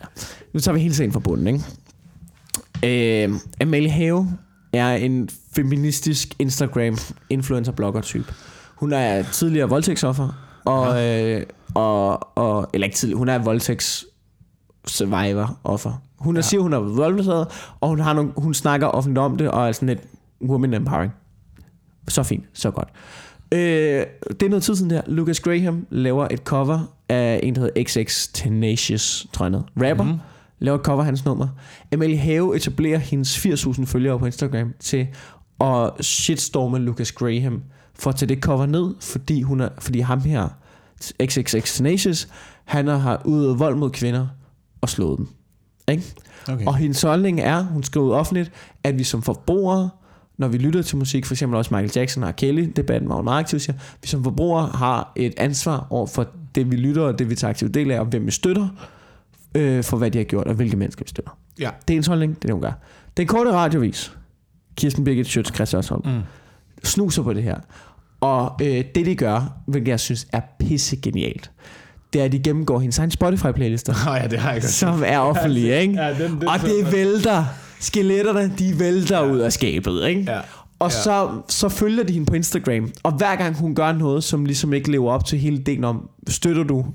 Nu 0.54 0.60
tager 0.60 0.74
vi 0.76 0.82
hele 0.82 0.96
sagen 0.96 1.12
fra 1.12 1.20
bunden, 1.20 1.48
ikke? 1.48 3.24
Øhm, 3.24 3.40
Amalie 3.62 3.90
Have 3.90 4.28
er 4.74 4.90
en 4.96 5.30
feministisk 5.56 6.28
Instagram 6.40 6.98
influencer 7.30 7.72
blogger 7.72 8.02
type. 8.02 8.34
Hun 8.76 8.94
er 8.94 9.24
tidligere 9.24 9.70
voldtægtsoffer 9.70 10.46
og, 10.66 11.04
øh, 11.08 11.44
og, 11.76 12.38
og 12.38 12.70
eller 12.74 12.86
ikke 12.86 12.98
tidligere, 12.98 13.18
hun 13.18 13.30
er 13.30 13.38
voldtægts 13.38 14.06
survivor 14.88 15.60
offer. 15.64 16.02
Hun 16.20 16.36
er, 16.36 16.38
ja. 16.38 16.42
siger, 16.42 16.62
hun 16.62 16.74
er 16.74 16.80
voldtaget, 16.80 17.48
og 17.82 17.90
hun, 17.90 18.00
har 18.00 18.14
nogle, 18.14 18.32
hun 18.38 18.54
snakker 18.54 18.88
offentligt 18.88 19.20
om 19.20 19.38
det, 19.38 19.52
og 19.52 19.68
er 19.68 19.72
sådan 19.72 19.90
lidt 19.90 20.02
woman 20.42 20.74
empowering. 20.74 21.14
Så 22.08 22.24
fint, 22.24 22.46
så 22.54 22.72
godt. 22.72 22.90
Øh, 23.52 23.60
det 24.30 24.44
er 24.44 24.50
noget 24.50 24.64
tid 24.64 24.76
siden 24.76 24.90
der. 24.90 25.02
Lucas 25.08 25.40
Graham 25.40 25.88
laver 25.90 26.28
et 26.32 26.40
cover 26.40 26.96
af 27.10 27.40
en, 27.44 27.56
der 27.56 27.62
hedder 27.62 27.84
XX 27.84 28.28
Tenacious, 28.34 29.28
tror 29.34 29.46
jeg 29.46 29.52
noget. 29.52 29.66
Rapper. 29.76 30.04
Mm-hmm. 30.04 30.20
Laver 30.60 30.78
et 30.78 30.86
cover 30.86 31.00
af 31.00 31.06
hans 31.06 31.26
nummer. 31.26 31.48
Amalie 31.94 32.18
Have 32.18 32.56
etablerer 32.56 32.98
hendes 32.98 33.46
80.000 33.46 33.86
følgere 33.86 34.20
på 34.20 34.26
Instagram 34.26 34.74
til 34.80 35.08
at 35.62 36.06
shitstorme 36.06 36.80
Lucas 36.80 37.12
Graham 37.12 37.64
for 37.94 38.10
at 38.10 38.16
tage 38.16 38.30
det 38.30 38.44
cover 38.44 38.66
ned, 38.66 38.96
fordi, 39.02 39.42
hun 39.42 39.62
er, 39.62 39.70
fordi 39.80 40.00
ham 40.00 40.22
her, 40.22 40.48
XXX 41.26 41.76
Tenacious, 41.78 42.28
han 42.66 42.88
har 42.88 43.22
udøvet 43.26 43.60
vold 43.60 43.76
mod 43.76 43.90
kvinder 43.90 44.28
og 44.82 44.90
slået 44.90 45.18
dem. 45.18 45.28
Ikke? 45.90 46.04
Okay. 46.48 46.66
Og 46.66 46.76
hendes 46.76 47.02
holdning 47.02 47.40
er, 47.40 47.64
hun 47.64 47.84
skriver 47.84 48.06
ud 48.06 48.12
offentligt, 48.12 48.52
at 48.84 48.98
vi 48.98 49.04
som 49.04 49.22
forbrugere, 49.22 49.90
når 50.38 50.48
vi 50.48 50.58
lytter 50.58 50.82
til 50.82 50.98
musik, 50.98 51.26
for 51.26 51.34
eksempel 51.34 51.58
også 51.58 51.74
Michael 51.74 51.92
Jackson 51.96 52.24
og. 52.24 52.36
Kelly, 52.36 52.72
debatten 52.76 53.10
var 53.10 53.16
hun 53.16 53.24
meget 53.24 53.40
aktiv, 53.40 53.60
siger, 53.60 53.76
vi 54.02 54.08
som 54.08 54.24
forbrugere 54.24 54.68
har 54.68 55.12
et 55.16 55.34
ansvar 55.38 55.88
over 55.90 56.08
for 56.08 56.28
det, 56.56 56.72
vi 56.72 56.76
lytter, 56.76 57.02
og 57.02 57.20
det, 57.20 57.30
vi 57.30 57.36
tager 57.36 57.50
aktiv 57.50 57.70
del 57.70 57.92
af, 57.92 58.00
og 58.00 58.06
hvem 58.06 58.26
vi 58.26 58.32
støtter, 58.32 58.68
øh, 59.56 59.84
for 59.84 59.98
hvad 59.98 60.12
de 60.12 60.18
har 60.18 60.26
gjort, 60.26 60.48
og 60.48 60.54
hvilke 60.54 60.78
mennesker 60.78 61.04
vi 61.06 61.10
støtter. 61.10 61.38
Ja. 61.60 61.70
Det 61.82 61.90
er 61.90 61.94
hendes 61.94 62.08
holdning, 62.08 62.36
det 62.36 62.38
er 62.38 62.48
det, 62.48 62.54
hun 62.54 62.62
gør. 62.62 62.72
Den 63.18 63.28
korte 63.28 63.52
radiovis, 63.52 64.14
Kirsten 64.76 65.04
Birgit 65.04 65.28
Schøtz, 65.28 65.54
Christiansholm, 65.54 66.02
Mm. 66.06 66.22
snuser 66.84 67.24
på 67.24 67.34
det 67.34 67.44
her. 67.44 67.58
Og 68.22 68.52
øh, 68.62 68.84
det, 68.96 69.06
de 69.06 69.16
gør, 69.16 69.54
hvilket 69.66 69.88
jeg 69.90 70.00
synes 70.00 70.28
er 70.34 70.42
pisse 70.60 70.96
genialt, 70.96 71.52
det 72.14 72.22
er, 72.22 72.26
at 72.26 72.32
de 72.32 72.40
gennemgår 72.40 72.80
hendes 72.80 73.00
egen 73.00 73.12
Spotify-playlister, 73.12 74.06
Nå 74.06 74.14
ja, 74.16 74.28
det 74.28 74.40
har 74.40 74.52
jeg 74.52 74.62
godt. 74.62 74.72
som 74.72 75.04
er 75.06 75.20
offentlige, 75.20 75.82
ikke? 75.82 75.94
Ja, 75.94 76.14
den, 76.14 76.32
den, 76.40 76.48
Og 76.48 76.60
det 76.62 76.92
vælter. 76.92 77.46
Skeletterne, 77.80 78.52
de 78.60 78.80
vælter 78.80 79.22
ud 79.32 79.38
af 79.40 79.54
skabet, 79.54 80.08
ikke? 80.08 80.32
Ja. 80.32 80.40
Og 80.80 80.92
Ja. 80.92 80.96
så, 81.02 81.30
så 81.48 81.70
følger 81.70 82.04
de 82.04 82.14
hende 82.14 82.26
på 82.26 82.34
Instagram. 82.36 82.92
Og 83.04 83.12
hver 83.12 83.36
gang 83.36 83.56
hun 83.56 83.76
gør 83.76 83.92
noget, 83.92 84.24
som 84.24 84.46
ligesom 84.46 84.74
ikke 84.74 84.92
lever 84.92 85.12
op 85.12 85.26
til 85.26 85.40
hele 85.40 85.58
delen 85.58 85.84
om, 85.84 86.10
støtter 86.28 86.64
du, 86.64 86.86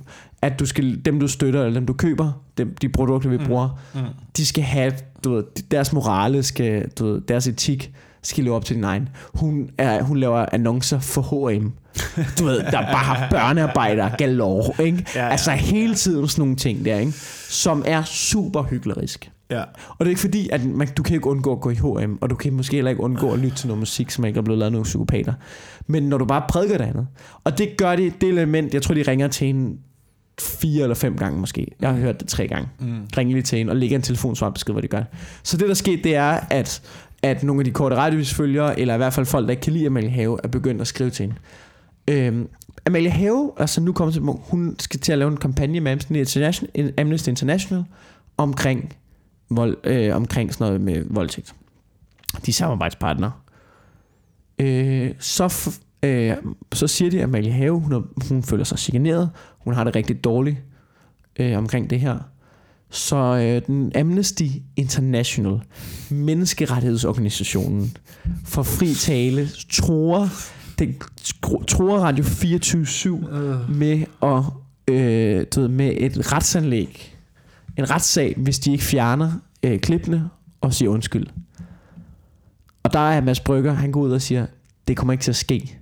at 0.43 0.59
du 0.61 0.67
skal, 0.67 1.01
dem 1.05 1.21
du 1.21 1.29
støtter, 1.29 1.61
eller 1.65 1.81
dem 1.81 1.87
du 1.87 1.93
køber, 1.93 2.33
dem, 2.59 2.75
de 2.83 2.89
produkter 2.89 3.29
vi 3.31 3.39
bruger, 3.39 3.79
Mm. 3.95 4.01
de 4.37 4.47
skal 4.47 4.65
have, 4.65 4.93
du 5.25 5.35
ved, 5.35 5.45
deres 5.71 5.93
morale, 5.93 6.43
skal, 6.43 6.89
du 6.99 7.07
ved, 7.07 7.21
deres 7.21 7.47
etik, 7.47 7.93
skal 8.23 8.45
leve 8.45 8.57
op 8.57 8.65
til 8.65 8.77
din 8.77 8.85
egen. 8.85 9.09
Hun, 9.35 9.71
er, 9.79 10.03
hun 10.03 10.17
laver 10.17 10.47
annoncer 10.53 10.99
for 11.01 11.23
H&M. 11.51 11.73
Du 12.38 12.45
ved, 12.45 12.59
der 12.59 12.70
bare 12.70 13.05
har 13.05 13.30
børnearbejdere 13.30 14.11
galore, 14.18 14.86
ikke? 14.86 15.07
Ja, 15.14 15.24
ja. 15.24 15.30
Altså 15.30 15.51
hele 15.51 15.95
tiden 15.95 16.28
sådan 16.28 16.42
nogle 16.42 16.57
ting 16.57 16.84
der, 16.84 16.99
ikke? 16.99 17.12
Som 17.49 17.82
er 17.86 18.03
super 18.03 18.62
hyklerisk. 18.62 19.30
Ja. 19.51 19.62
Og 19.88 19.97
det 19.99 20.07
er 20.07 20.09
ikke 20.09 20.20
fordi, 20.20 20.49
at 20.53 20.64
man, 20.64 20.88
du 20.97 21.03
kan 21.03 21.14
ikke 21.14 21.26
undgå 21.26 21.53
at 21.53 21.61
gå 21.61 21.70
i 21.70 21.74
H&M, 21.74 22.18
og 22.20 22.30
du 22.30 22.34
kan 22.34 22.53
måske 22.53 22.76
heller 22.76 22.90
ikke 22.90 23.03
undgå 23.03 23.32
at 23.32 23.38
lytte 23.38 23.57
til 23.57 23.66
noget 23.66 23.78
musik, 23.78 24.11
som 24.11 24.24
ikke 24.24 24.38
er 24.38 24.42
blevet 24.42 24.59
lavet 24.59 24.68
af 24.68 24.72
nogle 24.72 24.84
psykopater. 24.84 25.32
Men 25.86 26.03
når 26.03 26.18
du 26.18 26.24
bare 26.24 26.42
prædiker 26.49 26.78
det 26.78 26.84
andet, 26.84 27.07
og 27.45 27.59
det 27.59 27.68
gør 27.78 27.97
det, 27.97 28.20
det 28.20 28.28
element, 28.28 28.74
jeg 28.74 28.82
tror, 28.82 28.95
de 28.95 29.03
ringer 29.03 29.28
til 29.28 29.49
en 29.49 29.78
fire 30.40 30.82
eller 30.82 30.95
fem 30.95 31.16
gange 31.16 31.40
måske. 31.40 31.66
Jeg 31.80 31.90
har 31.90 31.97
hørt 31.97 32.20
det 32.20 32.28
tre 32.28 32.49
gange. 32.49 32.68
Mm. 32.80 32.99
Ringe 33.16 33.32
lige 33.32 33.42
til 33.42 33.61
en 33.61 33.68
og 33.68 33.76
lægge 33.76 33.95
en 33.97 34.03
telefonsvarbesked, 34.03 34.74
hvor 34.74 34.80
de 34.80 34.88
gør. 34.88 35.03
Så 35.42 35.57
det, 35.57 35.68
der 35.68 35.74
skete, 35.74 36.03
det 36.03 36.14
er, 36.14 36.40
at, 36.51 36.82
at 37.22 37.42
nogle 37.42 37.61
af 37.61 37.64
de 37.64 37.70
korte 37.70 37.97
radiovisfølgere, 37.97 38.80
eller 38.80 38.95
i 38.95 38.97
hvert 38.97 39.12
fald 39.12 39.26
folk, 39.26 39.45
der 39.45 39.51
ikke 39.51 39.62
kan 39.62 39.72
lide 39.72 39.86
Amalie 39.86 40.11
Have, 40.11 40.38
er 40.45 40.49
begyndt 40.49 40.80
at 40.80 40.86
skrive 40.86 41.11
til 41.11 41.22
hende. 41.22 41.36
Øhm, 42.11 42.48
Amalie 42.86 43.11
Have, 43.11 43.52
altså 43.57 43.80
nu 43.80 43.92
kommer 43.92 44.12
til, 44.12 44.22
hun 44.22 44.76
skal 44.78 45.00
til 45.00 45.12
at 45.12 45.18
lave 45.18 45.30
en 45.30 45.36
kampagne 45.36 45.80
med 45.80 45.92
Amnesty 45.92 46.12
International, 46.12 46.92
Amnesty 46.98 47.28
International 47.28 47.84
omkring, 48.36 48.96
vold, 49.50 49.76
øh, 49.84 50.16
omkring 50.16 50.55
sådan 50.55 50.64
noget 50.66 50.80
med 50.80 51.05
voldtægt. 51.11 51.55
De 52.46 52.50
er 52.50 52.52
samarbejdspartnere. 52.52 53.32
Øh, 54.59 55.11
så, 55.18 55.46
f- 55.46 56.07
øh, 56.09 56.36
så 56.72 56.86
siger 56.86 57.11
de, 57.11 57.18
at 57.18 57.24
Amalie 57.24 57.52
Have, 57.52 57.80
hun, 57.80 57.92
er, 57.92 58.02
hun 58.28 58.42
føler 58.42 58.64
sig 58.64 58.78
chikaneret. 58.78 59.30
Hun 59.59 59.74
har 59.74 59.84
det 59.84 59.96
rigtig 59.96 60.24
dårligt 60.24 60.57
øh, 61.38 61.59
omkring 61.59 61.90
det 61.90 62.00
her. 62.00 62.18
Så 62.90 63.16
øh, 63.16 63.66
den 63.66 63.92
Amnesty 63.96 64.44
International, 64.76 65.61
menneskerettighedsorganisationen 66.11 67.96
for 68.44 68.62
fri 68.62 68.94
tale, 68.94 69.48
tror, 69.72 70.28
den 70.79 70.95
tror 71.68 71.99
Radio 71.99 72.25
24 72.25 73.18
med 73.68 74.05
at 74.22 74.43
øh, 74.89 75.47
du 75.55 75.61
ved, 75.61 75.68
med 75.68 75.95
et 75.97 76.33
retsanlæg, 76.33 77.16
en 77.79 77.91
retssag, 77.91 78.35
hvis 78.37 78.59
de 78.59 78.72
ikke 78.72 78.85
fjerner 78.85 79.33
øh, 79.62 79.81
klippene 79.81 80.29
og 80.61 80.75
siger 80.75 80.89
undskyld. 80.89 81.27
Og 82.83 82.93
der 82.93 82.99
er 82.99 83.20
Mads 83.20 83.41
Brygger, 83.41 83.72
han 83.72 83.93
går 83.93 84.01
ud 84.01 84.12
og 84.12 84.22
siger, 84.22 84.47
det 84.89 84.97
kommer 84.97 85.12
ikke 85.12 85.22
til 85.22 85.31
at 85.31 85.37
ske. 85.37 85.79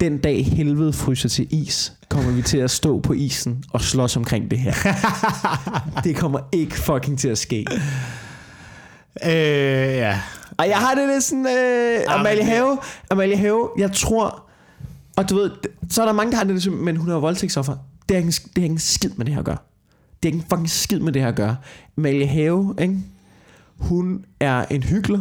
Den 0.00 0.18
dag 0.18 0.46
helvede 0.46 0.92
fryser 0.92 1.28
til 1.28 1.46
is, 1.50 1.92
kommer 2.08 2.32
vi 2.32 2.42
til 2.42 2.58
at 2.58 2.70
stå 2.70 3.00
på 3.00 3.12
isen 3.12 3.64
og 3.70 3.80
slås 3.80 4.16
omkring 4.16 4.50
det 4.50 4.58
her. 4.58 4.74
det 6.04 6.16
kommer 6.16 6.38
ikke 6.52 6.74
fucking 6.74 7.18
til 7.18 7.28
at 7.28 7.38
ske. 7.38 7.66
Øh, 9.24 9.30
ja. 9.32 10.20
Og 10.58 10.68
jeg 10.68 10.76
har 10.76 10.94
det 10.94 11.08
lidt 11.08 11.24
sådan, 11.24 11.46
øh, 11.46 12.14
Amalie 12.14 12.36
men 12.42 12.46
det- 12.46 12.56
Have, 12.56 12.78
Amalie 13.10 13.36
Have, 13.36 13.68
jeg 13.78 13.92
tror, 13.92 14.42
og 15.16 15.30
du 15.30 15.34
ved, 15.36 15.50
så 15.90 16.02
er 16.02 16.06
der 16.06 16.12
mange, 16.12 16.30
der 16.30 16.36
har 16.36 16.44
det 16.44 16.62
sådan, 16.62 16.78
men 16.78 16.96
hun 16.96 17.08
er 17.08 17.12
jo 17.14 17.20
voldtægtsoffer. 17.20 17.76
Det 18.08 18.16
har, 18.16 18.18
ikke, 18.18 18.26
en- 18.26 18.32
det 18.32 18.58
har 18.58 18.62
ikke 18.62 18.72
en 18.72 18.78
skid 18.78 19.10
med 19.16 19.26
det 19.26 19.34
her 19.34 19.38
at 19.40 19.44
gøre. 19.44 19.56
Det 20.22 20.24
har 20.24 20.26
ikke 20.28 20.36
en 20.38 20.44
fucking 20.50 20.70
skid 20.70 21.00
med 21.00 21.12
det 21.12 21.22
her 21.22 21.28
at 21.28 21.34
gøre. 21.36 21.56
Amalie 21.98 22.26
Have, 22.26 22.74
ikke? 22.80 22.96
hun 23.78 24.24
er 24.40 24.64
en 24.70 24.82
hyggelig. 24.82 25.20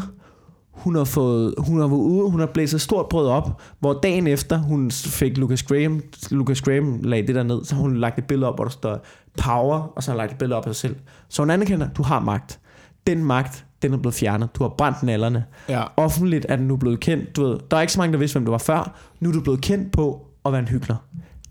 hun 0.71 0.95
har 0.95 1.03
fået, 1.03 1.53
hun 1.57 1.79
har 1.79 1.87
været 1.87 1.99
ude, 1.99 2.29
hun 2.29 2.39
har 2.39 2.47
blæst 2.47 2.73
et 2.73 2.81
stort 2.81 3.09
brød 3.09 3.27
op, 3.27 3.61
hvor 3.79 3.93
dagen 4.03 4.27
efter 4.27 4.57
hun 4.57 4.91
fik 4.91 5.37
Lucas 5.37 5.63
Graham, 5.63 6.01
Lucas 6.31 6.61
Graham 6.61 6.99
lagde 7.03 7.27
det 7.27 7.35
der 7.35 7.43
ned, 7.43 7.65
så 7.65 7.75
hun 7.75 7.97
lagt 7.97 8.17
et 8.19 8.25
billede 8.25 8.47
op, 8.49 8.57
hvor 8.57 8.63
der 8.63 8.71
står 8.71 9.05
power, 9.37 9.77
og 9.95 10.03
så 10.03 10.11
har 10.11 10.15
hun 10.15 10.17
lagt 10.17 10.31
et 10.31 10.37
billede 10.37 10.57
op 10.57 10.67
af 10.67 10.75
sig 10.75 10.89
selv. 10.89 10.95
Så 11.29 11.41
hun 11.41 11.49
anerkender, 11.49 11.87
du 11.89 12.03
har 12.03 12.19
magt. 12.19 12.59
Den 13.07 13.23
magt, 13.23 13.65
den 13.81 13.93
er 13.93 13.97
blevet 13.97 14.15
fjernet. 14.15 14.55
Du 14.55 14.63
har 14.63 14.69
brændt 14.77 15.03
nallerne. 15.03 15.45
Ja. 15.69 15.83
Offentligt 15.97 16.45
er 16.49 16.55
den 16.55 16.67
nu 16.67 16.77
blevet 16.77 16.99
kendt. 16.99 17.35
Du 17.35 17.43
ved, 17.43 17.59
der 17.71 17.77
er 17.77 17.81
ikke 17.81 17.93
så 17.93 17.99
mange, 17.99 18.13
der 18.13 18.19
vidste, 18.19 18.35
hvem 18.35 18.45
du 18.45 18.51
var 18.51 18.57
før. 18.57 18.97
Nu 19.19 19.29
er 19.29 19.33
du 19.33 19.41
blevet 19.41 19.61
kendt 19.61 19.91
på 19.91 20.27
at 20.45 20.51
være 20.51 20.59
en 20.59 20.67
hyggelig. 20.67 20.95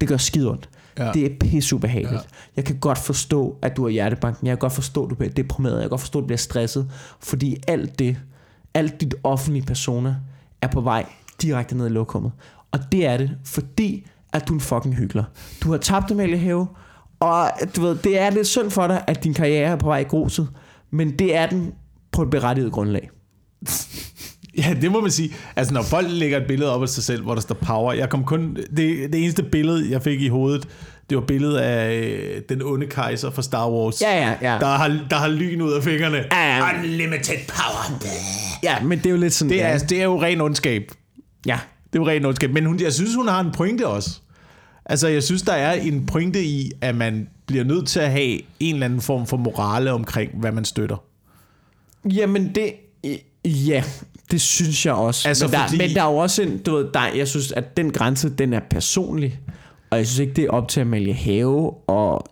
Det 0.00 0.08
gør 0.08 0.16
skide 0.16 0.50
ondt. 0.50 0.68
Ja. 0.98 1.12
Det 1.12 1.26
er 1.26 1.30
pisseubehageligt. 1.40 2.12
Ja. 2.12 2.28
Jeg 2.56 2.64
kan 2.64 2.78
godt 2.78 2.98
forstå, 2.98 3.58
at 3.62 3.76
du 3.76 3.82
har 3.82 3.90
hjertebanken. 3.90 4.46
Jeg 4.46 4.52
kan 4.52 4.58
godt 4.58 4.72
forstå, 4.72 5.04
at 5.04 5.10
du 5.10 5.14
bliver 5.14 5.32
deprimeret. 5.32 5.74
Jeg 5.74 5.82
kan 5.82 5.90
godt 5.90 6.00
forstå, 6.00 6.18
at 6.18 6.22
du 6.22 6.26
bliver 6.26 6.38
stresset. 6.38 6.90
Fordi 7.20 7.56
alt 7.68 7.98
det, 7.98 8.16
alt 8.74 9.00
dit 9.00 9.14
offentlige 9.24 9.66
persona, 9.66 10.16
er 10.62 10.66
på 10.68 10.80
vej 10.80 11.06
direkte 11.42 11.76
ned 11.76 11.86
i 11.86 11.90
lokummet. 11.90 12.32
Og 12.72 12.78
det 12.92 13.06
er 13.06 13.16
det, 13.16 13.30
fordi 13.44 14.06
at 14.32 14.48
du 14.48 14.52
er 14.52 14.56
en 14.56 14.60
fucking 14.60 14.96
hyggelig. 14.96 15.24
Du 15.62 15.70
har 15.70 15.78
tabt 15.78 16.10
Amalie 16.10 16.38
Have, 16.38 16.66
og 17.20 17.50
du 17.76 17.80
ved, 17.80 17.96
det 17.96 18.18
er 18.18 18.30
lidt 18.30 18.46
synd 18.46 18.70
for 18.70 18.86
dig, 18.86 19.04
at 19.06 19.24
din 19.24 19.34
karriere 19.34 19.70
er 19.70 19.76
på 19.76 19.86
vej 19.86 19.98
i 19.98 20.04
gruset. 20.04 20.48
Men 20.90 21.18
det 21.18 21.36
er 21.36 21.46
den 21.46 21.72
på 22.16 22.22
et 22.22 22.30
berettiget 22.30 22.72
grundlag. 22.72 23.10
Ja, 24.58 24.74
det 24.80 24.92
må 24.92 25.00
man 25.00 25.10
sige. 25.10 25.34
Altså, 25.56 25.74
når 25.74 25.82
folk 25.82 26.06
lægger 26.10 26.40
et 26.40 26.46
billede 26.46 26.74
op 26.74 26.82
af 26.82 26.88
sig 26.88 27.04
selv, 27.04 27.22
hvor 27.22 27.34
der 27.34 27.40
står 27.40 27.54
power. 27.54 27.92
Jeg 27.92 28.08
kom 28.10 28.24
kun... 28.24 28.56
Det, 28.56 29.12
det 29.12 29.14
eneste 29.22 29.42
billede, 29.42 29.90
jeg 29.90 30.02
fik 30.02 30.22
i 30.22 30.28
hovedet, 30.28 30.68
det 31.10 31.18
var 31.18 31.24
billedet 31.24 31.58
af 31.58 31.96
øh, 31.96 32.42
den 32.48 32.62
onde 32.62 32.86
kejser 32.86 33.30
fra 33.30 33.42
Star 33.42 33.70
Wars. 33.70 34.02
Ja, 34.02 34.16
ja, 34.18 34.52
ja. 34.52 34.58
Der 34.58 34.66
har, 34.66 35.06
der 35.10 35.16
har 35.16 35.28
lyn 35.28 35.60
ud 35.60 35.72
af 35.72 35.82
fingrene. 35.82 36.16
Ja, 36.32 36.56
ja. 36.56 36.78
Unlimited 36.78 37.38
power. 37.48 38.06
Ja, 38.62 38.80
men 38.82 38.98
det 38.98 39.06
er 39.06 39.10
jo 39.10 39.16
lidt 39.16 39.32
sådan... 39.32 39.50
Det 39.50 39.62
er, 39.62 39.68
ja. 39.68 39.78
det 39.78 40.00
er 40.00 40.04
jo 40.04 40.22
ren 40.22 40.40
ondskab. 40.40 40.82
ja. 41.46 41.58
Det 41.92 41.98
er 41.98 42.02
jo 42.02 42.08
ren 42.08 42.24
ondskab. 42.24 42.50
Men 42.50 42.66
hun, 42.66 42.80
jeg 42.80 42.92
synes, 42.92 43.14
hun 43.14 43.28
har 43.28 43.40
en 43.40 43.52
pointe 43.52 43.86
også. 43.86 44.20
Altså, 44.84 45.08
jeg 45.08 45.22
synes, 45.22 45.42
der 45.42 45.52
er 45.52 45.72
en 45.72 46.06
pointe 46.06 46.44
i, 46.44 46.72
at 46.80 46.94
man 46.96 47.28
bliver 47.46 47.64
nødt 47.64 47.88
til 47.88 48.00
at 48.00 48.10
have 48.10 48.40
en 48.60 48.74
eller 48.74 48.86
anden 48.86 49.00
form 49.00 49.26
for 49.26 49.36
morale 49.36 49.92
omkring, 49.92 50.30
hvad 50.40 50.52
man 50.52 50.64
støtter. 50.64 50.96
Jamen 52.12 52.54
det... 52.54 52.72
Ja, 53.44 53.82
det 54.30 54.40
synes 54.40 54.86
jeg 54.86 54.94
også. 54.94 55.28
Altså, 55.28 55.46
men, 55.46 55.52
der, 55.52 55.66
fordi- 55.68 55.78
men 55.78 55.90
der 55.94 56.02
er 56.02 56.10
jo 56.10 56.16
også 56.16 56.42
en... 56.42 56.58
Du 56.58 56.76
ved, 56.76 56.88
der, 56.94 57.06
jeg 57.16 57.28
synes, 57.28 57.52
at 57.52 57.76
den 57.76 57.90
grænse, 57.92 58.28
den 58.30 58.52
er 58.52 58.60
personlig. 58.70 59.40
Og 59.90 59.98
jeg 59.98 60.06
synes 60.06 60.18
ikke, 60.18 60.32
det 60.32 60.44
er 60.44 60.50
op 60.50 60.68
til 60.68 60.80
at 60.80 60.86
Amalie 60.86 61.14
Have 61.14 61.74
og, 61.88 62.26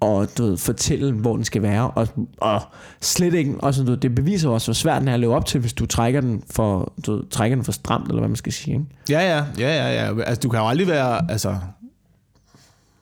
og 0.00 0.28
du 0.38 0.44
ved, 0.44 0.56
fortælle, 0.56 1.12
hvor 1.12 1.36
den 1.36 1.44
skal 1.44 1.62
være. 1.62 1.90
Og, 1.90 2.08
og 2.38 2.60
slet 3.00 3.34
ikke... 3.34 3.54
Og 3.58 3.74
sådan, 3.74 3.86
du 3.86 3.92
ved, 3.92 4.00
det 4.00 4.14
beviser 4.14 4.48
også, 4.48 4.66
hvor 4.66 4.74
svært 4.74 5.00
den 5.00 5.08
er 5.08 5.14
at 5.14 5.20
leve 5.20 5.34
op 5.34 5.46
til, 5.46 5.60
hvis 5.60 5.72
du 5.72 5.86
trækker 5.86 6.20
den 6.20 6.42
for, 6.50 6.92
du 7.06 7.16
ved, 7.16 7.24
trækker 7.30 7.56
den 7.56 7.64
for 7.64 7.72
stramt, 7.72 8.08
eller 8.08 8.20
hvad 8.20 8.28
man 8.28 8.36
skal 8.36 8.52
sige. 8.52 8.72
Ikke? 8.74 8.84
Ja, 9.10 9.20
ja, 9.36 9.44
ja, 9.58 9.76
ja, 9.92 10.06
ja. 10.06 10.20
Altså, 10.22 10.40
du 10.40 10.48
kan 10.48 10.60
jo 10.60 10.68
aldrig 10.68 10.86
være, 10.86 11.30
altså... 11.30 11.56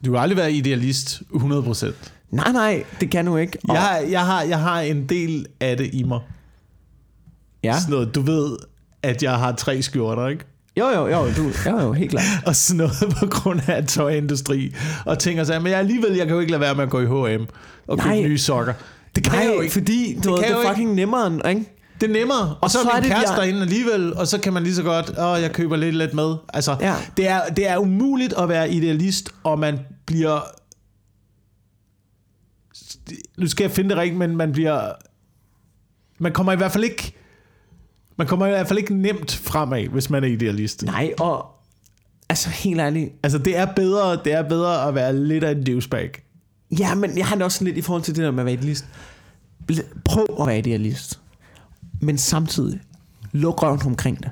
Du 0.04 0.10
kan 0.12 0.20
aldrig 0.20 0.36
være 0.36 0.52
idealist 0.52 1.22
100%. 1.34 1.86
Nej, 2.30 2.52
nej, 2.52 2.84
det 3.00 3.10
kan 3.10 3.26
du 3.26 3.36
ikke. 3.36 3.58
Og, 3.68 3.74
Jeg, 3.74 3.82
har- 3.82 3.96
jeg, 3.98 4.26
har, 4.26 4.42
jeg 4.42 4.58
har 4.60 4.80
en 4.80 5.06
del 5.08 5.46
af 5.60 5.76
det 5.76 5.90
i 5.92 6.02
mig. 6.02 6.20
ja. 7.64 7.78
Sådan 7.80 7.90
noget, 7.92 8.14
du 8.14 8.20
ved, 8.20 8.56
at 9.02 9.22
jeg 9.22 9.34
har 9.38 9.52
tre 9.52 9.82
skjorter, 9.82 10.28
ikke? 10.28 10.44
Jo, 10.78 10.86
jo, 10.88 11.06
jo, 11.08 11.26
du, 11.36 11.50
jo, 11.70 11.80
jo, 11.80 11.92
helt 11.92 12.10
klart. 12.10 12.24
Og 12.46 12.56
sådan 12.56 12.76
noget 12.76 13.14
på 13.20 13.26
grund 13.26 13.60
af 13.68 13.86
tøjindustri. 13.86 14.74
Og 15.06 15.18
tænker 15.18 15.44
sig, 15.44 15.62
men 15.62 15.70
jeg 15.72 15.78
alligevel, 15.78 16.12
jeg 16.16 16.26
kan 16.26 16.34
jo 16.34 16.40
ikke 16.40 16.50
lade 16.52 16.60
være 16.60 16.74
med 16.74 16.82
at 16.82 16.90
gå 16.90 17.00
i 17.00 17.06
H&M 17.36 17.44
og 17.88 17.98
købe 17.98 18.14
nye 18.14 18.38
sokker. 18.38 18.72
Det 19.14 19.24
kan 19.24 19.32
Nej, 19.32 19.42
jeg 19.46 19.54
jo 19.56 19.60
ikke. 19.60 19.72
fordi 19.72 20.14
du 20.14 20.20
det 20.20 20.26
jo 20.28 20.34
er 20.36 20.60
ikke. 20.60 20.68
fucking 20.68 20.94
nemmere, 20.94 21.26
end- 21.26 21.48
ikke? 21.48 21.72
Det 22.00 22.08
er 22.08 22.12
nemmere. 22.12 22.38
Og, 22.48 22.56
og 22.60 22.70
så, 22.70 22.78
så 22.82 22.88
er 22.90 22.94
min 22.94 23.02
det, 23.02 23.10
kæreste 23.10 23.30
jeg- 23.30 23.36
derinde 23.40 23.60
alligevel, 23.62 24.14
og 24.14 24.26
så 24.26 24.40
kan 24.40 24.52
man 24.52 24.62
lige 24.62 24.74
så 24.74 24.82
godt, 24.82 25.08
åh, 25.18 25.42
jeg 25.42 25.52
køber 25.52 25.76
lidt 25.76 25.94
lidt 25.96 26.14
med. 26.14 26.34
Altså, 26.54 26.76
Ja. 26.80 26.94
det, 27.16 27.28
er, 27.28 27.40
det 27.56 27.68
er 27.68 27.78
umuligt 27.78 28.32
at 28.38 28.48
være 28.48 28.70
idealist, 28.70 29.30
og 29.44 29.58
man 29.58 29.78
bliver... 30.06 30.40
Nu 33.38 33.46
skal 33.46 33.64
jeg 33.64 33.70
finde 33.70 33.90
det 33.90 33.98
rigtigt, 33.98 34.18
men 34.18 34.36
man 34.36 34.52
bliver... 34.52 34.92
Man 36.18 36.32
kommer 36.32 36.52
i 36.52 36.56
hvert 36.56 36.72
fald 36.72 36.84
ikke... 36.84 37.12
Man 38.16 38.26
kommer 38.26 38.46
i 38.46 38.50
hvert 38.50 38.68
fald 38.68 38.78
ikke 38.78 38.94
nemt 38.94 39.34
fremad, 39.34 39.88
hvis 39.88 40.10
man 40.10 40.24
er 40.24 40.28
idealist. 40.28 40.82
Nej, 40.82 41.12
og 41.20 41.46
altså 42.28 42.48
helt 42.50 42.80
ærligt, 42.80 43.12
Altså, 43.22 43.38
det 43.38 43.56
er 43.56 43.66
bedre, 43.74 44.20
det 44.24 44.32
er 44.32 44.48
bedre 44.48 44.88
at 44.88 44.94
være 44.94 45.16
lidt 45.16 45.44
af 45.44 45.52
en 45.52 45.64
douchebag. 45.64 46.10
Ja, 46.78 46.94
men 46.94 47.18
jeg 47.18 47.26
har 47.26 47.34
det 47.34 47.44
også 47.44 47.64
lidt 47.64 47.76
i 47.76 47.80
forhold 47.80 48.02
til 48.02 48.16
det 48.16 48.24
der 48.24 48.30
med 48.30 48.38
at 48.40 48.46
være 48.46 48.54
idealist. 48.54 48.84
Prøv 50.04 50.26
at 50.40 50.46
være 50.46 50.58
idealist. 50.58 51.20
Men 52.00 52.18
samtidig, 52.18 52.80
luk 53.32 53.62
røven 53.62 53.80
omkring 53.86 54.22
det. 54.22 54.30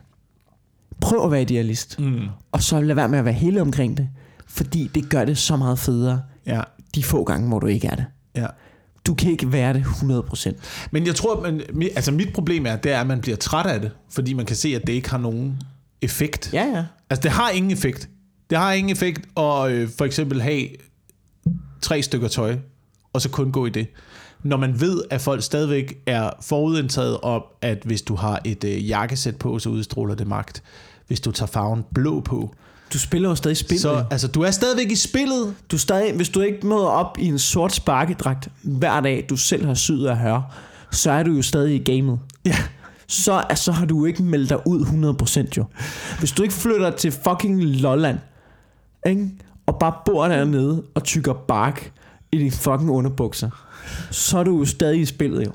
Prøv 1.00 1.24
at 1.24 1.30
være 1.30 1.42
idealist. 1.42 2.00
Mm. 2.00 2.20
Og 2.52 2.62
så 2.62 2.80
lad 2.80 2.94
være 2.94 3.08
med 3.08 3.18
at 3.18 3.24
være 3.24 3.34
hele 3.34 3.60
omkring 3.60 3.96
det. 3.96 4.08
Fordi 4.46 4.90
det 4.94 5.10
gør 5.10 5.24
det 5.24 5.38
så 5.38 5.56
meget 5.56 5.78
federe, 5.78 6.22
Ja, 6.46 6.60
de 6.94 7.02
få 7.04 7.24
gange, 7.24 7.48
hvor 7.48 7.58
du 7.58 7.66
ikke 7.66 7.86
er 7.88 7.94
det. 7.96 8.04
ja. 8.34 8.46
Du 9.06 9.14
kan 9.14 9.30
ikke 9.30 9.52
være 9.52 9.72
det 9.72 9.82
100%. 9.82 10.52
Men 10.90 11.06
jeg 11.06 11.14
tror, 11.14 11.40
man, 11.40 11.62
altså 11.96 12.12
mit 12.12 12.32
problem 12.32 12.66
er, 12.66 12.76
det 12.76 12.92
er, 12.92 13.00
at 13.00 13.06
man 13.06 13.20
bliver 13.20 13.36
træt 13.36 13.66
af 13.66 13.80
det, 13.80 13.90
fordi 14.10 14.32
man 14.32 14.46
kan 14.46 14.56
se, 14.56 14.68
at 14.68 14.86
det 14.86 14.92
ikke 14.92 15.10
har 15.10 15.18
nogen 15.18 15.62
effekt. 16.02 16.50
Ja, 16.52 16.64
ja. 16.64 16.84
Altså, 17.10 17.22
det 17.22 17.30
har 17.30 17.50
ingen 17.50 17.72
effekt. 17.72 18.08
Det 18.50 18.58
har 18.58 18.72
ingen 18.72 18.92
effekt 18.92 19.28
at 19.36 19.70
øh, 19.70 19.88
for 19.98 20.04
eksempel 20.04 20.42
have 20.42 20.68
tre 21.82 22.02
stykker 22.02 22.28
tøj, 22.28 22.56
og 23.12 23.20
så 23.20 23.28
kun 23.28 23.52
gå 23.52 23.66
i 23.66 23.70
det. 23.70 23.86
Når 24.42 24.56
man 24.56 24.80
ved, 24.80 25.02
at 25.10 25.20
folk 25.20 25.42
stadigvæk 25.42 25.94
er 26.06 26.30
forudindtaget 26.42 27.20
om, 27.20 27.42
at 27.62 27.78
hvis 27.84 28.02
du 28.02 28.14
har 28.14 28.40
et 28.44 28.64
øh, 28.64 28.88
jakkesæt 28.88 29.36
på, 29.36 29.58
så 29.58 29.68
udstråler 29.68 30.14
det 30.14 30.26
magt. 30.26 30.62
Hvis 31.06 31.20
du 31.20 31.30
tager 31.30 31.46
farven 31.46 31.84
blå 31.94 32.20
på. 32.20 32.54
Du 32.94 32.98
spiller 32.98 33.28
jo 33.28 33.34
stadig 33.34 33.56
spillet. 33.56 33.80
Så 33.80 34.04
altså, 34.10 34.28
du 34.28 34.42
er 34.42 34.50
stadigvæk 34.50 34.90
i 34.90 34.96
spillet. 34.96 35.54
Du 35.70 35.76
er 35.76 35.80
stadig, 35.80 36.14
hvis 36.16 36.28
du 36.28 36.40
ikke 36.40 36.66
møder 36.66 36.86
op 36.86 37.18
i 37.18 37.26
en 37.26 37.38
sort 37.38 37.72
sparkedragt 37.72 38.48
hver 38.62 39.00
dag, 39.00 39.26
du 39.30 39.36
selv 39.36 39.66
har 39.66 39.74
syet 39.74 40.06
af 40.06 40.18
høre, 40.18 40.44
så 40.90 41.10
er 41.10 41.22
du 41.22 41.32
jo 41.32 41.42
stadig 41.42 41.74
i 41.74 41.92
gamet. 41.92 42.18
Ja. 42.44 42.56
Så, 43.06 43.44
så 43.54 43.72
har 43.72 43.86
du 43.86 44.04
ikke 44.04 44.22
meldt 44.22 44.50
dig 44.50 44.66
ud 44.66 44.80
100% 45.46 45.52
jo. 45.56 45.64
Hvis 46.18 46.32
du 46.32 46.42
ikke 46.42 46.54
flytter 46.54 46.90
til 46.90 47.12
fucking 47.12 47.64
Lolland, 47.64 48.18
ikke? 49.06 49.30
og 49.66 49.78
bare 49.78 49.92
bor 50.06 50.28
dernede 50.28 50.82
og 50.94 51.04
tykker 51.04 51.32
bark 51.32 51.92
i 52.32 52.38
dine 52.38 52.50
fucking 52.50 52.90
underbukser, 52.90 53.50
så 54.10 54.38
er 54.38 54.44
du 54.44 54.58
jo 54.58 54.64
stadig 54.64 55.00
i 55.00 55.04
spillet 55.04 55.46
jo. 55.46 55.52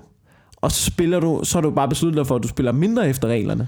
Og 0.56 0.72
så 0.72 0.84
spiller 0.84 1.20
du, 1.20 1.42
så 1.44 1.58
har 1.58 1.62
du 1.62 1.72
bare 1.72 1.90
besluttet 1.90 2.18
dig 2.18 2.28
for, 2.28 2.36
at 2.36 2.44
du 2.44 2.48
spiller 2.48 2.72
mindre 2.72 3.10
efter 3.10 3.28
reglerne. 3.28 3.68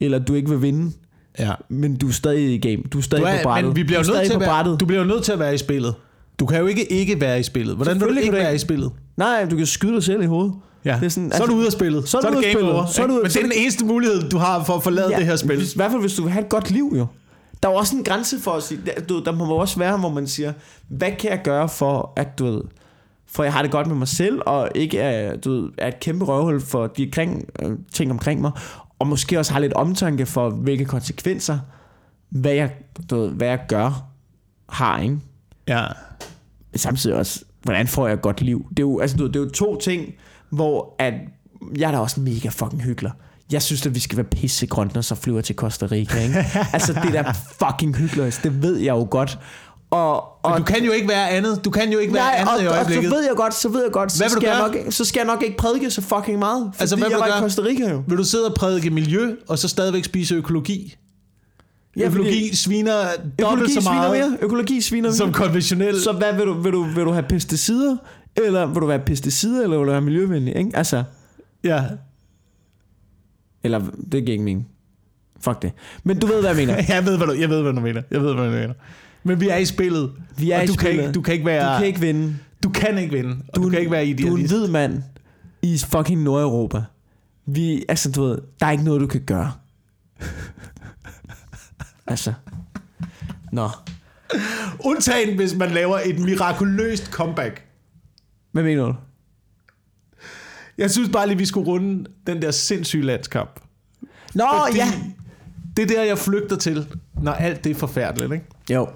Eller 0.00 0.18
du 0.18 0.34
ikke 0.34 0.50
vil 0.50 0.62
vinde, 0.62 0.92
ja. 1.38 1.52
men 1.68 1.96
du 1.96 2.08
er 2.08 2.12
stadig 2.12 2.54
i 2.54 2.58
game. 2.58 2.82
Du 2.92 2.98
er 2.98 3.02
stadig 3.02 3.24
Du 3.24 3.28
er, 3.28 3.36
på 3.36 3.42
brættet. 3.42 3.68
men 3.68 3.76
vi 3.76 3.82
bliver 3.84 4.02
du 4.02 4.10
er 4.10 4.14
nødt 4.14 4.26
til 4.26 4.32
at 4.34 4.40
være, 4.40 4.48
brættet. 4.48 4.80
du 4.80 4.86
bliver 4.86 5.04
nødt 5.04 5.24
til 5.24 5.32
at 5.32 5.38
være 5.38 5.54
i 5.54 5.58
spillet. 5.58 5.94
Du 6.40 6.46
kan 6.46 6.60
jo 6.60 6.66
ikke 6.66 6.92
ikke 6.92 7.20
være 7.20 7.40
i 7.40 7.42
spillet. 7.42 7.76
Hvordan 7.76 8.00
vil 8.00 8.08
du 8.08 8.14
ikke 8.14 8.26
du 8.30 8.36
være 8.36 8.54
i 8.54 8.58
spillet? 8.58 8.92
Nej, 9.16 9.44
du 9.50 9.56
kan 9.56 9.66
skyde 9.66 9.94
dig 9.94 10.02
selv 10.02 10.22
i 10.22 10.26
hovedet. 10.26 10.52
Ja. 10.84 10.96
Det 11.00 11.06
er 11.06 11.08
sådan, 11.08 11.32
så 11.36 11.42
er 11.42 11.46
du 11.46 11.54
ude 11.54 11.66
af 11.66 11.72
spillet. 11.72 12.08
så 12.08 12.18
er 12.18 12.20
du 12.22 12.28
det 12.28 12.36
ude 12.36 12.46
af 12.46 12.52
spillet. 12.52 12.72
over. 12.72 12.86
Så 12.86 13.02
er 13.02 13.06
du 13.06 13.20
Men 13.22 13.30
så 13.30 13.38
det 13.38 13.44
er 13.44 13.48
er 13.48 13.52
den 13.52 13.62
eneste 13.62 13.84
mulighed, 13.84 14.30
du 14.30 14.38
har 14.38 14.64
for 14.64 14.74
at 14.74 14.82
forlade 14.82 15.08
det 15.16 15.26
her 15.26 15.36
spil. 15.36 15.62
I 15.62 15.66
hvert 15.76 15.90
fald, 15.90 16.00
hvis 16.00 16.14
du 16.14 16.22
vil 16.22 16.32
have 16.32 16.42
et 16.44 16.48
godt 16.48 16.70
liv, 16.70 16.92
jo. 16.98 17.06
Der 17.62 17.68
er 17.68 17.72
jo 17.72 17.78
også 17.78 17.96
en 17.96 18.04
grænse 18.04 18.40
for 18.40 18.50
at 18.50 18.62
sige, 18.62 18.80
der, 18.86 19.00
du, 19.02 19.22
der 19.24 19.32
må 19.32 19.54
også 19.54 19.78
være, 19.78 19.96
hvor 19.98 20.08
man 20.08 20.26
siger, 20.26 20.52
hvad 20.88 21.10
kan 21.18 21.30
jeg 21.30 21.40
gøre 21.44 21.68
for, 21.68 22.12
at 22.16 22.38
du 22.38 22.44
ved, 22.44 22.60
for 23.26 23.42
jeg 23.44 23.52
har 23.52 23.62
det 23.62 23.70
godt 23.70 23.86
med 23.86 23.96
mig 23.96 24.08
selv, 24.08 24.40
og 24.46 24.68
ikke 24.74 24.98
er, 24.98 25.36
du 25.36 25.50
ved, 25.50 25.68
er 25.78 25.88
et 25.88 26.00
kæmpe 26.00 26.24
røvhul 26.24 26.60
for 26.60 26.86
de 26.86 27.10
kring, 27.10 27.44
øh, 27.62 27.70
ting 27.92 28.10
omkring 28.10 28.40
mig, 28.40 28.50
og 28.98 29.06
måske 29.06 29.38
også 29.38 29.52
har 29.52 29.60
lidt 29.60 29.72
omtanke 29.72 30.26
for, 30.26 30.50
hvilke 30.50 30.84
konsekvenser, 30.84 31.58
hvad 32.28 32.52
jeg, 32.52 32.74
du 33.10 33.16
ved, 33.16 33.30
hvad 33.30 33.48
jeg 33.48 33.60
gør, 33.68 34.08
har, 34.68 35.00
ikke? 35.00 35.18
Ja. 35.68 35.86
Samtidig 36.76 37.16
også, 37.16 37.44
hvordan 37.62 37.86
får 37.86 38.06
jeg 38.06 38.14
et 38.14 38.22
godt 38.22 38.40
liv? 38.40 38.66
Det 38.70 38.78
er 38.78 38.82
jo, 38.82 39.00
altså, 39.00 39.16
du 39.16 39.22
ved, 39.22 39.32
det 39.32 39.40
er 39.40 39.44
jo 39.44 39.50
to 39.50 39.76
ting, 39.76 40.14
hvor 40.50 40.94
at, 40.98 41.14
jeg 41.78 41.86
er 41.88 41.92
da 41.92 41.98
også 41.98 42.20
mega 42.20 42.48
fucking 42.48 42.82
hyggelig. 42.82 43.12
Jeg 43.52 43.62
synes, 43.62 43.86
at 43.86 43.94
vi 43.94 44.00
skal 44.00 44.16
være 44.16 44.26
pissegrønne, 44.26 44.90
når 44.94 45.00
så 45.00 45.14
flyver 45.14 45.40
til 45.40 45.54
Costa 45.54 45.86
Rica, 45.86 46.18
ikke? 46.18 46.38
altså, 46.74 46.92
det 46.92 47.14
er 47.14 47.22
da 47.22 47.32
fucking 47.32 47.96
hyggeligt. 47.96 48.40
Det 48.42 48.62
ved 48.62 48.76
jeg 48.76 48.92
jo 48.92 49.06
godt. 49.10 49.38
Og, 49.90 50.44
og 50.44 50.50
Men 50.50 50.58
du 50.58 50.64
kan 50.64 50.84
jo 50.84 50.92
ikke 50.92 51.08
være 51.08 51.30
andet. 51.30 51.64
Du 51.64 51.70
kan 51.70 51.92
jo 51.92 51.98
ikke 51.98 52.14
være 52.14 52.22
Nej, 52.22 52.34
andet 52.38 52.64
i 52.64 52.66
og, 52.66 52.72
og, 52.72 52.74
så 52.74 52.78
øjeblikket. 52.78 53.10
ved 53.10 53.24
jeg 53.26 53.36
godt, 53.36 53.54
så 53.54 53.68
ved 53.68 53.82
jeg 53.82 53.92
godt, 53.92 54.12
så 54.12 54.28
skal, 54.28 54.46
jeg 54.48 54.58
nok, 54.58 54.76
så 54.92 55.04
skal 55.04 55.20
jeg 55.20 55.26
nok 55.26 55.42
ikke 55.42 55.56
prædike 55.56 55.90
så 55.90 56.00
fucking 56.02 56.38
meget, 56.38 56.72
Altså, 56.78 56.96
hvad 56.96 57.04
vil 57.08 57.10
jeg 57.12 57.18
du 57.18 57.22
var 57.24 57.28
gøre? 57.30 57.38
i 57.38 57.40
Costa 57.40 57.62
Rica 57.62 57.90
jo. 57.90 58.02
Vil 58.08 58.18
du 58.18 58.24
sidde 58.24 58.46
og 58.46 58.54
prædike 58.54 58.90
miljø, 58.90 59.34
og 59.48 59.58
så 59.58 59.68
stadigvæk 59.68 60.04
spise 60.04 60.34
økologi? 60.34 60.96
Ja, 61.96 62.06
økologi 62.06 62.56
sviner 62.56 62.94
dobbelt 62.94 63.40
Økologi 63.42 63.72
så 63.74 63.80
sviner 63.80 63.94
meget 63.94 64.10
mere. 64.30 64.38
Økologi 64.42 64.80
sviner 64.80 65.12
som 65.12 65.26
mere. 65.28 65.34
konventionel. 65.34 66.00
Så 66.02 66.12
hvad 66.12 66.32
vil 66.32 66.46
du, 66.46 66.52
vil 66.52 66.72
du, 66.72 66.82
vil 66.82 67.04
du 67.04 67.10
have 67.10 67.24
pesticider, 67.28 67.96
eller 68.36 68.66
vil 68.66 68.76
du 68.82 68.86
være 68.86 68.98
pesticider, 68.98 69.62
eller 69.62 69.76
vil 69.78 69.86
du 69.86 69.90
være 69.92 70.00
miljøvenlig, 70.00 70.56
ikke? 70.56 70.70
Altså, 70.74 71.04
Ja. 71.64 71.84
Eller, 73.64 73.78
det 74.12 74.24
giver 74.24 74.32
ikke 74.32 74.44
mening. 74.44 74.68
Fuck 75.40 75.62
det. 75.62 75.72
Men 76.04 76.18
du 76.18 76.26
ved, 76.26 76.40
hvad 76.40 76.50
jeg 76.50 76.56
mener. 76.56 76.74
Jeg 76.94 77.04
ved, 77.06 77.16
hvad 77.16 77.26
du, 77.26 77.32
jeg 77.32 77.48
ved, 77.50 77.62
hvad 77.62 77.72
du 77.72 77.80
mener. 77.80 78.02
Jeg 78.10 78.22
ved, 78.22 78.34
hvad 78.34 78.44
du 78.44 78.50
mener. 78.50 78.74
Men 79.26 79.40
vi 79.40 79.48
er 79.48 79.56
i 79.56 79.64
spillet. 79.64 80.12
Vi 80.36 80.50
er 80.50 80.58
og 80.58 80.64
i 80.64 80.66
du 80.66 80.72
Kan 80.74 80.80
spillet. 80.80 81.02
ikke, 81.02 81.12
du 81.12 81.20
kan 81.22 81.34
ikke 81.34 81.46
være... 81.46 81.74
Du 81.74 81.78
kan 81.78 81.86
ikke 81.86 82.00
vinde. 82.00 82.38
du 82.62 82.68
kan 82.68 82.98
ikke 82.98 83.12
vinde. 83.16 83.30
Og 83.48 83.56
du, 83.56 83.62
du 83.64 83.68
kan 83.68 83.78
ikke 83.78 83.90
være 83.90 84.02
Du 84.04 84.08
er 84.08 84.12
en 84.12 84.18
idealist. 84.18 84.54
hvid 84.54 84.68
mand 84.68 85.02
i 85.62 85.78
fucking 85.90 86.22
Nordeuropa. 86.22 86.82
Vi, 87.46 87.84
altså 87.88 88.10
du 88.12 88.22
ved, 88.24 88.38
der 88.60 88.66
er 88.66 88.70
ikke 88.70 88.84
noget, 88.84 89.00
du 89.00 89.06
kan 89.06 89.20
gøre. 89.20 89.52
altså. 92.06 92.32
Nå. 93.52 93.68
Undtagen, 94.80 95.36
hvis 95.36 95.54
man 95.54 95.70
laver 95.70 95.98
et 96.04 96.18
mirakuløst 96.18 97.06
comeback. 97.10 97.64
Hvad 98.52 98.62
mener 98.62 98.84
du? 98.84 98.94
Jeg 100.78 100.90
synes 100.90 101.08
bare 101.08 101.26
lige, 101.26 101.38
vi 101.38 101.46
skulle 101.46 101.66
runde 101.66 102.04
den 102.26 102.42
der 102.42 102.50
sindssyge 102.50 103.02
landskamp. 103.02 103.60
Nå, 104.34 104.44
Fordi 104.66 104.76
ja. 104.78 104.92
Det 105.76 105.82
er 105.82 105.86
der, 105.96 106.02
jeg 106.04 106.18
flygter 106.18 106.56
til, 106.56 106.86
når 107.22 107.32
alt 107.32 107.64
det 107.64 107.70
er 107.70 107.74
forfærdeligt, 107.74 108.32
ikke? 108.32 108.44
Jo. 108.70 108.88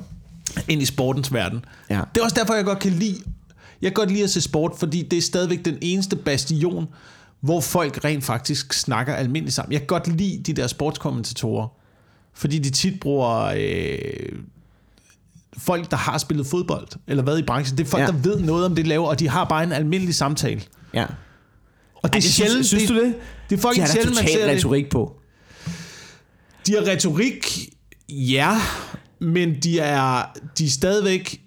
Ind 0.69 0.83
i 0.83 0.85
sportens 0.85 1.33
verden. 1.33 1.65
Ja. 1.91 2.01
Det 2.15 2.21
er 2.21 2.25
også 2.25 2.37
derfor, 2.39 2.55
jeg 2.55 2.65
godt 2.65 2.79
kan 2.79 2.93
lide... 2.93 3.17
Jeg 3.83 3.89
kan 3.91 3.95
godt 3.95 4.11
lide 4.11 4.25
at 4.25 4.31
se 4.31 4.41
sport, 4.41 4.73
fordi 4.79 5.03
det 5.03 5.17
er 5.17 5.23
stadigvæk 5.23 5.65
den 5.65 5.79
eneste 5.81 6.17
bastion, 6.17 6.89
hvor 7.41 7.61
folk 7.61 8.05
rent 8.05 8.25
faktisk 8.25 8.73
snakker 8.73 9.15
almindeligt 9.15 9.55
sammen. 9.55 9.73
Jeg 9.73 9.81
kan 9.81 9.87
godt 9.87 10.09
lide 10.09 10.43
de 10.47 10.53
der 10.53 10.67
sportskommentatorer, 10.67 11.69
fordi 12.35 12.59
de 12.59 12.71
tit 12.71 13.01
bruger 13.01 13.37
øh, 13.41 14.39
folk, 15.59 15.91
der 15.91 15.97
har 15.97 16.19
spillet 16.19 16.47
fodbold, 16.47 16.89
eller 17.07 17.23
været 17.23 17.39
i 17.39 17.43
branchen. 17.43 17.79
Det 17.79 17.85
er 17.87 17.89
folk, 17.89 18.01
Ja. 18.03 18.07
der 18.07 18.13
ved 18.13 18.41
noget 18.41 18.65
om 18.67 18.75
det, 18.75 18.85
de 18.85 18.89
laver, 18.89 19.09
og 19.09 19.19
de 19.21 19.29
har 19.29 19.45
bare 19.45 19.63
en 19.65 19.73
almindelig 19.73 20.15
samtale. 20.15 20.63
Ja. 20.95 21.07
Og 21.95 22.13
det 22.13 22.15
er 22.15 22.17
Ej, 22.17 22.21
sjældent, 22.21 22.67
synes, 22.67 22.69
synes 22.69 22.83
det, 22.83 22.91
du 22.91 23.05
det? 23.05 23.15
det 23.51 23.57
er 23.57 23.61
folk 23.61 23.77
De 23.77 23.87
sjældent, 23.93 24.15
man 24.17 24.29
ser 24.29 24.47
det. 24.47 24.57
retorik 24.57 24.91
på. 24.91 25.17
De 26.67 26.73
har 26.73 26.87
retorik, 26.87 27.69
ja, 28.09 28.61
men 29.21 29.55
de 29.63 29.79
er, 29.81 30.23
de 30.59 30.65
er 30.65 30.69
stadigvæk 30.69 31.41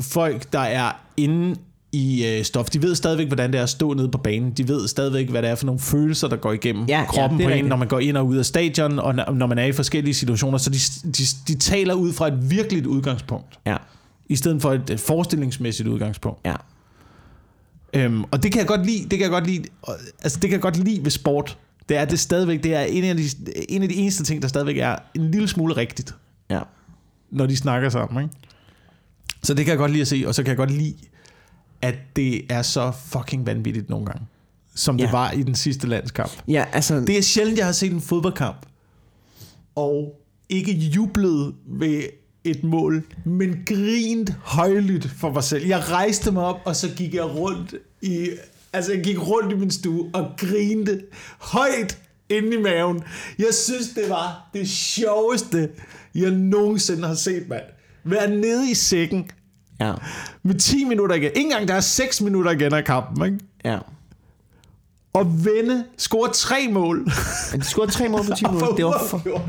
folk, 0.00 0.52
der 0.52 0.58
er 0.58 0.92
inde 1.16 1.56
i 1.92 2.26
øh, 2.26 2.44
stof. 2.44 2.70
De 2.70 2.82
ved 2.82 2.94
stadigvæk, 2.94 3.26
hvordan 3.26 3.52
det 3.52 3.58
er 3.58 3.62
at 3.62 3.68
stå 3.68 3.94
nede 3.94 4.08
på 4.08 4.18
banen. 4.18 4.50
De 4.50 4.68
ved 4.68 4.88
stadigvæk, 4.88 5.28
hvad 5.30 5.42
det 5.42 5.50
er 5.50 5.54
for 5.54 5.66
nogle 5.66 5.80
følelser, 5.80 6.28
der 6.28 6.36
går 6.36 6.52
igennem 6.52 6.84
Ja, 6.86 6.94
ja, 6.94 7.00
ja, 7.00 7.06
kroppen 7.06 7.40
er 7.40 7.44
på 7.44 7.50
en, 7.50 7.64
når 7.64 7.76
man 7.76 7.88
går 7.88 7.98
ind 7.98 8.16
og 8.16 8.26
ud 8.26 8.36
af 8.36 8.46
stadion, 8.46 8.98
og 8.98 9.14
når 9.34 9.46
man 9.46 9.58
er 9.58 9.64
i 9.64 9.72
forskellige 9.72 10.14
situationer. 10.14 10.58
Så 10.58 10.70
de, 10.70 10.78
de, 11.12 11.22
de 11.48 11.58
taler 11.58 11.94
ud 11.94 12.12
fra 12.12 12.28
et 12.28 12.50
virkeligt 12.50 12.86
udgangspunkt, 12.86 13.58
Ja. 13.66 13.76
i 14.28 14.36
stedet 14.36 14.62
for 14.62 14.72
et, 14.72 15.00
forestillingsmæssigt 15.06 15.88
udgangspunkt. 15.88 16.40
Ja. 16.44 16.54
Øhm, 17.94 18.24
og 18.30 18.42
det 18.42 18.52
kan 18.52 18.58
jeg 18.58 18.66
godt 18.68 18.86
lide. 18.86 19.02
Det 19.02 19.10
kan 19.10 19.20
jeg 19.20 19.30
godt 19.30 19.46
lide. 19.46 19.64
Altså 20.22 20.38
det 20.40 20.50
kan 20.50 20.52
jeg 20.52 20.60
godt 20.62 20.84
lide 20.84 21.04
ved 21.04 21.10
sport. 21.10 21.58
Det 21.88 21.96
er 21.96 22.04
det 22.04 22.18
stadigvæk. 22.20 22.62
Det 22.62 22.74
er 22.74 22.80
en 22.80 23.04
af 23.04 23.16
de, 23.16 23.22
en 23.68 23.82
af 23.82 23.88
de 23.88 23.94
eneste 23.94 24.24
ting, 24.24 24.42
der 24.42 24.48
stadigvæk 24.48 24.76
er 24.78 24.96
en 25.14 25.30
lille 25.30 25.48
smule 25.48 25.76
rigtigt, 25.76 26.14
Ja. 26.50 26.60
Når 27.30 27.46
de 27.46 27.56
snakker 27.56 27.88
sammen. 27.88 28.22
Ikke? 28.24 28.34
Så 29.42 29.54
det 29.54 29.64
kan 29.64 29.70
jeg 29.70 29.78
godt 29.78 29.90
lide 29.90 30.00
at 30.02 30.08
se, 30.08 30.24
og 30.26 30.34
så 30.34 30.42
kan 30.42 30.48
jeg 30.48 30.56
godt 30.56 30.70
lide, 30.70 30.94
at 31.82 31.94
det 32.16 32.52
er 32.52 32.62
så 32.62 32.92
fucking 33.06 33.46
vanvittigt 33.46 33.88
nogle 33.90 34.06
gange, 34.06 34.22
som 34.74 34.96
det 34.98 35.04
Ja. 35.04 35.10
var 35.10 35.30
i 35.30 35.42
den 35.42 35.54
sidste 35.54 35.86
landskamp. 35.86 36.30
Ja, 36.48 36.64
altså... 36.72 37.00
Det 37.00 37.18
er 37.18 37.22
sjældent, 37.22 37.58
jeg 37.58 37.66
har 37.66 37.72
set 37.72 37.92
en 37.92 38.00
fodboldkamp, 38.00 38.66
og 39.74 40.20
ikke 40.48 40.72
jublet 40.72 41.54
ved 41.66 42.02
et 42.44 42.64
mål, 42.64 43.02
men 43.24 43.56
grint 43.66 44.30
højlydt 44.42 45.10
for 45.10 45.32
mig 45.32 45.44
selv. 45.44 45.66
Jeg 45.66 45.90
rejste 45.90 46.30
mig 46.32 46.42
op, 46.44 46.56
og 46.64 46.76
så 46.76 46.88
gik 46.96 47.14
jeg 47.14 47.24
rundt 47.24 47.74
i, 48.02 48.28
altså 48.72 48.92
jeg 48.92 49.04
gik 49.04 49.18
rundt 49.28 49.52
i 49.52 49.56
min 49.56 49.70
stue 49.70 50.10
og 50.14 50.30
grinte 50.36 51.02
højt 51.38 51.98
inde 52.28 52.54
i 52.54 52.60
maven. 52.62 53.02
Jeg 53.38 53.54
synes, 53.64 53.88
det 53.88 54.04
var 54.10 54.50
det 54.54 54.68
sjoveste, 54.68 55.68
jeg 56.22 56.30
nogensinde 56.30 57.06
har 57.08 57.14
set, 57.14 57.48
mand. 57.48 57.62
Være 58.04 58.30
nede 58.30 58.70
i 58.70 58.74
sækken 58.74 59.30
Ja. 59.80 59.92
med 60.42 60.54
10 60.54 60.84
minutter 60.84 61.16
igen. 61.16 61.24
Ikke 61.34 61.40
engang 61.40 61.68
der 61.68 61.74
er 61.74 61.80
6 61.80 62.20
minutter 62.20 62.50
igen 62.50 62.74
af 62.74 62.84
kampen, 62.84 63.24
ikke? 63.24 63.38
Ja. 63.64 63.78
Og 65.12 65.44
vende, 65.44 65.84
score 65.98 66.30
tre 66.32 66.68
mål. 66.72 67.08
Men 67.52 67.60
de 67.60 67.64
scorede 67.66 67.90
tre 67.92 68.08
mål 68.08 68.20
på 68.26 68.32
10 68.36 68.44
Og 68.44 68.54
minutter. 68.54 68.74
Det 68.76 68.84
var, 68.84 68.92
fu- 68.92 69.40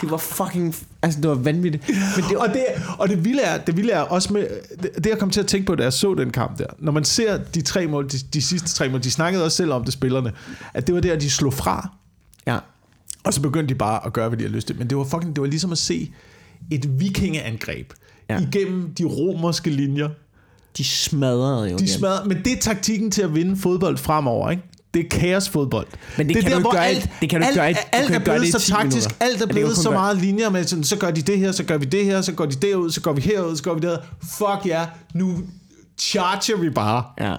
det 0.00 0.10
var 0.10 0.16
fucking... 0.16 0.76
Altså, 1.02 1.20
det 1.20 1.30
var 1.30 1.34
vanvittigt. 1.36 1.88
Men 1.88 2.24
det, 2.28 2.36
og 2.36 2.48
det, 2.48 2.64
og 2.98 3.08
det 3.08 3.24
vilde 3.24 3.42
er, 3.42 3.58
det 3.58 3.76
vilde 3.76 3.92
er 3.92 4.00
også 4.00 4.32
med, 4.32 4.46
det, 4.82 4.90
det 4.96 5.06
jeg 5.06 5.18
kom 5.18 5.30
til 5.30 5.40
at 5.40 5.46
tænke 5.46 5.66
på, 5.66 5.74
da 5.74 5.82
jeg 5.82 5.92
så 5.92 6.14
den 6.14 6.30
kamp 6.30 6.58
der, 6.58 6.66
når 6.78 6.92
man 6.92 7.04
ser 7.04 7.38
de 7.38 7.62
tre 7.62 7.86
mål, 7.86 8.10
de, 8.10 8.18
de 8.32 8.42
sidste 8.42 8.68
tre 8.68 8.88
mål, 8.88 9.02
de 9.02 9.10
snakkede 9.10 9.44
også 9.44 9.56
selv 9.56 9.72
om 9.72 9.84
det, 9.84 9.92
spillerne, 9.92 10.32
at 10.74 10.86
det 10.86 10.94
var 10.94 11.00
der, 11.00 11.16
de 11.18 11.30
slog 11.30 11.54
fra, 11.54 11.88
ja. 12.46 12.58
Og 13.28 13.34
så 13.34 13.40
begyndte 13.40 13.74
de 13.74 13.78
bare 13.78 14.06
at 14.06 14.12
gøre, 14.12 14.28
hvad 14.28 14.38
de 14.38 14.44
havde 14.44 14.54
lyst 14.54 14.66
til. 14.66 14.78
Men 14.78 14.90
det 14.90 14.98
var 14.98 15.04
fucking, 15.04 15.36
det 15.36 15.40
var 15.42 15.48
ligesom 15.48 15.72
at 15.72 15.78
se 15.78 16.12
et 16.70 17.00
vikingeangreb 17.00 17.92
Ja. 18.30 18.40
igennem 18.40 18.94
de 18.94 19.04
romerske 19.04 19.70
linjer. 19.70 20.08
De 20.76 20.84
smadrede 20.84 21.70
jo 21.70 21.76
De 21.78 21.88
smadrede, 21.92 22.28
men 22.28 22.38
det 22.44 22.52
er 22.52 22.60
taktikken 22.60 23.10
til 23.10 23.22
at 23.22 23.34
vinde 23.34 23.56
fodbold 23.56 23.96
fremover, 23.98 24.50
ikke? 24.50 24.62
Det 24.94 25.04
er 25.04 25.08
kaosfodbold. 25.08 25.86
Men 26.18 26.28
det 26.28 26.36
kan 26.36 26.44
er 26.44 26.48
du 26.50 26.56
ikke 26.56 26.60
hvor 26.60 26.72
gøre 26.72 26.86
alt- 26.86 27.10
det 27.20 27.30
kan 27.30 27.40
du 27.40 27.46
ikke 27.46 27.54
gøre 27.58 27.66
alt- 27.66 27.76
du 27.76 27.82
alt 27.92 28.10
er 28.10 28.14
det 28.14 28.22
blevet 28.24 28.52
så 28.52 28.58
10 28.58 28.70
taktisk, 28.70 28.94
minutter. 29.08 29.16
alt 29.26 29.34
er 29.34 29.38
det 29.46 29.48
blevet 29.54 29.70
du 29.70 29.74
så 29.82 29.88
gøre- 29.90 29.98
meget 29.98 30.16
linjer 30.16 30.50
med, 30.50 30.64
sådan, 30.64 30.84
så 30.84 30.96
gør 30.96 31.10
de 31.10 31.22
det 31.22 31.38
her, 31.38 31.52
så 31.52 31.64
gør 31.64 31.76
vi 31.78 31.84
det 31.84 32.04
her, 32.04 32.20
så 32.22 32.32
går 32.32 32.46
de 32.46 32.54
derud, 32.66 32.90
så 32.90 33.00
går 33.00 33.12
vi 33.12 33.20
herud, 33.20 33.56
så 33.56 33.62
går 33.62 33.74
vi 33.74 33.80
derud. 33.80 33.98
Fuck 34.22 34.66
ja, 34.66 34.86
nu 35.14 35.38
charger 35.98 36.56
vi 36.60 36.70
bare 36.70 37.04
Ja. 37.20 37.36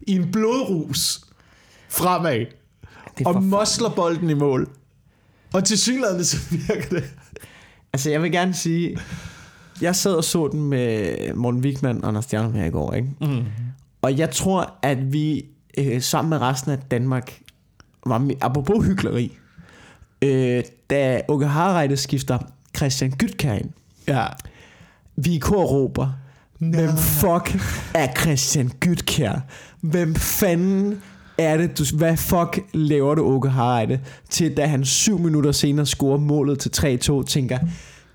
i 0.00 0.12
en 0.12 0.32
blodrus 0.32 1.20
fremad, 1.90 2.46
Det 3.18 3.26
og 3.26 3.42
mosler 3.42 3.88
bolden 3.88 4.30
i 4.30 4.34
mål. 4.34 4.68
Og 5.54 5.64
til 5.64 5.78
synligheden 5.78 6.24
så 6.24 6.36
virker 6.50 6.88
det. 6.88 7.04
Altså, 7.92 8.10
jeg 8.10 8.22
vil 8.22 8.32
gerne 8.32 8.54
sige... 8.54 8.98
Jeg 9.80 9.96
sad 9.96 10.12
og 10.14 10.24
så 10.24 10.48
den 10.52 10.62
med 10.62 11.34
Morten 11.34 11.60
Wigman 11.60 12.02
og 12.02 12.08
Anders 12.08 12.24
Stjernholm 12.24 12.54
her 12.54 12.64
i 12.64 12.70
går, 12.70 12.92
ikke? 12.92 13.08
Mm. 13.20 13.44
Og 14.02 14.18
jeg 14.18 14.30
tror, 14.30 14.74
at 14.82 15.12
vi 15.12 15.44
øh, 15.78 16.02
sammen 16.02 16.30
med 16.30 16.38
resten 16.38 16.70
af 16.70 16.78
Danmark 16.78 17.40
var 18.06 18.18
med, 18.18 18.34
apropos 18.40 18.86
hyggeleri, 18.86 19.38
øh, 20.22 20.62
da 20.90 21.20
Åke 21.28 21.46
Harreide 21.46 21.96
skifter 21.96 22.38
Christian 22.76 23.10
Gytkær 23.10 23.52
ind. 23.52 23.70
Ja. 24.08 24.26
Vi 25.16 25.34
i 25.34 25.38
kor 25.38 25.64
råber, 25.64 26.12
hvem 26.58 26.96
fuck 26.96 27.58
er 27.94 28.14
Christian 28.20 28.70
Gytkær? 28.80 29.40
Hvem 29.80 30.14
fanden 30.14 31.02
er 31.38 31.56
det, 31.56 31.78
du, 31.78 31.84
hvad 31.96 32.16
fuck 32.16 32.60
laver 32.72 33.14
du, 33.14 33.22
Åke 33.24 33.48
Harreide? 33.48 34.00
Til 34.30 34.56
da 34.56 34.66
han 34.66 34.84
syv 34.84 35.18
minutter 35.18 35.52
senere 35.52 35.86
scorer 35.86 36.18
målet 36.18 36.58
til 36.58 36.70
3-2, 37.10 37.24
tænker, 37.26 37.58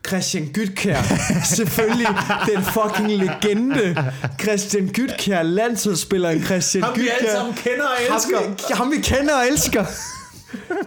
Christian 0.08 0.46
Gytkær, 0.54 0.98
selvfølgelig 1.46 2.08
den 2.56 2.64
fucking 2.64 3.10
legende. 3.10 4.04
Christian 4.42 4.88
Gytkær, 4.88 5.44
landsholdsspilleren 5.44 6.42
Christian 6.44 6.84
Ham 6.84 6.94
vi 6.96 7.00
Gytkær. 7.02 7.14
alle 7.20 7.32
sammen 7.32 7.54
kender 7.54 7.84
og 7.86 8.16
elsker. 8.16 8.38
Ham, 8.42 8.52
vi- 8.52 8.74
ham 8.74 8.92
vi 8.92 9.02
kender 9.02 9.34
og 9.34 9.48
elsker. 9.52 9.86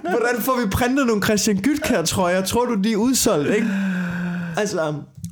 Hvordan 0.00 0.40
får 0.42 0.60
vi 0.64 0.70
printet 0.70 1.06
nogle 1.06 1.22
Christian 1.22 1.56
Gytkær 1.56 2.02
trøjer? 2.02 2.42
Tror 2.44 2.64
du, 2.64 2.74
de 2.74 2.92
er 2.92 2.96
udsolgt, 2.96 3.54
ikke? 3.54 3.68
Altså, 4.56 4.80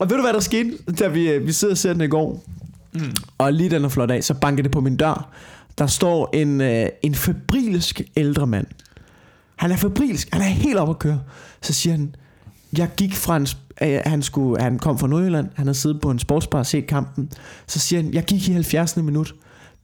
og 0.01 0.11
ved 0.11 0.17
du, 0.17 0.23
hvad 0.23 0.33
der 0.33 0.41
skete, 0.41 0.73
da 0.99 1.09
vi, 1.09 1.31
øh, 1.31 1.47
vi 1.47 1.53
sidder 1.53 1.75
og 1.75 1.79
ser 1.79 1.93
den 1.93 2.03
i 2.03 2.07
går? 2.09 2.45
Mm. 2.95 3.01
Og 3.39 3.53
lige 3.53 3.71
den 3.71 3.85
er 3.85 3.89
flot 3.89 4.11
af, 4.11 4.25
så 4.25 4.35
banker 4.35 4.63
det 4.63 4.73
på 4.73 4.81
min 4.81 4.97
dør. 4.97 5.29
Der 5.79 5.87
står 5.87 6.31
en, 6.33 6.61
øh, 6.61 6.89
en 7.03 7.15
febrilsk 7.15 8.03
ældre 8.17 8.47
mand. 8.47 8.67
Han 9.57 9.71
er 9.71 9.77
febrilsk. 9.77 10.29
Han 10.33 10.43
er 10.43 10.47
helt 10.47 10.79
oppe 10.79 10.91
at 10.91 10.99
køre. 10.99 11.21
Så 11.63 11.73
siger 11.73 11.97
han, 11.97 12.15
jeg 12.79 12.91
gik 12.97 13.15
fra 13.15 13.37
en... 13.37 13.47
Øh, 13.83 14.01
han, 14.07 14.23
skulle, 14.23 14.63
han 14.63 14.79
kom 14.79 14.99
fra 14.99 15.07
Nordjylland. 15.07 15.49
Han 15.55 15.67
har 15.67 15.75
siddet 15.75 16.01
på 16.01 16.11
en 16.11 16.19
sportsbar 16.19 16.59
og 16.59 16.67
set 16.67 16.87
kampen. 16.87 17.31
Så 17.67 17.79
siger 17.79 18.03
han, 18.03 18.15
jeg 18.15 18.25
gik 18.25 18.49
i 18.49 18.53
70. 18.53 18.97
minut. 18.97 19.35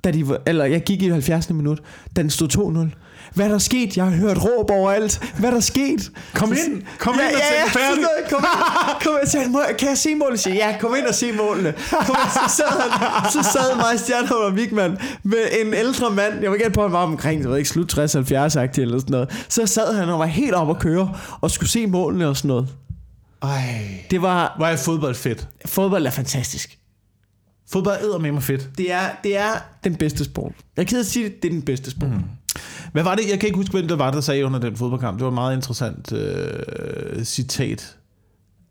Da 0.05 0.11
de 0.11 0.29
var, 0.29 0.41
eller 0.47 0.65
jeg 0.65 0.83
gik 0.83 1.03
i 1.03 1.09
70. 1.09 1.51
minut, 1.51 1.83
da 2.17 2.23
den 2.23 2.31
stod 2.31 2.89
2-0. 2.93 2.99
Hvad 3.35 3.47
er 3.47 3.51
der 3.51 3.59
sket? 3.59 3.97
Jeg 3.97 4.05
har 4.05 4.11
hørt 4.13 4.39
råb 4.45 4.71
overalt. 4.71 5.33
Hvad 5.39 5.49
er 5.51 5.55
der 5.55 5.61
sket? 5.61 6.11
Kom 6.35 6.53
ind. 6.53 6.83
Kom 6.99 7.15
ja, 7.19 7.27
ind 7.29 7.35
og 7.35 7.41
ja, 7.41 7.49
se 7.49 7.79
ja, 7.79 7.87
færdig. 7.87 8.03
noget. 8.03 8.31
Kom 8.31 8.41
ind. 8.43 9.01
Kom 9.05 9.43
ind. 9.43 9.51
"Må 9.51 9.61
jeg- 9.69 9.77
kan 9.79 9.89
jeg 9.89 9.99
se 9.99 10.15
målene? 10.15 10.39
Så, 10.39 10.51
ja, 10.51 10.77
kom 10.81 10.95
ind 10.99 11.07
og 11.07 11.15
se 11.15 11.33
målene. 11.33 11.75
Kom 11.91 12.17
ind. 12.25 12.31
Så 12.49 12.57
sad, 12.57 12.81
han, 12.81 13.31
så 13.33 13.43
sad 13.53 13.77
mig, 13.77 13.99
Stjernholm 14.01 14.43
og 14.45 14.53
Wigman 14.53 14.99
med 15.23 15.39
en 15.67 15.75
ældre 15.75 16.11
mand. 16.11 16.43
Jeg 16.43 16.51
var 16.51 16.57
gætte 16.57 16.71
på, 16.73 16.81
at 16.81 16.87
han 16.91 16.93
var 16.93 17.03
omkring, 17.03 17.41
jeg 17.43 17.51
ved 17.51 17.57
ikke, 17.59 17.69
slut 17.71 17.93
60-70-agtig 17.99 18.81
eller 18.81 18.99
sådan 18.99 19.11
noget. 19.11 19.45
Så 19.49 19.67
sad 19.67 19.95
han 19.97 20.09
og 20.09 20.19
var 20.19 20.27
helt 20.27 20.55
oppe 20.55 20.71
at 20.73 20.79
køre 20.79 21.15
og 21.41 21.51
skulle 21.51 21.71
se 21.71 21.87
målene 21.87 22.29
og 22.29 22.37
sådan 22.37 22.49
noget. 22.49 22.69
Ej, 23.43 23.61
Det 24.11 24.23
var, 24.23 24.55
hvor 24.57 24.67
er 24.67 24.77
fodbold 24.77 25.15
fedt. 25.15 25.49
fodbold 25.67 26.07
er 26.07 26.11
fantastisk. 26.11 26.79
Fodbold 27.73 27.97
æder 28.03 28.19
med 28.19 28.33
mig 28.33 28.43
fedt. 28.43 28.69
Det 28.79 28.93
er, 28.93 29.09
det 29.25 29.37
er 29.37 29.51
den 29.85 29.97
bedste 29.97 30.25
sport. 30.25 30.53
Jeg 30.77 30.83
er 30.83 30.87
ked 30.87 31.01
at 31.01 31.07
sige 31.07 31.25
det, 31.25 31.43
det 31.43 31.49
er 31.49 31.53
den 31.53 31.63
bedste 31.63 31.91
sport. 31.91 32.11
Mm. 32.11 32.23
Hvad 32.95 33.03
var 33.03 33.15
det? 33.15 33.31
Jeg 33.31 33.41
kan 33.41 33.47
ikke 33.47 33.57
huske, 33.57 33.73
hvem 33.73 33.89
det 33.89 33.99
var, 33.99 34.11
der 34.11 34.21
sagde 34.21 34.47
under 34.47 34.59
den 34.59 34.77
fodboldkamp. 34.77 35.19
Det 35.19 35.25
var 35.25 35.31
et 35.31 35.35
meget 35.35 35.57
interessant 35.57 36.13
øh, 36.13 37.25
citat. 37.25 37.97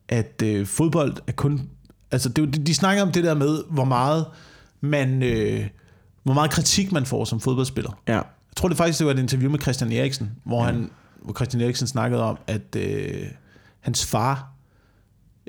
At 0.09 0.41
øh, 0.43 0.65
fodbold 0.65 1.17
er 1.27 1.31
kun... 1.31 1.69
Altså, 2.11 2.29
det, 2.29 2.55
de, 2.55 2.63
de 2.63 2.73
snakker 2.73 3.03
om 3.03 3.11
det 3.11 3.23
der 3.23 3.33
med, 3.33 3.63
hvor 3.69 3.85
meget 3.85 4.25
man... 4.81 5.23
Øh, 5.23 5.67
hvor 6.23 6.33
meget 6.33 6.51
kritik 6.51 6.91
man 6.91 7.05
får 7.05 7.25
som 7.25 7.39
fodboldspiller. 7.39 7.99
Ja. 8.07 8.13
Jeg 8.13 8.23
tror 8.55 8.67
det 8.67 8.77
faktisk, 8.77 8.99
det 8.99 9.07
var 9.07 9.13
et 9.13 9.19
interview 9.19 9.51
med 9.51 9.59
Christian 9.59 9.91
Eriksen, 9.91 10.31
hvor, 10.45 10.59
ja. 10.59 10.71
han, 10.71 10.89
hvor 11.21 11.33
Christian 11.33 11.61
Eriksen 11.61 11.87
snakkede 11.87 12.23
om, 12.23 12.37
at 12.47 12.75
øh, 12.75 13.25
hans 13.79 14.05
far 14.05 14.53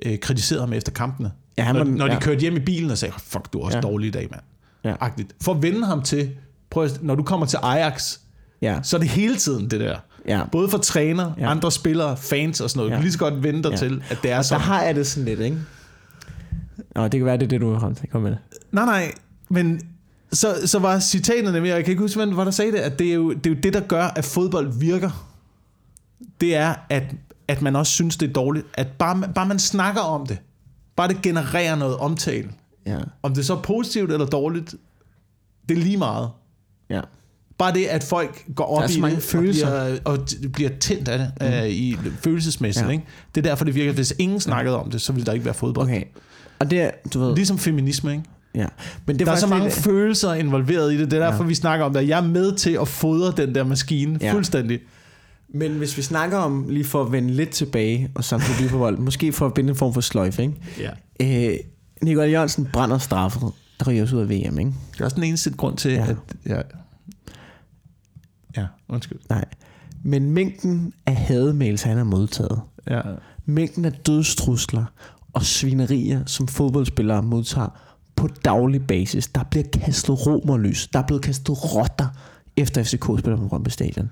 øh, 0.05 0.19
kritiserede 0.19 0.63
ham 0.63 0.73
efter 0.73 0.93
kampene. 0.93 1.33
Ja, 1.59 1.63
han 1.63 1.75
når, 1.75 1.85
var- 1.85 1.91
når 1.91 2.07
de 2.07 2.13
ja. 2.13 2.21
kørte 2.21 2.41
hjem 2.41 2.57
i 2.57 2.61
bilen 2.61 2.91
og 2.91 2.99
sagde, 2.99 3.15
fuck, 3.19 3.53
du 3.53 3.61
er 3.61 3.65
også 3.65 3.79
ja. 3.79 3.83
dårlig 3.83 4.09
i 4.09 4.11
dag, 4.11 4.29
mand. 4.31 4.43
Ja. 4.85 4.95
Agtigt. 5.01 5.35
For 5.43 5.55
at 5.55 5.63
vende 5.63 5.87
ham 5.87 6.03
til, 6.03 6.31
prøv 6.71 6.85
at, 6.85 7.03
når 7.03 7.15
du 7.15 7.23
kommer 7.23 7.47
til 7.47 7.59
Ajax, 7.63 8.19
Ja, 8.63 8.79
Så 8.83 8.97
er 8.97 9.01
det 9.01 9.09
hele 9.09 9.37
tiden 9.37 9.71
det 9.71 9.81
der. 9.81 9.97
ja. 10.29 10.43
Både 10.53 10.69
for 10.69 10.79
træner, 10.79 11.33
Ja. 11.39 11.51
andre 11.51 11.73
spillere, 11.73 12.17
fans 12.17 12.61
og 12.61 12.71
sådan 12.71 12.79
noget. 12.79 12.91
Ja. 12.91 12.95
Du 12.95 12.99
kan 12.99 13.03
lige 13.05 13.13
så 13.13 13.19
godt 13.19 13.43
vente 13.43 13.63
dig 13.63 13.71
Ja. 13.71 13.77
til, 13.77 14.03
at 14.11 14.19
det 14.23 14.31
er 14.31 14.35
Der 14.37 14.43
sådan. 14.43 14.61
har 14.61 14.83
jeg 14.83 14.95
det 14.95 15.07
sådan 15.07 15.25
lidt, 15.25 15.41
ikke? 15.41 15.59
Nå, 16.95 17.03
det 17.03 17.13
kan 17.21 17.25
være, 17.25 17.37
det 17.37 17.43
er 17.43 17.49
det, 17.49 17.61
du 17.61 17.73
har 17.73 17.79
ramt. 17.79 18.03
Kom 18.13 18.23
med 18.23 18.31
det. 18.31 18.39
Nej, 18.73 18.85
nej, 18.85 19.13
men 19.49 19.81
så, 20.33 20.55
så 20.65 20.79
var 20.79 20.99
citatet 21.01 21.53
nemlig, 21.53 21.73
og 21.73 21.77
jeg 21.79 21.85
kan 21.85 21.93
ikke 21.93 22.03
huske, 22.03 22.17
hvem 22.17 22.37
var 22.37 22.45
der 22.45 22.51
sagde 22.51 22.73
det, 22.73 22.79
at 22.79 22.99
det 22.99 23.09
er, 23.11 23.15
jo, 23.15 23.33
det 23.33 23.47
er 23.47 23.51
jo 23.51 23.57
det, 23.63 23.73
der 23.73 23.81
gør, 23.81 24.05
at 24.05 24.25
fodbold 24.25 24.79
virker. 24.79 25.29
Det 26.41 26.57
er, 26.57 26.75
at, 26.91 27.03
at 27.49 27.63
man 27.63 27.77
også 27.77 27.93
synes, 27.93 28.17
det 28.17 28.29
er 28.29 28.33
dårligt. 28.33 28.67
At 28.75 28.87
bare, 28.99 29.23
bare 29.35 29.47
man 29.47 29.59
snakker 29.59 30.01
om 30.01 30.27
det, 30.27 30.39
bare 30.97 31.09
det 31.09 31.23
genererer 31.23 31.75
noget 31.77 31.97
omtale. 31.97 32.51
Ja, 32.87 32.99
Om 33.23 33.35
det 33.35 33.47
så 33.47 33.55
er 33.55 33.61
positivt 33.63 34.13
eller 34.13 34.27
dårligt, 34.27 34.75
det 35.69 35.79
er 35.79 35.83
lige 35.83 35.97
meget. 35.97 36.31
ja. 36.91 37.01
Bare 37.59 37.73
det, 37.75 37.85
at 37.85 38.05
folk 38.05 38.45
går 38.55 38.65
op 38.65 38.83
er 38.83 38.97
i 38.97 39.01
mange 39.01 39.17
det 39.17 39.25
følelser. 39.25 39.69
og 39.69 39.85
bliver, 39.87 40.01
og 40.05 40.19
bliver 40.53 40.71
tændt 40.81 41.09
af 41.09 41.19
det 41.19 41.33
mm. 41.41 41.47
uh, 41.47 41.67
i 41.69 41.97
følelsesmæssigt. 42.21 42.87
Ja. 42.87 42.91
Ikke? 42.93 43.05
Det 43.35 43.47
er 43.47 43.51
derfor, 43.51 43.65
det 43.65 43.75
virker. 43.75 43.93
Hvis 43.93 44.15
ingen 44.19 44.41
snakkede 44.41 44.79
om 44.81 44.91
det, 44.91 45.01
så 45.01 45.13
ville 45.13 45.27
der 45.27 45.33
ikke 45.33 45.45
være 45.45 45.55
fodbold. 45.55 45.87
Okay. 45.87 46.03
Og 46.59 46.71
det 46.71 46.81
er, 46.83 46.91
du 47.15 47.21
ved... 47.21 47.35
Ligesom 47.37 47.59
feminisme, 47.59 48.11
ikke? 48.13 48.25
Ja. 48.55 48.67
Men 49.07 49.19
det 49.19 49.27
Der 49.27 49.33
er 49.33 49.37
så 49.37 49.47
mange 49.47 49.65
lidt- 49.65 49.75
følelser 49.75 50.33
involveret 50.35 50.93
i 50.93 50.99
det. 50.99 51.11
Det 51.11 51.21
er 51.23 51.27
derfor, 51.31 51.43
Ja. 51.45 51.49
vi 51.49 51.55
snakker 51.55 51.87
om 51.87 51.93
det. 51.95 52.09
Jeg 52.09 52.19
er 52.19 52.25
med 52.29 52.57
til 52.57 52.79
at 52.81 52.89
fodre 52.89 53.33
den 53.47 53.55
der 53.55 53.65
maskine 53.65 54.19
Ja. 54.23 54.33
fuldstændig. 54.33 54.81
Men 55.55 55.73
hvis 55.73 55.97
vi 55.97 56.03
snakker 56.03 56.39
om, 56.39 56.67
lige 56.69 56.85
for 56.85 57.03
at 57.05 57.13
vende 57.13 57.31
lidt 57.31 57.51
tilbage, 57.51 58.11
og 58.15 58.25
samtidig 58.25 58.57
blive 58.57 58.69
på 58.71 58.79
vold, 58.79 58.99
måske 58.99 59.33
for 59.33 59.47
at 59.47 59.55
binde 59.55 59.71
en 59.71 59.77
form 59.77 59.95
for 59.95 60.01
sløjfe, 60.01 60.43
ikke? 60.43 60.55
Ja. 61.21 61.51
Øh, 61.53 61.57
Nikolaj 62.03 62.31
Jørgensen 62.31 62.69
brænder 62.73 62.99
straffet, 62.99 63.43
der 63.81 63.91
ryger 63.91 64.03
os 64.03 64.13
ud 64.13 64.21
af 64.21 64.29
VM, 64.29 64.59
ikke? 64.59 64.73
Det 64.93 65.01
er 65.01 65.05
også 65.05 65.15
den 65.15 65.25
eneste 65.25 65.51
grund 65.51 65.77
til, 65.77 65.93
ja. 65.93 66.07
at... 66.09 66.17
Ja, 66.47 66.61
ja 68.57 68.67
undskyld. 68.89 69.19
Nej. 69.29 69.45
Men 70.03 70.31
mængden 70.31 70.93
af 71.07 71.17
hademails, 71.17 71.83
han 71.83 71.97
har 71.97 72.05
modtaget, 72.05 72.61
Ja. 72.91 73.01
mængden 73.47 73.85
af 73.85 73.93
dødstrusler 73.93 74.85
og 75.33 75.43
svinerier, 75.43 76.23
som 76.27 76.49
fodboldspillere 76.49 77.23
modtager 77.23 77.69
på 78.17 78.29
daglig 78.45 78.87
basis. 78.87 79.27
Der 79.27 79.43
bliver 79.45 79.65
kastet 79.73 80.27
romerlys, 80.27 80.89
der 80.93 80.99
er 80.99 81.07
blevet 81.07 81.23
kastet 81.23 81.75
rotter 81.75 82.07
efter 82.57 82.83
FCK 82.83 83.05
spiller 83.19 83.37
på 83.37 83.49
Brøndby 83.49 83.69
Stadion. 83.69 84.11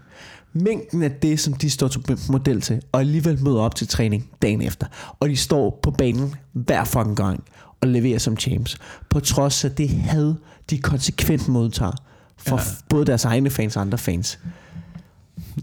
Mængden 0.53 1.03
af 1.03 1.11
det, 1.11 1.41
som 1.41 1.53
de 1.55 1.71
står 1.71 1.89
til 1.89 2.01
model 2.31 2.61
til, 2.61 2.83
og 2.93 3.01
alligevel 3.01 3.43
møder 3.43 3.61
op 3.61 3.75
til 3.75 3.89
træning 3.89 4.31
dagen 4.43 4.63
efter. 4.63 4.87
Og 5.21 5.29
de 5.29 5.37
står 5.37 5.79
på 5.83 5.91
banen 5.91 6.35
hver 6.53 6.85
fucking 6.85 7.17
gang 7.17 7.45
og 7.81 7.89
leverer 7.89 8.19
som 8.19 8.37
champs. 8.37 8.79
På 9.11 9.21
trods 9.21 9.65
af 9.65 9.71
det 9.71 9.91
had, 9.91 10.35
de 10.71 10.79
konsekvent 10.79 11.49
modtager 11.49 11.93
for 12.47 12.57
ja. 12.57 12.63
Både 12.89 13.07
deres 13.07 13.25
egne 13.25 13.51
fans 13.51 13.77
og 13.77 13.83
andre 13.83 13.99
fans. 13.99 14.39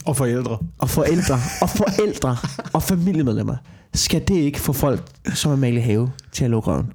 Og 0.05 0.17
forældre. 0.17 0.57
Og 0.77 0.89
forældre, 0.89 1.39
og 1.61 1.69
forældre, 1.69 2.37
og 2.73 2.83
familiemedlemmer. 2.83 3.55
Skal 3.93 4.27
det 4.27 4.35
ikke 4.35 4.59
få 4.59 4.73
folk, 4.73 5.01
som 5.33 5.51
er 5.51 5.53
Amalie 5.55 5.81
Have, 5.81 6.11
til 6.31 6.43
at 6.43 6.49
lukke 6.51 6.69
røven? 6.71 6.93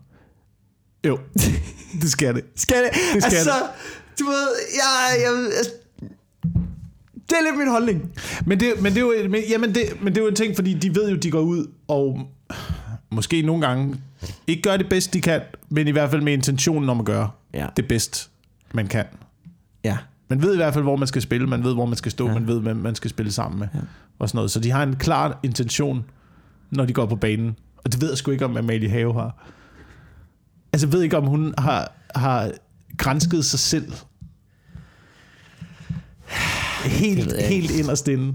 Jo, 1.07 1.19
det 2.03 2.11
skal 2.11 2.35
det. 2.35 2.45
Skal 2.57 2.77
det? 2.77 2.91
Det 3.15 3.23
skal 3.23 3.37
altså, 3.37 3.53
du 4.21 4.25
ved, 4.25 4.49
jeg, 4.75 5.21
jeg, 5.23 5.47
altså, 5.57 5.73
det 7.31 7.33
er 7.39 7.43
lidt 7.45 7.59
min 7.59 7.69
holdning. 7.69 8.13
Men 8.47 8.61
det, 8.61 8.73
men 8.81 8.93
det 8.95 8.99
er 8.99 9.01
jo, 9.23 9.29
men, 9.31 9.43
jamen 9.49 9.75
det, 9.75 9.83
men 10.03 10.15
det 10.15 10.21
er 10.21 10.25
jo 10.25 10.29
en 10.29 10.37
ting, 10.37 10.55
fordi 10.57 10.75
de 10.75 10.95
ved 10.95 11.11
jo, 11.11 11.17
de 11.17 11.31
går 11.31 11.41
ud 11.41 11.67
og 11.89 12.21
måske 13.11 13.43
nogle 13.43 13.67
gange 13.67 13.97
ikke 14.47 14.63
gør 14.63 14.77
det 14.77 14.89
bedst, 14.89 15.15
de 15.15 15.21
kan, 15.21 15.41
men 15.69 15.89
i 15.89 15.91
hvert 15.91 16.11
fald 16.11 16.23
med 16.23 16.33
intentionen 16.33 16.89
om 16.89 17.01
at 17.01 17.07
gøre 17.07 17.31
Ja. 17.55 17.67
det 17.77 17.89
bedst, 17.89 18.31
man 18.75 18.87
kan. 18.87 19.05
Ja. 19.85 19.99
Man 20.29 20.43
ved 20.43 20.53
i 20.55 20.57
hvert 20.57 20.75
fald, 20.75 20.85
hvor 20.85 20.97
man 20.97 21.09
skal 21.09 21.23
spille, 21.23 21.47
man 21.47 21.65
ved, 21.65 21.75
hvor 21.75 21.87
man 21.87 21.97
skal 21.97 22.13
stå, 22.13 22.27
Ja. 22.29 22.35
man 22.35 22.47
ved, 22.47 22.61
hvem 22.61 22.77
man 22.77 22.95
skal 22.95 23.11
spille 23.11 23.33
sammen 23.33 23.59
med. 23.61 23.69
Ja. 23.75 23.79
Og 24.19 24.29
sådan 24.29 24.37
noget. 24.37 24.51
Så 24.51 24.61
de 24.61 24.71
har 24.71 24.83
en 24.83 24.97
klar 24.97 25.41
intention, 25.43 26.05
når 26.71 26.85
de 26.85 26.93
går 26.93 27.07
på 27.07 27.17
banen. 27.17 27.57
Og 27.85 27.93
det 27.93 28.01
ved 28.01 28.09
jeg 28.09 28.19
sgu 28.19 28.31
ikke, 28.31 28.45
om 28.45 28.57
Amalie 28.57 28.89
Have 28.91 29.13
har. 29.15 29.45
Altså, 30.73 30.87
jeg 30.87 30.93
ved 30.93 31.03
ikke, 31.03 31.17
om 31.17 31.27
hun 31.27 31.55
har, 31.59 31.93
har 32.15 32.51
grænsket 32.99 33.45
sig 33.45 33.59
selv. 33.59 33.93
Helt, 36.85 37.43
helt 37.43 37.71
inderst 37.71 38.09
inde. 38.09 38.35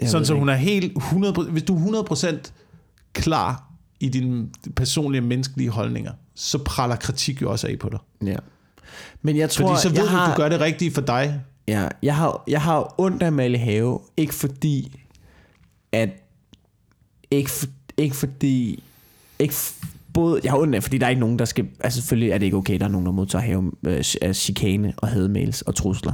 Jeg 0.00 0.10
Sådan, 0.10 0.26
så 0.26 0.34
hun 0.34 0.48
er 0.48 0.54
helt 0.54 0.92
100%, 0.98 1.50
hvis 1.50 1.62
du 1.62 1.76
er 1.76 2.02
100% 2.12 2.52
klar 3.12 3.68
i 4.00 4.08
dine 4.08 4.48
personlige 4.76 5.20
menneskelige 5.20 5.70
holdninger, 5.70 6.12
så 6.34 6.58
praller 6.58 6.96
kritik 6.96 7.42
jo 7.42 7.50
også 7.50 7.66
af 7.68 7.78
på 7.78 7.88
dig. 7.88 7.98
Ja. 8.26 8.36
Men 9.22 9.36
jeg 9.36 9.50
tror, 9.50 9.68
Fordi 9.68 9.82
så 9.82 9.88
ved 9.88 9.96
jeg 9.96 10.04
du, 10.04 10.10
har, 10.10 10.26
at 10.26 10.36
du 10.36 10.42
gør 10.42 10.48
det 10.48 10.60
rigtige 10.60 10.92
for 10.92 11.00
dig. 11.00 11.40
Ja, 11.68 11.88
jeg 12.02 12.16
har, 12.16 12.44
jeg 12.48 12.62
har 12.62 12.94
ondt 12.98 13.22
af 13.22 13.26
Amalie 13.26 13.58
Have, 13.58 14.00
ikke 14.16 14.34
fordi, 14.34 15.00
at, 15.92 16.08
ikke, 17.30 17.50
for, 17.50 17.66
ikke 17.96 18.16
fordi, 18.16 18.82
ikke 19.38 19.54
både, 20.12 20.40
jeg 20.44 20.52
har 20.52 20.58
ondt 20.58 20.74
af, 20.74 20.82
fordi 20.82 20.98
der 20.98 21.06
er 21.06 21.10
ikke 21.10 21.20
nogen, 21.20 21.38
der 21.38 21.44
skal, 21.44 21.68
altså 21.80 22.00
selvfølgelig 22.00 22.30
er 22.30 22.38
det 22.38 22.46
ikke 22.46 22.56
okay, 22.56 22.78
der 22.78 22.84
er 22.84 22.88
nogen, 22.88 23.06
der 23.06 23.12
modtager 23.12 23.42
have, 23.42 23.72
øh, 23.86 24.32
chikane 24.32 24.94
og 24.96 25.08
hademails 25.08 25.62
og 25.62 25.74
trusler. 25.74 26.12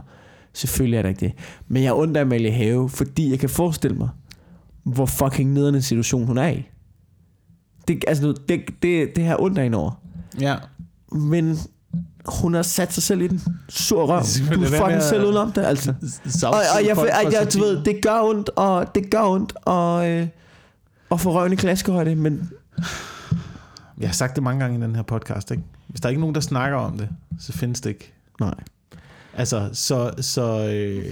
Selvfølgelig 0.53 0.99
er 0.99 1.03
det 1.03 1.09
ikke 1.09 1.21
det. 1.21 1.33
Men 1.69 1.83
jeg 1.83 1.91
har 1.91 1.97
ondt 1.97 2.17
af 2.17 2.21
Amalie 2.21 2.53
Have, 2.53 2.89
fordi 2.89 3.31
jeg 3.31 3.39
kan 3.39 3.49
forestille 3.49 3.97
mig, 3.97 4.09
hvor 4.83 5.07
fucking 5.07 5.53
nederne 5.53 5.83
situation 5.83 6.27
hun 6.27 6.39
er 6.39 6.49
i. 6.49 6.69
Det, 7.89 8.05
altså, 8.07 8.35
det, 8.49 8.61
det, 8.83 9.17
det 9.17 9.25
har 9.25 9.37
ondt 9.41 9.59
af 9.59 9.65
hende 9.65 9.79
over. 9.79 10.03
Ja. 10.41 10.57
Men 11.13 11.59
hun 12.27 12.55
har 12.55 12.62
sat 12.62 12.93
sig 12.93 13.02
selv 13.02 13.20
i 13.20 13.27
den 13.27 13.43
sur 13.69 14.06
røv. 14.06 14.23
Du 14.55 14.62
er 14.62 14.66
fucking 14.66 15.02
selv 15.02 15.24
udenom 15.24 15.52
det, 15.52 15.65
altså. 15.65 15.94
Og, 16.43 16.55
og 16.55 16.86
jeg, 16.86 16.97
jeg, 16.97 17.32
jeg, 17.32 17.55
du 17.55 17.59
ved, 17.59 17.85
det 17.85 18.02
gør 18.02 18.20
ondt, 18.20 18.51
og 18.56 18.94
det 18.94 19.10
gør 19.10 19.23
ondt, 19.23 19.52
og, 19.65 20.10
øh, 20.10 20.27
og 21.10 21.20
få 21.20 21.32
røven 21.32 21.52
i 21.52 21.56
klaskehøjde, 21.56 22.15
men 22.15 22.51
Jeg 24.01 24.09
har 24.09 24.15
sagt 24.15 24.35
det 24.35 24.43
mange 24.43 24.60
gange 24.60 24.78
i 24.78 24.82
den 24.82 24.97
her 24.97 25.02
podcast, 25.02 25.51
ikke? 25.51 25.62
Hvis 25.89 26.01
der 26.01 26.06
er 26.06 26.10
ikke 26.10 26.20
nogen, 26.20 26.35
der 26.35 26.40
snakker 26.40 26.78
om 26.78 26.98
det, 26.98 27.09
så 27.40 27.52
findes 27.52 27.81
det 27.81 27.90
ikke. 27.90 28.12
nej. 28.40 28.55
Altså, 29.35 29.70
så, 29.73 30.10
så 30.20 30.69
øh, 30.69 31.05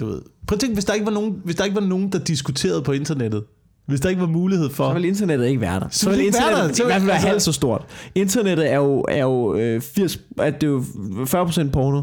du 0.00 0.06
ved. 0.06 0.22
Prøv 0.46 0.56
at 0.56 0.60
tænke, 0.60 0.74
hvis 0.74 0.84
der, 0.84 0.94
ikke 0.94 1.06
var 1.06 1.12
nogen, 1.12 1.40
hvis 1.44 1.56
der 1.56 1.64
ikke 1.64 1.74
var 1.74 1.86
nogen, 1.86 2.12
der 2.12 2.18
diskuterede 2.18 2.82
på 2.82 2.92
internettet. 2.92 3.44
Hvis 3.90 4.00
der 4.00 4.08
ikke 4.08 4.20
var 4.20 4.28
mulighed 4.28 4.70
for... 4.70 4.88
Så 4.88 4.94
vil 4.94 5.04
internettet 5.04 5.46
ikke 5.46 5.60
være 5.60 5.80
der. 5.80 5.86
Så, 5.90 6.08
vil 6.08 6.18
vil 6.18 6.24
ikke 6.24 6.38
være 6.38 6.48
internettet 6.50 6.68
der. 6.68 6.74
Så 6.74 6.82
i 6.82 6.86
hvert 6.86 6.94
fald 6.94 7.06
være 7.06 7.14
altså- 7.14 7.28
halvt 7.28 7.42
så 7.42 7.52
stort. 7.52 7.82
Internettet 8.14 8.70
er 8.72 8.76
jo, 8.76 9.04
er 9.08 9.22
jo 9.22 9.54
øh, 9.54 9.80
80, 9.80 10.18
at 10.38 10.60
det 10.60 10.66
er 10.66 10.70
jo 10.70 10.84
40% 11.24 11.70
porno, 11.70 12.02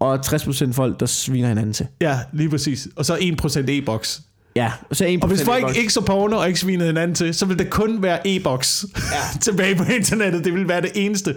og 0.00 0.14
60% 0.26 0.72
folk, 0.72 1.00
der 1.00 1.06
sviner 1.06 1.48
hinanden 1.48 1.72
til. 1.72 1.86
Ja, 2.00 2.18
lige 2.32 2.50
præcis. 2.50 2.88
Og 2.96 3.04
så 3.06 3.14
1% 3.16 3.70
e-boks. 3.70 4.22
Ja, 4.56 4.72
og 4.90 4.96
så 4.96 5.04
1% 5.04 5.18
Og 5.22 5.28
hvis 5.28 5.42
folk 5.44 5.62
e-boks. 5.62 5.76
ikke 5.76 5.92
så 5.92 6.00
porno 6.00 6.36
og 6.36 6.48
ikke 6.48 6.60
svinede 6.60 6.86
hinanden 6.86 7.14
til, 7.14 7.34
så 7.34 7.46
vil 7.46 7.58
det 7.58 7.70
kun 7.70 8.02
være 8.02 8.26
e-boks 8.28 8.84
ja. 8.94 9.38
tilbage 9.50 9.76
på 9.76 9.84
internettet. 9.84 10.44
Det 10.44 10.54
vil 10.54 10.68
være 10.68 10.80
det 10.80 10.90
eneste. 10.94 11.34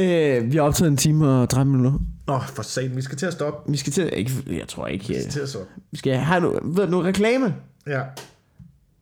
Øh, 0.00 0.52
vi 0.52 0.56
har 0.56 0.62
optaget 0.62 0.90
en 0.90 0.96
time 0.96 1.28
og 1.28 1.48
30 1.48 1.72
minutter. 1.72 1.98
Nå, 2.26 2.40
for 2.54 2.62
satan, 2.62 2.96
vi 2.96 3.02
skal 3.02 3.18
til 3.18 3.26
at 3.26 3.32
stoppe. 3.32 3.72
Vi 3.72 3.76
skal 3.76 3.92
til, 3.92 4.10
ikke, 4.12 4.32
jeg 4.46 4.68
tror 4.68 4.86
ikke, 4.86 5.16
øh, 5.16 5.30
til 5.30 5.40
at 5.40 5.48
stoppe. 5.48 5.68
vi 5.92 5.98
skal 5.98 6.14
have 6.16 6.42
ved 6.64 6.86
du, 6.86 7.00
reklame. 7.00 7.54
Ja. 7.86 8.02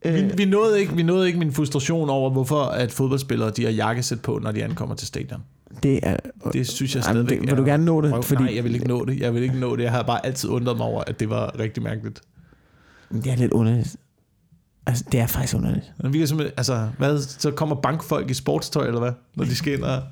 Øh, 0.05 0.15
Vi, 0.15 0.33
vi, 0.37 0.45
nåede 0.45 0.81
ikke, 0.81 0.97
vi 0.97 1.03
nåede 1.03 1.27
ikke 1.27 1.39
min 1.39 1.53
frustration 1.53 2.11
over, 2.11 2.31
hvorfor 2.31 2.63
at 2.63 2.93
fodboldspillere 2.93 3.51
de 3.51 3.65
har 3.65 3.71
jakkesæt 3.71 4.21
på, 4.21 4.39
når 4.43 4.53
de 4.53 4.65
ankommer 4.65 4.95
til 4.95 5.07
stadion. 5.07 5.43
det 5.83 6.01
er, 6.03 6.17
Det 6.53 6.69
synes 6.69 6.95
jeg 6.95 7.05
stadigvæk 7.05 7.41
det, 7.41 7.49
vil 7.49 7.57
du 7.57 7.65
gerne 7.65 7.85
nå 7.85 8.01
det? 8.01 8.11
Fordi... 8.11 8.27
Fordi 8.27 8.43
Nej, 8.43 8.55
jeg 8.57 8.65
vil 8.65 8.75
ikke 8.75 8.89
nå 8.89 9.05
det. 9.05 9.21
Jeg 9.21 9.35
vil 9.35 9.43
ikke 9.43 9.59
nå 9.59 9.77
det. 9.77 9.83
Jeg 9.83 9.93
har 9.93 10.03
bare 10.03 10.27
altid 10.27 10.49
undret 10.51 10.77
mig 10.77 10.87
over, 10.87 11.03
at 11.07 11.21
det 11.21 11.31
var 11.31 11.59
rigtig 11.59 11.83
mærkeligt. 11.83 12.21
det 13.13 13.27
er 13.27 13.37
lidt 13.37 13.53
underligt. 13.53 13.97
Altså, 14.87 15.05
det 15.13 15.21
er 15.21 15.27
faktisk 15.27 15.55
underligt. 15.57 15.93
Men 16.03 16.13
vi 16.13 16.19
kan 16.19 16.29
simpelthen, 16.29 16.55
altså, 16.57 16.89
hvad, 16.99 17.19
så 17.21 17.51
kommer 17.51 17.75
bankfolk 17.77 18.31
i 18.31 18.35
sportstøj, 18.35 18.87
eller 18.87 19.01
hvad? 19.01 19.13
Når 19.35 19.45
de 19.45 19.55
skal 19.55 19.73
ind 19.73 19.83
og... 19.85 20.03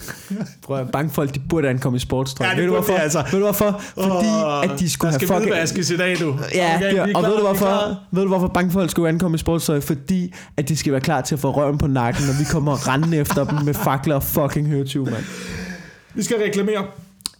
Prøv 0.66 0.78
at 0.78 0.90
bankfolk, 0.90 1.34
de 1.34 1.38
burde 1.48 1.68
ankomme 1.68 1.96
i 1.96 1.98
sportstøj. 1.98 2.46
Ja, 2.46 2.50
det 2.50 2.58
ved, 2.58 2.66
du 2.66 2.72
hvorfor? 2.72 2.92
de 2.92 3.00
altså. 3.00 3.18
ved 3.18 3.38
du 3.38 3.44
hvorfor? 3.44 3.82
Fordi 3.94 4.10
Åh, 4.26 4.64
at 4.64 4.70
de 4.78 4.90
skulle 4.90 5.12
der 5.12 5.18
have 5.18 5.18
skal 5.18 5.28
fucking... 5.28 5.50
hvidvaskes 5.50 5.90
i 5.90 5.96
dag, 5.96 6.18
du. 6.20 6.38
Ja, 6.54 6.76
Okay, 6.76 6.94
er 6.96 7.02
og 7.02 7.08
klar, 7.10 7.20
ved 7.28 7.36
du 7.36 7.40
hvorfor? 7.42 7.98
Ved 8.12 8.22
du 8.22 8.28
hvorfor 8.28 8.48
bankfolk 8.48 8.90
skulle 8.90 9.08
ankomme 9.08 9.34
i 9.34 9.38
sportstøj? 9.38 9.80
Fordi 9.80 10.34
at 10.56 10.68
de 10.68 10.76
skal 10.76 10.92
være 10.92 11.00
klar 11.00 11.20
til 11.20 11.34
at 11.34 11.38
få 11.40 11.50
røven 11.50 11.78
på 11.78 11.86
nakken, 11.86 12.24
når 12.26 12.38
vi 12.38 12.44
kommer 12.50 12.88
rendende 12.88 13.16
efter 13.16 13.44
dem 13.44 13.58
med 13.64 13.74
fakler 13.74 14.14
og 14.14 14.22
fucking 14.22 14.68
høretyve, 14.68 15.04
mand. 15.04 15.24
Vi 16.14 16.22
skal 16.22 16.36
reklamere. 16.36 16.84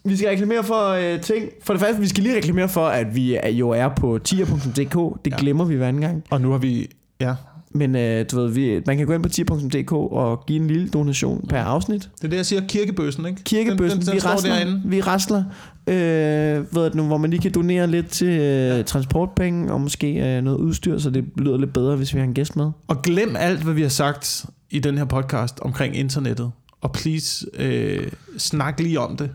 Vi 0.04 0.16
skal 0.16 0.28
reklamere 0.28 0.64
for 0.64 0.88
øh, 0.88 1.20
ting. 1.20 1.44
For 1.64 1.72
det 1.72 1.80
første, 1.82 2.00
vi 2.00 2.08
skal 2.08 2.22
lige 2.22 2.36
reklamere 2.36 2.68
for, 2.68 2.86
at 2.86 3.14
vi 3.14 3.34
er, 3.42 3.48
jo 3.48 3.70
er 3.70 3.88
på 3.88 4.18
tier.dk. 4.24 5.24
Det 5.24 5.30
Ja. 5.30 5.36
glemmer 5.38 5.64
vi 5.64 5.74
hver 5.76 5.88
anden 5.88 6.02
gang. 6.02 6.24
Og 6.30 6.40
nu 6.40 6.50
har 6.50 6.58
vi... 6.58 6.88
Ja, 7.20 7.34
Men 7.74 7.96
øh, 7.96 8.24
du 8.30 8.40
ved, 8.40 8.48
vi, 8.48 8.80
man 8.86 8.96
kan 8.96 9.06
gå 9.06 9.12
ind 9.12 9.22
på 9.22 9.28
tier.dk 9.28 9.92
og 9.92 10.46
give 10.46 10.60
en 10.60 10.66
lille 10.66 10.88
donation 10.88 11.46
per 11.48 11.58
afsnit. 11.58 12.10
det 12.16 12.24
er 12.24 12.28
det, 12.28 12.36
jeg 12.36 12.46
siger. 12.46 12.62
Kirkebøssen, 12.68 13.26
ikke? 13.26 13.42
Kirkebøssen, 13.44 14.00
den, 14.00 14.06
den, 14.06 14.14
den 14.14 14.22
vi 14.24 14.28
rasler, 14.28 14.54
derinde. 14.54 14.82
vi 14.84 15.00
rasler 15.00 15.44
øh, 15.86 16.74
ved 16.74 16.90
nu, 16.94 17.02
hvor 17.02 17.16
man 17.16 17.30
lige 17.30 17.40
kan 17.42 17.52
donere 17.52 17.86
lidt 17.86 18.08
til 18.08 18.40
øh, 18.40 18.84
transportpenge 18.84 19.72
og 19.72 19.80
måske 19.80 20.36
øh, 20.36 20.42
noget 20.42 20.58
udstyr, 20.58 20.98
så 20.98 21.10
det 21.10 21.24
lyder 21.36 21.56
lidt 21.56 21.72
bedre, 21.72 21.96
hvis 21.96 22.14
vi 22.14 22.18
har 22.18 22.26
en 22.26 22.34
gæst 22.34 22.56
med. 22.56 22.70
Og 22.88 23.02
glem 23.02 23.36
alt, 23.36 23.60
hvad 23.62 23.74
vi 23.74 23.82
har 23.82 23.88
sagt 23.88 24.46
i 24.70 24.78
den 24.78 24.98
her 24.98 25.04
podcast 25.04 25.60
omkring 25.60 25.96
internettet. 25.96 26.50
Og 26.80 26.92
please, 26.92 27.46
øh, 27.58 28.08
snak 28.38 28.80
lige 28.80 29.00
om 29.00 29.16
det. 29.16 29.30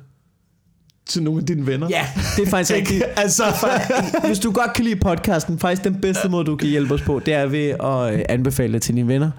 Til 1.07 1.23
nogle 1.23 1.40
af 1.40 1.45
dine 1.45 1.68
venner. 1.68 1.88
Ja, 1.90 2.07
det 2.38 2.45
er 2.45 2.49
faktisk 2.49 2.76
rigtigt. 2.80 3.03
altså, 3.15 3.44
Hvis 4.27 4.40
du 4.40 4.52
godt 4.52 4.73
kan 4.73 4.86
lide 4.86 4.95
podcasten, 4.95 5.60
faktisk 5.60 5.84
den 5.84 6.02
bedste 6.02 6.30
måde, 6.30 6.45
du 6.45 6.56
kan 6.56 6.69
hjælpe 6.69 6.94
os 6.94 7.02
på, 7.02 7.22
det 7.26 7.34
er 7.34 7.45
ved 7.45 7.69
at 7.69 8.14
øh, 8.14 8.26
anbefale 8.30 8.73
det 8.73 8.82
til 8.82 8.95
dine 8.95 9.07
venner. 9.07 9.32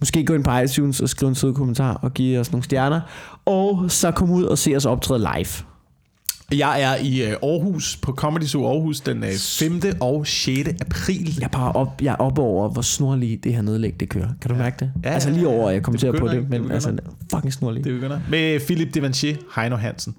Måske 0.00 0.24
gå 0.24 0.34
ind 0.34 0.44
på 0.44 0.58
iTunes 0.58 1.00
og 1.00 1.08
skrive 1.08 1.28
en 1.28 1.34
sød 1.34 1.54
kommentar 1.54 1.94
og 1.94 2.14
give 2.14 2.38
os 2.40 2.52
nogle 2.52 2.64
stjerner. 2.64 3.00
Og 3.44 3.84
så 3.88 4.10
kom 4.10 4.30
ud 4.30 4.44
og 4.44 4.58
se 4.58 4.76
os 4.76 4.84
optræde 4.86 5.18
live. 5.18 5.46
jeg 6.58 6.82
er 6.82 6.96
i 6.96 7.22
øh, 7.22 7.36
Aarhus, 7.42 7.96
på 7.96 8.12
Comedy 8.12 8.42
Zoo 8.44 8.66
Aarhus, 8.66 9.00
den 9.00 9.24
øh, 9.24 9.30
5. 9.58 9.80
og 10.00 10.26
6. 10.26 10.68
april. 10.80 11.34
Jeg 11.38 11.44
er 11.44 11.48
bare 11.48 11.72
op, 11.72 12.02
jeg 12.02 12.12
er 12.12 12.16
oppe 12.16 12.42
over, 12.42 12.68
hvor 12.68 12.82
snorlig 12.82 13.44
det 13.44 13.54
her 13.54 13.62
nedlæg, 13.62 14.00
det 14.00 14.08
kører. 14.08 14.28
Kan 14.42 14.50
du 14.50 14.56
mærke 14.56 14.76
det? 14.80 14.92
Ja, 15.04 15.10
altså 15.10 15.28
ja, 15.28 15.34
lige 15.34 15.50
ja, 15.50 15.56
over, 15.56 15.68
ja. 15.68 15.74
jeg 15.74 15.82
kommenterer 15.82 16.12
Det 16.12 16.20
på 16.20 16.28
det, 16.28 16.34
ikke, 16.34 16.50
det 16.50 16.60
men 16.60 16.70
altså 16.70 16.96
fucking 17.30 17.52
snorlig. 17.52 17.84
Det 17.84 17.92
begynder. 17.92 18.20
Med 18.30 18.60
Philip 18.60 18.94
Devanchier, 18.94 19.36
Heino 19.56 19.76
Hansen 19.76 20.14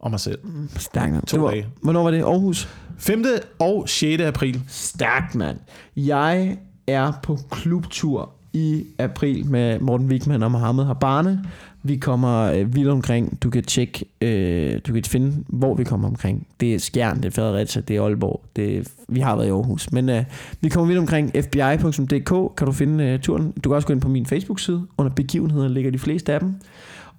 og 0.00 0.10
mig 0.10 0.20
selv. 0.20 0.38
Stærkt, 0.76 1.12
mand. 1.12 1.26
To 1.26 1.36
Det 1.36 1.42
var, 1.44 1.50
dage. 1.50 1.66
hvornår 1.82 2.02
var 2.02 2.10
det? 2.10 2.22
Aarhus? 2.22 2.68
5. 2.98 3.24
og 3.58 3.88
6. 3.88 4.22
april. 4.22 4.60
Stærkt, 4.68 5.34
mand. 5.34 5.56
Jeg 5.96 6.58
er 6.86 7.12
på 7.22 7.38
klubtur 7.50 8.30
i 8.52 8.84
april 8.98 9.46
med 9.46 9.80
Morten 9.80 10.06
Wigman 10.06 10.42
og 10.42 10.50
Mohammed 10.52 10.84
Habane. 10.84 11.44
Vi 11.82 11.96
kommer 11.96 12.52
øh, 12.52 12.74
vidt 12.74 12.88
omkring. 12.88 13.42
Du 13.42 13.50
kan 13.50 13.62
tjekke, 13.62 14.04
øh, 14.20 14.80
du 14.86 14.92
kan 14.92 15.04
finde, 15.04 15.44
hvor 15.48 15.74
vi 15.74 15.84
kommer 15.84 16.08
omkring. 16.08 16.46
Det 16.60 16.74
er 16.74 16.78
Skjern, 16.78 17.16
det 17.16 17.24
er 17.24 17.30
Fredericia, 17.30 17.82
det 17.82 17.96
er 17.96 18.02
Aalborg. 18.02 18.42
Det 18.56 18.78
er, 18.78 18.82
vi 19.08 19.20
har 19.20 19.36
været 19.36 19.46
i 19.46 19.50
Aarhus. 19.50 19.92
Men 19.92 20.08
øh, 20.08 20.24
vi 20.60 20.68
kommer 20.68 20.86
vidt 20.86 20.98
omkring. 20.98 21.30
fbi.dk 21.44 22.56
kan 22.56 22.66
du 22.66 22.72
finde 22.72 23.04
øh, 23.04 23.20
turen. 23.20 23.52
Du 23.64 23.68
kan 23.68 23.76
også 23.76 23.86
gå 23.88 23.92
ind 23.92 24.00
på 24.00 24.08
min 24.08 24.26
Facebook-side. 24.26 24.86
Under 24.98 25.12
begivenheder 25.12 25.68
ligger 25.68 25.90
de 25.90 25.98
fleste 25.98 26.32
af 26.32 26.40
dem. 26.40 26.54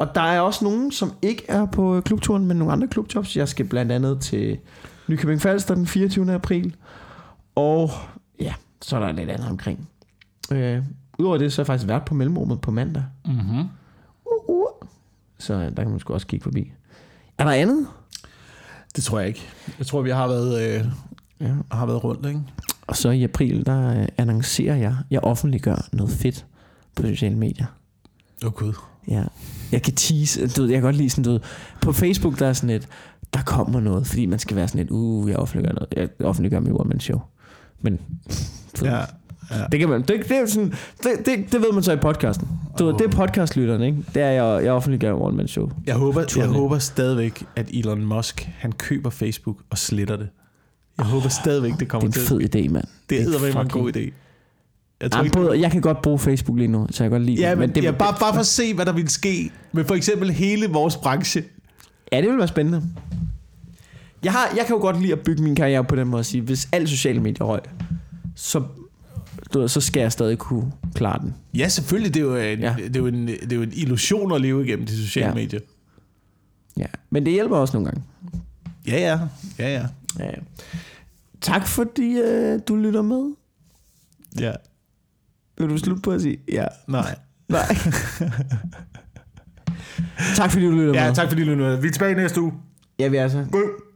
Og 0.02 0.16
der 0.16 0.22
er 0.22 0.40
også 0.40 0.64
nogen, 0.64 0.92
som 0.92 1.14
ikke 1.22 1.46
er 1.48 1.66
på 1.66 1.96
øh, 1.96 2.04
klubturen, 2.04 2.46
men 2.46 2.58
nogle 2.58 2.74
andre 2.74 2.88
klubjobs. 2.88 3.38
Jeg 3.38 3.48
skal 3.48 3.66
blandt 3.66 3.92
andet 3.92 4.22
til 4.22 4.58
Nykøbing 5.08 5.42
Falster 5.42 5.76
den 5.76 5.88
24. 5.88 6.34
april. 6.34 6.76
Og 7.56 7.90
ja, 8.40 8.54
så 8.82 8.96
er 8.96 9.00
der 9.00 9.12
lidt 9.12 9.30
andet 9.30 9.50
omkring. 9.50 9.90
Øh, 10.52 10.84
Udover 11.20 11.38
det, 11.38 11.54
så 11.54 11.62
har 11.62 11.64
jeg 11.64 11.68
faktisk 11.68 11.88
været 11.88 12.06
på 12.06 12.14
mellemrummet 12.14 12.62
på 12.62 12.72
mandag. 12.72 13.04
Mm-hmm. 13.26 13.60
Uh, 14.26 14.50
uh. 14.50 14.88
Så 15.40 15.54
øh, 15.54 15.78
der 15.78 15.84
kan 15.84 15.90
man 15.90 16.00
sgu 16.00 16.14
også 16.14 16.28
kigge 16.28 16.44
forbi. 16.44 16.72
Er 17.38 17.44
der 17.44 17.52
andet? 17.52 17.88
Det 18.96 19.04
tror 19.04 19.20
jeg 19.20 19.28
ikke. 19.28 19.48
Jeg 19.80 19.88
tror, 19.88 20.02
vi 20.02 20.10
har 20.10 20.28
været, 20.28 20.80
øh, 20.80 20.86
Ja. 21.40 21.54
har 21.72 21.86
været 21.86 22.04
rundt, 22.04 22.26
ikke? 22.26 22.42
Og 22.88 22.96
så 22.96 23.10
i 23.10 23.24
april, 23.24 23.66
der 23.66 24.02
øh, 24.02 24.08
annoncerer 24.18 24.76
jeg, 24.76 24.96
jeg 25.12 25.20
offentliggør 25.24 25.88
noget 25.94 26.12
fedt 26.12 26.46
på 26.96 27.04
sociale 27.04 27.36
medier. 27.36 27.66
Åh 28.44 28.48
oh, 28.48 28.54
gud. 28.54 28.74
Ja. 29.08 29.24
Jeg 29.72 29.82
kan 29.82 29.94
tease, 29.96 30.48
du 30.48 30.62
ved, 30.62 30.70
jeg 30.70 30.76
kan 30.78 30.84
godt 30.84 30.96
lide 30.96 31.10
sådan, 31.10 31.24
du 31.24 31.32
ved, 31.32 31.40
på 31.82 31.92
Facebook, 31.92 32.40
der 32.40 32.48
er 32.48 32.54
sådan 32.54 32.70
et, 32.76 32.88
der 33.34 33.42
kommer 33.42 33.80
noget, 33.80 34.08
fordi 34.08 34.26
man 34.26 34.40
skal 34.40 34.56
være 34.58 34.68
sådan 34.68 34.82
et, 34.82 34.90
uh, 34.92 35.30
jeg 35.30 35.38
offentliggør 35.38 35.72
noget, 35.74 35.94
jeg 36.20 36.28
offentliggør 36.28 36.60
mit 36.60 36.72
one 36.74 37.00
show. 37.02 37.20
Men 37.82 38.00
du 38.80 38.86
Ja. 38.86 38.98
ja. 39.52 39.66
Det 39.72 39.80
kan 39.80 39.90
man, 39.90 40.02
det, 40.02 40.08
det, 40.30 40.32
er 40.38 40.46
sådan, 40.46 40.74
det, 41.04 41.12
det, 41.26 41.52
det 41.52 41.62
ved 41.62 41.74
man 41.74 41.84
så 41.84 41.92
i 41.92 41.96
podcasten. 41.98 42.48
Du 42.80 42.86
ved, 42.86 42.94
det 42.94 43.02
er 43.02 43.10
podcastlytterne, 43.10 43.86
ikke? 43.86 43.98
Det 44.14 44.22
er, 44.22 44.30
jeg, 44.30 44.64
jeg 44.64 44.72
offentliggør 44.74 45.14
one 45.14 45.38
man 45.38 45.48
show. 45.48 45.70
Jeg 45.86 45.96
håber, 45.96 46.24
jeg 46.38 46.48
håber 46.48 46.78
stadigvæk, 46.78 47.44
at 47.56 47.70
Elon 47.74 48.06
Musk, 48.06 48.50
han 48.58 48.72
køber 48.72 49.10
Facebook 49.10 49.58
og 49.70 49.78
sletter 49.78 50.16
det. 50.18 50.30
Jeg 50.98 51.06
håber 51.06 51.30
stadigvæk, 51.30 51.72
det 51.72 51.80
Det 51.80 51.88
kommer 51.88 52.04
er 52.04 52.08
en 52.08 52.14
til. 52.14 52.22
fed 52.22 52.40
idé, 52.56 52.70
mand. 52.70 52.86
Det 53.10 53.22
er 53.22 53.26
er 53.26 53.48
en 53.48 53.54
fucking- 53.58 53.68
god 53.70 53.96
idé. 53.96 54.12
Jeg 55.02 55.12
tror 55.12 55.18
Jamen, 55.20 55.26
ikke, 55.28 55.38
både, 55.38 55.60
jeg 55.62 55.72
kan 55.72 55.82
godt 55.82 56.02
bruge 56.02 56.20
Facebook 56.20 56.58
lige 56.58 56.68
nu, 56.68 56.88
så 56.92 57.04
jeg 57.04 57.12
kan 57.12 57.20
godt 57.20 57.26
lide 57.26 57.42
Ja, 57.42 57.50
det. 57.50 57.58
men 57.58 57.76
det, 57.76 57.84
ja, 57.84 57.92
bare, 57.92 58.16
bare 58.20 58.34
for 58.34 58.40
at 58.40 58.46
se, 58.46 58.74
hvad 58.74 58.86
der 58.86 58.92
ville 58.94 59.10
ske 59.10 59.52
med 59.72 59.86
for 59.86 59.96
eksempel 59.96 60.32
hele 60.32 60.68
vores 60.68 60.98
branche. 60.98 61.44
Ja, 62.12 62.22
det 62.22 62.30
vil 62.30 62.38
være 62.38 62.48
spændende. 62.48 62.84
Jeg, 64.24 64.32
har, 64.32 64.48
jeg 64.58 64.66
kan 64.66 64.76
jo 64.76 64.82
godt 64.82 65.02
lide 65.02 65.12
at 65.14 65.20
bygge 65.20 65.44
min 65.44 65.56
karriere 65.56 65.84
på 65.84 65.96
den 65.96 66.08
måde 66.08 66.20
at 66.20 66.26
sige, 66.26 66.42
hvis 66.42 66.70
alle 66.72 66.88
sociale 66.88 67.20
medier 67.20 67.46
røg, 67.48 67.60
så, 68.36 68.64
du 69.54 69.60
ved, 69.60 69.68
så 69.68 69.82
skal 69.82 70.02
jeg 70.02 70.12
stadig 70.12 70.38
kunne 70.38 70.72
klare 70.96 71.20
den. 71.22 71.36
Ja, 71.58 71.68
selvfølgelig. 71.70 72.14
Det 72.14 72.20
er 72.20 72.24
jo 72.26 72.36
en, 72.36 72.60
Ja. 72.60 72.76
det 72.88 72.96
er 72.96 73.00
jo 73.00 73.08
en, 73.08 73.28
det 73.28 73.52
er 73.52 73.56
jo 73.56 73.62
en 73.62 73.74
illusion 73.74 74.32
at 74.34 74.42
leve 74.42 74.66
igennem 74.66 74.86
de 74.86 74.98
sociale 75.06 75.26
Ja. 75.26 75.30
ja. 75.30 75.36
medier. 75.36 75.60
Ja. 76.78 76.86
Men 77.10 77.26
det 77.26 77.34
hjælper 77.34 77.58
også 77.58 77.74
nogle 77.78 77.86
gange. 77.90 78.04
Ja, 78.88 79.00
ja. 79.00 79.20
ja, 79.60 79.74
ja. 79.74 79.86
Ja. 80.20 80.26
ja. 80.26 80.32
Tak 81.42 81.68
fordi 81.68 82.12
øh, 82.18 82.60
du 82.68 82.76
lytter 82.76 83.02
med. 83.02 83.32
ja. 84.40 84.52
Vil 85.58 85.70
du 85.70 85.78
slutte 85.78 86.02
på 86.02 86.12
at 86.12 86.22
sige 86.22 86.38
ja? 86.52 86.66
Nej. 86.88 87.16
Nej. 87.50 87.66
tak 90.38 90.52
fordi 90.52 90.66
du 90.66 90.72
lytter 90.72 90.94
med. 90.94 91.02
Ja, 91.02 91.14
tak 91.14 91.30
fordi 91.30 91.42
du 91.42 91.50
lyttede 91.50 91.70
med. 91.70 91.82
Vi 91.82 91.88
er 91.88 91.92
tilbage 91.92 92.16
næste 92.16 92.42
uge. 92.42 92.54
Ja, 93.00 93.08
vi 93.08 93.18
er 93.18 93.28
så. 93.28 93.46
God 93.52 93.91